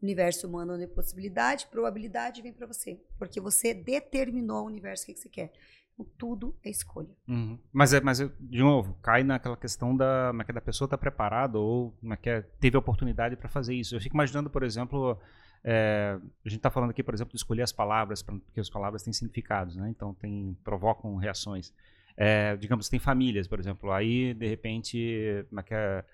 O 0.00 0.04
universo 0.06 0.48
manda 0.48 0.72
onda 0.72 0.86
de 0.86 0.94
possibilidade, 0.94 1.66
probabilidade 1.66 2.40
vem 2.40 2.54
para 2.54 2.66
você. 2.66 2.98
Porque 3.18 3.38
você 3.38 3.74
determinou 3.74 4.62
o 4.62 4.66
universo 4.66 5.02
o 5.02 5.06
que, 5.08 5.12
que 5.12 5.20
você 5.20 5.28
quer. 5.28 5.52
Então, 5.98 6.06
tudo 6.16 6.56
é 6.64 6.70
escolha. 6.70 7.08
Uhum. 7.26 7.58
Mas, 7.72 7.92
é, 7.92 8.00
mas, 8.00 8.18
de 8.18 8.60
novo, 8.60 8.94
cai 9.02 9.24
naquela 9.24 9.56
questão 9.56 9.96
da, 9.96 10.32
é, 10.38 10.50
é 10.50 10.52
da 10.52 10.60
pessoa 10.60 10.86
estar 10.86 10.96
tá 10.96 11.00
preparada 11.00 11.58
ou 11.58 11.92
é, 12.04 12.30
é, 12.30 12.42
teve 12.60 12.76
oportunidade 12.76 13.36
para 13.36 13.48
fazer 13.48 13.74
isso. 13.74 13.96
Eu 13.96 14.00
fico 14.00 14.14
imaginando, 14.14 14.48
por 14.48 14.62
exemplo, 14.62 15.18
é, 15.64 16.16
a 16.44 16.48
gente 16.48 16.58
está 16.58 16.70
falando 16.70 16.90
aqui, 16.90 17.02
por 17.02 17.14
exemplo, 17.14 17.32
de 17.32 17.38
escolher 17.38 17.62
as 17.62 17.72
palavras, 17.72 18.22
porque 18.22 18.60
as 18.60 18.70
palavras 18.70 19.02
têm 19.02 19.12
significados, 19.12 19.74
né? 19.74 19.88
então 19.90 20.14
tem, 20.14 20.56
provocam 20.62 21.16
reações. 21.16 21.72
É, 22.16 22.56
digamos, 22.56 22.88
tem 22.88 22.98
famílias, 22.98 23.46
por 23.46 23.60
exemplo, 23.60 23.92
aí, 23.92 24.34
de 24.34 24.46
repente, 24.46 24.98
é, 24.98 25.44
é, 25.70 26.04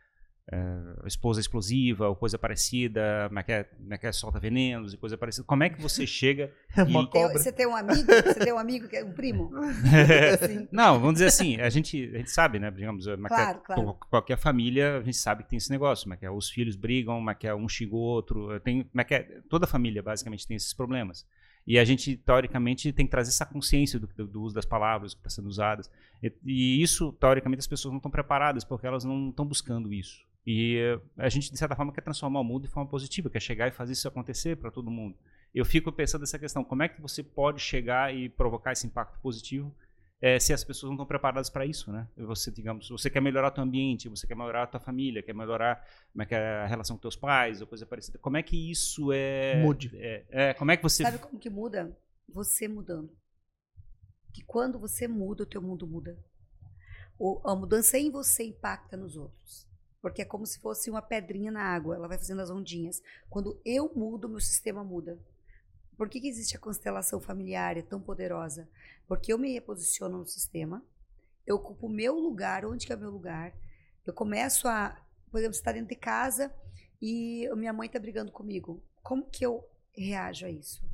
esposa 1.06 1.40
explosiva 1.40 2.08
ou 2.08 2.14
coisa 2.14 2.38
parecida, 2.38 3.24
como 3.28 3.38
é, 3.38 3.42
que 3.42 3.52
é, 3.52 3.64
como 3.64 3.94
é 3.94 3.98
que 3.98 4.06
é, 4.06 4.12
solta 4.12 4.38
venenos 4.38 4.92
e 4.92 4.96
coisa 4.98 5.16
parecida. 5.16 5.46
Como 5.46 5.62
é 5.62 5.70
que 5.70 5.80
você 5.80 6.06
chega. 6.06 6.52
É 6.76 6.82
uma 6.82 7.02
e... 7.02 7.06
cobra. 7.06 7.38
Você 7.38 7.52
tem 7.52 7.68
um 7.68 7.76
amigo? 7.76 8.04
Você 8.04 8.34
tem 8.34 8.52
um 8.52 8.58
amigo 8.58 8.88
que 8.88 8.96
é 8.96 9.04
um 9.04 9.12
primo? 9.12 9.48
Assim. 10.34 10.68
Não, 10.72 10.98
vamos 10.98 11.14
dizer 11.14 11.26
assim, 11.26 11.60
a 11.60 11.70
gente, 11.70 12.10
a 12.12 12.18
gente 12.18 12.32
sabe, 12.32 12.58
né? 12.58 12.68
Digamos, 12.68 13.06
é 13.06 13.16
claro, 13.16 13.60
claro. 13.60 13.94
qualquer 14.10 14.36
família, 14.36 14.98
a 14.98 15.02
gente 15.02 15.16
sabe 15.16 15.44
que 15.44 15.50
tem 15.50 15.56
esse 15.56 15.70
negócio, 15.70 16.04
como 16.04 16.14
é 16.14 16.16
que 16.16 16.26
é, 16.26 16.30
os 16.30 16.50
filhos 16.50 16.74
brigam, 16.74 17.14
como 17.14 17.30
é 17.30 17.34
que 17.36 17.46
é, 17.46 17.54
um 17.54 17.68
xinga 17.68 17.94
o 17.94 17.98
outro. 17.98 18.58
Tem, 18.60 18.82
como 18.82 19.00
é 19.00 19.04
que 19.04 19.14
é, 19.14 19.40
toda 19.48 19.68
família 19.68 20.02
basicamente 20.02 20.48
tem 20.48 20.56
esses 20.56 20.74
problemas. 20.74 21.24
E 21.64 21.78
a 21.78 21.84
gente, 21.84 22.16
teoricamente, 22.16 22.92
tem 22.92 23.06
que 23.06 23.10
trazer 23.10 23.30
essa 23.30 23.46
consciência 23.46 23.98
do, 24.00 24.06
do 24.26 24.42
uso 24.42 24.54
das 24.54 24.66
palavras 24.66 25.14
que 25.14 25.20
estão 25.20 25.30
sendo 25.30 25.48
usadas. 25.48 25.88
E, 26.20 26.32
e, 26.44 26.82
isso, 26.82 27.12
teoricamente, 27.12 27.60
as 27.60 27.66
pessoas 27.66 27.92
não 27.92 27.98
estão 27.98 28.10
preparadas, 28.10 28.64
porque 28.64 28.86
elas 28.86 29.04
não 29.04 29.30
estão 29.30 29.46
buscando 29.46 29.92
isso. 29.92 30.26
E 30.46 30.78
a 31.16 31.28
gente, 31.28 31.50
de 31.50 31.58
certa 31.58 31.74
forma, 31.74 31.92
quer 31.92 32.02
transformar 32.02 32.40
o 32.40 32.44
mundo 32.44 32.64
de 32.64 32.68
forma 32.68 32.88
positiva, 32.88 33.30
quer 33.30 33.40
chegar 33.40 33.68
e 33.68 33.70
fazer 33.70 33.94
isso 33.94 34.06
acontecer 34.06 34.56
para 34.56 34.70
todo 34.70 34.90
mundo. 34.90 35.16
Eu 35.54 35.64
fico 35.64 35.90
pensando 35.90 36.20
nessa 36.20 36.38
questão: 36.38 36.62
como 36.62 36.82
é 36.82 36.88
que 36.88 37.00
você 37.00 37.22
pode 37.22 37.60
chegar 37.60 38.14
e 38.14 38.28
provocar 38.28 38.72
esse 38.72 38.86
impacto 38.86 39.18
positivo 39.20 39.74
é, 40.20 40.38
se 40.38 40.54
as 40.54 40.64
pessoas 40.64 40.88
não 40.88 40.94
estão 40.94 41.06
preparadas 41.06 41.50
para 41.50 41.66
isso, 41.66 41.92
né? 41.92 42.08
Você, 42.16 42.50
digamos, 42.50 42.88
você 42.88 43.10
quer 43.10 43.20
melhorar 43.20 43.48
o 43.48 43.50
teu 43.50 43.62
ambiente, 43.62 44.08
você 44.08 44.26
quer 44.26 44.34
melhorar 44.34 44.62
a 44.62 44.66
tua 44.66 44.80
família, 44.80 45.22
quer 45.22 45.34
melhorar 45.34 45.86
como 46.12 46.22
é 46.22 46.26
que 46.26 46.34
é 46.34 46.62
a 46.62 46.66
relação 46.66 46.96
com 46.96 47.02
teus 47.02 47.14
pais 47.14 47.60
ou 47.60 47.66
coisa 47.66 47.84
parecida. 47.84 48.18
Como 48.18 48.38
é 48.38 48.42
que 48.42 48.70
isso 48.70 49.12
é... 49.12 49.62
Mude. 49.62 49.90
É, 49.94 50.24
é, 50.30 50.54
como 50.54 50.70
é 50.70 50.78
que 50.78 50.82
você... 50.82 51.02
Sabe 51.02 51.18
como 51.18 51.38
que 51.38 51.50
muda? 51.50 51.94
Você 52.28 52.66
mudando. 52.66 53.14
Que 54.32 54.42
quando 54.42 54.78
você 54.78 55.06
muda, 55.06 55.42
o 55.42 55.46
teu 55.46 55.60
mundo 55.60 55.86
muda. 55.86 56.18
O, 57.18 57.40
a 57.44 57.54
mudança 57.54 57.98
em 57.98 58.10
você 58.10 58.44
impacta 58.44 58.96
nos 58.96 59.16
outros. 59.16 59.68
Porque 60.04 60.20
é 60.20 60.24
como 60.26 60.44
se 60.44 60.58
fosse 60.58 60.90
uma 60.90 61.00
pedrinha 61.00 61.50
na 61.50 61.62
água, 61.62 61.94
ela 61.94 62.06
vai 62.06 62.18
fazendo 62.18 62.42
as 62.42 62.50
ondinhas. 62.50 63.02
Quando 63.30 63.58
eu 63.64 63.90
mudo, 63.96 64.28
meu 64.28 64.38
sistema 64.38 64.84
muda. 64.84 65.18
Por 65.96 66.10
que, 66.10 66.20
que 66.20 66.28
existe 66.28 66.54
a 66.54 66.60
constelação 66.60 67.18
familiar 67.18 67.78
é 67.78 67.80
tão 67.80 68.02
poderosa? 68.02 68.68
Porque 69.08 69.32
eu 69.32 69.38
me 69.38 69.50
reposiciono 69.54 70.18
no 70.18 70.26
sistema, 70.26 70.84
eu 71.46 71.56
ocupo 71.56 71.86
o 71.86 71.90
meu 71.90 72.16
lugar, 72.20 72.66
onde 72.66 72.86
que 72.86 72.92
é 72.92 72.96
o 72.96 72.98
meu 72.98 73.10
lugar, 73.10 73.54
eu 74.04 74.12
começo 74.12 74.68
a, 74.68 74.94
por 75.30 75.38
exemplo, 75.38 75.56
estar 75.56 75.72
dentro 75.72 75.88
de 75.88 75.96
casa 75.96 76.54
e 77.00 77.48
minha 77.56 77.72
mãe 77.72 77.86
está 77.86 77.98
brigando 77.98 78.30
comigo. 78.30 78.84
Como 79.02 79.24
que 79.24 79.46
eu 79.46 79.66
reajo 79.96 80.44
a 80.44 80.50
isso? 80.50 80.84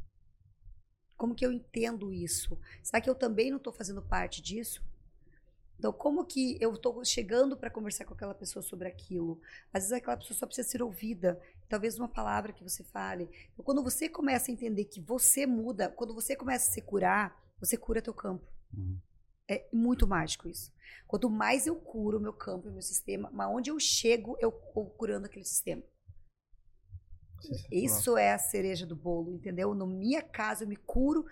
Como 1.16 1.34
que 1.34 1.44
eu 1.44 1.50
entendo 1.50 2.12
isso? 2.12 2.56
Será 2.80 3.00
que 3.00 3.10
eu 3.10 3.14
também 3.16 3.50
não 3.50 3.58
estou 3.58 3.72
fazendo 3.72 4.02
parte 4.02 4.40
disso? 4.40 4.88
Então, 5.80 5.94
como 5.94 6.26
que 6.26 6.58
eu 6.60 6.74
estou 6.74 7.02
chegando 7.06 7.56
para 7.56 7.70
conversar 7.70 8.04
com 8.04 8.12
aquela 8.12 8.34
pessoa 8.34 8.62
sobre 8.62 8.86
aquilo? 8.86 9.40
Às 9.72 9.84
vezes 9.84 9.92
aquela 9.92 10.18
pessoa 10.18 10.36
só 10.36 10.44
precisa 10.44 10.68
ser 10.68 10.82
ouvida, 10.82 11.40
talvez 11.70 11.98
uma 11.98 12.06
palavra 12.06 12.52
que 12.52 12.62
você 12.62 12.84
fale. 12.84 13.30
Então, 13.50 13.64
quando 13.64 13.82
você 13.82 14.06
começa 14.06 14.50
a 14.50 14.52
entender 14.52 14.84
que 14.84 15.00
você 15.00 15.46
muda, 15.46 15.88
quando 15.88 16.14
você 16.14 16.36
começa 16.36 16.68
a 16.68 16.74
se 16.74 16.82
curar, 16.82 17.34
você 17.58 17.78
cura 17.78 18.02
teu 18.02 18.12
campo. 18.12 18.46
Uhum. 18.76 19.00
É 19.48 19.66
muito 19.72 20.06
mágico 20.06 20.50
isso. 20.50 20.70
Quanto 21.08 21.30
mais 21.30 21.66
eu 21.66 21.74
curo 21.76 22.18
o 22.18 22.20
meu 22.20 22.34
campo 22.34 22.68
e 22.68 22.70
meu 22.70 22.82
sistema, 22.82 23.30
mas 23.32 23.48
onde 23.48 23.70
eu 23.70 23.80
chego, 23.80 24.36
eu 24.38 24.52
vou 24.74 24.84
curando 24.90 25.24
aquele 25.24 25.46
sistema. 25.46 25.82
Isso 27.72 28.18
é 28.18 28.32
a 28.32 28.38
cereja 28.38 28.86
do 28.86 28.94
bolo, 28.94 29.32
entendeu? 29.32 29.74
Na 29.74 29.86
minha 29.86 30.22
casa 30.22 30.64
eu 30.64 30.68
me 30.68 30.76
curo 30.76 31.24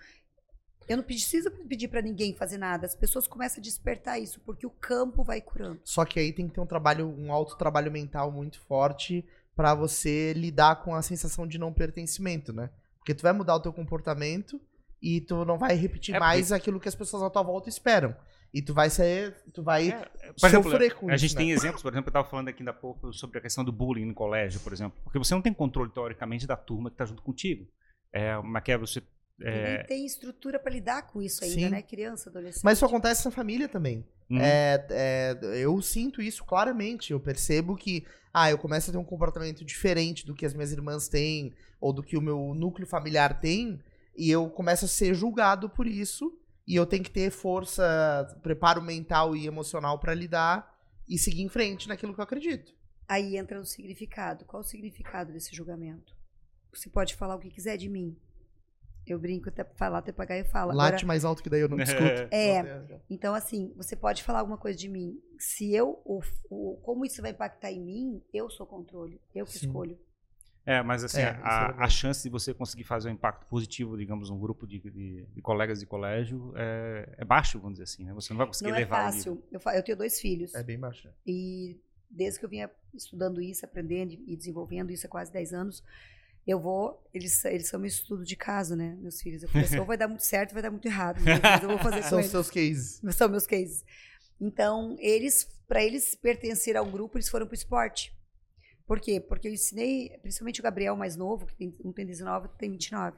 eu 0.89 0.97
não 0.97 1.03
preciso 1.03 1.51
pedir 1.51 1.87
para 1.87 2.01
ninguém 2.01 2.33
fazer 2.33 2.57
nada. 2.57 2.87
As 2.87 2.95
pessoas 2.95 3.27
começam 3.27 3.59
a 3.59 3.63
despertar 3.63 4.19
isso, 4.19 4.41
porque 4.41 4.65
o 4.65 4.71
campo 4.71 5.23
vai 5.23 5.39
curando. 5.39 5.79
Só 5.83 6.03
que 6.03 6.19
aí 6.19 6.33
tem 6.33 6.47
que 6.47 6.55
ter 6.55 6.61
um 6.61 6.65
trabalho, 6.65 7.07
um 7.07 7.31
alto 7.31 7.55
trabalho 7.55 7.91
mental 7.91 8.31
muito 8.31 8.59
forte 8.61 9.23
para 9.55 9.75
você 9.75 10.33
lidar 10.33 10.77
com 10.77 10.95
a 10.95 11.01
sensação 11.03 11.45
de 11.45 11.59
não 11.59 11.71
pertencimento, 11.71 12.51
né? 12.51 12.71
Porque 12.97 13.13
tu 13.13 13.21
vai 13.21 13.33
mudar 13.33 13.55
o 13.55 13.59
teu 13.59 13.71
comportamento 13.71 14.59
e 14.99 15.21
tu 15.21 15.45
não 15.45 15.59
vai 15.59 15.75
repetir 15.75 16.15
é 16.15 16.19
mais 16.19 16.47
porque... 16.47 16.53
aquilo 16.55 16.79
que 16.79 16.89
as 16.89 16.95
pessoas 16.95 17.21
à 17.21 17.29
tua 17.29 17.43
volta 17.43 17.69
esperam. 17.69 18.15
E 18.51 18.63
tu 18.63 18.73
vai 18.73 18.89
ser. 18.89 19.35
Tu 19.53 19.61
vai 19.61 19.89
é, 19.89 20.09
sofrer 20.35 20.81
exemplo, 20.81 20.99
com 20.99 21.09
a 21.09 21.13
isso. 21.13 21.13
A 21.13 21.17
gente 21.17 21.35
né? 21.35 21.37
tem 21.37 21.51
exemplos, 21.51 21.83
por 21.83 21.93
exemplo, 21.93 22.07
eu 22.07 22.09
estava 22.09 22.27
falando 22.27 22.47
aqui 22.47 22.63
ainda 22.63 22.71
há 22.71 22.73
pouco 22.73 23.13
sobre 23.13 23.37
a 23.37 23.41
questão 23.41 23.63
do 23.63 23.71
bullying 23.71 24.05
no 24.05 24.13
colégio, 24.15 24.59
por 24.61 24.73
exemplo. 24.73 24.99
Porque 25.03 25.19
você 25.19 25.35
não 25.35 25.41
tem 25.41 25.53
controle, 25.53 25.91
teoricamente, 25.91 26.47
da 26.47 26.55
turma 26.55 26.89
que 26.89 26.95
está 26.95 27.05
junto 27.05 27.21
contigo. 27.21 27.67
É, 28.11 28.35
uma 28.39 28.59
que 28.59 28.71
é 28.71 28.77
você 28.77 29.03
é... 29.41 29.77
nem 29.77 29.85
tem 29.85 30.05
estrutura 30.05 30.59
para 30.59 30.71
lidar 30.71 31.03
com 31.03 31.21
isso 31.21 31.43
ainda, 31.43 31.55
Sim. 31.55 31.69
né? 31.69 31.81
Criança, 31.81 32.29
adolescente. 32.29 32.63
Mas 32.63 32.77
isso 32.77 32.85
acontece 32.85 33.25
na 33.25 33.31
família 33.31 33.67
também. 33.67 34.05
Hum. 34.29 34.39
É, 34.39 34.85
é, 34.89 35.39
eu 35.55 35.81
sinto 35.81 36.21
isso 36.21 36.43
claramente. 36.43 37.11
Eu 37.11 37.19
percebo 37.19 37.75
que, 37.75 38.05
ah, 38.33 38.51
eu 38.51 38.57
começo 38.57 38.89
a 38.89 38.93
ter 38.93 38.99
um 38.99 39.03
comportamento 39.03 39.65
diferente 39.65 40.25
do 40.25 40.35
que 40.35 40.45
as 40.45 40.53
minhas 40.53 40.71
irmãs 40.71 41.07
têm, 41.07 41.53
ou 41.79 41.93
do 41.93 42.03
que 42.03 42.17
o 42.17 42.21
meu 42.21 42.53
núcleo 42.53 42.87
familiar 42.87 43.39
tem, 43.39 43.79
e 44.15 44.29
eu 44.29 44.49
começo 44.49 44.85
a 44.85 44.87
ser 44.87 45.13
julgado 45.13 45.69
por 45.69 45.87
isso. 45.87 46.37
E 46.67 46.75
eu 46.75 46.85
tenho 46.85 47.03
que 47.03 47.09
ter 47.09 47.31
força, 47.31 48.37
preparo 48.43 48.79
mental 48.79 49.35
e 49.35 49.47
emocional 49.47 49.97
para 49.97 50.13
lidar 50.13 50.77
e 51.07 51.17
seguir 51.17 51.41
em 51.41 51.49
frente 51.49 51.87
naquilo 51.87 52.13
que 52.13 52.19
eu 52.19 52.23
acredito. 52.23 52.71
Aí 53.07 53.37
entra 53.37 53.59
o 53.59 53.65
significado. 53.65 54.45
Qual 54.45 54.61
o 54.61 54.63
significado 54.63 55.33
desse 55.33 55.55
julgamento? 55.55 56.15
Você 56.71 56.87
pode 56.87 57.15
falar 57.15 57.35
o 57.35 57.39
que 57.39 57.49
quiser 57.49 57.75
de 57.75 57.89
mim, 57.89 58.15
eu 59.13 59.19
brinco 59.19 59.49
até 59.49 59.63
falar, 59.63 59.99
até 59.99 60.11
pagar 60.11 60.37
e 60.37 60.43
falo. 60.43 60.73
Late 60.73 60.93
Agora, 60.93 61.07
mais 61.07 61.25
alto 61.25 61.43
que 61.43 61.49
daí 61.49 61.61
eu 61.61 61.69
não 61.69 61.77
discuto. 61.77 62.09
É. 62.31 63.01
Então, 63.09 63.33
assim, 63.33 63.73
você 63.75 63.95
pode 63.95 64.23
falar 64.23 64.39
alguma 64.39 64.57
coisa 64.57 64.77
de 64.77 64.87
mim. 64.87 65.19
Se 65.37 65.73
eu, 65.73 66.01
o, 66.05 66.21
o, 66.49 66.77
como 66.83 67.05
isso 67.05 67.21
vai 67.21 67.31
impactar 67.31 67.71
em 67.71 67.79
mim, 67.79 68.21
eu 68.33 68.49
sou 68.49 68.65
controle. 68.65 69.21
Eu 69.33 69.45
que 69.45 69.53
Sim. 69.53 69.67
escolho. 69.67 69.97
É, 70.65 70.83
mas 70.83 71.03
assim, 71.03 71.21
é, 71.21 71.39
a, 71.41 71.75
é 71.79 71.83
a, 71.83 71.89
chance 71.89 72.21
de 72.21 72.29
você 72.29 72.53
conseguir 72.53 72.83
fazer 72.83 73.09
um 73.09 73.13
impacto 73.13 73.45
positivo, 73.47 73.97
digamos, 73.97 74.29
num 74.29 74.39
grupo 74.39 74.67
de, 74.67 74.79
de, 74.79 75.25
de 75.25 75.41
colegas 75.41 75.79
de 75.79 75.85
colégio 75.85 76.53
é, 76.55 77.09
é, 77.17 77.25
baixo, 77.25 77.57
vamos 77.59 77.79
dizer 77.79 77.85
assim, 77.85 78.03
né? 78.03 78.13
Você 78.13 78.33
não 78.33 78.37
vai 78.37 78.45
conseguir 78.45 78.69
não 78.69 78.77
é 78.77 78.81
levar. 78.81 79.09
É 79.09 79.11
fácil. 79.11 79.43
Eu, 79.51 79.59
eu 79.73 79.83
tenho 79.83 79.97
dois 79.97 80.19
filhos. 80.19 80.53
É 80.53 80.61
bem 80.61 80.77
baixo. 80.77 81.09
E 81.25 81.79
desde 82.09 82.39
que 82.39 82.45
eu 82.45 82.49
vinha 82.49 82.69
estudando 82.93 83.41
isso, 83.41 83.65
aprendendo 83.65 84.13
e 84.13 84.35
desenvolvendo 84.35 84.91
isso 84.91 85.05
há 85.05 85.09
quase 85.09 85.31
10 85.31 85.53
anos, 85.53 85.83
eu 86.47 86.59
vou, 86.59 87.07
eles, 87.13 87.43
eles 87.45 87.67
são 87.67 87.79
meu 87.79 87.87
estudo 87.87 88.23
de 88.23 88.35
caso, 88.35 88.75
né, 88.75 88.95
meus 88.99 89.21
filhos. 89.21 89.43
Eu 89.43 89.49
falei 89.49 89.65
assim, 89.65 89.77
ou 89.79 89.85
vai 89.85 89.97
dar 89.97 90.07
muito 90.07 90.23
certo, 90.23 90.53
vai 90.53 90.61
dar 90.61 90.71
muito 90.71 90.87
errado. 90.87 91.21
Mas 91.23 91.63
eu 91.63 91.69
vou 91.69 91.77
fazer 91.79 92.03
São 92.03 92.21
seus 92.23 92.49
cases. 92.49 93.01
São 93.13 93.29
meus 93.29 93.45
cases. 93.45 93.83
Então, 94.39 94.95
eles, 94.99 95.43
para 95.67 95.83
eles 95.83 96.15
pertencer 96.15 96.77
ao 96.77 96.85
grupo, 96.85 97.17
eles 97.17 97.29
foram 97.29 97.45
pro 97.45 97.55
esporte. 97.55 98.15
Por 98.87 98.99
quê? 98.99 99.19
Porque 99.19 99.47
eu 99.47 99.53
ensinei, 99.53 100.17
principalmente 100.21 100.59
o 100.59 100.63
Gabriel 100.63 100.95
mais 100.95 101.15
novo, 101.15 101.45
que 101.45 101.55
tem, 101.55 101.75
um 101.83 101.91
tem 101.91 102.05
19, 102.05 102.43
outro 102.43 102.57
tem 102.57 102.71
29. 102.71 103.17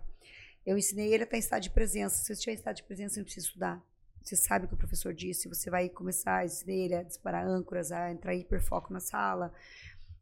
Eu 0.65 0.77
ensinei 0.77 1.13
ele 1.13 1.23
a 1.23 1.25
estar 1.25 1.37
em 1.37 1.39
estado 1.39 1.61
de 1.63 1.69
presença. 1.69 2.17
Se 2.17 2.25
você 2.25 2.33
estiver 2.33 2.51
em 2.51 2.55
estado 2.55 2.75
de 2.75 2.83
presença, 2.83 3.13
você 3.13 3.19
não 3.21 3.25
precisa 3.25 3.47
estudar. 3.47 3.91
Você 4.21 4.35
sabe 4.35 4.65
o 4.65 4.67
que 4.67 4.75
o 4.75 4.77
professor 4.77 5.13
disse, 5.13 5.49
você 5.49 5.69
vai 5.69 5.89
começar 5.89 6.37
a 6.37 6.45
ensinar 6.45 6.73
ele 6.73 6.95
a 6.95 7.03
disparar 7.03 7.45
âncoras, 7.45 7.91
a 7.91 8.11
entrar 8.11 8.35
em 8.35 8.41
hiperfoco 8.41 8.93
na 8.93 8.99
sala. 8.99 9.51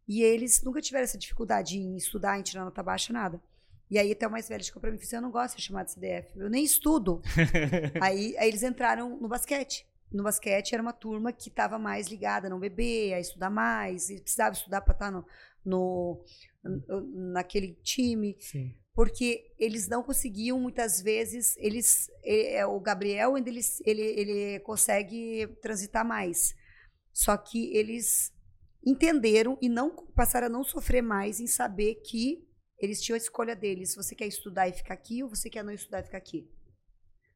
E 0.10 0.23
eles 0.23 0.64
nunca 0.64 0.81
tiveram 0.81 1.03
essa 1.03 1.19
dificuldade 1.19 1.77
em 1.77 1.95
estudar, 1.95 2.40
em 2.40 2.41
tirar 2.41 2.65
nota 2.65 2.81
baixa, 2.81 3.14
nada. 3.14 3.40
E 3.91 3.99
aí 3.99 4.11
até 4.11 4.27
o 4.27 4.31
mais 4.31 4.49
velho 4.49 4.64
chegou 4.64 4.81
pra 4.81 4.90
mim 4.90 4.98
e 4.98 4.99
disse, 4.99 5.15
eu 5.15 5.22
não 5.22 5.30
gosto 5.30 5.56
de 5.56 5.61
ser 5.61 5.68
chamado 5.68 5.86
de 5.86 5.91
CDF, 5.91 6.36
eu 6.36 6.49
nem 6.49 6.64
estudo. 6.64 7.22
aí, 8.02 8.36
aí 8.40 8.48
eles 8.48 8.64
entraram 8.64 9.19
no 9.19 9.27
basquete. 9.27 9.88
No 10.11 10.23
basquete 10.23 10.73
era 10.73 10.81
uma 10.81 10.94
turma 10.94 11.31
que 11.31 11.49
estava 11.49 11.77
mais 11.77 12.07
ligada 12.07 12.49
não 12.49 12.60
beber, 12.60 13.14
a 13.14 13.19
estudar 13.19 13.52
mais, 13.52 14.10
e 14.10 14.19
precisava 14.19 14.56
estudar 14.56 14.81
para 14.81 14.94
estar 14.94 15.06
tá 15.06 15.11
no, 15.11 15.26
no, 15.64 16.26
naquele 17.31 17.76
time. 17.84 18.36
Sim. 18.40 18.73
Porque 18.95 19.53
eles 19.60 19.88
não 19.88 20.02
conseguiam, 20.02 20.60
muitas 20.60 20.99
vezes, 20.99 21.56
eles. 21.57 22.10
É, 22.23 22.65
o 22.65 22.80
Gabriel 22.80 23.36
ainda 23.36 23.48
ele, 23.48 23.61
ele, 23.86 24.02
ele 24.02 24.60
consegue 24.61 25.48
transitar 25.61 26.03
mais. 26.03 26.56
Só 27.14 27.38
que 27.38 27.72
eles 27.77 28.34
entenderam 28.85 29.57
e 29.61 29.69
não 29.69 29.95
passaram 30.15 30.47
a 30.47 30.49
não 30.49 30.64
sofrer 30.64 31.01
mais 31.01 31.39
em 31.39 31.47
saber 31.47 31.95
que 31.95 32.47
eles 32.80 33.01
tinham 33.01 33.15
a 33.15 33.18
escolha 33.18 33.56
deles. 33.56 33.95
Você 33.95 34.15
quer 34.15 34.27
estudar 34.27 34.68
e 34.68 34.73
ficar 34.73 34.93
aqui 34.93 35.23
ou 35.23 35.30
você 35.30 35.49
quer 35.49 35.64
não 35.64 35.73
estudar 35.73 35.99
e 35.99 36.03
ficar 36.03 36.18
aqui? 36.18 36.49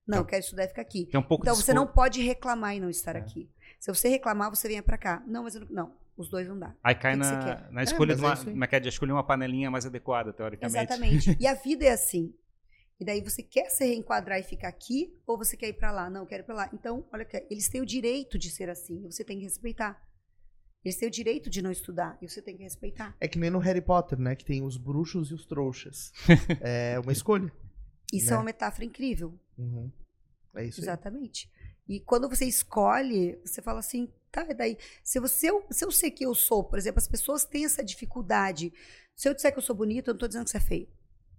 Não, 0.08 0.20
então, 0.20 0.26
quero 0.26 0.44
estudar 0.44 0.66
e 0.66 0.68
ficar 0.68 0.82
aqui. 0.82 1.10
Um 1.14 1.20
então 1.20 1.56
você 1.56 1.74
não 1.74 1.88
pode 1.88 2.22
reclamar 2.22 2.76
e 2.76 2.80
não 2.80 2.90
estar 2.90 3.16
é. 3.16 3.20
aqui. 3.20 3.50
Se 3.80 3.94
você 3.94 4.10
reclamar, 4.10 4.50
você 4.50 4.68
venha 4.68 4.84
para 4.84 4.98
cá. 4.98 5.24
Não, 5.26 5.44
mas 5.44 5.56
eu 5.56 5.62
não, 5.62 5.68
não, 5.70 5.98
os 6.18 6.30
dois 6.30 6.48
não 6.48 6.60
dá. 6.60 6.76
Aí 6.84 6.96
cai 6.96 7.16
na, 7.16 7.70
na 7.72 7.84
escolha 7.84 8.14
é, 8.14 8.16
de 8.16 8.22
uma, 8.22 8.34
uma, 8.34 8.68
é 8.70 8.80
de 8.80 8.90
escolher 8.90 9.14
uma 9.14 9.26
panelinha 9.26 9.72
mais 9.72 9.86
adequada, 9.86 10.34
teoricamente. 10.34 10.78
Exatamente. 10.78 11.38
e 11.40 11.48
a 11.48 11.54
vida 11.54 11.86
é 11.86 11.92
assim. 11.92 12.34
E 13.00 13.06
daí 13.06 13.22
você 13.22 13.42
quer 13.42 13.70
se 13.70 13.86
reenquadrar 13.86 14.40
e 14.40 14.44
ficar 14.44 14.68
aqui 14.68 15.14
ou 15.26 15.38
você 15.38 15.58
quer 15.58 15.70
ir 15.70 15.74
para 15.74 15.92
lá? 15.92 16.10
Não, 16.10 16.22
eu 16.22 16.28
quero 16.28 16.44
ir 16.44 16.46
para 16.46 16.56
lá. 16.56 16.70
Então, 16.74 17.08
olha 17.12 17.26
que 17.26 17.38
eles 17.50 17.68
têm 17.70 17.82
o 17.82 17.86
direito 17.86 18.38
de 18.38 18.50
ser 18.50 18.70
assim, 18.70 19.04
você 19.04 19.24
tem 19.24 19.38
que 19.38 19.44
respeitar. 19.44 20.02
Eles 20.84 20.98
têm 20.98 21.08
o 21.08 21.12
direito 21.12 21.50
de 21.50 21.62
não 21.62 21.72
estudar 21.72 22.18
e 22.22 22.28
você 22.28 22.42
tem 22.42 22.58
que 22.58 22.64
respeitar. 22.64 23.16
É 23.20 23.28
que 23.28 23.40
nem 23.40 23.50
no 23.50 23.60
Harry 23.60 23.82
Potter, 23.82 24.20
né? 24.20 24.36
Que 24.36 24.44
tem 24.44 24.62
os 24.64 24.76
bruxos 24.76 25.32
e 25.32 25.34
os 25.34 25.46
trouxas. 25.46 26.12
é 26.62 27.00
uma 27.00 27.12
escolha. 27.12 27.52
Isso 28.12 28.28
é 28.28 28.32
né? 28.32 28.36
é 28.36 28.38
uma 28.38 28.44
metáfora 28.44 28.84
incrível. 28.84 29.40
Uhum. 29.58 29.90
É 30.56 30.66
isso. 30.66 30.82
Exatamente. 30.82 31.50
Aí. 31.56 31.64
E 31.96 32.00
quando 32.00 32.30
você 32.30 32.46
escolhe, 32.46 33.40
você 33.46 33.62
fala 33.62 33.80
assim, 33.80 34.12
tá, 34.32 34.44
daí, 34.44 34.78
se, 35.04 35.20
você, 35.20 35.48
se 35.70 35.86
eu 35.86 35.92
sei 35.92 36.12
que 36.12 36.26
eu 36.26 36.34
sou, 36.34 36.64
por 36.64 36.78
exemplo, 36.78 37.00
as 37.00 37.08
pessoas 37.08 37.44
têm 37.44 37.66
essa 37.66 37.84
dificuldade. 37.84 38.74
Se 39.16 39.28
eu 39.28 39.34
disser 39.34 39.52
que 39.52 39.58
eu 39.58 39.64
sou 39.64 39.76
bonita, 39.76 40.10
eu 40.10 40.14
não 40.14 40.20
tô 40.20 40.28
dizendo 40.28 40.46
que 40.46 40.52
você 40.52 40.58
é 40.58 40.62
feio. 40.62 40.88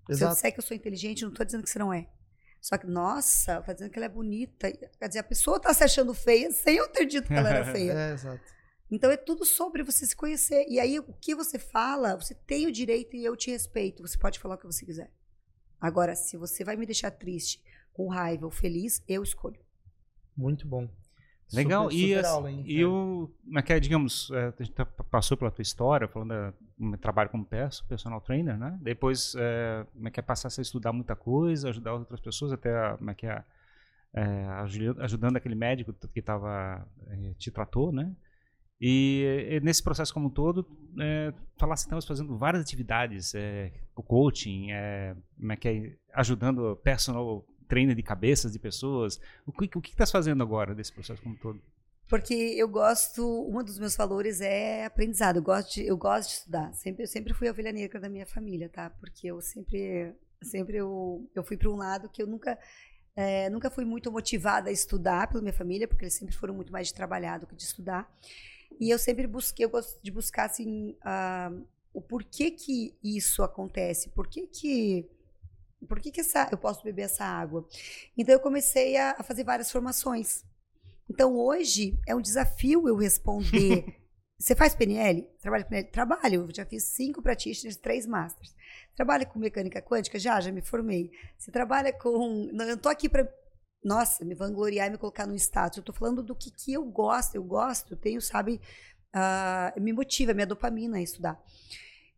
Exato. 0.08 0.18
Se 0.18 0.24
eu 0.24 0.34
disser 0.34 0.52
que 0.52 0.58
eu 0.58 0.64
sou 0.64 0.76
inteligente, 0.76 1.22
eu 1.22 1.28
não 1.28 1.34
tô 1.34 1.44
dizendo 1.44 1.62
que 1.62 1.70
você 1.70 1.78
não 1.78 1.92
é. 1.92 2.08
Só 2.60 2.78
que, 2.78 2.86
nossa, 2.86 3.60
tá 3.62 3.72
dizendo 3.72 3.90
que 3.90 3.98
ela 3.98 4.06
é 4.06 4.08
bonita. 4.08 4.72
Quer 4.72 5.08
dizer, 5.08 5.20
a 5.20 5.24
pessoa 5.24 5.60
tá 5.60 5.72
se 5.74 5.84
achando 5.84 6.14
feia 6.14 6.50
sem 6.50 6.76
eu 6.76 6.88
ter 6.88 7.04
dito 7.06 7.28
que 7.28 7.34
ela 7.34 7.50
era 7.50 7.64
feia. 7.72 7.92
é, 7.92 8.12
exato. 8.12 8.53
Então 8.90 9.10
é 9.10 9.16
tudo 9.16 9.44
sobre 9.44 9.82
você 9.82 10.06
se 10.06 10.14
conhecer. 10.14 10.66
E 10.68 10.78
aí, 10.78 10.98
o 10.98 11.12
que 11.20 11.34
você 11.34 11.58
fala, 11.58 12.16
você 12.16 12.34
tem 12.34 12.66
o 12.66 12.72
direito 12.72 13.16
e 13.16 13.24
eu 13.24 13.36
te 13.36 13.50
respeito. 13.50 14.02
Você 14.02 14.18
pode 14.18 14.38
falar 14.38 14.56
o 14.56 14.58
que 14.58 14.66
você 14.66 14.84
quiser. 14.84 15.10
Agora, 15.80 16.14
se 16.14 16.36
você 16.36 16.64
vai 16.64 16.76
me 16.76 16.86
deixar 16.86 17.10
triste, 17.10 17.62
com 17.92 18.08
raiva 18.08 18.44
ou 18.44 18.50
feliz, 18.50 19.02
eu 19.08 19.22
escolho. 19.22 19.60
Muito 20.36 20.66
bom. 20.66 20.88
Legal, 21.52 21.90
super, 21.90 22.00
super 22.00 22.22
e, 22.22 22.26
aula, 22.26 22.50
hein, 22.50 22.64
e 22.66 22.84
o, 22.84 23.30
é, 23.68 23.80
digamos, 23.80 24.30
é, 24.30 24.46
a 24.58 24.62
gente 24.62 24.72
tá, 24.72 24.86
passou 24.86 25.36
pela 25.36 25.50
tua 25.50 25.62
história, 25.62 26.08
falando 26.08 26.54
do 26.78 26.96
trabalho 26.96 27.28
como 27.28 27.46
personal 27.86 28.20
trainer, 28.20 28.58
né? 28.58 28.78
Depois, 28.80 29.34
é, 29.36 29.86
como 29.92 30.08
é 30.08 30.10
que 30.10 30.18
é 30.18 30.22
passar 30.22 30.48
a 30.48 30.62
estudar 30.62 30.92
muita 30.92 31.14
coisa, 31.14 31.68
ajudar 31.68 31.94
outras 31.94 32.20
pessoas, 32.20 32.52
até 32.52 32.96
como 32.96 33.10
é 33.10 33.14
que 33.14 33.26
é, 33.26 33.44
é 34.14 34.46
ajudando 35.00 35.36
aquele 35.36 35.54
médico 35.54 35.92
que 35.92 36.22
tava, 36.22 36.86
é, 37.08 37.34
te 37.34 37.50
tratou, 37.50 37.92
né? 37.92 38.10
E, 38.86 39.48
e, 39.48 39.60
nesse 39.60 39.82
processo 39.82 40.12
como 40.12 40.26
um 40.26 40.30
todo, 40.30 40.66
é, 41.00 41.32
falar 41.56 41.72
assim, 41.72 41.84
estamos 41.84 42.04
fazendo 42.04 42.36
várias 42.36 42.62
atividades, 42.62 43.34
é, 43.34 43.72
o 43.96 44.02
coaching, 44.02 44.72
é, 44.72 45.16
como 45.38 45.52
é 45.52 45.56
que 45.56 45.68
é, 45.68 45.96
ajudando 46.12 46.76
personal 46.84 47.46
trainer 47.66 47.96
de 47.96 48.02
cabeças 48.02 48.52
de 48.52 48.58
pessoas. 48.58 49.18
O 49.46 49.52
que 49.52 49.78
o 49.78 49.80
que 49.80 49.88
estás 49.88 50.10
fazendo 50.10 50.42
agora 50.42 50.74
desse 50.74 50.92
processo 50.92 51.22
como 51.22 51.34
um 51.34 51.38
todo? 51.38 51.62
Porque 52.10 52.34
eu 52.34 52.68
gosto, 52.68 53.22
um 53.48 53.64
dos 53.64 53.78
meus 53.78 53.96
valores 53.96 54.42
é 54.42 54.84
aprendizado. 54.84 55.36
Eu 55.36 55.42
gosto 55.42 55.72
de, 55.76 55.86
eu 55.86 55.96
gosto 55.96 56.28
de 56.28 56.34
estudar. 56.34 56.74
Sempre, 56.74 57.04
eu 57.04 57.08
sempre 57.08 57.32
fui 57.32 57.48
a 57.48 57.52
ovelha 57.52 57.72
negra 57.72 57.98
da 57.98 58.10
minha 58.10 58.26
família, 58.26 58.68
tá? 58.68 58.90
Porque 59.00 59.28
eu 59.28 59.40
sempre, 59.40 60.14
sempre 60.42 60.76
eu, 60.76 61.26
eu 61.34 61.42
fui 61.42 61.56
para 61.56 61.70
um 61.70 61.76
lado 61.76 62.10
que 62.10 62.22
eu 62.22 62.26
nunca 62.26 62.58
é, 63.16 63.48
nunca 63.48 63.70
fui 63.70 63.86
muito 63.86 64.12
motivada 64.12 64.68
a 64.68 64.72
estudar 64.72 65.28
pela 65.28 65.40
minha 65.40 65.54
família, 65.54 65.88
porque 65.88 66.04
eles 66.04 66.14
sempre 66.14 66.36
foram 66.36 66.52
muito 66.52 66.70
mais 66.70 66.88
de 66.88 66.94
trabalhar 66.94 67.38
do 67.38 67.46
que 67.46 67.56
de 67.56 67.62
estudar. 67.62 68.12
E 68.80 68.90
eu 68.90 68.98
sempre 68.98 69.26
busquei, 69.26 69.64
eu 69.64 69.70
gosto 69.70 70.00
de 70.02 70.10
buscar 70.10 70.46
assim, 70.46 70.96
uh, 71.00 71.64
o 71.92 72.00
porquê 72.00 72.50
que 72.50 72.96
isso 73.02 73.42
acontece, 73.42 74.10
por 74.10 74.26
que 74.26 74.46
que 74.46 75.08
por 75.86 76.00
que, 76.00 76.10
que 76.10 76.20
essa, 76.20 76.48
eu 76.50 76.58
posso 76.58 76.82
beber 76.82 77.02
essa 77.02 77.24
água? 77.24 77.66
Então 78.16 78.34
eu 78.34 78.40
comecei 78.40 78.96
a, 78.96 79.16
a 79.18 79.22
fazer 79.22 79.44
várias 79.44 79.70
formações. 79.70 80.44
Então 81.08 81.36
hoje 81.36 81.98
é 82.06 82.14
um 82.14 82.20
desafio 82.20 82.88
eu 82.88 82.96
responder. 82.96 83.84
Você 84.38 84.54
faz 84.54 84.74
PNL? 84.74 85.28
Trabalha 85.40 85.64
com 85.64 85.70
PNL? 85.70 85.90
Trabalho. 85.90 86.46
Eu 86.48 86.54
já 86.54 86.66
fiz 86.66 86.84
cinco 86.84 87.22
practitioners, 87.22 87.76
três 87.76 88.06
masters. 88.06 88.54
Trabalha 88.96 89.24
com 89.24 89.38
mecânica 89.38 89.80
quântica? 89.80 90.18
Já, 90.18 90.40
já 90.40 90.50
me 90.50 90.60
formei. 90.60 91.10
Você 91.38 91.50
trabalha 91.50 91.92
com. 91.92 92.48
Não, 92.52 92.64
eu 92.64 92.76
tô 92.76 92.88
aqui 92.88 93.08
para 93.08 93.28
nossa, 93.84 94.24
me 94.24 94.34
vangloriar 94.34 94.88
e 94.88 94.90
me 94.90 94.98
colocar 94.98 95.26
no 95.26 95.34
status. 95.34 95.76
Eu 95.76 95.82
estou 95.82 95.94
falando 95.94 96.22
do 96.22 96.34
que, 96.34 96.50
que 96.50 96.72
eu 96.72 96.84
gosto. 96.84 97.34
Eu 97.34 97.44
gosto, 97.44 97.92
eu 97.92 97.96
tenho, 97.98 98.20
sabe, 98.20 98.60
uh, 99.14 99.80
me 99.80 99.92
motiva, 99.92 100.32
minha 100.32 100.46
dopamina 100.46 100.96
a 100.96 101.02
estudar. 101.02 101.40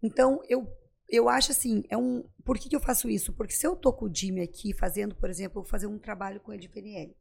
Então, 0.01 0.41
eu, 0.49 0.67
eu 1.09 1.29
acho 1.29 1.51
assim, 1.51 1.83
é 1.91 1.97
um. 1.97 2.25
Por 2.45 2.59
que, 2.59 2.69
que 2.69 2.77
eu 2.77 2.81
faço 2.81 3.11
isso? 3.11 3.33
Porque 3.33 3.53
se 3.53 3.67
eu 3.67 3.75
tô 3.75 3.93
com 3.93 4.07
o 4.07 4.15
Jimmy 4.15 4.43
aqui 4.43 4.73
fazendo, 4.73 5.17
por 5.17 5.29
exemplo, 5.29 5.65
fazer 5.65 5.89
um 5.89 5.99
trabalho 5.99 6.41
com 6.41 6.53
ele 6.53 6.63
de 6.63 6.69
PNL. 6.69 7.17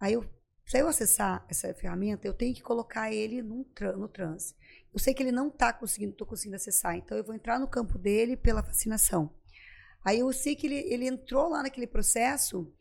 Aí 0.00 0.14
eu. 0.14 0.24
Se 0.64 0.78
eu 0.78 0.86
acessar 0.86 1.44
essa 1.48 1.74
ferramenta, 1.74 2.26
eu 2.26 2.32
tenho 2.32 2.54
que 2.54 2.62
colocar 2.62 3.12
ele 3.12 3.42
no, 3.42 3.66
no 3.98 4.08
transe. 4.08 4.54
Eu 4.94 5.00
sei 5.00 5.12
que 5.12 5.20
ele 5.22 5.32
não 5.32 5.48
está 5.48 5.72
conseguindo, 5.72 6.12
estou 6.12 6.26
conseguindo 6.26 6.54
acessar, 6.54 6.96
então 6.96 7.18
eu 7.18 7.24
vou 7.24 7.34
entrar 7.34 7.58
no 7.58 7.66
campo 7.66 7.98
dele 7.98 8.36
pela 8.36 8.62
fascinação. 8.62 9.34
Aí 10.04 10.20
eu 10.20 10.32
sei 10.32 10.54
que 10.54 10.68
ele, 10.68 10.76
ele 10.76 11.06
entrou 11.06 11.48
lá 11.48 11.64
naquele 11.64 11.86
processo 11.86 12.72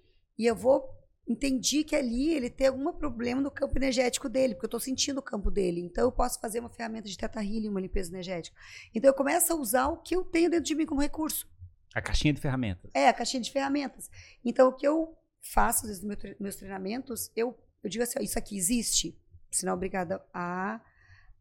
e 0.41 0.45
eu 0.47 0.55
vou 0.55 0.89
entendi 1.27 1.83
que 1.83 1.95
ali 1.95 2.33
ele 2.33 2.49
tem 2.49 2.67
algum 2.67 2.91
problema 2.91 3.39
no 3.39 3.51
campo 3.51 3.77
energético 3.77 4.27
dele, 4.27 4.55
porque 4.55 4.65
eu 4.65 4.69
estou 4.69 4.79
sentindo 4.79 5.19
o 5.19 5.21
campo 5.21 5.51
dele. 5.51 5.79
Então 5.79 6.03
eu 6.03 6.11
posso 6.11 6.39
fazer 6.39 6.59
uma 6.59 6.69
ferramenta 6.69 7.07
de 7.07 7.15
teta 7.15 7.43
healing, 7.43 7.69
uma 7.69 7.79
limpeza 7.79 8.11
energética. 8.11 8.57
Então 8.93 9.07
eu 9.07 9.13
começo 9.13 9.53
a 9.53 9.55
usar 9.55 9.87
o 9.87 9.97
que 9.97 10.15
eu 10.15 10.23
tenho 10.23 10.49
dentro 10.49 10.65
de 10.65 10.75
mim 10.75 10.85
como 10.85 10.99
recurso. 10.99 11.47
A 11.93 12.01
caixinha 12.01 12.33
de 12.33 12.41
ferramentas. 12.41 12.89
É, 12.93 13.07
a 13.07 13.13
caixinha 13.13 13.41
de 13.41 13.51
ferramentas. 13.51 14.09
Então 14.43 14.69
o 14.69 14.73
que 14.73 14.85
eu 14.85 15.15
faço, 15.53 15.85
nos 15.87 16.01
meus 16.39 16.55
treinamentos, 16.55 17.31
eu, 17.35 17.55
eu 17.83 17.89
digo 17.89 18.03
assim, 18.03 18.17
ó, 18.19 18.23
isso 18.23 18.39
aqui 18.39 18.57
existe? 18.57 19.15
Senão 19.51 19.73
obrigada 19.73 20.25
a, 20.33 20.81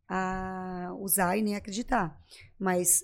a 0.07 0.95
usar 0.99 1.39
e 1.39 1.43
nem 1.43 1.57
acreditar. 1.57 2.21
Mas 2.59 3.03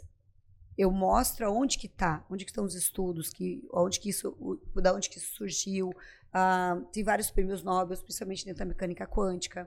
eu 0.77 0.91
mostro 0.91 1.51
onde 1.51 1.79
que 1.79 1.87
está, 1.87 2.25
onde 2.31 2.45
que 2.45 2.51
estão 2.51 2.65
os 2.65 2.75
estudos, 2.75 3.31
que, 3.31 3.67
onde 3.73 3.99
que 3.99 4.11
isso, 4.11 4.61
da 4.75 4.93
onde 4.95 5.09
que 5.09 5.19
isso 5.19 5.35
surgiu. 5.35 5.89
Uh, 5.89 6.85
tem 6.93 7.03
vários 7.03 7.31
prêmios 7.31 7.63
Nobel, 7.63 7.97
principalmente 7.99 8.45
dentro 8.45 8.59
da 8.59 8.67
mecânica 8.67 9.07
quântica. 9.07 9.67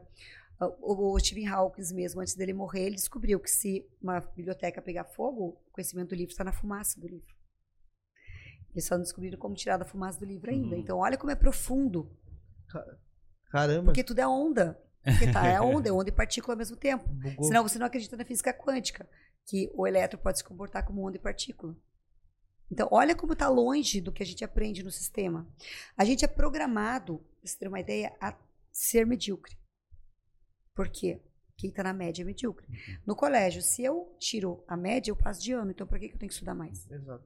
Uh, 0.61 0.75
o, 0.81 1.13
o 1.15 1.19
Stephen 1.19 1.47
Hawking 1.47 1.93
mesmo, 1.95 2.21
antes 2.21 2.35
dele 2.35 2.53
morrer, 2.53 2.83
ele 2.83 2.95
descobriu 2.95 3.39
que 3.39 3.49
se 3.49 3.83
uma 4.01 4.19
biblioteca 4.19 4.81
pegar 4.81 5.05
fogo, 5.05 5.59
o 5.67 5.71
conhecimento 5.71 6.09
do 6.09 6.15
livro 6.15 6.31
está 6.31 6.43
na 6.43 6.51
fumaça 6.51 6.99
do 6.99 7.07
livro. 7.07 7.33
Eles 8.71 8.85
só 8.85 8.95
não 8.95 9.03
descobriram 9.03 9.39
como 9.39 9.55
tirar 9.55 9.77
da 9.77 9.85
fumaça 9.85 10.19
do 10.19 10.25
livro 10.25 10.51
ainda. 10.51 10.75
Uhum. 10.75 10.81
Então, 10.81 10.99
olha 10.99 11.17
como 11.17 11.31
é 11.31 11.35
profundo. 11.35 12.15
Caramba. 13.49 13.85
Porque 13.85 14.03
tudo 14.03 14.19
é 14.19 14.27
onda. 14.27 14.79
Porque 15.03 15.31
tá, 15.31 15.45
é 15.47 15.61
onda, 15.61 15.89
é 15.89 15.91
onda 15.93 16.09
e 16.09 16.11
partícula 16.11 16.53
ao 16.53 16.57
mesmo 16.57 16.75
tempo. 16.75 17.07
Bugou. 17.09 17.45
Senão 17.45 17.63
você 17.63 17.79
não 17.79 17.87
acredita 17.87 18.17
na 18.17 18.25
física 18.25 18.53
quântica 18.53 19.09
que 19.45 19.71
o 19.73 19.87
elétron 19.87 20.19
pode 20.19 20.37
se 20.37 20.43
comportar 20.43 20.85
como 20.85 21.05
onda 21.05 21.17
e 21.17 21.19
partícula. 21.19 21.75
Então, 22.71 22.87
olha 22.91 23.15
como 23.15 23.33
está 23.33 23.47
longe 23.47 23.99
do 23.99 24.11
que 24.11 24.21
a 24.21 24.25
gente 24.25 24.43
aprende 24.43 24.83
no 24.83 24.91
sistema. 24.91 25.47
A 25.97 26.05
gente 26.05 26.23
é 26.23 26.27
programado, 26.27 27.17
para 27.17 27.49
você 27.49 27.57
ter 27.57 27.67
uma 27.67 27.79
ideia, 27.79 28.15
a 28.21 28.37
ser 28.71 29.05
medíocre. 29.07 29.57
Por 30.75 30.87
quê? 30.87 31.19
Quem 31.57 31.71
está 31.71 31.83
na 31.83 31.93
média 31.93 32.21
é 32.21 32.25
medíocre. 32.25 32.67
Uhum. 32.69 32.99
No 33.07 33.15
colégio, 33.15 33.61
se 33.61 33.83
eu 33.83 34.15
tiro 34.19 34.63
a 34.67 34.77
média, 34.77 35.11
eu 35.11 35.15
passo 35.15 35.41
de 35.41 35.51
ano. 35.51 35.71
Então, 35.71 35.87
por 35.87 35.99
que, 35.99 36.09
que 36.09 36.15
eu 36.15 36.19
tenho 36.19 36.29
que 36.29 36.33
estudar 36.33 36.53
mais? 36.53 36.89
Exato. 36.89 37.25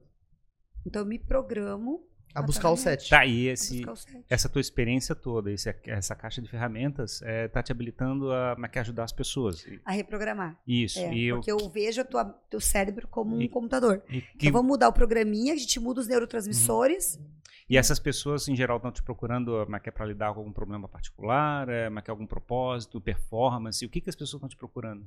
Então, 0.86 1.02
eu 1.02 1.06
me 1.06 1.18
programo 1.18 2.08
a 2.34 2.42
buscar 2.42 2.70
o 2.70 2.76
set. 2.76 3.08
Tá, 3.08 3.24
e 3.24 3.46
esse, 3.46 3.82
essa 4.28 4.48
tua 4.48 4.60
experiência 4.60 5.14
toda, 5.14 5.52
esse, 5.52 5.74
essa 5.84 6.14
caixa 6.14 6.42
de 6.42 6.48
ferramentas, 6.48 7.22
é, 7.22 7.48
tá 7.48 7.62
te 7.62 7.70
habilitando 7.70 8.32
a, 8.32 8.52
a 8.52 8.80
ajudar 8.80 9.04
as 9.04 9.12
pessoas. 9.12 9.64
A 9.84 9.92
reprogramar. 9.92 10.58
Isso. 10.66 10.98
É, 10.98 11.14
e 11.14 11.32
porque 11.32 11.50
eu, 11.50 11.58
eu 11.58 11.68
vejo 11.68 12.02
o 12.02 12.24
teu 12.50 12.60
cérebro 12.60 13.06
como 13.08 13.40
e, 13.40 13.46
um 13.46 13.48
computador. 13.48 14.02
E 14.08 14.20
que, 14.20 14.48
então 14.48 14.52
vamos 14.52 14.68
mudar 14.68 14.88
o 14.88 14.92
programinha, 14.92 15.54
a 15.54 15.56
gente 15.56 15.78
muda 15.78 16.00
os 16.00 16.08
neurotransmissores. 16.08 17.16
Uhum. 17.16 17.34
E 17.68 17.78
essas 17.78 17.98
pessoas, 17.98 18.46
em 18.46 18.54
geral, 18.54 18.76
estão 18.76 18.92
te 18.92 19.02
procurando 19.02 19.62
é 19.62 19.90
para 19.90 20.04
lidar 20.04 20.32
com 20.34 20.40
algum 20.40 20.52
problema 20.52 20.86
particular, 20.86 21.68
é, 21.68 21.86
é 21.86 22.10
algum 22.10 22.26
propósito, 22.26 23.00
performance? 23.00 23.84
O 23.84 23.88
que, 23.88 24.00
que 24.00 24.10
as 24.10 24.16
pessoas 24.16 24.38
estão 24.38 24.48
te 24.48 24.56
procurando? 24.56 25.06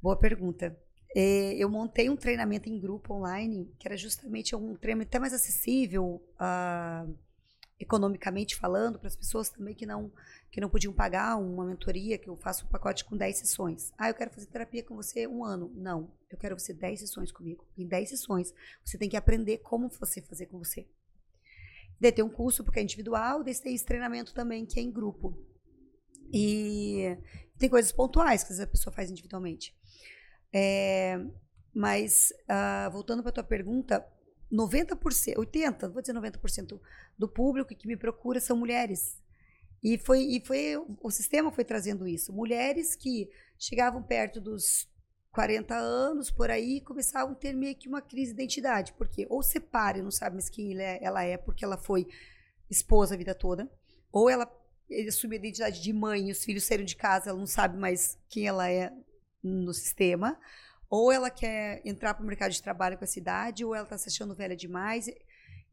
Boa 0.00 0.16
pergunta. 0.16 0.76
É, 1.14 1.54
eu 1.54 1.68
montei 1.68 2.08
um 2.08 2.16
treinamento 2.16 2.68
em 2.68 2.78
grupo 2.78 3.14
online, 3.14 3.70
que 3.78 3.86
era 3.86 3.96
justamente 3.96 4.56
um 4.56 4.74
treinamento 4.74 5.08
até 5.08 5.18
mais 5.18 5.32
acessível, 5.32 6.22
uh, 6.40 7.14
economicamente 7.78 8.56
falando, 8.56 8.98
para 8.98 9.08
as 9.08 9.16
pessoas 9.16 9.50
também 9.50 9.74
que 9.74 9.84
não, 9.84 10.10
que 10.50 10.60
não 10.60 10.70
podiam 10.70 10.92
pagar 10.92 11.36
uma 11.36 11.64
mentoria, 11.64 12.16
que 12.16 12.28
eu 12.28 12.36
faço 12.36 12.64
um 12.64 12.68
pacote 12.68 13.04
com 13.04 13.16
10 13.16 13.36
sessões. 13.36 13.92
Ah, 13.98 14.08
eu 14.08 14.14
quero 14.14 14.30
fazer 14.30 14.46
terapia 14.46 14.82
com 14.82 14.96
você 14.96 15.26
um 15.26 15.44
ano. 15.44 15.70
Não, 15.74 16.10
eu 16.30 16.38
quero 16.38 16.58
você 16.58 16.72
10 16.72 17.00
sessões 17.00 17.30
comigo. 17.30 17.66
Em 17.76 17.86
10 17.86 18.08
sessões, 18.08 18.54
você 18.84 18.96
tem 18.96 19.08
que 19.08 19.16
aprender 19.16 19.58
como 19.58 19.88
você 19.88 20.22
fazer 20.22 20.46
com 20.46 20.58
você. 20.58 20.86
Daí 22.00 22.10
tem 22.10 22.24
um 22.24 22.30
curso 22.30 22.64
porque 22.64 22.80
é 22.80 22.82
individual, 22.82 23.44
daí 23.44 23.54
tem 23.54 23.74
esse 23.74 23.84
treinamento 23.84 24.32
também 24.32 24.64
que 24.64 24.80
é 24.80 24.82
em 24.82 24.90
grupo. 24.90 25.38
E 26.32 27.16
tem 27.58 27.68
coisas 27.68 27.92
pontuais 27.92 28.42
que 28.42 28.60
a 28.60 28.66
pessoa 28.66 28.94
faz 28.94 29.10
individualmente. 29.10 29.76
É, 30.52 31.18
mas, 31.74 32.32
uh, 32.42 32.90
voltando 32.90 33.22
para 33.22 33.30
a 33.30 33.34
tua 33.34 33.44
pergunta, 33.44 34.06
90%, 34.52 35.36
80%, 35.36 35.90
vou 35.90 36.02
dizer 36.02 36.12
90% 36.12 36.80
do 37.18 37.28
público 37.28 37.74
que 37.74 37.88
me 37.88 37.96
procura 37.96 38.38
são 38.40 38.56
mulheres. 38.56 39.18
E 39.82 39.98
foi, 39.98 40.20
e 40.20 40.44
foi 40.44 40.76
o 41.00 41.10
sistema 41.10 41.50
foi 41.50 41.64
trazendo 41.64 42.06
isso. 42.06 42.32
Mulheres 42.32 42.94
que 42.94 43.28
chegavam 43.58 44.02
perto 44.02 44.40
dos 44.40 44.88
40 45.32 45.74
anos, 45.74 46.30
por 46.30 46.50
aí, 46.50 46.80
começavam 46.82 47.32
a 47.32 47.36
ter 47.36 47.54
meio 47.54 47.74
que 47.74 47.88
uma 47.88 48.02
crise 48.02 48.34
de 48.34 48.42
identidade. 48.42 48.92
Porque 48.92 49.26
ou 49.28 49.42
separa 49.42 50.02
não 50.02 50.10
sabe 50.10 50.36
mais 50.36 50.48
quem 50.48 50.78
ela 50.78 51.24
é, 51.24 51.36
porque 51.36 51.64
ela 51.64 51.78
foi 51.78 52.06
esposa 52.70 53.14
a 53.14 53.18
vida 53.18 53.34
toda, 53.34 53.70
ou 54.10 54.30
ela 54.30 54.50
assume 55.08 55.36
a 55.36 55.38
identidade 55.38 55.82
de 55.82 55.92
mãe 55.92 56.30
os 56.30 56.44
filhos 56.44 56.64
saíram 56.64 56.84
de 56.84 56.96
casa, 56.96 57.30
ela 57.30 57.38
não 57.38 57.46
sabe 57.46 57.78
mais 57.78 58.18
quem 58.28 58.46
ela 58.46 58.70
é 58.70 58.92
no 59.42 59.72
sistema, 59.72 60.38
ou 60.88 61.10
ela 61.10 61.30
quer 61.30 61.80
entrar 61.84 62.14
para 62.14 62.22
o 62.22 62.26
mercado 62.26 62.52
de 62.52 62.62
trabalho 62.62 62.98
com 62.98 63.04
essa 63.04 63.18
idade, 63.18 63.64
ou 63.64 63.74
ela 63.74 63.84
está 63.84 63.96
se 63.96 64.08
achando 64.08 64.34
velha 64.34 64.54
demais. 64.54 65.08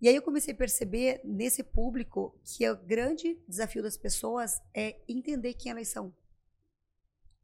E 0.01 0.07
aí 0.07 0.15
eu 0.15 0.21
comecei 0.21 0.53
a 0.53 0.57
perceber 0.57 1.19
nesse 1.25 1.61
público 1.61 2.39
que 2.43 2.69
o 2.69 2.77
grande 2.77 3.37
desafio 3.47 3.83
das 3.83 3.97
pessoas 3.97 4.61
é 4.73 4.95
entender 5.07 5.53
quem 5.55 5.71
elas 5.71 5.89
são. 5.89 6.13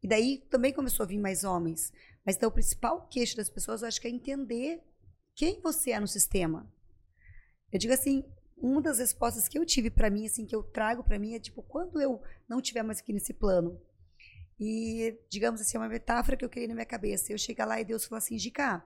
E 0.01 0.07
daí 0.07 0.37
também 0.49 0.71
começou 0.71 1.03
a 1.03 1.07
vir 1.07 1.19
mais 1.19 1.43
homens. 1.43 1.91
Mas 2.25 2.35
então 2.35 2.49
o 2.49 2.51
principal 2.53 3.07
queixo 3.07 3.35
das 3.35 3.49
pessoas, 3.49 3.81
eu 3.81 3.87
acho 3.87 3.99
que 3.99 4.07
é 4.07 4.11
entender 4.11 4.81
quem 5.33 5.59
você 5.59 5.91
é 5.91 5.99
no 5.99 6.07
sistema. 6.07 6.71
Eu 7.71 7.77
digo 7.77 7.93
assim, 7.93 8.23
uma 8.55 8.81
das 8.81 8.99
respostas 8.99 9.47
que 9.47 9.59
eu 9.59 9.65
tive 9.65 9.89
para 9.89 10.09
mim, 10.09 10.25
assim, 10.25 10.45
que 10.45 10.55
eu 10.55 10.63
trago 10.63 11.03
para 11.03 11.19
mim 11.19 11.33
é 11.33 11.39
tipo, 11.39 11.61
quando 11.61 11.99
eu 11.99 12.21
não 12.47 12.59
estiver 12.59 12.83
mais 12.83 12.99
aqui 12.99 13.11
nesse 13.11 13.33
plano, 13.33 13.81
e, 14.59 15.17
digamos 15.29 15.59
assim, 15.59 15.77
é 15.77 15.79
uma 15.79 15.89
metáfora 15.89 16.37
que 16.37 16.45
eu 16.45 16.49
criei 16.49 16.67
na 16.67 16.73
minha 16.73 16.85
cabeça. 16.85 17.31
Eu 17.31 17.37
chegar 17.37 17.65
lá 17.65 17.79
e 17.79 17.85
Deus 17.85 18.05
falar 18.05 18.19
assim, 18.19 18.37
Gica, 18.37 18.77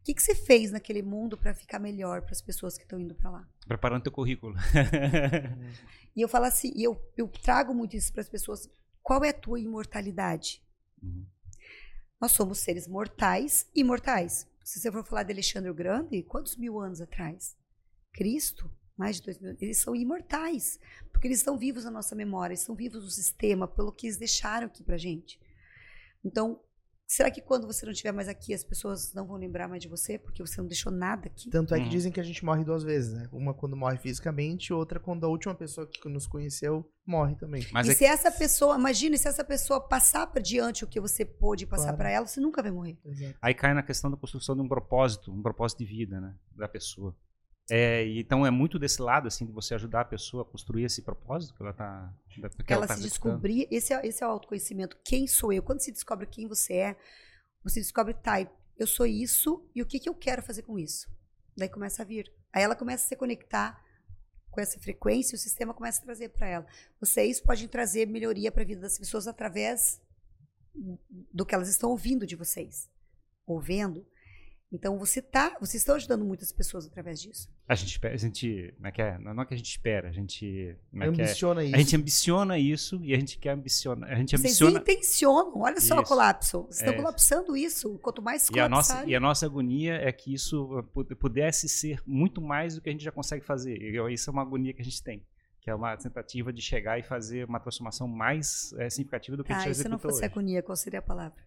o 0.00 0.04
que, 0.04 0.14
que 0.14 0.22
você 0.22 0.34
fez 0.34 0.70
naquele 0.70 1.02
mundo 1.02 1.36
para 1.36 1.54
ficar 1.54 1.78
melhor 1.78 2.22
para 2.22 2.32
as 2.32 2.40
pessoas 2.40 2.76
que 2.76 2.84
estão 2.84 2.98
indo 2.98 3.14
para 3.14 3.30
lá? 3.30 3.48
Preparando 3.66 4.04
teu 4.04 4.12
currículo. 4.12 4.54
e 6.14 6.20
eu 6.20 6.28
falo 6.28 6.44
assim, 6.44 6.72
eu, 6.76 7.00
eu 7.16 7.26
trago 7.28 7.74
muito 7.74 7.96
isso 7.96 8.12
para 8.12 8.22
as 8.22 8.28
pessoas. 8.28 8.70
Qual 9.02 9.24
é 9.24 9.30
a 9.30 9.34
tua 9.34 9.58
imortalidade? 9.58 10.62
Uhum. 11.02 11.26
Nós 12.20 12.32
somos 12.32 12.58
seres 12.58 12.86
mortais 12.86 13.68
e 13.74 13.80
imortais. 13.80 14.46
Se 14.64 14.80
você 14.80 14.90
for 14.90 15.04
falar 15.04 15.24
de 15.24 15.32
Alexandre 15.32 15.70
o 15.70 15.74
Grande, 15.74 16.22
quantos 16.22 16.56
mil 16.56 16.80
anos 16.80 17.00
atrás? 17.00 17.56
Cristo, 18.12 18.70
mais 18.96 19.16
de 19.16 19.22
dois 19.22 19.38
mil, 19.38 19.56
eles 19.60 19.78
são 19.78 19.94
imortais, 19.94 20.78
porque 21.12 21.28
eles 21.28 21.38
estão 21.38 21.58
vivos 21.58 21.84
na 21.84 21.90
nossa 21.90 22.14
memória, 22.14 22.52
eles 22.52 22.60
estão 22.60 22.74
vivos 22.74 23.04
no 23.04 23.10
sistema, 23.10 23.68
pelo 23.68 23.92
que 23.92 24.06
eles 24.06 24.16
deixaram 24.16 24.66
aqui 24.66 24.82
pra 24.82 24.96
gente. 24.96 25.38
Então, 26.24 26.60
será 27.06 27.30
que 27.30 27.40
quando 27.40 27.66
você 27.66 27.84
não 27.84 27.92
estiver 27.92 28.12
mais 28.12 28.26
aqui, 28.26 28.52
as 28.52 28.64
pessoas 28.64 29.12
não 29.14 29.26
vão 29.26 29.36
lembrar 29.36 29.68
mais 29.68 29.82
de 29.82 29.88
você, 29.88 30.18
porque 30.18 30.42
você 30.44 30.60
não 30.60 30.66
deixou 30.66 30.90
nada 30.90 31.26
aqui? 31.26 31.50
Tanto 31.50 31.74
é 31.74 31.78
que 31.78 31.86
hum. 31.86 31.90
dizem 31.90 32.10
que 32.10 32.18
a 32.18 32.22
gente 32.22 32.44
morre 32.44 32.64
duas 32.64 32.82
vezes, 32.82 33.12
né? 33.12 33.28
Uma 33.30 33.54
quando 33.54 33.76
morre 33.76 33.98
fisicamente, 33.98 34.72
outra 34.72 34.98
quando 34.98 35.24
a 35.24 35.28
última 35.28 35.54
pessoa 35.54 35.86
que 35.86 36.08
nos 36.08 36.26
conheceu 36.26 36.90
morre 37.06 37.36
também. 37.36 37.64
Mas 37.72 37.86
e 37.86 37.90
é 37.90 37.92
se 37.92 37.98
que... 37.98 38.04
essa 38.04 38.30
pessoa, 38.30 38.76
imagine 38.76 39.16
se 39.16 39.28
essa 39.28 39.44
pessoa 39.44 39.80
passar 39.80 40.26
para 40.26 40.40
diante 40.40 40.84
o 40.84 40.86
que 40.88 40.98
você 40.98 41.24
pôde 41.24 41.66
passar 41.66 41.84
claro. 41.84 41.98
para 41.98 42.10
ela, 42.10 42.26
você 42.26 42.40
nunca 42.40 42.62
vai 42.62 42.72
morrer. 42.72 42.98
Exato. 43.04 43.38
Aí 43.40 43.54
cai 43.54 43.74
na 43.74 43.82
questão 43.82 44.10
da 44.10 44.16
construção 44.16 44.56
de 44.56 44.62
um 44.62 44.68
propósito, 44.68 45.30
um 45.30 45.42
propósito 45.42 45.78
de 45.78 45.84
vida, 45.84 46.20
né, 46.20 46.34
da 46.52 46.66
pessoa. 46.66 47.14
É, 47.68 48.06
então 48.16 48.46
é 48.46 48.50
muito 48.50 48.78
desse 48.78 49.02
lado, 49.02 49.26
assim, 49.26 49.44
de 49.44 49.52
você 49.52 49.74
ajudar 49.74 50.02
a 50.02 50.04
pessoa 50.04 50.42
a 50.42 50.46
construir 50.46 50.84
esse 50.84 51.02
propósito 51.02 51.54
que 51.54 51.62
ela 51.62 51.72
está. 51.72 52.14
Ela, 52.38 52.50
ela 52.68 52.86
tá 52.86 52.96
se 52.96 53.02
descobrir, 53.02 53.66
esse 53.70 53.92
é, 53.92 54.06
esse 54.06 54.22
é 54.22 54.26
o 54.26 54.30
autoconhecimento. 54.30 54.96
Quem 55.04 55.26
sou 55.26 55.52
eu? 55.52 55.62
Quando 55.62 55.80
se 55.80 55.90
descobre 55.90 56.26
quem 56.26 56.46
você 56.46 56.74
é, 56.74 56.96
você 57.64 57.80
descobre, 57.80 58.14
tá, 58.14 58.40
eu 58.78 58.86
sou 58.86 59.06
isso 59.06 59.68
e 59.74 59.82
o 59.82 59.86
que, 59.86 59.98
que 59.98 60.08
eu 60.08 60.14
quero 60.14 60.42
fazer 60.42 60.62
com 60.62 60.78
isso. 60.78 61.08
Daí 61.56 61.68
começa 61.68 62.02
a 62.02 62.04
vir. 62.04 62.32
Aí 62.52 62.62
ela 62.62 62.76
começa 62.76 63.04
a 63.04 63.08
se 63.08 63.16
conectar 63.16 63.82
com 64.50 64.60
essa 64.60 64.78
frequência 64.78 65.34
e 65.34 65.36
o 65.36 65.40
sistema 65.40 65.74
começa 65.74 66.00
a 66.00 66.04
trazer 66.04 66.28
para 66.28 66.46
ela. 66.46 66.66
Vocês 67.00 67.40
podem 67.40 67.66
trazer 67.66 68.06
melhoria 68.06 68.52
para 68.52 68.62
a 68.62 68.66
vida 68.66 68.80
das 68.80 68.96
pessoas 68.96 69.26
através 69.26 70.00
do 71.32 71.44
que 71.44 71.54
elas 71.54 71.68
estão 71.68 71.90
ouvindo 71.90 72.26
de 72.26 72.36
vocês. 72.36 72.88
Ouvendo 73.44 74.06
então 74.76 74.98
você 74.98 75.22
tá, 75.22 75.56
vocês 75.58 75.80
estão 75.80 75.96
ajudando 75.96 76.24
muitas 76.24 76.52
pessoas 76.52 76.86
através 76.86 77.20
disso. 77.20 77.48
A 77.66 77.74
gente 77.74 77.92
espera, 77.92 78.14
a 78.14 78.18
gente, 78.18 78.74
não 78.78 78.88
é 78.88 78.92
que 78.92 79.02
é, 79.02 79.18
não 79.18 79.42
é 79.42 79.46
que 79.46 79.54
a 79.54 79.56
gente 79.56 79.70
espera, 79.70 80.08
a 80.08 80.12
gente 80.12 80.76
é 80.94 81.06
ambiciona 81.06 81.62
é, 81.62 81.64
isso. 81.64 81.74
A 81.74 81.78
gente 81.78 81.96
ambiciona 81.96 82.58
isso 82.58 83.00
e 83.02 83.14
a 83.14 83.18
gente 83.18 83.38
quer 83.38 83.50
ambicionar, 83.50 84.10
a 84.10 84.14
gente 84.14 84.30
vocês 84.30 84.44
ambiciona. 84.44 84.72
Vocês 84.72 84.82
intencionam, 84.82 85.60
olha 85.60 85.80
só 85.80 85.98
o 85.98 86.04
colapso. 86.04 86.62
Vocês 86.64 86.80
estão 86.80 86.92
é. 86.92 86.96
colapsando 86.96 87.56
isso, 87.56 87.98
quanto 87.98 88.20
mais 88.20 88.48
e 88.50 88.60
a 88.60 88.68
nossa 88.68 89.04
E 89.06 89.14
a 89.14 89.20
nossa 89.20 89.46
agonia 89.46 89.94
é 89.94 90.12
que 90.12 90.32
isso 90.32 90.84
pudesse 91.18 91.68
ser 91.68 92.02
muito 92.06 92.40
mais 92.40 92.74
do 92.74 92.82
que 92.82 92.90
a 92.90 92.92
gente 92.92 93.04
já 93.04 93.12
consegue 93.12 93.44
fazer. 93.44 93.80
E 93.80 94.12
isso 94.12 94.28
é 94.28 94.32
uma 94.32 94.42
agonia 94.42 94.72
que 94.74 94.82
a 94.82 94.84
gente 94.84 95.02
tem 95.02 95.24
que 95.58 95.70
é 95.70 95.74
uma 95.74 95.96
tentativa 95.96 96.52
de 96.52 96.62
chegar 96.62 96.96
e 96.96 97.02
fazer 97.02 97.44
uma 97.44 97.58
transformação 97.58 98.06
mais 98.06 98.72
é, 98.74 98.88
significativa 98.88 99.36
do 99.36 99.42
que 99.42 99.52
ah, 99.52 99.56
a 99.56 99.58
gente 99.58 99.64
já 99.64 99.70
executou 99.72 99.98
se 99.98 100.04
não 100.04 100.10
fosse 100.10 100.24
hoje. 100.24 100.32
agonia, 100.32 100.62
qual 100.62 100.76
seria 100.76 101.00
a 101.00 101.02
palavra? 101.02 101.42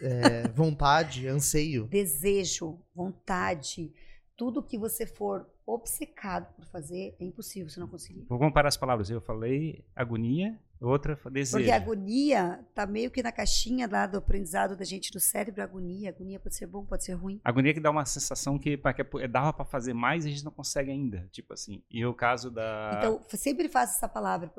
É, 0.00 0.48
vontade, 0.48 1.26
anseio. 1.28 1.86
Desejo, 1.86 2.78
vontade. 2.94 3.92
Tudo 4.36 4.62
que 4.62 4.78
você 4.78 5.06
for 5.06 5.46
obcecado 5.66 6.50
por 6.54 6.64
fazer, 6.66 7.14
é 7.20 7.24
impossível 7.24 7.68
você 7.68 7.78
não 7.78 7.88
conseguir. 7.88 8.24
Vou 8.28 8.38
comparar 8.38 8.68
as 8.68 8.76
palavras. 8.76 9.10
Eu 9.10 9.20
falei 9.20 9.84
agonia, 9.94 10.58
outra 10.80 11.18
desejo. 11.30 11.58
Porque 11.58 11.70
agonia 11.70 12.64
tá 12.74 12.86
meio 12.86 13.10
que 13.10 13.22
na 13.22 13.30
caixinha 13.30 13.86
lá 13.90 14.06
do 14.06 14.16
aprendizado 14.16 14.76
da 14.76 14.84
gente 14.84 15.12
do 15.12 15.20
cérebro. 15.20 15.62
Agonia, 15.62 16.08
agonia 16.08 16.40
pode 16.40 16.56
ser 16.56 16.66
bom, 16.66 16.86
pode 16.86 17.04
ser 17.04 17.12
ruim. 17.12 17.40
Agonia 17.44 17.74
que 17.74 17.80
dá 17.80 17.90
uma 17.90 18.06
sensação 18.06 18.58
que, 18.58 18.78
que 18.78 19.18
é, 19.20 19.28
dava 19.28 19.52
para 19.52 19.64
fazer 19.64 19.92
mais 19.92 20.24
e 20.24 20.28
a 20.28 20.30
gente 20.30 20.44
não 20.44 20.52
consegue 20.52 20.90
ainda, 20.90 21.28
tipo 21.30 21.52
assim. 21.52 21.82
E 21.90 22.04
o 22.06 22.14
caso 22.14 22.50
da. 22.50 22.92
Então 22.96 23.20
sempre 23.28 23.68
faça 23.68 23.96
essa 23.96 24.08
palavra, 24.08 24.50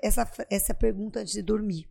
essa 0.00 0.30
essa 0.48 0.74
pergunta 0.74 1.20
antes 1.20 1.32
de 1.32 1.42
dormir 1.42 1.88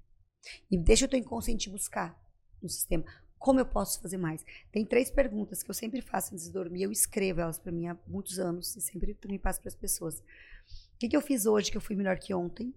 e 0.70 0.78
deixa 0.78 1.06
o 1.06 1.10
teu 1.10 1.20
inconsciente 1.20 1.70
buscar 1.70 2.21
no 2.62 2.70
sistema. 2.70 3.04
Como 3.38 3.60
eu 3.60 3.66
posso 3.66 4.00
fazer 4.00 4.18
mais? 4.18 4.46
Tem 4.72 4.86
três 4.86 5.10
perguntas 5.10 5.64
que 5.64 5.70
eu 5.70 5.74
sempre 5.74 6.00
faço 6.02 6.34
antes 6.34 6.46
de 6.46 6.52
dormir. 6.52 6.84
Eu 6.84 6.92
escrevo 6.92 7.42
elas 7.42 7.58
para 7.58 7.72
mim 7.72 7.88
há 7.88 7.98
muitos 8.08 8.38
anos 8.38 8.76
e 8.76 8.82
sempre 8.82 9.16
também 9.16 9.40
passo 9.40 9.60
para 9.60 9.70
as 9.70 9.76
pessoas. 9.76 10.20
O 10.20 10.98
que, 11.00 11.10
que 11.10 11.18
eu 11.18 11.22
fiz 11.22 11.46
hoje 11.46 11.72
que 11.72 11.78
eu 11.78 11.82
fui 11.82 11.96
melhor 11.96 12.20
que 12.20 12.34
ontem? 12.34 12.74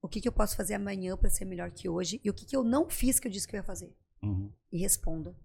O 0.00 0.08
que, 0.08 0.20
que 0.20 0.26
eu 0.26 0.32
posso 0.32 0.56
fazer 0.56 0.74
amanhã 0.74 1.16
para 1.16 1.30
ser 1.30 1.44
melhor 1.44 1.70
que 1.70 1.88
hoje? 1.88 2.20
E 2.24 2.28
o 2.28 2.34
que, 2.34 2.44
que 2.44 2.56
eu 2.56 2.64
não 2.64 2.90
fiz 2.90 3.20
que 3.20 3.28
eu 3.28 3.30
disse 3.30 3.46
que 3.46 3.54
eu 3.54 3.58
ia 3.58 3.64
fazer? 3.64 3.94
Uhum. 4.20 4.50
E 4.72 4.78
responda. 4.78 5.36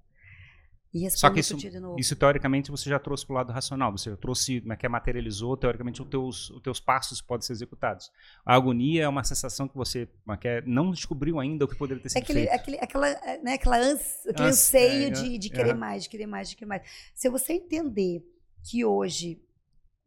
E 1.06 1.12
Só 1.12 1.30
que 1.30 1.40
isso, 1.40 1.58
isso, 1.98 2.16
teoricamente 2.16 2.72
você 2.72 2.90
já 2.90 2.98
trouxe 2.98 3.26
para 3.26 3.34
o 3.34 3.36
lado 3.36 3.52
racional, 3.52 3.92
você 3.92 4.10
já 4.10 4.18
trouxe, 4.18 4.62
como 4.62 4.74
é 4.74 4.76
que 4.76 4.86
é, 4.86 4.90
materializou, 4.90 5.56
teoricamente 5.56 6.02
os 6.02 6.08
teus, 6.08 6.50
os 6.50 6.62
teus 6.62 6.80
passos 6.80 7.22
podem 7.22 7.46
ser 7.46 7.54
executados. 7.54 8.12
A 8.46 8.56
agonia 8.56 9.04
é 9.04 9.08
uma 9.08 9.24
sensação 9.24 9.68
que 9.68 9.76
você 9.76 10.08
como 10.26 10.38
é, 10.44 10.48
é 10.48 10.62
não 10.66 10.92
descobriu 10.92 11.40
ainda 11.40 11.66
o 11.66 11.68
que 11.68 11.76
poderia 11.76 12.02
ter 12.02 12.10
sido 12.10 12.18
é 12.18 12.22
aquele, 12.22 12.40
feito. 12.40 12.54
Aquele, 12.54 12.78
aquela, 12.80 13.10
né, 13.44 13.54
aquela 13.54 13.78
ans, 13.78 14.26
aquele 14.28 14.50
anseio 14.50 15.08
é, 15.08 15.10
de, 15.10 15.38
de 15.38 15.50
querer 15.50 15.74
mais, 15.74 16.04
de 16.04 16.10
querer 16.10 16.28
mais, 16.28 16.50
de 16.50 16.56
querer 16.56 16.70
mais. 16.70 16.82
Se 17.14 17.30
você 17.30 17.54
entender 17.54 18.24
que 18.64 18.84
hoje 18.84 19.42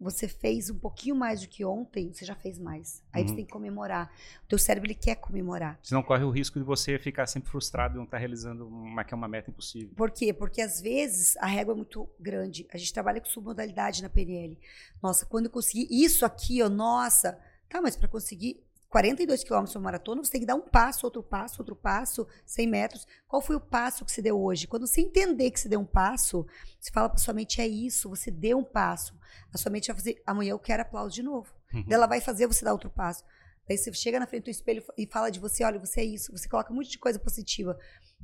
você 0.00 0.26
fez 0.26 0.70
um 0.70 0.78
pouquinho 0.78 1.14
mais 1.14 1.42
do 1.42 1.48
que 1.48 1.62
ontem, 1.62 2.10
você 2.10 2.24
já 2.24 2.34
fez 2.34 2.58
mais. 2.58 3.02
Aí 3.12 3.22
uhum. 3.22 3.28
você 3.28 3.34
tem 3.34 3.44
que 3.44 3.52
comemorar. 3.52 4.10
O 4.44 4.48
teu 4.48 4.58
cérebro 4.58 4.86
ele 4.86 4.94
quer 4.94 5.16
comemorar. 5.16 5.78
Senão 5.82 6.02
corre 6.02 6.24
o 6.24 6.30
risco 6.30 6.58
de 6.58 6.64
você 6.64 6.98
ficar 6.98 7.26
sempre 7.26 7.50
frustrado 7.50 7.94
e 7.94 7.96
não 7.98 8.04
estar 8.04 8.16
tá 8.16 8.18
realizando 8.18 8.66
uma, 8.66 9.04
que 9.04 9.12
é 9.12 9.16
uma 9.16 9.28
meta 9.28 9.50
impossível. 9.50 9.90
Por 9.94 10.10
quê? 10.10 10.32
Porque 10.32 10.62
às 10.62 10.80
vezes 10.80 11.36
a 11.36 11.46
régua 11.46 11.74
é 11.74 11.76
muito 11.76 12.08
grande. 12.18 12.66
A 12.72 12.78
gente 12.78 12.94
trabalha 12.94 13.20
com 13.20 13.26
submodalidade 13.26 14.02
na 14.02 14.08
PNL. 14.08 14.58
Nossa, 15.02 15.26
quando 15.26 15.46
eu 15.46 15.50
conseguir 15.50 15.86
isso 15.90 16.24
aqui, 16.24 16.62
ó, 16.62 16.70
nossa, 16.70 17.38
tá, 17.68 17.82
mas 17.82 17.94
para 17.94 18.08
conseguir 18.08 18.64
42 18.90 19.44
quilômetros 19.44 19.76
uma 19.76 19.84
maratona, 19.84 20.22
você 20.22 20.32
tem 20.32 20.40
que 20.40 20.46
dar 20.46 20.56
um 20.56 20.60
passo, 20.60 21.06
outro 21.06 21.22
passo, 21.22 21.62
outro 21.62 21.76
passo, 21.76 22.26
100 22.44 22.66
metros. 22.66 23.06
Qual 23.28 23.40
foi 23.40 23.54
o 23.54 23.60
passo 23.60 24.04
que 24.04 24.10
você 24.10 24.20
deu 24.20 24.38
hoje? 24.38 24.66
Quando 24.66 24.84
você 24.84 25.00
entender 25.00 25.50
que 25.52 25.60
você 25.60 25.68
deu 25.68 25.78
um 25.78 25.86
passo, 25.86 26.44
você 26.78 26.90
fala 26.90 27.08
para 27.08 27.18
sua 27.18 27.32
mente, 27.32 27.60
é 27.60 27.68
isso, 27.68 28.10
você 28.10 28.32
deu 28.32 28.58
um 28.58 28.64
passo. 28.64 29.16
A 29.54 29.58
sua 29.58 29.70
mente 29.70 29.86
vai 29.86 29.96
fazer, 29.96 30.20
amanhã 30.26 30.50
eu 30.50 30.58
quero 30.58 30.82
aplauso 30.82 31.14
de 31.14 31.22
novo. 31.22 31.54
Uhum. 31.72 31.84
Ela 31.88 32.08
vai 32.08 32.20
fazer 32.20 32.48
você 32.48 32.64
dar 32.64 32.72
outro 32.72 32.90
passo. 32.90 33.24
Daí 33.68 33.78
você 33.78 33.92
chega 33.92 34.18
na 34.18 34.26
frente 34.26 34.44
do 34.44 34.50
espelho 34.50 34.82
e 34.98 35.06
fala 35.06 35.30
de 35.30 35.38
você, 35.38 35.62
olha, 35.62 35.78
você 35.78 36.00
é 36.00 36.04
isso. 36.04 36.32
Você 36.32 36.48
coloca 36.48 36.72
um 36.72 36.76
monte 36.76 36.90
de 36.90 36.98
coisa 36.98 37.20
positiva. 37.20 37.78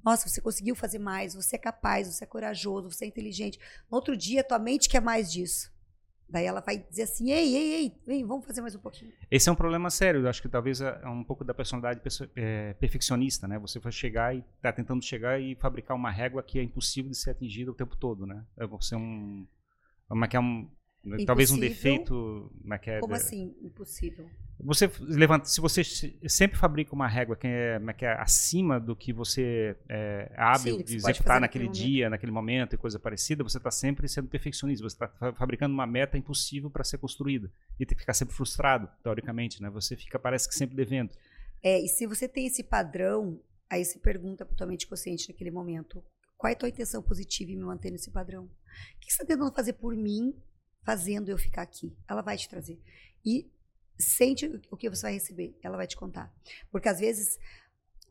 Nossa, 0.05 0.29
você 0.29 0.41
conseguiu 0.41 0.75
fazer 0.75 0.99
mais, 0.99 1.35
você 1.35 1.55
é 1.55 1.59
capaz, 1.61 2.09
você 2.09 2.25
é 2.25 2.27
corajoso, 2.27 2.91
você 2.91 3.05
é 3.05 3.09
inteligente. 3.09 3.57
No 3.89 3.97
outro 3.99 4.17
dia, 4.17 4.43
tua 4.43 4.59
mente 4.59 4.89
quer 4.89 5.01
mais 5.01 5.31
disso. 5.31 5.71
Daí 6.28 6.44
ela 6.44 6.61
vai 6.61 6.78
dizer 6.78 7.03
assim: 7.03 7.31
ei, 7.31 7.55
ei, 7.55 7.73
ei, 7.74 8.01
vem, 8.07 8.27
vamos 8.27 8.44
fazer 8.44 8.61
mais 8.61 8.74
um 8.74 8.81
pouquinho. 8.81 9.12
Esse 9.31 9.48
é 9.48 9.53
um 9.53 9.57
problema 9.57 9.90
sério. 9.90 10.23
Eu 10.23 10.28
acho 10.28 10.43
que 10.43 10.48
talvez 10.48 10.81
é, 10.81 11.01
é 11.03 11.09
um 11.09 11.23
pouco 11.23 11.44
da 11.44 11.55
personalidade 11.55 12.01
é, 12.35 12.74
perfeccionista, 12.74 13.47
né? 13.47 13.59
Você 13.59 13.78
vai 13.78 13.93
chegar 13.93 14.35
e 14.35 14.44
tá 14.61 14.73
tentando 14.73 15.05
chegar 15.05 15.40
e 15.40 15.55
fabricar 15.55 15.97
uma 15.97 16.11
régua 16.11 16.43
que 16.43 16.59
é 16.59 16.62
impossível 16.62 17.11
de 17.11 17.16
ser 17.16 17.31
atingida 17.31 17.70
o 17.70 17.74
tempo 17.74 17.97
todo, 17.97 18.27
né? 18.27 18.44
É 18.57 18.66
você 18.66 18.97
um, 18.97 19.47
uma 20.11 20.27
que 20.27 20.36
é 20.36 20.40
um 20.40 20.69
Impossível. 21.07 21.27
Talvez 21.27 21.51
um 21.51 21.59
defeito. 21.59 22.51
Como, 22.61 22.74
é, 22.74 23.01
como 23.01 23.15
assim, 23.15 23.55
impossível? 23.62 24.28
Você 24.59 24.91
levanta, 25.01 25.45
se 25.45 25.61
você 25.61 25.85
sempre 25.85 26.59
fabrica 26.59 26.95
uma 26.95 27.07
régua 27.07 27.37
que 27.37 27.47
é, 27.47 27.81
é, 27.87 27.93
que 27.93 28.05
é 28.05 28.12
acima 28.15 28.81
do 28.81 28.97
que 28.97 29.12
você 29.12 29.77
é 29.89 30.33
hábil 30.35 30.78
Sim, 30.78 30.85
de 30.85 30.97
executar 30.97 31.41
naquele 31.41 31.69
dia, 31.69 32.07
momento. 32.07 32.11
naquele 32.11 32.33
momento 32.33 32.74
e 32.74 32.78
coisa 32.78 32.99
parecida, 32.99 33.45
você 33.45 33.59
está 33.59 33.70
sempre 33.70 34.09
sendo 34.09 34.28
perfeccionista. 34.28 34.83
Você 34.83 34.97
está 34.97 35.33
fabricando 35.35 35.74
uma 35.74 35.87
meta 35.87 36.19
impossível 36.19 36.70
para 36.70 36.83
ser 36.83 36.99
construída 36.99 37.53
e 37.78 37.87
tem 37.87 37.95
que 37.95 38.01
ficar 38.01 38.15
sempre 38.15 38.35
frustrado, 38.35 38.89
teoricamente, 39.03 39.62
né? 39.62 39.70
Você 39.70 39.95
fica 39.95 40.19
parece 40.19 40.49
que 40.49 40.55
sempre 40.55 40.74
devendo. 40.74 41.11
É, 41.62 41.78
e 41.78 41.89
se 41.89 42.07
você 42.07 42.27
tem 42.27 42.47
esse 42.47 42.65
padrão, 42.65 43.39
aí 43.70 43.85
você 43.85 43.99
pergunta 43.99 44.45
para 44.45 44.57
tua 44.57 44.66
mente 44.66 44.87
consciente 44.87 45.28
naquele 45.28 45.51
momento, 45.51 46.03
qual 46.37 46.51
é 46.51 46.55
a 46.55 46.59
tua 46.59 46.69
intenção 46.69 47.03
positiva 47.03 47.51
em 47.51 47.57
me 47.57 47.65
manter 47.65 47.91
nesse 47.91 48.11
padrão? 48.11 48.45
O 48.45 49.01
que 49.01 49.12
você 49.12 49.23
está 49.23 49.24
tentando 49.24 49.55
fazer 49.55 49.74
por 49.74 49.95
mim 49.95 50.35
fazendo 50.87 51.29
eu 51.29 51.37
ficar 51.37 51.63
aqui. 51.63 51.93
Ela 52.09 52.23
vai 52.23 52.39
te 52.39 52.49
trazer. 52.49 52.81
E 53.25 53.51
sente 53.99 54.47
o 54.71 54.77
que 54.77 54.89
você 54.89 55.03
vai 55.03 55.15
receber. 55.15 55.59
Ela 55.61 55.77
vai 55.77 55.87
te 55.89 55.97
contar. 55.97 56.33
Porque 56.71 56.89
às 56.89 57.01
vezes 57.01 57.37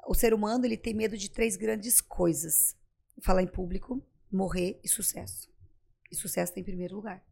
o 0.06 0.14
ser 0.14 0.34
humano 0.34 0.66
ele 0.66 0.76
tem 0.76 0.94
medo 0.94 1.18
de 1.18 1.32
três 1.32 1.56
grandes 1.56 2.02
coisas: 2.02 2.76
falar 3.22 3.42
em 3.42 3.48
público, 3.48 4.06
morrer 4.30 4.78
e 4.84 4.90
sucesso. 4.90 5.50
E 6.12 6.16
sucesso 6.18 6.52
está 6.52 6.60
em 6.60 6.66
primeiro 6.66 6.96
lugar. 6.96 7.26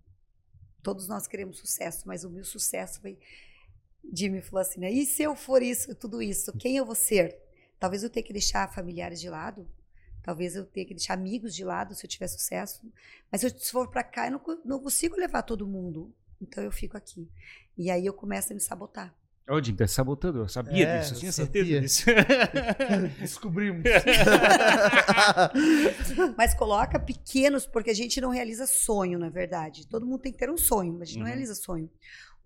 Todos 0.82 1.10
nós 1.10 1.28
queremos 1.28 1.60
sucesso, 1.60 2.08
mas 2.08 2.24
o 2.24 2.30
meu 2.30 2.46
sucesso 2.46 3.02
vai. 3.02 3.18
Jimmy 4.14 4.42
falou 4.42 4.62
assim, 4.62 4.80
né? 4.80 4.92
E 4.92 5.06
se 5.06 5.24
eu 5.24 5.36
for 5.36 5.62
isso, 5.62 5.94
tudo 5.96 6.22
isso, 6.22 6.52
quem 6.58 6.78
eu 6.78 6.86
vou 6.86 6.96
ser? 6.96 7.38
Talvez 7.80 8.02
eu 8.02 8.10
tenha 8.10 8.26
que 8.26 8.34
deixar 8.34 8.74
familiares 8.74 9.20
de 9.20 9.30
lado, 9.30 9.70
talvez 10.24 10.56
eu 10.56 10.66
tenha 10.66 10.88
que 10.88 10.96
deixar 10.96 11.14
amigos 11.14 11.54
de 11.54 11.64
lado 11.64 11.94
se 11.94 12.06
eu 12.06 12.10
tiver 12.10 12.28
sucesso. 12.28 12.82
Mas 13.32 13.42
se 13.42 13.48
eu 13.48 13.60
for 13.60 13.90
para 13.90 14.04
cá, 14.04 14.28
eu 14.28 14.32
não, 14.32 14.42
não 14.66 14.80
consigo 14.80 15.16
levar 15.16 15.44
todo 15.44 15.68
mundo. 15.68 16.12
Então 16.42 16.64
eu 16.64 16.72
fico 16.72 16.98
aqui. 16.98 17.30
E 17.78 17.92
aí 17.92 18.06
eu 18.06 18.14
começo 18.14 18.52
a 18.52 18.56
me 18.56 18.62
sabotar. 18.62 19.14
Ô, 19.50 19.62
Jim, 19.62 19.76
tá 19.76 19.86
sabotando. 19.86 20.40
Eu 20.40 20.48
sabia 20.48 20.88
é, 20.88 21.00
disso, 21.00 21.16
eu 21.16 21.20
tinha 21.20 21.32
certeza 21.32 21.82
disso. 21.82 22.06
Descobrimos. 23.20 23.84
mas 26.38 26.54
coloca 26.54 26.98
pequenos, 26.98 27.66
porque 27.66 27.90
a 27.90 27.94
gente 27.94 28.22
não 28.22 28.30
realiza 28.30 28.66
sonho, 28.66 29.20
na 29.20 29.30
verdade. 29.30 29.86
Todo 29.88 30.06
mundo 30.06 30.22
tem 30.22 30.32
que 30.32 30.38
ter 30.38 30.50
um 30.50 30.58
sonho, 30.58 30.94
mas 30.94 31.02
a 31.02 31.06
gente 31.06 31.16
uhum. 31.16 31.24
não 31.24 31.28
realiza 31.28 31.56
sonho. 31.56 31.90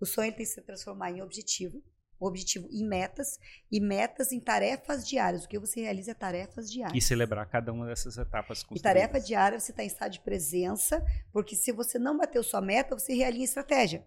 O 0.00 0.06
sonho 0.06 0.32
tem 0.32 0.44
que 0.44 0.46
se 0.46 0.60
transformar 0.60 1.12
em 1.12 1.22
objetivo, 1.22 1.80
objetivo 2.26 2.68
em 2.70 2.84
metas 2.86 3.38
e 3.70 3.80
metas 3.80 4.32
em 4.32 4.40
tarefas 4.40 5.06
diárias. 5.06 5.44
O 5.44 5.48
que 5.48 5.58
você 5.58 5.80
realiza 5.80 6.10
é 6.10 6.14
tarefas 6.14 6.70
diárias. 6.70 6.96
E 6.96 7.06
celebrar 7.06 7.46
cada 7.46 7.72
uma 7.72 7.86
dessas 7.86 8.18
etapas. 8.18 8.64
E 8.70 8.80
tarefa 8.80 9.20
diária 9.20 9.58
você 9.58 9.70
está 9.70 9.82
em 9.82 9.86
estado 9.86 10.12
de 10.12 10.20
presença, 10.20 11.04
porque 11.32 11.54
se 11.54 11.72
você 11.72 11.98
não 11.98 12.16
bateu 12.16 12.42
sua 12.42 12.60
meta, 12.60 12.98
você 12.98 13.14
realinha 13.14 13.44
estratégia. 13.44 14.06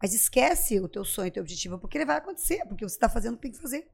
Mas 0.00 0.14
esquece 0.14 0.80
o 0.80 0.88
teu 0.88 1.04
sonho, 1.04 1.28
o 1.28 1.32
teu 1.32 1.42
objetivo, 1.42 1.78
porque 1.78 1.98
ele 1.98 2.06
vai 2.06 2.16
acontecer, 2.16 2.64
porque 2.66 2.88
você 2.88 2.94
está 2.96 3.08
fazendo 3.08 3.34
o 3.34 3.36
que 3.36 3.42
tem 3.42 3.52
que 3.52 3.60
fazer. 3.60 3.88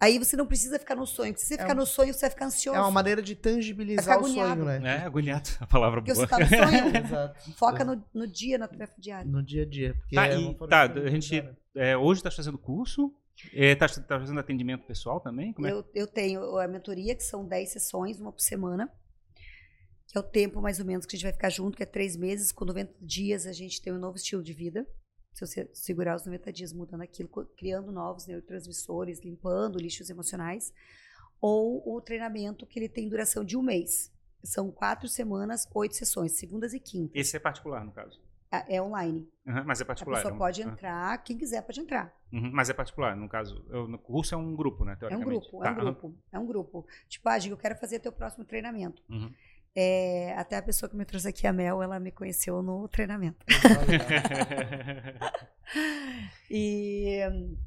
Aí 0.00 0.18
você 0.18 0.34
não 0.34 0.46
precisa 0.46 0.78
ficar 0.78 0.96
no 0.96 1.06
sonho. 1.06 1.36
Se 1.36 1.44
você 1.44 1.54
é 1.54 1.58
ficar 1.58 1.74
um, 1.74 1.76
no 1.76 1.86
sonho, 1.86 2.14
você 2.14 2.22
vai 2.22 2.30
ficar 2.30 2.46
ansioso. 2.46 2.78
É 2.78 2.80
uma 2.80 2.90
maneira 2.90 3.20
de 3.20 3.36
tangibilizar 3.36 4.18
o 4.18 4.26
sonho, 4.26 4.64
né? 4.64 4.80
É, 4.82 5.04
agoniado, 5.04 5.50
a 5.60 5.66
palavra 5.66 6.00
porque 6.00 6.14
boa. 6.14 6.26
Porque 6.26 6.42
você 6.46 6.56
tá 6.56 6.66
no 6.66 6.72
sonho. 6.72 6.96
Exato. 7.04 7.52
Foca 7.52 7.84
no, 7.84 8.02
no 8.14 8.26
dia, 8.26 8.56
na 8.56 8.66
tarefa 8.66 8.94
diária. 8.98 9.30
No 9.30 9.42
dia 9.42 9.62
a 9.62 9.66
dia. 9.66 9.94
Tá, 10.10 10.26
é 10.26 10.40
e, 10.40 10.54
tá 10.68 10.82
a 10.84 11.10
gente 11.10 11.44
é, 11.74 11.94
hoje 11.98 12.20
está 12.20 12.30
fazendo 12.30 12.56
curso, 12.56 13.14
está 13.52 13.84
é, 13.84 13.88
tá 13.88 14.18
fazendo 14.18 14.40
atendimento 14.40 14.86
pessoal 14.86 15.20
também? 15.20 15.54
É? 15.62 15.70
eu, 15.70 15.84
eu 15.94 16.06
tenho 16.06 16.56
a 16.56 16.66
mentoria, 16.66 17.14
que 17.14 17.22
são 17.22 17.46
10 17.46 17.68
sessões, 17.68 18.18
uma 18.18 18.32
por 18.32 18.40
semana, 18.40 18.90
que 20.08 20.16
é 20.16 20.20
o 20.20 20.24
tempo 20.24 20.62
mais 20.62 20.80
ou 20.80 20.86
menos 20.86 21.04
que 21.04 21.14
a 21.14 21.18
gente 21.18 21.24
vai 21.26 21.32
ficar 21.34 21.50
junto, 21.50 21.76
que 21.76 21.82
é 21.82 21.86
três 21.86 22.16
meses. 22.16 22.52
Com 22.52 22.64
90 22.64 22.94
dias 23.02 23.44
a 23.44 23.52
gente 23.52 23.82
tem 23.82 23.92
um 23.92 23.98
novo 23.98 24.16
estilo 24.16 24.42
de 24.42 24.54
vida 24.54 24.86
se 25.32 25.46
você 25.46 25.70
segurar 25.72 26.16
os 26.16 26.24
90 26.24 26.52
dias 26.52 26.72
mudando 26.72 27.02
aquilo, 27.02 27.28
criando 27.56 27.92
novos 27.92 28.26
neurotransmissores, 28.26 29.20
limpando 29.20 29.78
lixos 29.78 30.10
emocionais, 30.10 30.72
ou 31.40 31.82
o 31.96 32.00
treinamento 32.00 32.66
que 32.66 32.78
ele 32.78 32.88
tem 32.88 33.08
duração 33.08 33.44
de 33.44 33.56
um 33.56 33.62
mês. 33.62 34.12
São 34.42 34.70
quatro 34.70 35.08
semanas, 35.08 35.68
oito 35.74 35.94
sessões, 35.94 36.32
segundas 36.32 36.72
e 36.74 36.80
quintas. 36.80 37.12
Esse 37.14 37.36
é 37.36 37.40
particular, 37.40 37.84
no 37.84 37.92
caso? 37.92 38.20
É, 38.52 38.76
é 38.76 38.82
online. 38.82 39.28
Uhum, 39.46 39.64
mas 39.64 39.80
é 39.80 39.84
particular. 39.84 40.18
A 40.18 40.22
pessoa 40.22 40.36
pode 40.36 40.60
entrar, 40.60 41.22
quem 41.22 41.38
quiser 41.38 41.62
pode 41.62 41.80
entrar. 41.80 42.12
Uhum, 42.32 42.50
mas 42.52 42.68
é 42.68 42.74
particular, 42.74 43.16
no 43.16 43.28
caso. 43.28 43.64
O 43.70 43.98
curso 43.98 44.34
é 44.34 44.38
um 44.38 44.56
grupo, 44.56 44.84
né? 44.84 44.98
É 45.02 45.16
um 45.16 45.20
grupo, 45.20 45.56
é 45.64 45.70
um 45.70 45.74
tá, 45.74 45.80
grupo. 45.80 46.06
Uhum. 46.08 46.18
É 46.32 46.38
um 46.38 46.46
grupo. 46.46 46.86
Tipo, 47.08 47.28
ah, 47.28 47.38
eu 47.38 47.56
quero 47.56 47.76
fazer 47.76 48.00
teu 48.00 48.10
próximo 48.10 48.44
treinamento. 48.44 49.02
Uhum. 49.76 49.82
É, 49.82 50.34
até 50.36 50.56
a 50.56 50.62
pessoa 50.62 50.88
que 50.88 50.96
me 50.96 51.04
trouxe 51.04 51.28
aqui, 51.28 51.46
a 51.46 51.52
Mel, 51.52 51.82
ela 51.82 52.00
me 52.00 52.10
conheceu 52.10 52.62
no 52.62 52.88
treinamento. 52.88 53.44
e, 56.50 57.20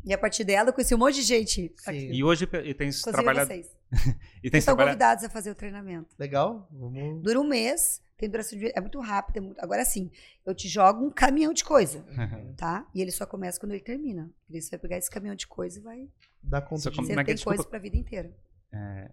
e 0.04 0.14
a 0.14 0.18
partir 0.18 0.44
dela 0.44 0.70
eu 0.70 0.74
conheci 0.74 0.94
um 0.94 0.98
monte 0.98 1.16
de 1.16 1.24
gente. 1.24 1.74
E 1.90 2.24
hoje 2.24 2.48
e 2.66 2.74
tem 2.74 2.90
trabalhado. 2.92 3.48
Vocês. 3.48 3.72
e 4.44 4.50
tem 4.50 4.60
Estão 4.60 4.76
trabalhado... 4.76 4.98
convidados 4.98 5.24
a 5.24 5.30
fazer 5.30 5.52
o 5.52 5.56
treinamento. 5.56 6.14
Legal. 6.20 6.68
Vamos... 6.72 7.24
Dura 7.24 7.40
um 7.40 7.48
mês, 7.48 8.02
tem 8.18 8.30
duração 8.30 8.60
de. 8.60 8.72
É 8.76 8.82
muito 8.82 9.00
rápido. 9.00 9.38
É 9.38 9.40
muito... 9.40 9.60
Agora 9.60 9.86
sim, 9.86 10.12
eu 10.46 10.54
te 10.54 10.68
jogo 10.68 11.06
um 11.06 11.12
caminhão 11.12 11.54
de 11.54 11.64
coisa. 11.64 12.06
tá? 12.58 12.86
E 12.94 13.02
ele 13.02 13.12
só 13.12 13.26
começa 13.26 13.60
quando 13.60 13.72
ele 13.72 13.84
termina. 13.84 14.30
Você 14.50 14.72
vai 14.72 14.80
pegar 14.80 14.98
esse 14.98 15.10
caminhão 15.10 15.36
de 15.36 15.48
coisa 15.48 15.80
e 15.80 15.82
vai. 15.82 16.10
Dá 16.42 16.62
conta 16.62 16.92
de 16.92 16.98
Você 16.98 17.14
é 17.14 17.24
tem 17.24 17.38
coisa 17.38 17.64
pra 17.64 17.80
vida 17.80 17.96
inteira. 17.96 18.36
É, 18.74 19.10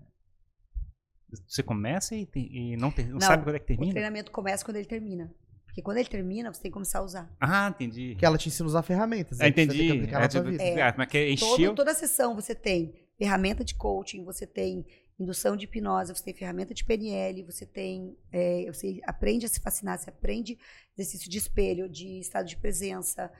você 1.46 1.62
começa 1.62 2.14
e, 2.14 2.26
tem, 2.26 2.48
e 2.52 2.76
não, 2.76 2.90
tem, 2.90 3.06
não, 3.06 3.14
não, 3.14 3.20
sabe 3.20 3.44
quando 3.44 3.56
é 3.56 3.58
que 3.58 3.66
termina? 3.66 3.90
O 3.90 3.94
treinamento 3.94 4.30
começa 4.30 4.64
quando 4.64 4.76
ele 4.76 4.86
termina. 4.86 5.32
Porque 5.66 5.82
quando 5.82 5.98
ele 5.98 6.08
termina, 6.08 6.52
você 6.52 6.62
tem 6.62 6.70
que 6.70 6.74
começar 6.74 6.98
a 6.98 7.02
usar. 7.02 7.36
Ah, 7.40 7.68
entendi. 7.68 8.16
Que 8.16 8.26
ela 8.26 8.36
te 8.36 8.48
ensina 8.48 8.66
a 8.66 8.70
usar 8.70 8.82
ferramentas. 8.82 9.38
Né? 9.38 9.44
Ah, 9.44 9.48
entendi. 9.48 9.88
É, 10.12 10.28
tipo, 10.28 10.48
é, 10.60 10.82
ah, 10.82 10.94
mas 10.98 11.08
que 11.08 11.18
é 11.18 11.36
todo, 11.36 11.74
toda 11.76 11.92
a 11.92 11.94
sessão 11.94 12.34
você 12.34 12.54
tem 12.54 12.92
ferramenta 13.16 13.62
de 13.62 13.74
coaching, 13.76 14.24
você 14.24 14.46
tem 14.46 14.84
indução 15.18 15.56
de 15.56 15.66
hipnose, 15.66 16.12
você 16.12 16.24
tem 16.24 16.34
ferramenta 16.34 16.74
de 16.74 16.84
PNL, 16.84 17.44
você 17.44 17.64
tem. 17.64 18.16
É, 18.32 18.64
você 18.66 19.00
aprende 19.04 19.46
a 19.46 19.48
se 19.48 19.60
fascinar, 19.60 19.98
você 19.98 20.10
aprende 20.10 20.58
exercício 20.98 21.30
de 21.30 21.38
espelho, 21.38 21.88
de 21.88 22.18
estado 22.18 22.46
de 22.46 22.56
presença. 22.56 23.30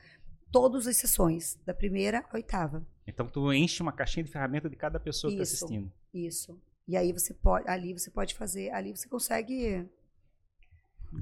Todas 0.52 0.86
as 0.86 0.96
sessões, 0.96 1.58
da 1.64 1.72
primeira 1.72 2.24
à 2.28 2.34
oitava. 2.34 2.86
Então 3.06 3.26
tu 3.26 3.52
enche 3.52 3.82
uma 3.82 3.92
caixinha 3.92 4.24
de 4.24 4.30
ferramenta 4.30 4.68
de 4.68 4.76
cada 4.76 5.00
pessoa 5.00 5.32
isso, 5.32 5.36
que 5.36 5.42
está 5.42 5.64
assistindo. 5.66 5.92
Isso. 6.12 6.60
E 6.90 6.96
aí 6.96 7.12
você 7.12 7.32
pode, 7.32 7.68
ali 7.68 7.92
você 7.92 8.10
pode 8.10 8.34
fazer, 8.34 8.70
ali 8.72 8.90
você 8.90 9.08
consegue 9.08 9.88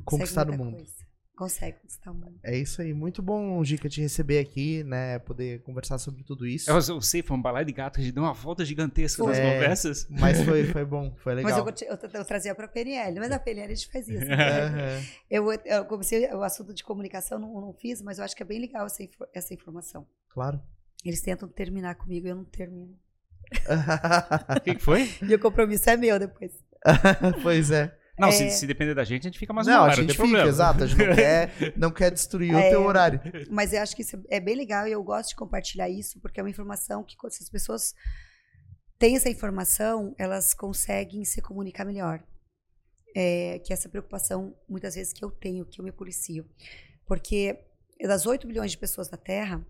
conquistar 0.02 0.48
o 0.48 0.56
mundo. 0.56 0.76
Coisa. 0.76 1.06
Consegue 1.36 1.78
conquistar 1.78 2.10
o 2.10 2.14
mundo. 2.14 2.40
É 2.42 2.56
isso 2.56 2.80
aí. 2.80 2.94
Muito 2.94 3.20
bom, 3.20 3.62
Gica, 3.62 3.86
te 3.86 4.00
receber 4.00 4.38
aqui, 4.38 4.82
né? 4.82 5.18
Poder 5.18 5.62
conversar 5.64 5.98
sobre 5.98 6.24
tudo 6.24 6.46
isso. 6.46 6.70
Eu, 6.70 6.76
eu 6.76 7.02
sei, 7.02 7.22
foi 7.22 7.36
um 7.36 7.42
balai 7.42 7.66
de 7.66 7.72
gato, 7.72 8.00
a 8.00 8.02
gente 8.02 8.14
deu 8.14 8.22
uma 8.22 8.32
volta 8.32 8.64
gigantesca 8.64 9.22
nas 9.22 9.36
é, 9.36 9.52
conversas. 9.52 10.06
Mas 10.08 10.40
foi, 10.40 10.64
foi 10.72 10.86
bom, 10.86 11.14
foi 11.18 11.34
legal. 11.34 11.62
Mas 11.62 11.82
eu, 11.82 11.88
eu, 11.90 11.98
eu 12.14 12.24
trazia 12.24 12.54
pra 12.54 12.66
PNL, 12.66 13.20
mas 13.20 13.28
na 13.28 13.38
PNL 13.38 13.70
a 13.70 13.74
gente 13.74 13.92
faz 13.92 14.08
isso. 14.08 14.24
Né? 14.24 15.04
eu, 15.28 15.52
eu 15.52 15.84
comecei 15.84 16.32
o 16.32 16.42
assunto 16.42 16.72
de 16.72 16.82
comunicação, 16.82 17.38
não, 17.38 17.60
não 17.60 17.74
fiz, 17.74 18.00
mas 18.00 18.18
eu 18.18 18.24
acho 18.24 18.34
que 18.34 18.42
é 18.42 18.46
bem 18.46 18.58
legal 18.58 18.86
essa, 18.86 19.06
essa 19.34 19.52
informação. 19.52 20.08
Claro. 20.30 20.62
Eles 21.04 21.20
tentam 21.20 21.46
terminar 21.46 21.96
comigo 21.96 22.26
e 22.26 22.30
eu 22.30 22.36
não 22.36 22.44
termino. 22.46 22.98
O 24.56 24.60
que, 24.60 24.74
que, 24.74 24.82
foi? 24.82 25.10
E 25.22 25.34
o 25.34 25.38
compromisso 25.38 25.88
é 25.90 25.96
meu 25.96 26.18
depois. 26.18 26.52
pois 27.42 27.70
é. 27.70 27.96
Não, 28.18 28.28
é... 28.28 28.32
se, 28.32 28.50
se, 28.50 28.66
depender 28.66 28.94
da 28.94 29.04
gente, 29.04 29.22
a 29.22 29.30
gente 29.30 29.38
fica 29.38 29.52
mais 29.52 29.66
Não, 29.66 29.84
a 29.84 29.94
gente 29.94 30.10
fica, 30.10 30.22
problema. 30.22 30.48
exato. 30.48 30.84
A 30.84 30.86
gente 30.86 31.06
não 31.06 31.14
quer, 31.14 31.72
não 31.76 31.90
quer 31.90 32.10
destruir 32.10 32.52
é, 32.52 32.66
o 32.66 32.70
teu 32.70 32.82
horário. 32.82 33.20
Mas 33.48 33.72
eu 33.72 33.80
acho 33.80 33.94
que 33.94 34.02
isso 34.02 34.20
é 34.28 34.40
bem 34.40 34.56
legal 34.56 34.86
e 34.88 34.92
eu 34.92 35.02
gosto 35.02 35.30
de 35.30 35.36
compartilhar 35.36 35.88
isso, 35.88 36.20
porque 36.20 36.40
é 36.40 36.42
uma 36.42 36.50
informação 36.50 37.04
que, 37.04 37.14
se 37.30 37.42
as 37.42 37.48
pessoas 37.48 37.94
têm 38.98 39.16
essa 39.16 39.30
informação, 39.30 40.14
elas 40.18 40.52
conseguem 40.52 41.24
se 41.24 41.40
comunicar 41.40 41.84
melhor. 41.84 42.22
É, 43.14 43.60
que 43.60 43.72
essa 43.72 43.88
preocupação, 43.88 44.54
muitas 44.68 44.94
vezes, 44.94 45.12
que 45.12 45.24
eu 45.24 45.30
tenho, 45.30 45.64
que 45.64 45.80
eu 45.80 45.84
me 45.84 45.92
policio. 45.92 46.44
Porque 47.06 47.58
das 48.06 48.26
8 48.26 48.46
bilhões 48.46 48.70
de 48.70 48.78
pessoas 48.78 49.10
na 49.10 49.16
Terra, 49.16 49.64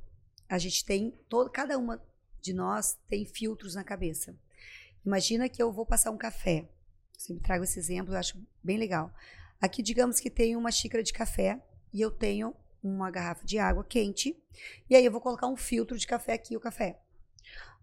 a 0.48 0.58
gente 0.58 0.84
tem, 0.84 1.14
todo, 1.28 1.50
cada 1.50 1.78
uma 1.78 2.02
de 2.40 2.52
nós 2.52 2.98
tem 3.06 3.24
filtros 3.24 3.74
na 3.74 3.84
cabeça. 3.84 4.36
Imagina 5.04 5.48
que 5.48 5.62
eu 5.62 5.72
vou 5.72 5.86
passar 5.86 6.10
um 6.10 6.18
café. 6.18 6.68
Você 7.16 7.32
me 7.32 7.40
traga 7.40 7.64
esse 7.64 7.78
exemplo, 7.78 8.14
eu 8.14 8.18
acho 8.18 8.40
bem 8.62 8.76
legal. 8.76 9.12
Aqui, 9.60 9.82
digamos 9.82 10.20
que 10.20 10.30
tem 10.30 10.56
uma 10.56 10.70
xícara 10.70 11.02
de 11.02 11.12
café 11.12 11.60
e 11.92 12.00
eu 12.00 12.10
tenho 12.10 12.54
uma 12.82 13.10
garrafa 13.10 13.44
de 13.44 13.58
água 13.58 13.84
quente. 13.84 14.36
E 14.88 14.94
aí 14.94 15.04
eu 15.04 15.10
vou 15.10 15.20
colocar 15.20 15.48
um 15.48 15.56
filtro 15.56 15.98
de 15.98 16.06
café 16.06 16.34
aqui, 16.34 16.56
o 16.56 16.60
café. 16.60 17.00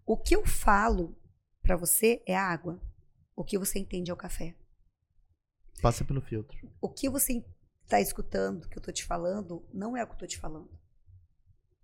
O 0.04 0.16
que 0.16 0.34
eu 0.34 0.46
falo 0.46 1.16
para 1.62 1.76
você 1.76 2.22
é 2.26 2.36
a 2.36 2.44
água. 2.44 2.80
O 3.34 3.44
que 3.44 3.58
você 3.58 3.78
entende 3.78 4.10
é 4.10 4.14
o 4.14 4.16
café. 4.16 4.54
Passa 5.82 6.04
pelo 6.04 6.22
filtro. 6.22 6.56
O 6.80 6.88
que 6.88 7.08
você 7.08 7.44
está 7.82 8.00
escutando, 8.00 8.68
que 8.68 8.78
eu 8.78 8.80
estou 8.80 8.94
te 8.94 9.04
falando, 9.04 9.68
não 9.72 9.96
é 9.96 10.02
o 10.02 10.06
que 10.06 10.12
eu 10.12 10.16
estou 10.16 10.28
te 10.28 10.38
falando. 10.38 10.70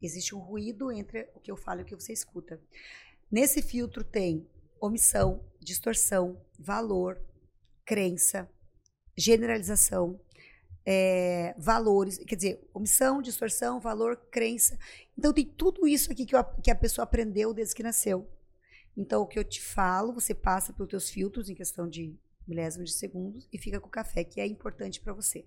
Existe 0.02 0.34
um 0.34 0.38
ruído 0.38 0.90
entre 0.90 1.28
o 1.34 1.40
que 1.40 1.50
eu 1.50 1.56
falo 1.56 1.80
e 1.80 1.82
o 1.84 1.86
que 1.86 1.94
você 1.94 2.12
escuta. 2.12 2.60
Nesse 3.30 3.62
filtro 3.62 4.02
tem 4.02 4.46
omissão, 4.80 5.44
distorção, 5.60 6.44
valor, 6.58 7.20
crença, 7.84 8.50
generalização, 9.16 10.20
é, 10.84 11.54
valores, 11.56 12.18
quer 12.18 12.34
dizer, 12.34 12.68
omissão, 12.74 13.22
distorção, 13.22 13.80
valor, 13.80 14.16
crença. 14.30 14.78
Então 15.16 15.32
tem 15.32 15.46
tudo 15.46 15.86
isso 15.86 16.10
aqui 16.10 16.26
que, 16.26 16.34
eu, 16.34 16.44
que 16.62 16.70
a 16.70 16.74
pessoa 16.74 17.04
aprendeu 17.04 17.54
desde 17.54 17.74
que 17.74 17.82
nasceu. 17.82 18.28
Então 18.96 19.22
o 19.22 19.26
que 19.26 19.38
eu 19.38 19.44
te 19.44 19.62
falo, 19.62 20.12
você 20.12 20.34
passa 20.34 20.72
pelos 20.72 20.90
teus 20.90 21.08
filtros 21.08 21.48
em 21.48 21.54
questão 21.54 21.88
de 21.88 22.18
milésimos 22.46 22.90
de 22.90 22.96
segundos 22.96 23.48
e 23.52 23.58
fica 23.58 23.80
com 23.80 23.86
o 23.86 23.90
café, 23.90 24.24
que 24.24 24.40
é 24.40 24.46
importante 24.46 25.00
para 25.00 25.12
você. 25.12 25.46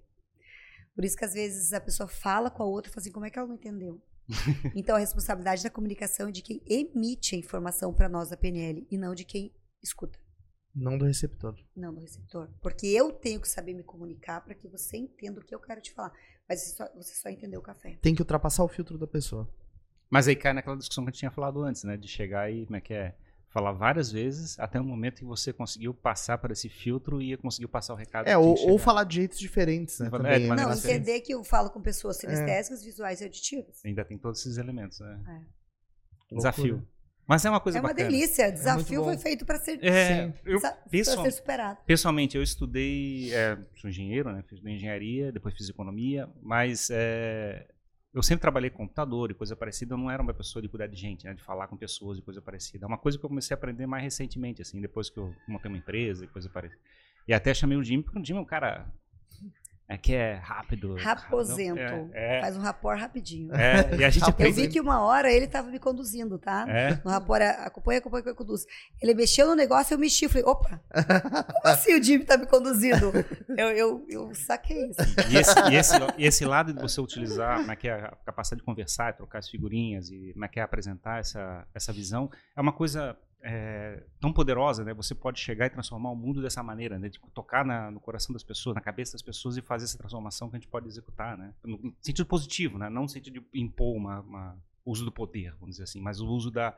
Por 0.95 1.03
isso 1.03 1.18
que 1.18 1.26
às 1.26 1.34
vezes 1.34 1.73
a 1.73 1.82
pessoa 1.82 2.07
fala 2.07 2.49
com 2.49 2.64
a 2.64 2.65
outra 2.65 2.90
e 2.90 2.94
fala 2.94 3.02
assim, 3.02 3.11
como 3.11 3.26
é 3.26 3.30
que 3.30 3.38
ela 3.38 3.48
não 3.48 3.56
entendeu? 3.56 4.02
então, 4.76 4.96
a 4.96 5.00
responsabilidade 5.00 5.64
da 5.64 5.70
comunicação 5.70 6.30
é 6.30 6.32
de 6.32 6.42
quem 6.42 6.62
emite 6.66 7.36
a 7.36 7.40
informação 7.40 7.94
para 7.94 8.10
nós 8.10 8.30
da 8.30 8.38
PNL 8.38 8.88
e 8.90 8.98
não 8.98 9.14
de 9.14 9.24
quem 9.24 9.54
escuta. 9.84 10.20
Não 10.76 10.98
do 10.98 11.06
receptor. 11.06 11.56
Não 11.76 11.94
do 11.94 12.02
receptor. 12.02 12.50
Porque 12.62 12.86
eu 12.88 13.14
tenho 13.14 13.40
que 13.40 13.48
saber 13.48 13.74
me 13.74 13.84
comunicar 13.84 14.42
para 14.42 14.54
que 14.54 14.68
você 14.68 14.98
entenda 14.98 15.40
o 15.40 15.44
que 15.44 15.56
eu 15.56 15.60
quero 15.60 15.80
te 15.80 15.94
falar. 15.94 16.12
Mas 16.50 16.62
você 16.62 16.76
só, 16.76 16.94
você 16.94 17.16
só 17.16 17.30
entendeu 17.30 17.62
o 17.62 17.64
café. 17.64 17.98
Tem 18.02 18.14
que 18.14 18.22
ultrapassar 18.22 18.64
o 18.64 18.68
filtro 18.68 18.98
da 18.98 19.08
pessoa. 19.08 19.50
Mas 20.10 20.28
aí 20.28 20.36
cai 20.36 20.54
naquela 20.54 20.76
discussão 20.76 21.06
que 21.06 21.10
a 21.10 21.12
gente 21.12 21.20
tinha 21.20 21.32
falado 21.32 21.64
antes, 21.64 21.84
né? 21.84 21.96
De 21.96 22.08
chegar 22.08 22.52
e, 22.52 22.66
como 22.66 22.76
é 22.76 22.82
que 22.82 22.94
é? 22.94 23.16
Falar 23.56 23.72
várias 23.72 24.11
vezes 24.11 24.60
até 24.60 24.82
o 24.82 24.84
momento 24.84 25.19
que 25.19 25.23
você 25.23 25.53
conseguiu 25.53 25.94
passar 25.94 26.38
para 26.38 26.52
esse 26.52 26.68
filtro 26.68 27.22
e 27.22 27.38
conseguiu 27.38 27.69
passar 27.69 27.94
o 27.94 27.95
recado. 27.95 28.27
É, 28.27 28.38
ou, 28.38 28.53
ou, 28.69 28.77
falar 28.77 29.06
de 29.06 29.15
jeitos 29.15 29.40
diferentes, 29.40 29.98
né? 29.98 30.07
É, 30.07 30.10
também, 30.10 30.48
não, 30.48 30.73
entender 30.73 31.22
que 31.22 31.34
eu 31.34 31.41
falo 31.41 31.69
com 31.69 31.82
pessoas 31.82 32.18
sinestésicas, 32.18 32.82
é. 32.82 32.86
visuais 32.86 33.22
e 33.22 33.23
auditivas. 33.23 33.80
Ainda 33.86 34.03
tem 34.03 34.18
todos 34.18 34.41
esses 34.41 34.57
elementos, 34.57 34.99
né? 34.99 35.22
É. 36.30 36.36
Desafio. 36.36 36.86
Mas 37.26 37.45
é 37.45 37.49
uma 37.49 37.61
coisa 37.61 37.77
É 37.77 37.82
uma 37.82 37.90
bacana. 37.90 38.10
delícia. 38.10 38.44
É 38.44 38.52
desafio 38.52 39.06
foi 39.06 39.18
feito 39.18 39.45
para 39.45 39.57
ser, 39.57 39.82
é, 39.82 40.34
eu, 40.44 40.60
pessoal, 40.91 41.23
ser 41.23 41.32
superado. 41.32 41.80
Pessoalmente, 41.86 42.36
eu 42.36 42.44
estudei, 42.44 43.34
é, 43.34 43.57
sou 43.77 43.90
engenheiro, 43.90 44.34
né? 44.34 44.44
Fiz 44.49 44.60
engenharia, 44.65 45.32
depois 45.32 45.56
fiz 45.56 45.69
economia, 45.69 46.30
mas 46.41 46.90
é, 46.91 47.65
eu 48.16 48.24
sempre 48.24 48.42
trabalhei 48.42 48.70
com 48.70 48.78
computador 48.78 49.30
e 49.30 49.34
coisa 49.34 49.58
parecida, 49.58 49.94
eu 49.94 49.98
não 49.98 50.10
era 50.10 50.24
uma 50.24 50.34
pessoa 50.34 50.62
de 50.62 50.70
cuidar 50.70 50.88
de 50.88 50.96
gente, 50.96 51.26
né, 51.26 51.34
de 51.34 51.44
falar 51.44 51.68
com 51.68 51.76
pessoas 51.76 52.18
e 52.18 52.22
coisa 52.22 52.42
parecida. 52.42 52.86
É 52.86 52.88
uma 52.88 52.98
coisa 52.98 53.20
que 53.20 53.26
eu 53.26 53.30
comecei 53.30 53.54
a 53.54 53.58
aprender 53.58 53.86
mais 53.86 54.02
recentemente, 54.02 54.62
assim, 54.62 54.80
depois 54.80 55.10
que 55.10 55.18
eu 55.18 55.36
montei 55.46 55.70
uma 55.70 55.78
empresa 55.78 56.24
e 56.24 56.28
coisa 56.30 56.50
parecida. 56.50 56.80
E 57.28 57.34
até 57.34 57.54
chamei 57.54 57.78
o 57.78 57.84
Jimmy, 57.84 58.04
porque 58.04 58.18
o 58.18 58.26
Jimmy 58.26 58.40
é 58.40 58.42
um 58.42 58.46
cara 58.46 58.88
é 59.88 59.98
que 59.98 60.16
é 60.16 60.34
rápido. 60.34 60.95
Raposento. 60.95 61.80
É, 62.12 62.38
é, 62.38 62.41
Faz 62.41 62.57
um 62.57 62.60
rapor 62.60 62.98
rapidinho. 62.98 63.53
É, 63.53 63.95
e 63.95 64.03
a 64.03 64.10
gente 64.10 64.26
Eu 64.40 64.52
vi 64.52 64.68
que 64.68 64.82
uma 64.82 65.02
hora 65.02 65.32
ele 65.32 65.45
estava 65.45 65.70
me 65.70 65.78
conduzindo, 65.78 66.40
tá? 66.40 66.66
É. 66.68 66.99
No 67.03 67.12
rapor, 67.12 67.40
acompanha, 67.41 67.99
acompanha, 67.99 68.22
acompanha, 68.22 68.36
conduz. 68.36 68.66
Ele 68.99 69.14
mexeu 69.14 69.48
no 69.48 69.53
negócio, 69.53 69.94
eu 69.94 69.99
mexi. 69.99 70.28
Falei, 70.28 70.44
opa, 70.44 70.82
como 70.90 71.68
assim 71.74 71.94
o 71.94 72.03
Jimmy 72.03 72.26
tá 72.26 72.36
me 72.36 72.48
conduzindo? 72.48 73.12
eu, 73.56 73.68
eu, 73.70 74.06
eu 74.10 74.36
saquei 74.36 74.90
isso. 74.90 75.02
E 75.30 75.38
esse, 75.38 75.60
e, 75.60 75.76
esse, 75.76 75.95
e 76.18 76.26
esse 76.26 76.45
lado 76.45 76.74
de 76.74 76.82
você 76.82 76.99
utilizar, 76.99 77.60
como 77.60 77.72
é 77.72 77.76
que 77.76 77.88
é 77.88 77.94
a 77.94 78.18
capacidade 78.26 78.62
de 78.62 78.66
conversar, 78.66 79.14
trocar 79.14 79.40
as 79.40 79.49
figurinhas 79.49 80.10
e 80.10 80.32
como 80.34 80.45
é 80.45 80.48
que 80.48 80.60
é 80.60 80.64
apresentar 80.64 81.20
essa, 81.20 81.64
essa 81.76 81.94
visão, 81.94 82.30
é 82.56 82.62
uma 82.62 82.74
coisa 82.74 83.16
é, 83.48 84.04
tão 84.20 84.34
poderosa, 84.34 84.84
né? 84.84 84.92
Você 84.96 85.14
pode 85.14 85.40
chegar 85.40 85.68
e 85.68 85.70
transformar 85.70 86.10
o 86.10 86.16
mundo 86.16 86.42
dessa 86.42 86.64
maneira, 86.64 86.98
né? 86.98 87.10
De 87.10 87.20
tocar 87.32 87.64
na, 87.64 87.92
no 87.92 88.00
coração 88.00 88.34
das 88.34 88.44
pessoas, 88.44 88.74
na 88.74 88.82
cabeça 88.82 89.12
das 89.12 89.22
pessoas 89.22 89.56
e 89.56 89.62
fazer 89.62 89.86
essa 89.86 89.98
transformação 90.00 90.50
que 90.50 90.56
a 90.56 90.60
gente 90.60 90.68
pode 90.68 90.88
executar, 90.88 91.38
né? 91.38 91.54
No 91.64 91.96
sentido 92.02 92.26
positivo, 92.26 92.80
né? 92.80 92.90
Não 92.90 93.04
no 93.04 93.10
sentido 93.10 93.40
de 93.40 93.62
impor 93.62 93.96
uma, 93.96 94.22
uma 94.22 94.58
uso 94.84 95.06
do 95.06 95.12
poder, 95.12 95.52
vamos 95.60 95.76
dizer 95.76 95.84
assim, 95.84 96.02
mas 96.02 96.20
o 96.20 96.28
uso 96.28 96.50
da, 96.50 96.76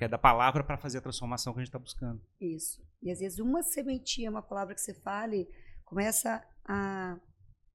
é 0.00 0.06
da 0.06 0.16
palavra 0.16 0.62
para 0.62 0.78
fazer 0.78 0.98
a 0.98 1.00
transformação 1.00 1.52
que 1.52 1.58
a 1.58 1.62
gente 1.62 1.68
está 1.68 1.78
buscando. 1.78 2.20
Isso. 2.40 2.80
E 3.02 3.10
às 3.10 3.18
vezes 3.18 3.40
uma 3.40 3.64
sementinha, 3.64 4.30
uma 4.30 4.42
palavra 4.42 4.76
que 4.76 4.80
você 4.80 4.94
fale, 4.94 5.48
começa 5.84 6.40
a, 6.64 7.18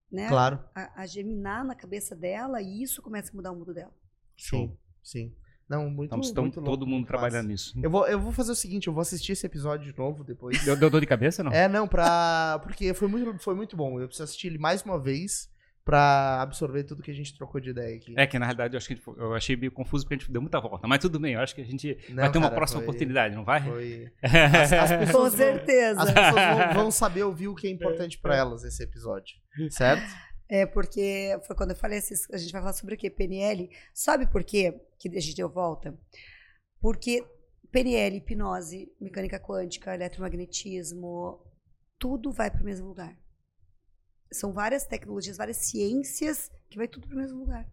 né? 0.10 0.30
Claro. 0.30 0.64
A, 0.74 1.02
a 1.02 1.06
germinar 1.06 1.66
na 1.66 1.76
cabeça 1.76 2.16
dela 2.16 2.62
e 2.62 2.82
isso 2.82 3.02
começa 3.02 3.30
a 3.30 3.36
mudar 3.36 3.52
o 3.52 3.56
mundo 3.58 3.74
dela. 3.74 3.94
Sim, 4.38 4.78
sim. 5.04 5.36
Não, 5.72 5.90
muito, 5.90 6.20
estão 6.20 6.44
muito 6.44 6.62
todo 6.62 6.86
mundo 6.86 7.08
trabalhando 7.08 7.48
nisso. 7.48 7.74
Eu 7.82 7.90
vou, 7.90 8.06
eu 8.06 8.20
vou 8.20 8.34
fazer 8.34 8.52
o 8.52 8.56
seguinte, 8.56 8.88
eu 8.88 8.94
vou 8.94 9.00
assistir 9.00 9.32
esse 9.32 9.46
episódio 9.46 9.90
de 9.90 9.98
novo 9.98 10.22
depois. 10.22 10.62
Deu, 10.66 10.76
deu 10.76 10.90
dor 10.90 11.00
de 11.00 11.08
cabeça, 11.08 11.42
não? 11.42 11.52
É, 11.54 11.70
não, 11.70 11.88
pra... 11.88 12.60
Porque 12.62 12.94
foi 12.94 13.08
muito, 13.08 13.42
foi 13.42 13.56
muito 13.56 13.78
bom. 13.78 13.98
Eu 13.98 14.08
preciso 14.08 14.26
assistir 14.26 14.48
ele 14.48 14.58
mais 14.58 14.84
uma 14.84 15.00
vez 15.00 15.50
pra 15.86 16.42
absorver 16.42 16.84
tudo 16.84 17.02
que 17.02 17.10
a 17.10 17.14
gente 17.14 17.34
trocou 17.38 17.62
de 17.62 17.70
ideia 17.70 17.96
aqui. 17.96 18.14
É 18.18 18.28
que, 18.28 18.38
na 18.38 18.48
realidade, 18.48 18.74
eu, 18.74 18.80
acho 18.80 18.88
que 18.90 19.02
eu 19.18 19.34
achei 19.34 19.56
meio 19.56 19.72
confuso 19.72 20.04
porque 20.04 20.16
a 20.16 20.18
gente 20.18 20.30
deu 20.30 20.42
muita 20.42 20.60
volta. 20.60 20.86
Mas 20.90 21.00
tudo 21.00 21.18
bem, 21.18 21.36
eu 21.36 21.40
acho 21.40 21.56
que 21.56 21.62
a 21.62 21.66
gente 21.66 21.98
não, 22.10 22.18
vai 22.18 22.30
ter 22.30 22.38
uma 22.38 22.52
próxima 22.52 22.82
foi... 22.82 22.90
oportunidade, 22.90 23.34
não 23.34 23.46
vai? 23.46 23.62
Foi... 23.64 24.12
As, 24.22 24.74
as 24.74 24.92
pessoas 24.92 25.32
Com 25.32 25.38
certeza. 25.38 25.96
Vão, 25.96 26.04
as 26.04 26.12
pessoas 26.12 26.34
vão, 26.34 26.74
vão 26.74 26.92
saber 26.92 27.24
ouvir 27.24 27.48
o 27.48 27.56
que 27.56 27.66
é 27.66 27.70
importante 27.70 28.18
para 28.18 28.36
elas 28.36 28.66
esse 28.66 28.84
episódio, 28.84 29.38
certo? 29.70 30.04
É, 30.54 30.66
porque 30.66 31.40
foi 31.48 31.56
quando 31.56 31.70
eu 31.70 31.78
falei 31.78 32.00
assim, 32.00 32.14
a 32.30 32.38
gente 32.38 32.52
vai 32.52 32.60
falar 32.60 32.74
sobre 32.74 32.96
o 32.96 32.98
quê? 32.98 33.10
PNL. 33.10 33.70
Sabe 33.94 34.28
por 34.28 34.44
quê 34.44 34.86
que 35.00 35.08
a 35.08 35.22
gente 35.22 35.34
deu 35.34 35.48
volta? 35.48 35.98
Porque 36.82 37.26
PNL, 37.72 38.18
hipnose, 38.18 38.94
mecânica 39.00 39.40
quântica, 39.40 39.94
eletromagnetismo, 39.96 41.42
tudo 41.98 42.34
vai 42.34 42.52
para 42.52 42.62
o 42.64 42.66
mesmo 42.66 42.90
lugar. 42.90 43.18
São 44.30 44.52
várias 44.52 44.86
tecnologias, 44.86 45.38
várias 45.38 45.56
ciências 45.56 46.52
que 46.70 46.78
vai 46.78 46.88
tudo 46.90 47.08
para 47.08 47.16
o 47.16 47.20
mesmo 47.20 47.40
lugar. 47.40 47.66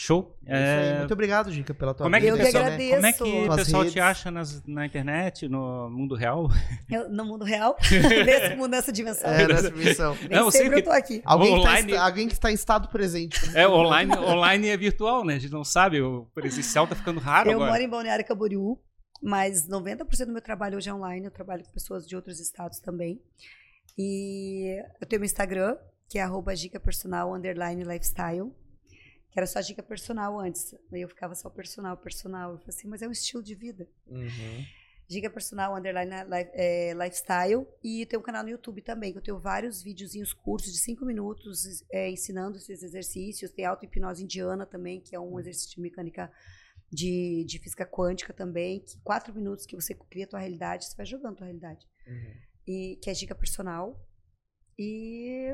Show. 0.00 0.38
É... 0.46 1.00
Muito 1.00 1.12
obrigado, 1.12 1.50
Gica, 1.50 1.74
pela 1.74 1.92
tua 1.92 2.04
como 2.04 2.14
é 2.14 2.20
que 2.20 2.26
Eu 2.26 2.36
que 2.36 2.42
agradeço. 2.42 2.94
Como 2.94 3.06
é 3.06 3.12
que 3.12 3.22
o 3.24 3.56
pessoal 3.56 3.82
redes. 3.82 3.92
te 3.92 3.98
acha 3.98 4.30
nas, 4.30 4.64
na 4.64 4.86
internet, 4.86 5.48
no 5.48 5.90
mundo 5.90 6.14
real? 6.14 6.48
Eu, 6.88 7.10
no 7.10 7.24
mundo 7.24 7.44
real? 7.44 7.76
nesse 8.24 8.54
mundo, 8.54 8.70
nessa 8.70 8.92
dimensão. 8.92 9.28
É, 9.28 9.48
nessa 9.48 9.72
dimensão. 9.72 10.16
Nem 10.20 10.38
Não, 10.38 10.52
sempre 10.52 10.78
eu 10.78 10.84
tô 10.84 10.90
aqui. 10.90 11.20
Alguém, 11.24 11.52
online... 11.52 11.88
que 11.88 11.94
tá, 11.94 12.04
alguém 12.04 12.28
que 12.28 12.34
está 12.34 12.48
em 12.48 12.54
estado 12.54 12.86
presente. 12.90 13.40
É, 13.56 13.66
online, 13.66 14.16
online 14.16 14.68
é 14.68 14.76
virtual, 14.76 15.24
né? 15.24 15.34
A 15.34 15.38
gente 15.40 15.52
não 15.52 15.64
sabe, 15.64 16.00
o 16.00 16.28
presencial 16.32 16.86
tá 16.86 16.94
ficando 16.94 17.18
raro 17.18 17.50
eu 17.50 17.56
agora. 17.56 17.68
Eu 17.68 17.72
moro 17.72 17.82
em 17.82 17.88
Balneário 17.88 18.24
Camboriú, 18.24 18.80
mas 19.20 19.68
90% 19.68 20.26
do 20.26 20.32
meu 20.32 20.42
trabalho 20.42 20.76
hoje 20.76 20.88
é 20.88 20.94
online. 20.94 21.26
Eu 21.26 21.32
trabalho 21.32 21.64
com 21.64 21.72
pessoas 21.72 22.06
de 22.06 22.14
outros 22.14 22.38
estados 22.38 22.78
também. 22.78 23.20
E 23.98 24.80
eu 25.00 25.08
tenho 25.08 25.18
meu 25.18 25.26
Instagram, 25.26 25.76
que 26.08 26.20
é 26.20 26.22
arroba 26.22 26.52
lifestyle 26.52 28.52
que 29.30 29.38
era 29.38 29.46
só 29.46 29.60
dica 29.60 29.82
personal 29.82 30.38
antes. 30.38 30.74
Aí 30.92 31.02
eu 31.02 31.08
ficava 31.08 31.34
só 31.34 31.50
personal, 31.50 31.96
personal. 31.96 32.52
Eu 32.52 32.58
falei 32.58 32.74
assim, 32.74 32.88
mas 32.88 33.02
é 33.02 33.08
um 33.08 33.12
estilo 33.12 33.42
de 33.42 33.54
vida. 33.54 33.88
Uhum. 34.06 34.64
Dica 35.08 35.30
personal, 35.30 35.74
underline 35.76 36.10
é, 36.52 36.92
lifestyle. 36.94 37.66
E 37.82 38.06
tem 38.06 38.18
um 38.18 38.22
canal 38.22 38.42
no 38.42 38.50
YouTube 38.50 38.82
também, 38.82 39.12
que 39.12 39.18
eu 39.18 39.22
tenho 39.22 39.38
vários 39.38 39.82
videozinhos 39.82 40.32
curtos 40.32 40.72
de 40.72 40.78
cinco 40.78 41.04
minutos 41.04 41.82
é, 41.90 42.10
ensinando 42.10 42.56
esses 42.56 42.82
exercícios. 42.82 43.50
Tem 43.50 43.64
auto-hipnose 43.64 44.22
indiana 44.22 44.66
também, 44.66 45.00
que 45.00 45.14
é 45.14 45.20
um 45.20 45.38
exercício 45.38 45.76
de 45.76 45.80
mecânica 45.80 46.30
de, 46.90 47.44
de 47.46 47.58
física 47.58 47.86
quântica 47.86 48.32
também. 48.32 48.80
Que 48.80 48.98
quatro 49.00 49.34
minutos 49.34 49.66
que 49.66 49.76
você 49.76 49.94
cria 49.94 50.24
a 50.24 50.28
tua 50.28 50.40
realidade, 50.40 50.86
você 50.86 50.96
vai 50.96 51.06
jogando 51.06 51.34
a 51.34 51.36
tua 51.36 51.46
realidade. 51.46 51.86
Uhum. 52.06 52.34
E, 52.66 52.98
que 53.02 53.10
é 53.10 53.12
dica 53.12 53.34
personal. 53.34 53.98
E 54.78 55.48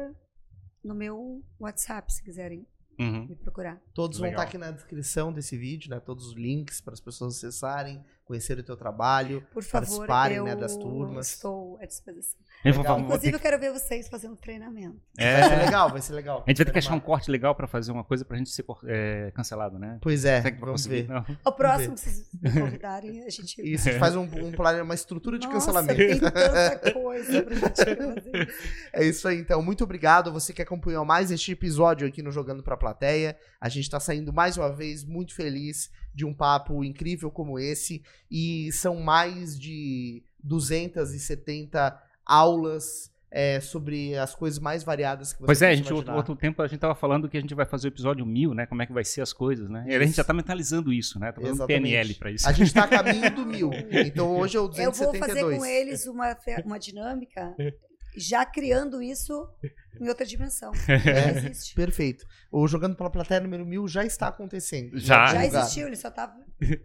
no 0.82 0.94
meu 0.94 1.44
WhatsApp, 1.59 2.12
se 2.12 2.22
quiserem 2.22 2.66
uhum. 2.98 3.26
me 3.26 3.36
procurar. 3.36 3.80
Todos 3.92 4.18
Legal. 4.18 4.36
vão 4.36 4.44
estar 4.44 4.48
aqui 4.48 4.58
na 4.58 4.70
descrição 4.70 5.32
desse 5.32 5.56
vídeo, 5.56 5.90
né? 5.90 6.00
Todos 6.00 6.28
os 6.28 6.34
links 6.34 6.80
para 6.80 6.94
as 6.94 7.00
pessoas 7.00 7.36
acessarem, 7.36 8.04
conhecer 8.24 8.59
o 8.59 8.62
teu 8.62 8.76
trabalho, 8.76 9.46
Por 9.52 9.62
favor, 9.62 9.86
participarem 9.86 10.38
eu 10.38 10.44
né, 10.44 10.56
das 10.56 10.76
turmas. 10.76 11.30
Estou 11.30 11.78
à 11.80 11.84
disposição. 11.84 12.40
Legal. 12.64 13.01
Inclusive, 13.01 13.36
eu 13.36 13.40
quero 13.40 13.60
ver 13.60 13.72
vocês 13.72 14.09
fazendo 14.09 14.36
treinamento. 14.36 14.98
É. 15.18 15.40
Vai 15.40 15.48
ser 15.51 15.64
legal, 15.64 15.90
vai 15.90 16.01
ser 16.01 16.12
legal. 16.14 16.44
A 16.46 16.51
gente 16.51 16.56
vai 16.56 16.66
ter 16.66 16.72
que 16.72 16.78
achar 16.78 16.94
um 16.94 17.01
corte 17.01 17.30
legal 17.30 17.55
para 17.55 17.66
fazer 17.66 17.92
uma 17.92 18.02
coisa 18.02 18.24
para 18.24 18.36
a 18.36 18.38
gente 18.38 18.48
ser 18.51 18.64
é, 18.86 19.30
cancelado, 19.32 19.78
né? 19.78 19.98
Pois 20.01 20.24
é, 20.24 20.40
vamos 20.59 20.86
ver. 20.86 21.06
Não. 21.06 21.24
O 21.44 21.52
próximo 21.52 21.94
que 21.94 22.01
vocês 22.01 22.30
me 22.32 22.52
convidarem, 22.52 23.24
a 23.24 23.28
gente... 23.28 23.60
Isso, 23.60 23.88
a 23.88 23.92
gente 23.92 24.01
faz 24.01 24.16
um, 24.16 24.22
um, 24.22 24.82
uma 24.82 24.94
estrutura 24.94 25.38
de 25.38 25.46
Nossa, 25.46 25.72
cancelamento. 25.72 25.98
tem 25.98 26.18
tanta 26.18 26.92
coisa 26.92 27.42
pra 27.42 27.55
gente 27.55 27.76
fazer. 27.76 28.55
É 28.92 29.05
isso 29.05 29.26
aí, 29.26 29.38
então. 29.38 29.60
Muito 29.62 29.84
obrigado. 29.84 30.32
Você 30.32 30.52
que 30.52 30.62
acompanhou 30.62 31.05
mais 31.05 31.30
este 31.30 31.52
episódio 31.52 32.06
aqui 32.06 32.22
no 32.22 32.30
Jogando 32.30 32.62
Pra 32.62 32.76
Plateia. 32.76 33.36
A 33.60 33.68
gente 33.68 33.90
tá 33.90 33.98
saindo 33.98 34.32
mais 34.32 34.56
uma 34.56 34.72
vez 34.72 35.05
muito 35.05 35.34
feliz 35.34 35.90
de 36.15 36.24
um 36.24 36.32
papo 36.32 36.85
incrível 36.85 37.31
como 37.31 37.59
esse. 37.59 38.03
E 38.31 38.70
são 38.73 39.01
mais 39.01 39.59
de 39.59 40.23
270 40.43 42.01
aulas 42.24 43.12
é, 43.31 43.59
sobre 43.59 44.16
as 44.16 44.32
coisas 44.32 44.61
mais 44.61 44.85
variadas 44.85 45.32
que 45.32 45.41
você 45.41 45.47
Pois 45.47 45.61
é, 45.61 45.70
a 45.70 45.74
gente, 45.74 45.93
outro, 45.93 46.15
outro, 46.15 46.36
tempo 46.36 46.62
a 46.62 46.66
gente 46.69 46.77
estava 46.77 46.95
falando 46.95 47.28
que 47.28 47.36
a 47.36 47.41
gente 47.41 47.55
vai 47.55 47.66
fazer 47.66 47.89
o 47.89 47.91
episódio 47.91 48.24
mil, 48.24 48.55
né? 48.55 48.65
Como 48.65 48.81
é 48.81 48.86
que 48.86 48.93
vai 48.93 49.05
ser 49.05 49.23
as 49.23 49.32
coisas, 49.32 49.69
né? 49.69 49.85
E 49.89 49.95
a 49.95 50.05
gente 50.05 50.15
já 50.15 50.23
está 50.23 50.32
mentalizando 50.32 50.93
isso, 50.93 51.19
né? 51.19 51.32
Tá 51.32 51.41
fazendo 51.41 51.66
PNL 51.66 52.15
para 52.15 52.31
isso. 52.31 52.49
A 52.49 52.53
gente 52.53 52.69
está 52.69 52.85
a 52.85 52.89
caminho 52.89 53.35
do 53.35 53.45
mil. 53.45 53.70
Então 54.05 54.36
hoje 54.36 54.57
é 54.57 54.61
o 54.61 54.69
272. 54.69 54.89
Eu 54.89 55.12
vou 55.12 55.28
fazer 55.28 55.59
com 55.59 55.66
eles 55.66 56.07
uma, 56.07 56.36
uma 56.65 56.78
dinâmica 56.78 57.55
já 58.16 58.45
criando 58.45 59.03
isso 59.03 59.49
em 60.01 60.09
outra 60.09 60.24
dimensão. 60.24 60.73
É, 60.89 61.53
perfeito. 61.74 62.24
O 62.51 62.66
Jogando 62.66 62.97
pela 62.97 63.11
Plateia 63.11 63.41
número 63.41 63.65
mil 63.66 63.86
já 63.86 64.05
está 64.05 64.28
acontecendo. 64.28 64.99
Já. 64.99 65.27
Já 65.27 65.47
existiu, 65.47 65.86
ele 65.86 65.97
só 65.97 66.09
estava... 66.09 66.35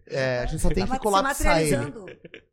É, 0.08 0.40
a 0.40 0.46
gente 0.46 0.62
só 0.62 0.70
tem 0.70 0.86
que 0.86 1.00
colapsar 1.00 1.62
ele. 1.62 1.76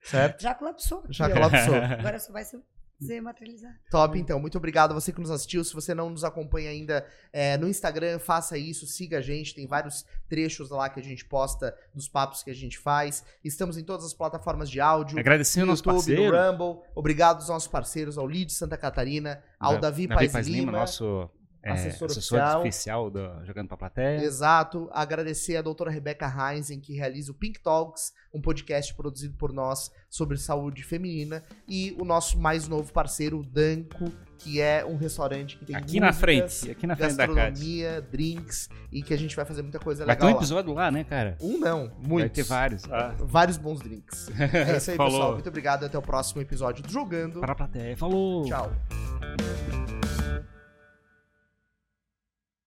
Certo? 0.03 0.43
Já 0.43 0.55
colapsou. 0.55 1.05
Já 1.11 1.31
colapsou. 1.31 1.74
Agora 1.74 2.19
só 2.19 2.32
vai 2.32 2.44
ser 2.44 2.57
ser 3.01 3.20
materializado. 3.20 3.74
Top, 3.90 4.18
então. 4.18 4.40
Muito 4.40 4.56
obrigado 4.56 4.93
a 4.93 4.94
você 4.94 5.12
que 5.12 5.20
nos 5.20 5.31
assistiu. 5.31 5.62
Se 5.64 5.74
você 5.74 5.94
não 5.94 6.10
nos 6.10 6.24
acompanha 6.24 6.70
ainda 6.70 7.06
é, 7.32 7.56
no 7.56 7.68
Instagram, 7.68 8.18
faça 8.18 8.56
isso, 8.56 8.86
siga 8.86 9.18
a 9.18 9.20
gente. 9.20 9.55
Tem 9.55 9.66
vários 9.66 10.05
trechos 10.28 10.70
lá 10.70 10.89
que 10.89 11.01
a 11.01 11.02
gente 11.02 11.24
posta 11.24 11.77
dos 11.94 12.09
papos 12.09 12.43
que 12.43 12.51
a 12.51 12.55
gente 12.55 12.78
faz. 12.78 13.24
Estamos 13.44 13.77
em 13.77 13.85
todas 13.85 14.05
as 14.05 14.14
plataformas 14.14 14.70
de 14.70 14.81
áudio. 14.81 15.18
Agradecendo 15.18 15.66
no 15.66 15.73
YouTube, 15.73 16.16
no 16.16 16.31
Rumble. 16.31 16.82
Obrigado 16.94 17.36
aos 17.36 17.48
nossos 17.48 17.68
parceiros, 17.68 18.16
ao 18.16 18.27
Lid 18.27 18.52
Santa 18.52 18.77
Catarina, 18.77 19.43
ao 19.59 19.74
da, 19.74 19.90
Davi, 19.90 20.06
Davi 20.06 20.31
Paz, 20.31 20.47
Lima, 20.47 20.59
Lima, 20.59 20.73
nosso 20.73 21.31
é, 21.62 21.72
assessor, 21.72 22.06
assessor 22.10 22.38
oficial. 22.38 22.60
oficial 22.60 23.10
do 23.10 23.44
Jogando 23.44 23.68
pra 23.68 23.76
Plateia. 23.76 24.22
Exato. 24.22 24.88
Agradecer 24.92 25.56
a 25.56 25.62
doutora 25.62 25.90
Rebeca 25.90 26.26
Heinzen, 26.26 26.80
que 26.80 26.94
realiza 26.94 27.32
o 27.32 27.34
Pink 27.34 27.60
Talks, 27.60 28.12
um 28.32 28.40
podcast 28.40 28.94
produzido 28.94 29.36
por 29.36 29.52
nós 29.52 29.90
sobre 30.08 30.36
saúde 30.36 30.82
feminina. 30.82 31.42
E 31.68 31.96
o 32.00 32.04
nosso 32.04 32.38
mais 32.38 32.68
novo 32.68 32.92
parceiro, 32.92 33.40
o 33.40 33.42
Danco, 33.42 34.12
que 34.38 34.60
é 34.60 34.84
um 34.84 34.96
restaurante 34.96 35.56
que 35.56 35.64
tem 35.64 35.74
aqui 35.74 35.98
na 35.98 36.12
frente, 36.12 36.70
aqui 36.70 36.86
na 36.86 36.94
frente 36.94 37.16
da 37.16 37.26
gastronomia, 37.26 38.00
drinks 38.00 38.68
e 38.92 39.02
que 39.02 39.12
a 39.12 39.18
gente 39.18 39.34
vai 39.34 39.44
fazer 39.44 39.62
muita 39.62 39.78
coisa 39.78 40.04
vai 40.04 40.14
legal. 40.14 40.26
Vai 40.26 40.34
ter 40.34 40.38
um 40.38 40.40
episódio 40.40 40.74
lá, 40.74 40.90
né, 40.90 41.04
cara? 41.04 41.36
Um 41.40 41.58
não, 41.58 41.90
muitos. 41.98 42.18
Vai 42.18 42.28
ter 42.28 42.42
vários. 42.44 42.84
Ah. 42.84 43.14
Vários 43.18 43.56
bons 43.56 43.80
drinks. 43.80 44.28
É 44.38 44.76
isso 44.76 44.90
aí, 44.90 44.98
pessoal. 44.98 45.32
Muito 45.32 45.48
obrigado. 45.48 45.84
Até 45.84 45.98
o 45.98 46.02
próximo 46.02 46.40
episódio 46.40 46.82
do 46.82 46.92
Jogando. 46.92 47.40
Para 47.40 47.52
a 47.52 47.56
plateia. 47.56 47.96
Falou. 47.96 48.44
Tchau. 48.44 48.72